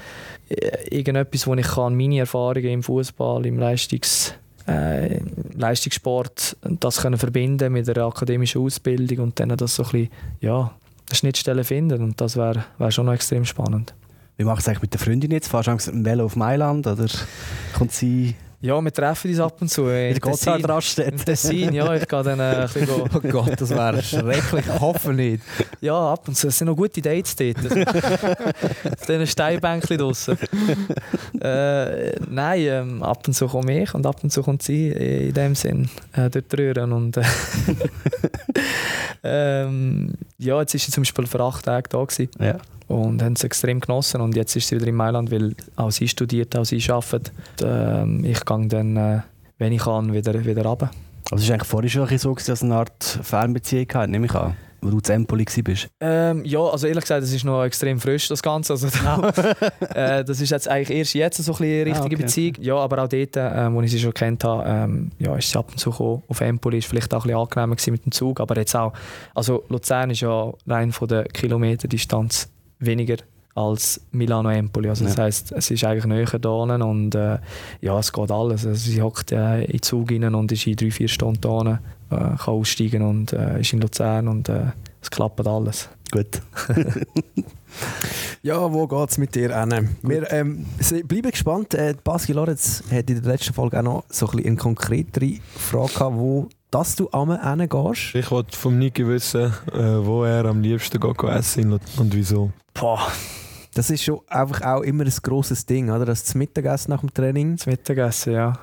äh, 0.48 0.96
irgendetwas, 0.96 1.46
wo 1.46 1.54
ich 1.54 1.66
kann, 1.66 1.96
meine 1.96 2.20
Erfahrungen 2.20 2.66
im 2.66 2.82
Fußball, 2.82 3.44
im 3.44 3.58
Leistungs 3.58 4.34
äh, 4.66 5.20
Leistungssport 5.54 6.56
das 6.62 7.00
können 7.00 7.18
verbinden 7.18 7.72
mit 7.72 7.88
einer 7.88 8.06
akademischen 8.06 8.62
Ausbildung 8.62 9.18
und 9.18 9.40
dann 9.40 9.50
das 9.50 9.76
so 9.76 9.84
ein 9.84 9.90
bisschen, 9.90 10.08
ja, 10.40 10.72
eine 11.08 11.16
Schnittstelle 11.16 11.64
finden 11.64 12.02
und 12.02 12.20
das 12.20 12.36
wäre 12.36 12.64
wär 12.78 12.90
schon 12.90 13.06
noch 13.06 13.12
extrem 13.12 13.44
spannend. 13.44 13.94
Wie 14.36 14.44
machst 14.44 14.58
du 14.58 14.62
es 14.62 14.68
eigentlich 14.68 14.82
mit 14.82 14.92
der 14.94 15.00
Freundin 15.00 15.30
jetzt? 15.30 15.48
Fahrst 15.48 15.68
du 15.68 15.72
mit 15.72 15.86
dem 15.86 16.04
Velo 16.04 16.24
auf 16.24 16.36
Mailand 16.36 16.86
oder 16.86 17.06
kommt 17.74 17.92
sie... 17.92 18.34
Ja, 18.60 18.80
wir 18.82 18.92
treffen 18.92 19.30
uns 19.30 19.38
ab 19.40 19.60
und 19.60 19.68
zu. 19.68 19.86
äh, 19.88 20.12
In 20.12 20.18
Gotthard-Raststätte. 20.18 21.10
In 21.10 21.18
Tessin, 21.18 21.72
ja, 21.74 21.94
ich 21.94 22.08
gehe 22.08 22.22
dann 22.22 22.40
äh, 22.40 22.42
ein 22.42 22.62
bisschen 22.68 22.88
Oh 22.90 23.20
Gott, 23.20 23.60
das 23.60 23.70
wäre 23.70 24.02
schrecklich. 24.02 24.64
Ich 24.74 24.80
hoffe 24.80 25.12
nicht. 25.12 25.42
Ja, 25.80 26.12
ab 26.12 26.26
und 26.26 26.36
zu. 26.36 26.48
Es 26.48 26.58
sind 26.58 26.68
noch 26.68 26.76
gute 26.76 27.00
Dates 27.02 27.36
dort. 27.36 27.56
Auf 27.58 29.06
diesen 29.06 29.26
Steinbänkchen 29.26 29.98
draussen. 29.98 30.38
äh, 31.40 32.18
nein, 32.28 32.60
ähm, 32.60 33.02
ab 33.02 33.22
und 33.26 33.34
zu 33.34 33.46
komme 33.46 33.82
ich 33.82 33.94
und 33.94 34.06
ab 34.06 34.16
und 34.22 34.30
zu 34.30 34.42
kommt 34.42 34.62
sie 34.62 34.88
in 34.88 35.34
dem 35.34 35.54
Sinn 35.54 35.88
äh, 36.14 36.30
dort 36.30 36.52
rühren. 36.58 36.92
Und, 36.92 37.16
äh, 37.18 37.22
ähm, 39.22 40.14
ja, 40.38 40.60
jetzt 40.60 40.74
ist 40.74 40.86
sie 40.86 40.92
zum 40.92 41.02
Beispiel 41.02 41.26
für 41.26 41.40
acht 41.40 41.64
Tage 41.64 41.88
da 41.90 42.02
gewesen. 42.04 42.30
Ja. 42.40 42.56
Und 42.88 43.22
haben 43.22 43.32
es 43.34 43.44
extrem 43.44 43.80
genossen. 43.80 44.20
Und 44.20 44.36
jetzt 44.36 44.54
ist 44.56 44.68
sie 44.68 44.76
wieder 44.76 44.86
in 44.86 44.94
Mailand, 44.94 45.30
weil 45.30 45.54
auch 45.76 45.90
sie 45.90 46.08
studiert, 46.08 46.56
auch 46.56 46.64
sie 46.64 46.82
arbeitet. 46.90 47.32
Und, 47.60 47.66
ähm, 47.68 48.24
ich 48.24 48.44
gehe 48.44 48.68
dann, 48.68 48.96
äh, 48.96 49.20
wenn 49.58 49.72
ich 49.72 49.82
kann, 49.82 50.12
wieder, 50.12 50.44
wieder 50.44 50.64
runter. 50.64 50.90
Aber 51.30 51.40
es 51.40 51.48
war 51.48 51.54
eigentlich 51.54 51.68
vorher 51.68 51.90
schon 51.90 52.18
so, 52.18 52.34
dass 52.34 52.48
es 52.48 52.62
eine 52.62 52.76
Art 52.76 53.02
Fernbeziehung 53.22 53.86
hatte, 53.94 54.10
nehme 54.10 54.26
ich 54.26 54.34
an. 54.34 54.56
Wo 54.82 54.90
du 54.90 55.00
zu 55.00 55.12
Empoli 55.14 55.44
warst. 55.46 55.88
Ähm, 56.00 56.44
ja, 56.44 56.60
also 56.60 56.86
ehrlich 56.86 57.02
gesagt, 57.02 57.24
es 57.24 57.32
ist 57.32 57.44
noch 57.44 57.64
extrem 57.64 57.98
frisch, 57.98 58.28
das 58.28 58.42
Ganze. 58.42 58.74
Also, 58.74 58.86
äh, 59.94 60.22
das 60.22 60.40
ist 60.40 60.50
jetzt 60.50 60.68
eigentlich 60.68 60.96
erst 60.96 61.14
jetzt 61.14 61.38
so 61.38 61.52
ein 61.52 61.58
bisschen 61.58 61.74
eine 61.74 61.86
richtige 61.86 62.02
Ah, 62.02 62.04
okay. 62.04 62.16
Beziehung. 62.16 62.54
Ja, 62.60 62.76
aber 62.76 63.02
auch 63.02 63.08
dort, 63.08 63.36
äh, 63.36 63.72
wo 63.72 63.80
ich 63.80 63.90
sie 63.90 63.98
schon 63.98 64.14
kennt 64.14 64.44
habe, 64.44 64.64
ähm, 64.68 65.10
ja, 65.18 65.34
ist 65.34 65.50
sie 65.50 65.58
ab 65.58 65.70
und 65.70 65.78
zu 65.78 65.90
gekommen. 65.90 66.22
Auf 66.28 66.40
Empoli 66.40 66.78
ist 66.78 66.86
vielleicht 66.86 67.12
auch 67.14 67.24
ein 67.24 67.28
bisschen 67.28 67.40
angenehmer 67.40 67.76
mit 67.88 68.04
dem 68.04 68.12
Zug, 68.12 68.38
aber 68.38 68.56
jetzt 68.58 68.76
auch, 68.76 68.92
also 69.34 69.64
Luzern 69.70 70.10
ist 70.10 70.20
ja 70.20 70.52
rein 70.68 70.92
von 70.92 71.08
der 71.08 71.24
Kilometerdistanz 71.24 72.48
weniger 72.78 73.16
als 73.54 74.00
Milano-Empoli. 74.12 74.88
Also 74.90 75.04
das 75.04 75.16
Ja. 75.16 75.24
heisst, 75.24 75.52
es 75.52 75.70
ist 75.70 75.82
eigentlich 75.84 76.04
näher 76.04 76.38
da 76.38 76.50
und 76.50 77.14
äh, 77.14 77.38
ja, 77.80 77.98
es 77.98 78.12
geht 78.12 78.30
alles. 78.30 78.66
Also 78.66 78.90
sie 78.90 79.00
hockt 79.00 79.32
äh, 79.32 79.62
in 79.64 79.72
den 79.72 79.82
Zug 79.82 80.10
rein 80.10 80.34
und 80.34 80.52
ist 80.52 80.66
in 80.66 80.76
drei, 80.76 80.90
vier 80.90 81.08
Stunden 81.08 81.40
da 81.40 81.60
äh, 82.10 82.16
kann 82.36 82.38
aussteigen 82.46 83.02
und 83.02 83.32
äh, 83.32 83.60
ist 83.60 83.72
in 83.72 83.80
Luzern 83.80 84.28
und 84.28 84.48
äh, 84.50 84.66
es 85.00 85.10
klappt 85.10 85.46
alles. 85.46 85.88
Gut. 86.12 86.42
Ja, 88.42 88.72
wo 88.72 88.86
geht 88.86 89.10
es 89.10 89.18
mit 89.18 89.34
dir 89.34 89.60
hin? 89.60 89.88
Wir 90.02 90.32
ähm, 90.32 90.66
bleiben 91.06 91.30
gespannt. 91.30 91.74
Äh, 91.74 91.94
Baski 92.02 92.32
Lorenz 92.32 92.82
hat 92.90 93.10
in 93.10 93.20
der 93.22 93.32
letzten 93.32 93.52
Folge 93.52 93.78
auch 93.78 93.82
noch 93.82 94.04
so 94.08 94.26
ein 94.26 94.30
bisschen 94.36 94.46
eine 94.50 94.56
konkretere 94.56 95.38
Frage 95.56 95.92
gehabt, 95.92 96.16
wo 96.16 96.48
dass 96.76 96.94
du 96.94 97.08
am 97.10 97.30
Ende 97.30 97.68
gehst. 97.68 98.14
Ich 98.14 98.30
wollte 98.30 98.54
vom 98.54 98.76
Niki 98.78 99.08
wissen, 99.08 99.50
äh, 99.72 99.78
wo 100.04 100.24
er 100.24 100.44
am 100.44 100.60
liebsten 100.60 101.00
geht 101.00 101.22
essen 101.22 101.72
und, 101.72 101.80
und 101.96 102.14
wieso. 102.14 102.50
Boah, 102.74 103.10
Das 103.72 103.88
ist 103.88 104.04
schon 104.04 104.20
einfach 104.28 104.60
auch 104.60 104.82
immer 104.82 105.04
ein 105.04 105.12
grosses 105.22 105.64
Ding, 105.64 105.88
oder? 105.90 106.04
Das 106.04 106.34
Mittagessen 106.34 106.90
nach 106.90 107.00
dem 107.00 107.14
Training. 107.14 107.56
das 107.56 107.64
Mittagessen, 107.66 108.34
ja. 108.34 108.58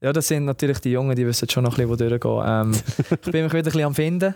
Ja, 0.00 0.12
das 0.14 0.28
sind 0.28 0.46
natürlich 0.46 0.78
die 0.78 0.92
Jungen, 0.92 1.14
die 1.16 1.26
wissen 1.26 1.48
schon 1.50 1.64
noch 1.64 1.78
ein 1.78 1.86
bisschen, 1.86 1.90
wo 1.90 2.18
durchgehen. 2.18 2.42
Ähm, 2.46 2.72
ich 3.10 3.30
bin 3.30 3.44
mich 3.44 3.52
wieder 3.52 3.58
ein 3.58 3.64
bisschen 3.64 3.84
am 3.84 3.94
Finden. 3.94 4.34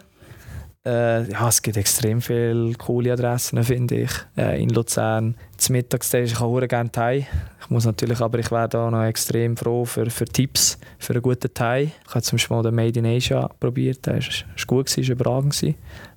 Äh, 0.88 1.30
ja, 1.30 1.48
es 1.48 1.60
gibt 1.60 1.76
extrem 1.76 2.22
viele 2.22 2.72
coole 2.74 3.12
Adressen, 3.12 3.62
finde 3.62 4.02
ich. 4.02 4.10
Äh, 4.38 4.62
in 4.62 4.70
Luzern. 4.70 5.34
Zum 5.58 5.74
Mittagstisch, 5.74 6.32
ich 6.32 6.38
sehr 6.38 6.66
gerne 6.66 6.90
Thai. 6.90 7.26
Ich 7.60 7.68
muss 7.68 7.84
natürlich, 7.84 8.20
aber 8.20 8.38
ich 8.38 8.50
wäre 8.50 8.70
da 8.70 8.90
noch 8.90 9.04
extrem 9.04 9.54
froh 9.54 9.84
für, 9.84 10.08
für 10.08 10.24
Tipps 10.24 10.78
für 10.98 11.12
einen 11.12 11.20
guten 11.20 11.52
Thai. 11.52 11.92
Ich 12.06 12.14
habe 12.14 12.22
zum 12.22 12.36
Beispiel 12.36 12.56
mal 12.56 12.62
den 12.62 12.74
Made 12.74 12.98
in 12.98 13.04
Asia 13.04 13.50
probiert. 13.60 14.06
Der 14.06 14.14
war 14.14 14.22
gut, 14.66 14.96
ist 14.96 15.08
überragend. 15.10 15.62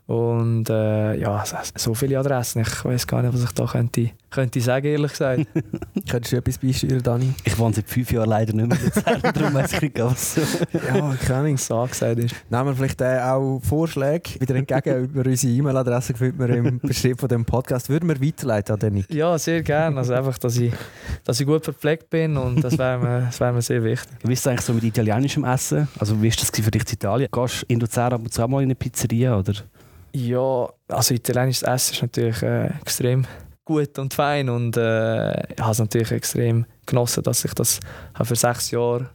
Und 0.07 0.69
äh, 0.69 1.15
ja, 1.19 1.45
so- 1.45 1.56
so 1.76 1.94
viele 1.94 2.19
Adressen. 2.19 2.61
Ich 2.64 2.84
weiß 2.84 3.07
gar 3.07 3.22
nicht, 3.22 3.34
was 3.34 3.44
ich 3.44 3.52
da 3.52 3.65
könnte, 3.65 4.10
könnte 4.30 4.60
sagen, 4.60 4.88
ehrlich 4.88 5.11
gesagt. 5.11 5.45
Könntest 6.10 6.34
du 6.34 6.38
etwas 6.38 6.57
beisteuern, 6.57 7.02
Dani? 7.02 7.34
Ich 7.45 7.57
wohne 7.57 7.73
seit 7.73 7.88
fünf 7.88 8.11
Jahren 8.11 8.30
leider 8.30 8.52
nicht 8.53 8.68
mehr 8.68 8.78
in 8.78 8.86
Luzern, 8.86 9.22
darum 9.34 9.53
weiß 9.53 9.73
ich 9.73 9.82
nicht, 9.84 9.99
was 9.99 10.36
Ja, 10.73 10.80
keine 10.80 11.38
Ahnung. 11.40 11.53
was 11.53 11.72
angesagt 11.72 12.19
ist. 12.19 12.36
Nehmen 12.49 12.65
wir 12.65 12.76
vielleicht 12.76 12.99
äh, 13.02 13.19
auch 13.22 13.60
Vorschläge 13.64 14.32
wieder 14.40 14.56
entgegen 14.56 15.06
über 15.06 15.26
unsere 15.30 15.53
E-Mail-Adresse, 15.53 16.14
findet 16.14 16.40
man 16.40 16.49
im 16.49 16.80
Beschrieb 16.80 17.19
von 17.19 17.30
dem 17.30 17.45
Podcast. 17.45 17.88
Würden 17.88 18.10
wir 18.10 18.19
weiterleiten 18.22 18.73
an 18.73 18.80
den? 18.80 19.06
Ja, 19.10 19.38
sehr 19.38 19.61
gerne. 19.64 19.98
Also 19.98 20.14
einfach, 20.14 20.38
dass 20.40 20.57
ich, 20.57 20.73
dass 21.23 21.40
ich 21.40 21.45
gut 21.48 21.64
verpflegt 21.64 22.10
bin 22.10 22.36
und 22.36 22.61
das 22.64 22.78
wäre 22.78 22.99
mir, 22.99 23.19
das 23.28 23.40
wär 23.40 23.53
mir 23.53 23.61
sehr 23.61 23.82
wichtig. 23.84 24.11
Wie 24.23 24.34
ist 24.34 24.40
es 24.40 24.48
eigentlich 24.48 24.61
so 24.61 24.73
mit 24.73 24.84
italienischem 24.84 25.45
Essen? 25.45 25.88
Also 25.99 26.22
wie 26.22 26.28
ist 26.28 26.41
das 26.41 26.49
für 26.49 26.69
dich 26.72 26.82
in 26.84 26.94
Italien? 26.94 27.30
Gehst 27.32 27.61
du 27.61 27.65
in 27.69 27.80
Luzern 27.80 28.11
ab 28.14 28.22
und 28.22 28.34
zu 28.34 28.44
auch 28.44 28.48
mal 28.49 28.60
in 28.60 28.68
eine 28.68 28.76
Pizzeria? 28.76 29.38
Oder? 29.38 29.53
Ja, 30.14 30.70
also 30.88 31.14
italienisches 31.14 31.64
Essen 31.64 31.94
ist 31.94 32.02
natürlich 32.02 32.42
äh, 32.44 32.68
extrem 32.82 33.26
gut 33.64 33.98
und 34.00 34.14
fein 34.14 34.50
und 34.50 34.76
äh, 34.76 35.54
ich 35.54 35.60
habe 35.60 35.72
es 35.72 35.80
natürlich 35.80 36.12
extrem 36.12 36.66
genossen, 36.86 37.24
dass 37.24 37.46
ich 37.46 37.54
das 37.54 37.80
für 38.22 38.36
sechs 38.36 38.72
Jahre 38.72 39.10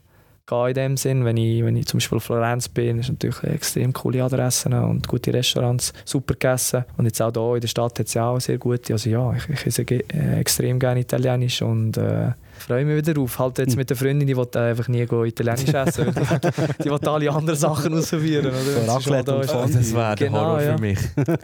gehe 0.47 0.69
in 0.69 0.75
dem 0.75 0.97
Sinn. 0.97 1.25
Wenn 1.25 1.37
ich, 1.37 1.63
wenn 1.65 1.77
ich 1.77 1.87
zum 1.87 1.99
Beispiel 1.99 2.17
in 2.17 2.21
Florenz 2.21 2.69
bin, 2.69 2.99
ist 2.99 3.09
natürlich 3.11 3.43
extrem 3.43 3.93
coole 3.93 4.23
Adressen 4.23 4.73
und 4.73 5.07
gute 5.09 5.35
Restaurants, 5.35 5.93
super 6.05 6.35
gegessen. 6.35 6.85
Und 6.97 7.07
jetzt 7.07 7.21
auch 7.21 7.33
hier 7.33 7.55
in 7.57 7.61
der 7.61 7.69
Stadt 7.69 7.99
hat 7.99 8.07
es 8.07 8.15
ja 8.15 8.29
auch 8.29 8.41
sehr 8.41 8.59
gute. 8.59 8.93
Also 8.93 9.11
ja, 9.11 9.35
ich, 9.35 9.49
ich 9.49 9.67
esse 9.67 9.83
äh, 9.83 10.41
extrem 10.41 10.79
gerne 10.79 11.01
Italienisch 11.01 11.63
und 11.63 11.97
äh, 11.97 12.31
freue 12.59 12.85
mich 12.85 12.97
wieder 12.97 13.15
drauf. 13.15 13.39
Halt 13.39 13.59
jetzt 13.59 13.77
mit 13.77 13.89
der 13.91 13.97
Freundin, 13.97 14.27
die 14.27 14.37
will 14.37 14.47
einfach 14.55 14.89
nie 14.89 15.05
go 15.07 15.25
Italienisch 15.25 15.73
essen. 15.73 16.07
die, 16.85 16.91
will 16.91 16.99
alle 17.09 17.31
anderen 17.31 17.59
Sachen 17.59 17.97
ausprobieren. 17.97 18.47
Oder? 18.47 19.01
So 19.01 19.11
da 19.23 19.35
und 19.35 19.45
ist. 19.45 19.51
Fondue. 19.51 19.77
Das 19.79 19.95
wäre 19.95 20.17
der 20.17 20.29
Genau, 20.29 20.41
Horror 20.41 20.63
ja. 20.63 20.77
für 20.77 20.81
mich. 20.81 20.99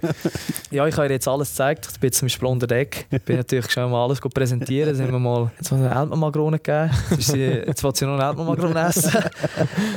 Ja, 0.71 0.87
ich 0.87 0.97
habe 0.97 1.07
ihr 1.07 1.13
jetzt 1.13 1.29
alles 1.29 1.51
gezeigt. 1.51 1.87
Ich 1.93 2.01
bin 2.01 2.11
zum 2.13 2.27
Beispiel 2.27 2.49
unter 2.49 2.67
Deck. 2.67 3.07
Ich 3.11 3.21
bin 3.23 3.37
natürlich 3.37 3.71
schon 3.71 3.91
mal 3.91 4.05
alles 4.05 4.21
präsentieren. 4.21 4.89
Jetzt 4.89 5.03
haben 5.03 5.13
wir 5.13 5.19
mal 5.19 5.51
jetzt 5.59 5.71
Elbmann-Makrone 5.71 6.59
gegeben. 6.59 6.91
Jetzt, 7.11 7.19
ist 7.21 7.33
sie, 7.33 7.41
jetzt 7.41 7.85
will 7.85 7.95
sie 7.95 8.07
noch 8.07 8.15
eine 8.19 8.25
Elbmann-Makrone 8.29 8.89
essen. 8.89 9.13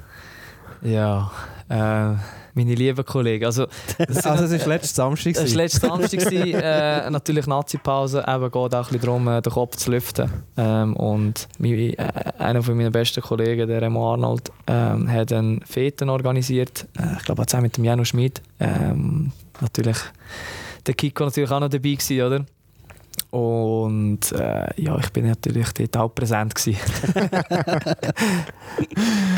Ja, 0.82 1.30
äh, 1.68 2.14
meine 2.56 2.74
lieben 2.74 3.04
Kollegen. 3.04 3.44
Also, 3.44 3.66
das 3.98 4.26
Also, 4.26 4.54
es 4.54 4.60
war 4.60 4.68
letzten 4.68 4.94
Samstag. 4.94 5.36
Es 5.36 5.50
war 5.50 5.56
letzten 5.56 5.86
Samstag. 5.86 6.20
äh, 6.32 7.10
natürlich 7.10 7.46
Nazi-Pause. 7.46 8.24
Eben 8.26 8.44
geht 8.44 8.56
auch 8.56 8.64
ein 8.64 8.70
bisschen 8.70 9.00
darum, 9.00 9.28
äh, 9.28 9.42
den 9.42 9.52
Kopf 9.52 9.76
zu 9.76 9.90
lüften. 9.90 10.30
Ähm, 10.56 10.96
und 10.96 11.48
mein, 11.58 11.72
äh, 11.72 11.96
einer 12.38 12.62
von 12.62 12.76
meinen 12.76 12.92
besten 12.92 13.20
Kollegen, 13.20 13.68
der 13.68 13.82
Remo 13.82 14.12
Arnold, 14.12 14.50
ähm, 14.66 15.10
hat 15.10 15.32
einen 15.32 15.60
Feten 15.62 16.08
organisiert. 16.08 16.86
Äh, 16.98 17.16
ich 17.18 17.24
glaube, 17.24 17.44
zusammen 17.46 17.64
mit 17.64 17.76
dem 17.76 17.84
Janu 17.84 18.04
Schmid. 18.04 18.40
Ähm, 18.58 19.32
natürlich 19.60 19.98
der 20.86 20.94
Kiko 20.94 21.24
natürlich 21.24 21.50
auch 21.50 21.60
noch 21.60 21.68
dabei 21.68 21.94
gewesen, 21.94 22.22
oder? 22.22 22.44
Und 23.30 24.32
äh, 24.32 24.80
ja, 24.80 24.98
ich 24.98 25.10
bin 25.10 25.26
natürlich 25.26 25.72
dort 25.72 25.96
auch 25.96 26.14
präsent 26.14 26.54
gewesen. 26.54 26.78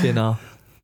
genau. 0.02 0.36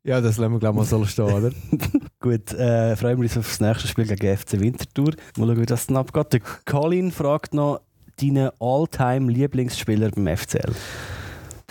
Ja, 0.06 0.20
das 0.20 0.36
lassen 0.36 0.52
wir 0.52 0.58
glaube 0.58 0.74
ich 0.82 0.90
mal 0.90 0.98
so 0.98 1.04
stehen, 1.06 1.32
oder? 1.32 1.50
Gut, 2.20 2.52
äh, 2.52 2.94
freuen 2.94 3.16
wir 3.16 3.22
uns 3.22 3.38
auf 3.38 3.48
das 3.48 3.60
nächste 3.60 3.88
Spiel 3.88 4.06
gegen 4.06 4.36
FC 4.36 4.60
Winterthur. 4.60 5.14
Mal 5.38 5.46
schauen, 5.46 5.60
wie 5.60 5.66
das 5.66 5.86
dann 5.86 5.96
abgeht. 5.96 6.42
Colin 6.66 7.10
fragt 7.10 7.54
noch 7.54 7.80
deinen 8.20 8.50
All-Time-Lieblingsspieler 8.60 10.10
beim 10.10 10.36
FCL. 10.36 10.74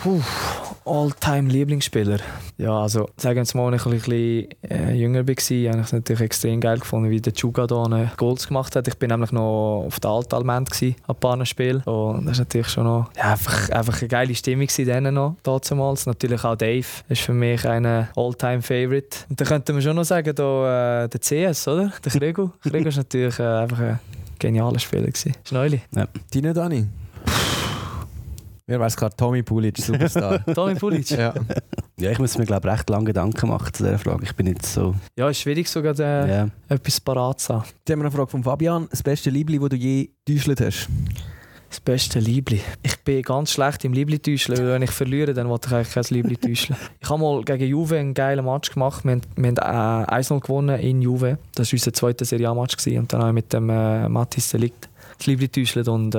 Puh, 0.04 0.20
All-Time 0.84 1.48
Lieblingsspieler. 1.48 2.18
Ja, 2.58 2.82
also 2.82 3.08
sagen 3.16 3.36
wir 3.36 3.42
es 3.42 3.54
mal, 3.54 3.72
als 3.72 3.80
ich 3.80 3.86
ein 3.86 3.92
bisschen 3.92 4.48
äh, 4.70 4.92
jünger 4.92 5.20
war, 5.20 5.22
habe 5.22 5.32
ich 5.32 5.50
es 5.50 5.92
natürlich 5.94 6.20
extrem 6.20 6.60
geil 6.60 6.78
gefunden, 6.78 7.08
wie 7.08 7.22
der 7.22 7.32
Juga 7.32 7.66
da 7.66 8.12
Goals 8.18 8.48
gemacht 8.48 8.76
hat. 8.76 8.86
Ich 8.86 8.98
bin 8.98 9.08
nämlich 9.08 9.32
noch 9.32 9.84
auf 9.86 9.98
der 10.00 10.10
Altalment 10.10 10.70
gsi 10.70 10.94
an 11.06 11.14
ein 11.14 11.20
paar 11.20 11.46
Spielen. 11.46 11.82
Und 11.84 12.26
das 12.26 12.36
war 12.36 12.44
natürlich 12.44 12.68
schon 12.68 12.84
noch 12.84 13.08
ja, 13.16 13.32
einfach, 13.32 13.70
einfach 13.70 13.98
eine 13.98 14.08
geile 14.08 14.34
Stimmung 14.34 14.66
gewesen, 14.66 14.86
dann 14.86 15.14
noch 15.14 15.36
damals. 15.42 16.04
Natürlich 16.04 16.44
auch 16.44 16.56
Dave 16.56 16.86
ist 17.08 17.22
für 17.22 17.32
mich 17.32 17.66
ein 17.66 17.86
All-Time 17.86 18.60
Favorite. 18.60 19.20
Und 19.30 19.40
dann 19.40 19.48
könnte 19.48 19.72
man 19.72 19.80
schon 19.80 19.96
noch 19.96 20.04
sagen, 20.04 20.34
da, 20.34 21.04
äh, 21.04 21.08
der 21.08 21.20
CS, 21.20 21.66
oder? 21.66 21.90
Der 22.04 22.12
Krigo. 22.12 22.52
Krigo 22.62 22.90
ist 22.90 22.98
natürlich 22.98 23.38
äh, 23.38 23.42
einfach 23.42 23.80
ein 23.80 24.00
genialer 24.38 24.78
Spieler 24.78 25.06
gewesen. 25.06 25.32
Schneuli. 25.44 25.80
Deine 26.30 26.52
Dani? 26.52 26.88
Mir 28.66 28.80
weiß 28.80 28.96
klar, 28.96 29.10
Tommy 29.14 29.42
Pulic, 29.42 29.76
Superstar. 29.78 30.42
Tommy 30.54 30.74
Pulic. 30.74 31.10
ja. 31.10 31.34
Ja, 31.98 32.10
ich 32.10 32.18
muss 32.18 32.38
mir 32.38 32.46
glaube 32.46 32.66
recht 32.70 32.88
lange 32.88 33.04
Gedanken 33.04 33.48
machen 33.48 33.72
zu 33.74 33.84
dieser 33.84 33.98
Frage. 33.98 34.24
Ich 34.24 34.34
bin 34.34 34.46
nicht 34.46 34.64
so... 34.64 34.94
Ja, 35.16 35.28
ist 35.28 35.40
schwierig 35.40 35.68
sogar 35.68 35.98
äh, 36.00 36.28
Ja. 36.38 36.48
etwas 36.68 36.98
parat 37.00 37.40
zu 37.40 37.54
haben. 37.54 37.64
Jetzt 37.64 37.90
haben 37.92 37.98
wir 38.00 38.06
eine 38.06 38.10
Frage 38.10 38.30
von 38.30 38.42
Fabian. 38.42 38.88
Das 38.90 39.02
beste 39.02 39.28
Liebli, 39.30 39.58
das 39.58 39.68
du 39.68 39.76
je 39.76 40.08
getäuscht 40.24 40.60
hast? 40.60 40.88
Das 41.68 41.80
beste 41.80 42.20
Liebli. 42.20 42.60
Ich 42.82 42.96
bin 43.02 43.20
ganz 43.22 43.52
schlecht 43.52 43.84
im 43.84 43.92
Liebli 43.92 44.18
täuschen, 44.18 44.56
weil 44.56 44.66
wenn 44.66 44.82
ich 44.82 44.92
verliere, 44.92 45.34
dann 45.34 45.48
wollte 45.48 45.68
ich 45.68 45.74
eigentlich 45.74 45.92
kein 45.92 46.04
Liebli 46.10 46.36
täuschen. 46.36 46.76
Ich 47.00 47.10
habe 47.10 47.20
mal 47.20 47.42
gegen 47.44 47.66
Juve 47.68 47.98
einen 47.98 48.14
geilen 48.14 48.44
Match 48.46 48.70
gemacht. 48.72 49.04
Wir 49.04 49.12
haben, 49.12 49.22
wir 49.36 49.48
haben 49.62 50.06
äh, 50.08 50.20
1-0 50.20 50.40
gewonnen 50.40 50.80
in 50.80 51.02
Juve. 51.02 51.36
Das 51.54 51.70
war 51.70 51.76
unser 51.76 51.92
zweiter 51.92 52.24
Serie 52.24 52.48
A-Match. 52.48 52.76
gewesen. 52.76 52.98
Und 53.00 53.12
dann 53.12 53.20
habe 53.20 53.30
ich 53.30 53.34
mit 53.34 53.52
dem 53.52 53.68
äh, 53.70 54.08
Mathis 54.08 54.50
Delikt 54.50 54.88
Liebling 55.24 55.50
täuschen 55.50 55.86
und 55.88 56.14
äh, 56.14 56.18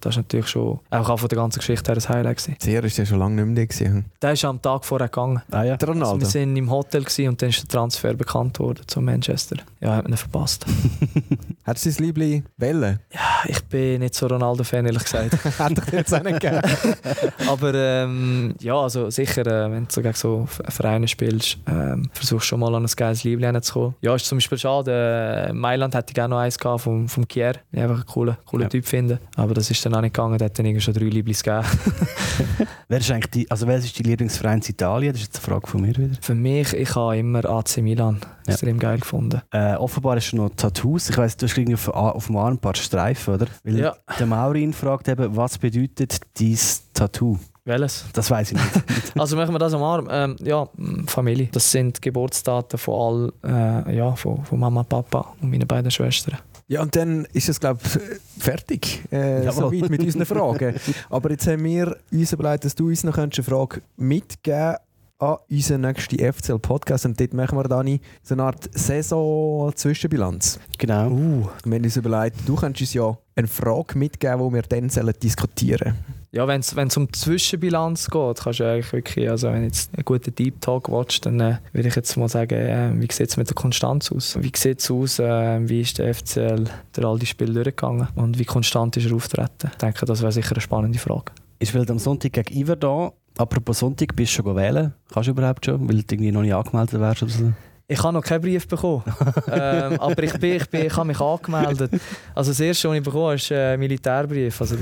das 0.00 0.10
ist 0.10 0.16
natürlich 0.16 0.48
schon 0.48 0.80
auch 0.90 1.18
von 1.18 1.28
der 1.28 1.36
ganzen 1.36 1.58
Geschichte 1.58 1.92
her 1.92 2.00
ein 2.02 2.08
Highlight 2.08 2.36
gewesen. 2.38 2.56
Sehr 2.60 2.84
ist 2.84 2.98
ja 2.98 3.06
schon 3.06 3.18
lange 3.18 3.42
nicht 3.44 3.54
mehr 3.54 3.66
gewesen. 3.66 4.04
Der 4.20 4.32
ist 4.32 4.44
am 4.44 4.60
Tag 4.60 4.84
vorher 4.84 5.08
gegangen. 5.08 5.42
Ah, 5.50 5.62
ja. 5.62 5.76
Der 5.76 5.88
Ronaldo. 5.88 6.14
Also 6.14 6.20
wir 6.20 6.26
sind 6.26 6.56
im 6.56 6.70
Hotel 6.70 7.02
gewesen 7.02 7.28
und 7.28 7.42
dann 7.42 7.50
ist 7.50 7.62
der 7.62 7.68
Transfer 7.68 8.14
bekannt 8.14 8.58
worden 8.58 8.82
zu 8.86 9.00
Manchester. 9.00 9.56
Ja, 9.80 9.96
hat 9.96 10.04
man 10.04 10.12
ihn 10.12 10.16
verpasst. 10.16 10.66
Hat 11.66 11.78
sein 11.78 11.94
Liebling 11.98 12.44
Welle? 12.58 13.00
Ja, 13.12 13.42
ich 13.48 13.64
bin 13.64 14.00
nicht 14.00 14.14
so 14.14 14.28
Ronaldo-Fan, 14.28 14.86
ehrlich 14.86 15.02
gesagt. 15.02 15.36
Hat 15.58 15.76
doch 15.76 15.92
jetzt 15.92 16.14
auch 16.14 16.22
nicht 16.22 16.40
gegeben. 16.40 16.62
Aber 17.48 17.74
ähm, 17.74 18.54
ja, 18.60 18.76
also 18.76 19.10
sicher, 19.10 19.44
äh, 19.46 19.72
wenn 19.72 19.84
du 19.84 19.90
so 19.90 20.00
gegen 20.00 20.14
so 20.14 20.46
Vereine 20.46 21.08
spielst, 21.08 21.58
ähm, 21.66 22.08
versuchst 22.12 22.46
schon 22.46 22.60
mal 22.60 22.72
an 22.72 22.84
ein 22.84 22.90
geiles 22.94 23.24
Liebling 23.24 23.52
hinzukommen. 23.52 23.96
Ja, 24.00 24.14
ist 24.14 24.26
zum 24.26 24.38
Beispiel 24.38 24.58
schade. 24.58 25.48
Äh, 25.48 25.52
Mailand 25.52 25.96
hätte 25.96 26.12
ich 26.12 26.22
auch 26.22 26.28
noch 26.28 26.38
eins 26.38 26.56
gehabt 26.56 26.82
vom, 26.82 27.08
vom 27.08 27.26
Kier. 27.26 27.54
Ich 27.72 27.80
einfach 27.80 28.06
einen 28.16 28.26
coolen, 28.26 28.36
coolen 28.46 28.62
Ja. 28.64 28.68
Typ 28.68 28.86
finde. 28.86 29.18
Aber 29.36 29.54
das 29.54 29.70
ist 29.70 29.84
dann 29.84 29.94
auch 29.94 30.00
nicht 30.00 30.14
gegangen. 30.14 30.38
Der 30.38 30.46
hat 30.46 30.58
dann 30.58 30.66
irgendwie 30.66 30.80
schon 30.82 30.94
drei 30.94 31.04
Lieblings 31.04 31.42
gegeben. 31.42 31.66
Wer 32.88 32.98
ist 32.98 33.10
eigentlich 33.10 33.30
die, 33.30 33.50
also 33.50 33.66
wer 33.66 33.76
ist 33.78 33.98
dein 33.98 34.06
Lieblingsverein 34.06 34.60
in 34.60 34.68
Italien? 34.70 35.12
Das 35.12 35.20
ist 35.22 35.28
jetzt 35.34 35.44
eine 35.44 35.54
Frage 35.54 35.66
von 35.66 35.80
mir 35.80 35.96
wieder. 35.96 36.16
Für 36.20 36.34
mich, 36.34 36.72
ich 36.72 36.94
habe 36.94 37.16
immer 37.18 37.44
AC 37.44 37.78
Milan 37.78 38.20
Ja. 38.46 38.52
extrem 38.52 38.78
geil 38.78 38.98
gefunden. 38.98 39.42
Äh, 39.52 39.74
offenbar 39.74 40.16
hast 40.16 40.30
du 40.32 40.36
noch 40.36 40.50
Tattoos. 40.56 41.10
Ich 41.10 41.18
weiss, 41.18 41.36
du 41.36 41.46
hast 41.46 41.56
irgendwie 41.58 41.74
auf, 41.74 41.88
auf 41.88 42.26
dem 42.26 42.36
Arm 42.36 42.54
ein 42.54 42.58
paar 42.58 42.74
Streifen, 42.76 43.34
oder? 43.34 43.46
Weil 43.64 43.78
Ja. 43.78 43.96
Der 44.18 44.26
Maurin 44.26 44.72
fragt 44.72 45.08
eben, 45.08 45.34
was 45.36 45.58
bedeutet 45.58 46.20
dieses 46.36 46.92
Tattoo? 46.92 47.38
Welches? 47.64 48.04
Das 48.12 48.30
weiß 48.30 48.52
ich 48.52 48.58
nicht. 48.58 48.84
Also 49.18 49.34
machen 49.34 49.54
wir 49.54 49.58
das 49.58 49.72
am 49.72 49.82
Arm. 49.82 50.08
Ähm, 50.10 50.36
ja, 50.44 50.68
Familie. 51.06 51.48
Das 51.52 51.70
sind 51.72 52.00
Geburtsdaten 52.02 52.78
von 52.78 53.32
all, 53.44 53.84
äh, 53.88 53.96
ja, 53.96 54.14
von, 54.14 54.44
von 54.44 54.60
Mama, 54.60 54.82
Papa 54.84 55.32
und 55.40 55.50
meinen 55.50 55.66
beiden 55.66 55.90
Schwestern. 55.90 56.36
Ja, 56.68 56.82
und 56.82 56.96
dann 56.96 57.26
ist 57.32 57.48
es, 57.48 57.60
glaube 57.60 57.80
ich, 57.84 58.42
fertig. 58.42 59.04
Äh. 59.12 59.50
Soweit 59.52 59.88
mit 59.88 60.02
unseren 60.02 60.26
Fragen. 60.26 60.74
Aber 61.10 61.30
jetzt 61.30 61.46
haben 61.46 61.62
wir 61.62 61.96
uns 62.10 62.32
überlegt, 62.32 62.64
dass 62.64 62.74
du 62.74 62.88
uns 62.88 63.04
noch 63.04 63.16
eine 63.18 63.30
Frage 63.30 63.82
mitgeben 63.96 64.76
an 65.18 65.36
unseren 65.48 65.82
nächsten 65.82 66.18
FCL-Podcast. 66.18 67.06
Und 67.06 67.20
dort 67.20 67.34
machen 67.34 67.56
wir, 67.56 67.64
Dani, 67.64 68.00
so 68.22 68.34
eine 68.34 68.44
Art 68.44 68.68
Saison-Zwischenbilanz. 68.76 70.58
genau. 70.76 71.10
Uh. 71.10 71.48
Wir 71.64 71.76
haben 71.76 71.84
uns 71.84 71.96
überlegt, 71.96 72.36
du 72.46 72.56
kannst 72.56 72.80
uns 72.80 72.94
ja 72.94 73.16
eine 73.36 73.46
Frage 73.46 73.98
mitgeben, 73.98 74.48
die 74.48 74.54
wir 74.54 74.62
dann 74.62 74.88
sollen 74.88 75.14
diskutieren 75.22 75.94
Ja, 76.32 76.48
wenn 76.48 76.60
es 76.60 76.96
um 76.96 77.06
die 77.06 77.12
Zwischenbilanz 77.12 78.08
geht, 78.10 78.40
kannst 78.40 78.60
du 78.60 78.64
eigentlich 78.64 78.92
wirklich, 78.92 79.28
also 79.28 79.48
wenn 79.48 79.60
du 79.60 79.66
jetzt 79.66 79.94
einen 79.94 80.04
guten 80.04 80.34
Deep 80.34 80.60
Talk 80.60 80.90
willst, 80.90 81.26
dann 81.26 81.40
äh, 81.40 81.58
würde 81.72 81.88
ich 81.88 81.94
jetzt 81.94 82.16
mal 82.16 82.28
sagen, 82.28 82.54
äh, 82.54 82.90
wie 82.94 83.12
sieht 83.12 83.28
es 83.28 83.36
mit 83.36 83.48
der 83.48 83.54
Konstanz 83.54 84.10
aus? 84.10 84.38
Wie 84.40 84.52
sieht 84.54 84.80
es 84.80 84.90
aus, 84.90 85.18
äh, 85.18 85.68
wie 85.68 85.82
ist 85.82 85.98
der 85.98 86.14
FCL 86.14 86.64
durch 86.94 87.06
all 87.06 87.18
die 87.18 87.26
Spiele 87.26 87.52
durchgegangen 87.52 88.08
und 88.14 88.38
wie 88.38 88.44
konstant 88.44 88.96
ist 88.96 89.06
er 89.06 89.14
auftreten? 89.14 89.70
Ich 89.70 89.78
denke, 89.78 90.06
das 90.06 90.22
wäre 90.22 90.32
sicher 90.32 90.52
eine 90.52 90.60
spannende 90.62 90.98
Frage. 90.98 91.32
Ich 91.58 91.72
will 91.74 91.88
am 91.90 91.98
Sonntag 91.98 92.32
gegen 92.32 92.58
Iver 92.58 92.76
da. 92.76 93.12
Apropos 93.38 93.80
Sonntag, 93.80 94.16
bist 94.16 94.32
du 94.32 94.42
schon 94.42 94.56
wählen? 94.56 94.94
Kannst 95.12 95.26
du 95.26 95.32
überhaupt 95.32 95.64
schon? 95.66 95.86
Weil 95.86 96.02
du 96.02 96.14
irgendwie 96.14 96.32
noch 96.32 96.42
nicht 96.42 96.54
angemeldet 96.54 97.00
wärst 97.00 97.22
oder 97.22 97.32
so. 97.32 97.52
Ich 97.88 98.02
habe 98.02 98.14
noch 98.14 98.22
keinen 98.22 98.40
Brief 98.40 98.66
bekommen. 98.66 99.04
ähm, 99.52 100.00
aber 100.00 100.20
ich, 100.24 100.32
bin, 100.40 100.56
ich, 100.56 100.68
bin, 100.68 100.86
ich 100.86 100.96
habe 100.96 101.06
mich 101.06 101.20
angemeldet. 101.20 101.92
Also 102.34 102.50
das 102.50 102.58
erste, 102.58 102.88
was 102.88 102.96
ich 102.96 103.02
bekommen 103.04 103.24
habe, 103.26 103.34
ist 103.36 103.52
ein 103.52 103.78
Militärbrief. 103.78 104.60
Also 104.60 104.74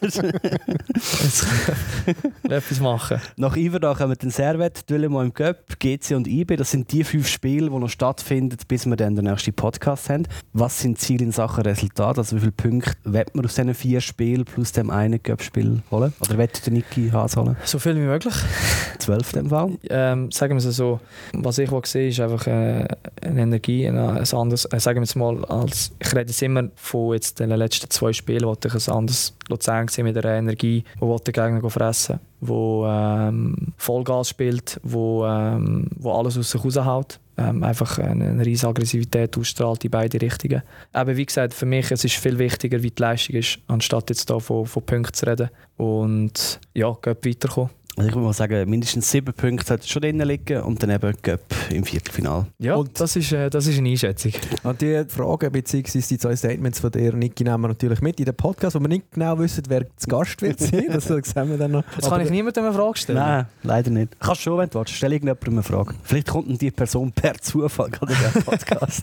jetzt 0.00 0.24
etwas 2.44 2.80
machen. 2.80 3.20
Nach 3.36 3.54
Iver 3.56 3.78
da 3.78 3.92
kommen 3.92 4.16
dann 4.18 4.30
Servet, 4.30 4.88
Dülemo 4.88 5.20
im 5.20 5.34
Cup, 5.34 5.78
GC 5.78 6.12
und 6.12 6.26
IB. 6.26 6.56
Das 6.56 6.70
sind 6.70 6.90
die 6.92 7.04
fünf 7.04 7.28
Spiele, 7.28 7.68
die 7.68 7.76
noch 7.76 7.90
stattfinden, 7.90 8.56
bis 8.66 8.86
wir 8.86 8.96
dann 8.96 9.16
den 9.16 9.26
nächsten 9.26 9.52
Podcast 9.52 10.08
haben. 10.08 10.26
Was 10.54 10.80
sind 10.80 10.96
die 10.96 11.02
Ziele 11.02 11.24
in 11.24 11.32
Sachen 11.32 11.62
Resultat? 11.62 12.16
Also 12.16 12.36
wie 12.36 12.40
viele 12.40 12.52
Punkte 12.52 12.94
wird 13.04 13.34
man 13.34 13.44
aus 13.44 13.56
diesen 13.56 13.74
vier 13.74 14.00
Spielen 14.00 14.46
plus 14.46 14.72
dem 14.72 14.88
einen 14.88 15.22
Cup-Spiel 15.22 15.82
holen? 15.90 16.14
Oder 16.20 16.38
wird 16.38 16.64
der 16.64 16.72
Niki 16.72 17.10
Haas 17.10 17.36
holen? 17.36 17.58
So 17.64 17.78
viel 17.78 17.96
wie 17.96 18.00
möglich. 18.00 18.34
Zwölf 18.98 19.34
in 19.34 19.40
dem 19.40 19.50
Fall. 19.50 19.72
Ähm, 19.90 20.30
sagen 20.32 20.58
wir 20.58 20.66
es 20.66 20.74
so, 20.74 21.00
was 21.34 21.58
ich 21.58 21.70
sehe, 21.84 22.08
ist 22.08 22.20
einfach 22.20 22.45
äh, 22.46 22.86
eine 23.22 23.42
Energie, 23.42 23.86
ein, 23.86 23.98
ein 23.98 24.18
anderes, 24.18 24.64
äh, 24.66 24.80
sagen 24.80 25.00
wir 25.00 25.04
es 25.04 25.14
mal, 25.14 25.44
als, 25.46 25.92
ich 25.98 26.12
rede 26.12 26.30
jetzt 26.30 26.42
immer 26.42 26.68
von 26.74 27.14
jetzt 27.14 27.40
den 27.40 27.50
letzten 27.50 27.90
zwei 27.90 28.12
Spielen, 28.12 28.44
wo 28.46 28.56
ich 28.64 28.88
ein 28.88 28.94
anderes 28.94 29.34
Luzern 29.48 29.86
gesehen 29.86 30.04
mit 30.04 30.16
einer 30.16 30.36
Energie, 30.36 30.84
wo 30.98 31.16
der 31.18 31.32
Gegner 31.32 31.68
fressen, 31.70 32.20
wo 32.40 32.86
ähm, 32.86 33.72
Vollgas 33.76 34.30
spielt, 34.30 34.80
wo, 34.82 35.26
ähm, 35.26 35.88
wo 35.96 36.12
alles 36.12 36.38
aus 36.38 36.50
sich 36.50 36.64
raushaut. 36.64 37.18
Ähm, 37.38 37.62
einfach 37.62 37.98
eine, 37.98 38.30
eine 38.30 38.46
riesige 38.46 38.68
Aggressivität 38.68 39.36
ausstrahlt 39.36 39.84
in 39.84 39.90
beide 39.90 40.18
Richtungen. 40.18 40.62
Aber 40.94 41.18
wie 41.18 41.26
gesagt, 41.26 41.52
für 41.52 41.66
mich 41.66 41.90
es 41.90 42.02
ist 42.02 42.14
viel 42.14 42.38
wichtiger, 42.38 42.82
wie 42.82 42.90
die 42.90 43.02
Leistung 43.02 43.36
ist, 43.36 43.58
anstatt 43.66 44.08
jetzt 44.08 44.30
da 44.30 44.38
von, 44.38 44.64
von 44.64 44.82
Punkten 44.82 45.12
zu 45.12 45.26
reden. 45.26 45.50
Und 45.76 46.60
ja, 46.72 46.96
geht 47.02 47.26
weiterkommen. 47.26 47.70
Also 47.96 48.08
ich 48.10 48.14
würde 48.14 48.26
mal 48.26 48.32
sagen, 48.34 48.68
mindestens 48.68 49.10
sieben 49.10 49.32
Punkte 49.32 49.64
sollten 49.66 49.86
schon 49.86 50.02
drin 50.02 50.20
liegen 50.20 50.60
und 50.62 50.82
dann 50.82 50.90
eben 50.90 51.14
Cup 51.22 51.40
im 51.70 51.82
Viertelfinale. 51.82 52.46
Ja, 52.58 52.74
und 52.74 53.00
das 53.00 53.16
ist, 53.16 53.32
äh, 53.32 53.48
das 53.48 53.66
ist 53.66 53.78
eine 53.78 53.88
Einschätzung. 53.88 54.32
Und 54.64 54.82
die 54.82 55.02
Fragen 55.08 55.50
bzw. 55.50 56.00
die 56.00 56.18
zwei 56.18 56.36
Statements 56.36 56.78
von 56.80 56.90
dir, 56.90 57.14
Niki, 57.14 57.42
nehmen 57.42 57.62
wir 57.62 57.68
natürlich 57.68 58.02
mit 58.02 58.18
in 58.20 58.26
den 58.26 58.34
Podcast, 58.36 58.76
wo 58.76 58.80
wir 58.80 58.88
nicht 58.88 59.10
genau 59.12 59.38
wissen, 59.38 59.62
wer 59.68 59.86
zu 59.96 60.08
Gast 60.08 60.42
wird 60.42 60.60
sein. 60.60 60.84
Das 60.92 61.06
sehen 61.06 61.48
wir 61.48 61.56
dann 61.56 61.70
noch. 61.70 61.84
Jetzt 61.96 62.08
kann 62.10 62.20
ich 62.20 62.28
niemandem 62.30 62.64
eine 62.66 62.74
Frage 62.74 62.98
stellen. 62.98 63.18
Nein, 63.18 63.46
leider 63.62 63.90
nicht. 63.90 64.20
Kannst 64.20 64.42
schon, 64.42 64.58
wenn 64.58 64.68
du 64.68 64.78
willst. 64.78 64.92
Stell 64.92 65.12
irgendjemandem 65.12 65.52
eine 65.54 65.62
Frage. 65.62 65.94
Vielleicht 66.02 66.28
kommt 66.28 66.50
dann 66.50 66.58
die 66.58 66.70
Person 66.70 67.10
per 67.12 67.34
Zufall 67.38 67.90
gerade 67.90 68.12
in 68.12 68.18
den 68.34 68.42
Podcast. 68.44 69.02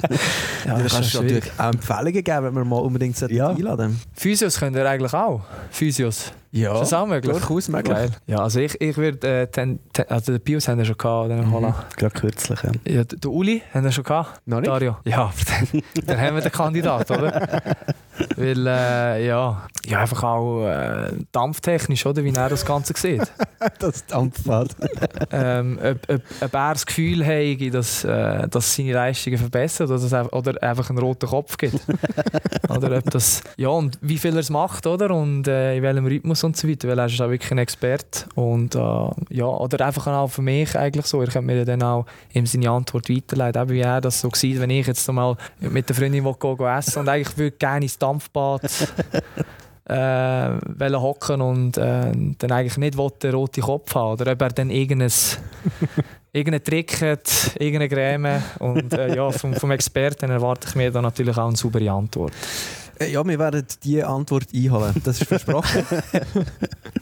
Ja, 0.68 0.78
du 0.78 0.84
das 0.84 0.94
kannst 0.94 1.10
ist 1.10 1.22
natürlich 1.22 1.52
auch 1.57 1.74
Empfehlungen 1.74 2.24
geben, 2.24 2.44
wenn 2.45 2.53
wir 2.53 2.65
mal 2.65 2.78
unbedingt 2.80 3.20
Ja. 3.32 3.49
einladen 3.49 3.99
Physios 4.14 4.60
könnt 4.60 4.76
ihr 4.76 4.88
eigentlich 4.88 5.14
auch. 5.14 5.41
Physios. 5.72 6.32
Ja, 6.56 6.74
Ist 6.74 6.82
das 6.82 6.94
auch 6.94 7.08
möglich? 7.08 7.32
durchaus 7.32 7.68
möglich. 7.68 7.96
Geil. 7.96 8.12
Ja, 8.28 8.38
also 8.38 8.60
ich, 8.60 8.80
ich 8.80 8.96
würde, 8.96 9.28
äh, 9.28 9.48
ten, 9.48 9.80
ten, 9.92 10.08
also 10.08 10.34
den 10.34 10.40
Pius 10.42 10.68
haben 10.68 10.78
wir 10.78 10.86
schon 10.86 10.98
gehabt, 10.98 11.32
den 11.32 11.52
Holland. 11.52 11.74
Gerade 11.98 12.14
kürzlich, 12.14 12.60
ja. 12.62 12.72
Ja, 12.86 13.04
den 13.04 13.32
Uli 13.32 13.64
haben 13.74 13.84
wir 13.84 13.92
schon 13.92 14.04
gehabt. 14.04 14.40
Noch 14.46 14.60
nicht? 14.60 14.70
Dario. 14.70 14.98
Ja, 15.04 15.24
aber 15.24 15.34
dann, 15.48 16.06
dann 16.06 16.22
haben 16.22 16.36
wir 16.36 16.44
den 16.44 16.52
Kandidat, 16.52 17.10
oder? 17.10 17.60
Weil, 18.35 18.68
äh, 18.68 19.26
ja, 19.26 19.68
ja, 19.85 19.99
einfach 19.99 20.23
auch 20.23 20.68
äh, 20.68 21.11
dampftechnisch, 21.31 22.06
oder, 22.06 22.23
wie 22.23 22.34
er 22.34 22.49
das 22.49 22.65
Ganze 22.65 22.94
sieht. 22.95 23.31
Das 23.80 24.06
Dampfbad. 24.06 24.76
ähm, 25.31 25.80
ob, 25.81 26.10
ob, 26.10 26.22
ob 26.41 26.53
er 26.53 26.73
das 26.73 26.85
Gefühl 26.85 27.26
habe, 27.26 27.72
dass, 27.72 28.03
äh, 28.03 28.45
dass 28.49 28.76
seine 28.76 28.91
Leistungen 28.91 29.38
verbessert 29.38 29.90
oder, 29.90 29.99
dass 29.99 30.11
er, 30.11 30.34
oder 30.34 30.61
einfach 30.61 30.90
einen 30.90 30.99
roten 30.99 31.30
Kopf 31.30 31.57
gibt. 31.57 31.80
oder 32.69 32.98
ob 32.98 33.10
das, 33.10 33.41
ja, 33.56 33.69
und 33.69 33.98
wie 34.02 34.18
viel 34.18 34.34
er 34.34 34.40
es 34.40 34.49
macht, 34.49 34.85
oder? 34.85 35.11
Und 35.11 35.48
äh, 35.48 35.77
in 35.77 35.84
welchem 35.84 36.06
Rhythmus 36.06 36.44
und 36.44 36.57
so 36.57 36.68
weiter, 36.68 36.90
weil 36.90 36.99
er 36.99 37.06
ist 37.06 37.22
auch 37.22 37.30
wirklich 37.30 37.52
ein 37.52 37.57
Experte. 37.57 38.26
Und 38.35 38.76
äh, 38.76 38.80
ja, 39.30 39.45
oder 39.45 39.85
einfach 39.85 40.07
auch 40.07 40.27
für 40.27 40.41
mich 40.41 40.77
eigentlich 40.77 41.06
so, 41.06 41.22
er 41.22 41.27
könnte 41.27 41.48
mir 41.48 41.64
dann 41.64 41.84
auch 41.84 42.06
ihm 42.34 42.45
seine 42.45 42.69
Antwort 42.69 43.10
weiterleiten, 43.10 43.61
eben 43.61 43.72
wie 43.72 43.80
er 43.80 44.02
das 44.02 44.19
so 44.19 44.30
sieht, 44.34 44.60
wenn 44.60 44.69
ich 44.72 44.88
jetzt 44.88 45.10
mal 45.10 45.38
mit 45.60 45.88
der 45.88 45.95
Freundin 45.95 46.26
will 46.26 46.35
gehen, 46.38 46.57
gehen 46.57 46.68
essen 46.68 46.99
und 46.99 47.10
eigentlich 47.10 47.38
würde 47.38 47.56
gerne 47.57 47.85
ins 47.85 47.98
Dampfbad 48.04 48.64
äh, 49.86 50.94
hocken 50.94 51.42
und 51.42 51.78
äh, 51.78 52.12
dann 52.38 52.52
eigentlich 52.52 52.78
nicht 52.78 52.98
will, 52.98 53.10
den 53.22 53.34
roten 53.34 53.62
Kopf 53.62 53.96
haben 53.96 54.14
oder 54.14 54.32
ob 54.32 54.42
er 54.42 54.50
dann 54.50 54.70
irgendein 54.70 55.12
irgendeinen 56.34 56.64
Trick 56.64 57.02
hat, 57.02 57.56
irgendeine 57.60 57.90
Creme 57.90 58.44
und 58.60 58.94
äh, 58.94 59.16
ja, 59.16 59.32
vom, 59.32 59.54
vom 59.54 59.72
Experten 59.72 60.30
erwarte 60.32 60.68
ich 60.68 60.76
mir 60.76 60.92
dann 60.92 61.04
natürlich 61.04 61.38
auch 61.38 61.48
eine 61.48 61.56
saubere 61.56 61.92
Antwort. 61.92 62.34
Äh, 62.99 63.11
Ja, 63.11 63.26
wir 63.26 63.40
werden 63.40 63.65
die 63.84 64.03
Antwort 64.03 64.48
einholen. 64.53 64.94
Das 65.03 65.20
ist 65.22 65.28
versprochen. 65.28 65.84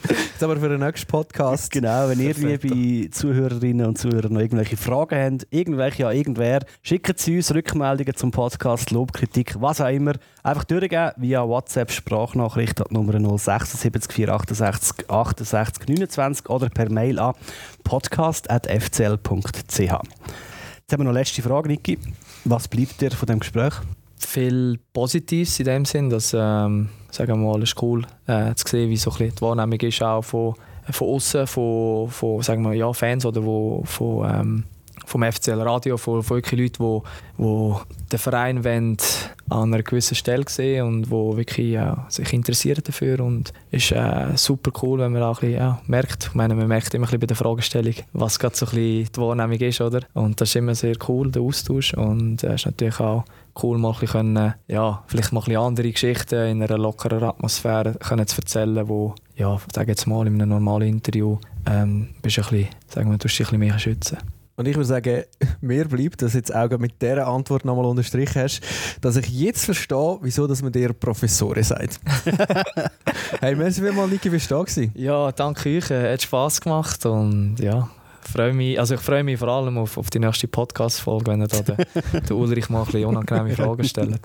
Jetzt 0.09 0.43
aber 0.43 0.57
für 0.57 0.69
den 0.69 0.79
nächsten 0.79 1.07
Podcast. 1.07 1.71
Genau, 1.71 2.09
wenn 2.09 2.19
ihr, 2.19 2.33
liebe 2.33 3.09
Zuhörerinnen 3.11 3.85
und 3.85 3.97
Zuhörer, 3.97 4.29
noch 4.29 4.39
irgendwelche 4.39 4.77
Fragen 4.77 5.33
habt, 5.33 5.47
irgendwelche 5.51 6.07
an 6.07 6.15
irgendwer, 6.15 6.61
schickt 6.81 7.19
sie 7.19 7.37
uns 7.37 7.53
Rückmeldungen 7.53 8.15
zum 8.15 8.31
Podcast, 8.31 8.91
Lob, 8.91 9.13
Kritik, 9.13 9.55
was 9.59 9.81
auch 9.81 9.89
immer. 9.89 10.13
Einfach 10.43 10.63
durchgeben 10.63 11.11
via 11.17 11.47
WhatsApp, 11.47 11.91
Sprachnachricht 11.91 12.81
an 12.81 12.87
Nummer 12.89 13.13
076 13.37 14.11
468 14.11 15.09
68 15.09 15.87
29 15.87 16.49
oder 16.49 16.69
per 16.69 16.89
Mail 16.89 17.19
an 17.19 17.33
podcast.fcl.ch. 17.83 19.79
Jetzt 19.79 19.91
haben 19.91 20.01
wir 20.89 20.97
noch 21.05 21.11
eine 21.11 21.19
letzte 21.19 21.41
Frage, 21.41 21.67
Niki. 21.69 21.99
Was 22.45 22.67
bleibt 22.67 22.99
dir 22.99 23.11
von 23.11 23.27
dem 23.27 23.39
Gespräch? 23.39 23.73
Viel 24.25 24.79
Positives 24.93 25.59
in 25.59 25.65
dem 25.65 25.85
Sinn, 25.85 26.09
dass 26.09 26.33
ähm, 26.33 26.89
sagen 27.11 27.41
wir 27.41 27.47
mal, 27.47 27.61
es 27.61 27.71
ist 27.71 27.81
cool 27.81 28.05
äh, 28.27 28.53
zu 28.55 28.67
sehen, 28.67 28.89
wie 28.89 28.97
so 28.97 29.11
die 29.11 29.31
Wahrnehmung 29.41 29.79
ist 29.79 30.01
auch 30.01 30.21
von, 30.21 30.55
von 30.89 31.07
außen, 31.07 31.47
von, 31.47 32.09
von 32.09 32.41
sagen 32.41 32.63
wir, 32.63 32.73
ja, 32.73 32.91
Fans 32.93 33.25
oder 33.25 33.43
wo, 33.43 33.83
von, 33.85 34.29
ähm, 34.29 34.63
vom 35.05 35.23
FCL 35.23 35.61
Radio, 35.61 35.97
von, 35.97 36.23
von 36.23 36.37
wirklich 36.37 36.59
Leuten, 36.59 36.83
die, 36.83 37.43
die 37.43 37.75
den 38.11 38.19
Verein 38.19 38.97
an 39.49 39.73
einer 39.73 39.83
gewissen 39.83 40.15
Stelle 40.15 40.45
sehen 40.47 40.85
und 40.85 41.05
die 41.07 41.11
wirklich 41.11 41.71
ja, 41.71 42.05
sich 42.09 42.31
interessieren 42.33 42.81
dafür 42.85 43.19
und 43.19 43.51
ist 43.69 43.91
äh, 43.91 44.27
super 44.35 44.71
cool, 44.81 44.99
wenn 44.99 45.11
man 45.11 45.23
auch 45.23 45.41
ein 45.41 45.49
bisschen, 45.49 45.61
ja, 45.61 45.81
merkt, 45.87 46.27
ich 46.27 46.33
meine, 46.33 46.55
man 46.55 46.67
merkt 46.67 46.93
immer 46.93 47.11
ein 47.11 47.19
bei 47.19 47.27
der 47.27 47.35
Fragestellung, 47.35 47.95
was 48.13 48.39
gerade 48.39 48.55
so 48.55 48.65
ein 48.65 48.71
bisschen 48.71 49.09
die 49.13 49.21
Wahrnehmung 49.21 49.59
ist, 49.59 49.81
oder? 49.81 50.01
Und 50.13 50.39
das 50.39 50.49
ist 50.49 50.55
immer 50.55 50.75
sehr 50.75 50.95
cool, 51.07 51.31
der 51.31 51.41
Austausch 51.41 51.93
und 51.93 52.43
äh, 52.43 52.55
ist 52.55 52.65
natürlich 52.65 52.99
auch 52.99 53.25
cool, 53.61 53.77
mal 53.77 53.93
ein 53.93 53.99
bisschen, 53.99 54.53
ja, 54.67 55.03
vielleicht 55.07 55.33
mal 55.33 55.41
ein 55.41 55.45
bisschen 55.45 55.61
andere 55.61 55.91
Geschichten 55.91 56.47
in 56.47 56.63
einer 56.63 56.77
lockeren 56.77 57.23
Atmosphäre 57.23 57.95
können 57.95 58.27
zu 58.27 58.37
erzählen, 58.37 58.87
wo, 58.87 59.15
ja, 59.35 59.57
sag 59.73 59.87
jetzt 59.87 60.07
mal, 60.07 60.27
in 60.27 60.35
einem 60.35 60.49
normalen 60.49 60.87
Interview 60.87 61.37
ähm, 61.65 62.09
bist 62.21 62.37
du 62.37 62.41
ein 62.41 62.49
bisschen, 62.49 62.67
sagen 62.87 63.11
wir, 63.11 63.17
du 63.17 63.27
ein 63.27 63.37
bisschen 63.37 63.59
mehr 63.59 63.79
schützen. 63.79 64.17
Und 64.55 64.67
ich 64.67 64.75
würde 64.75 64.85
sagen, 64.85 65.23
mir 65.61 65.85
bleibt, 65.85 66.21
dass 66.21 66.33
du 66.33 66.37
jetzt 66.37 66.53
auch 66.53 66.69
mit 66.77 67.01
dieser 67.01 67.27
Antwort 67.27 67.65
nochmal 67.65 67.85
unterstrichen 67.85 68.41
hast, 68.41 68.61
dass 69.01 69.15
ich 69.15 69.29
jetzt 69.29 69.65
verstehe, 69.65 70.17
wieso 70.21 70.47
dass 70.47 70.61
man 70.61 70.71
dir 70.71 70.93
Professorin 70.93 71.63
sagt. 71.63 71.99
hey, 73.39 73.55
merci 73.55 73.81
vielmals, 73.81 74.11
Niki, 74.11 74.29
bist 74.29 74.51
du 74.51 74.63
da 74.63 74.81
Ja, 74.95 75.31
danke 75.31 75.77
euch. 75.77 75.89
Es 75.89 76.13
hat 76.13 76.21
Spass 76.21 76.61
gemacht 76.61 77.05
und 77.05 77.55
ja, 77.59 77.89
freue 78.21 78.53
mich, 78.53 78.79
also 78.79 78.95
ich 78.95 79.01
freue 79.01 79.23
mich 79.23 79.39
vor 79.39 79.49
allem 79.49 79.77
auf, 79.77 79.97
auf 79.97 80.09
die 80.09 80.19
nächste 80.19 80.47
Podcast-Folge, 80.47 81.31
wenn 81.31 81.41
ihr 81.41 81.47
da 81.47 81.61
den, 81.61 81.77
den 82.27 82.37
Ulrich 82.37 82.69
mal 82.69 82.81
ein 82.81 82.85
bisschen 82.85 83.05
unangenehme 83.05 83.55
Fragen 83.55 83.83
stellt. 83.83 84.19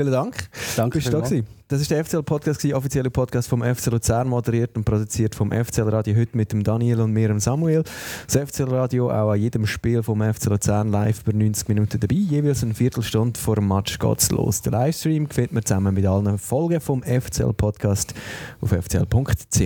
Vielen 0.00 0.12
Dank. 0.12 0.48
Danke. 0.76 0.96
Bist 0.96 1.08
du 1.08 1.12
da 1.12 1.20
gewesen? 1.20 1.46
Das 1.68 1.78
ist 1.82 1.90
der 1.90 2.02
FCL-Podcast, 2.02 2.64
der 2.64 2.74
offizielle 2.74 3.10
Podcast 3.10 3.50
vom 3.50 3.62
FC 3.62 3.88
Luzern, 3.88 4.28
moderiert 4.28 4.74
und 4.78 4.84
produziert 4.84 5.34
vom 5.34 5.52
FCL-Radio 5.52 6.16
heute 6.16 6.34
mit 6.38 6.52
dem 6.52 6.64
Daniel 6.64 7.02
und 7.02 7.12
mir, 7.12 7.28
dem 7.28 7.38
Samuel. 7.38 7.84
Das 8.26 8.48
FCL-Radio 8.48 9.10
auch 9.10 9.32
an 9.32 9.38
jedem 9.38 9.66
Spiel 9.66 10.02
vom 10.02 10.22
FC 10.22 10.46
Luzern 10.46 10.90
live 10.90 11.22
bei 11.22 11.32
90 11.32 11.68
Minuten 11.68 12.00
dabei. 12.00 12.14
Jeweils 12.14 12.62
eine 12.62 12.72
Viertelstunde 12.72 13.38
vor 13.38 13.56
dem 13.56 13.68
Match 13.68 13.98
geht's 13.98 14.30
los. 14.30 14.62
Der 14.62 14.72
Livestream 14.72 15.28
findet 15.28 15.52
man 15.52 15.66
zusammen 15.66 15.94
mit 15.94 16.06
allen 16.06 16.38
Folgen 16.38 16.80
vom 16.80 17.02
FCL-Podcast 17.02 18.14
auf 18.62 18.70
fcl.ch. 18.70 19.60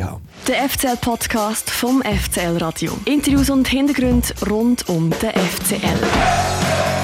Der 0.49 0.69
FCL-Podcast 0.69 1.71
vom 1.71 2.03
FCL-Radio. 2.03 2.91
Interviews 3.05 3.51
und 3.51 3.69
Hintergründe 3.69 4.27
rund 4.51 4.89
um 4.89 5.11
den 5.11 5.31
FCL. 5.31 7.04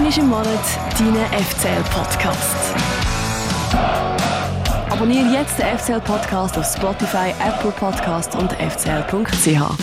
Einmal 0.00 0.18
im 0.18 0.28
Monat 0.30 0.46
deinen 0.98 1.44
FCL-Podcast. 1.44 2.56
Abonniere 4.88 5.26
jetzt 5.30 5.58
den 5.58 5.78
FCL-Podcast 5.78 6.56
auf 6.56 6.64
Spotify, 6.64 7.34
Apple 7.46 7.70
Podcast 7.72 8.34
und 8.34 8.50
fcl.ch. 8.52 9.76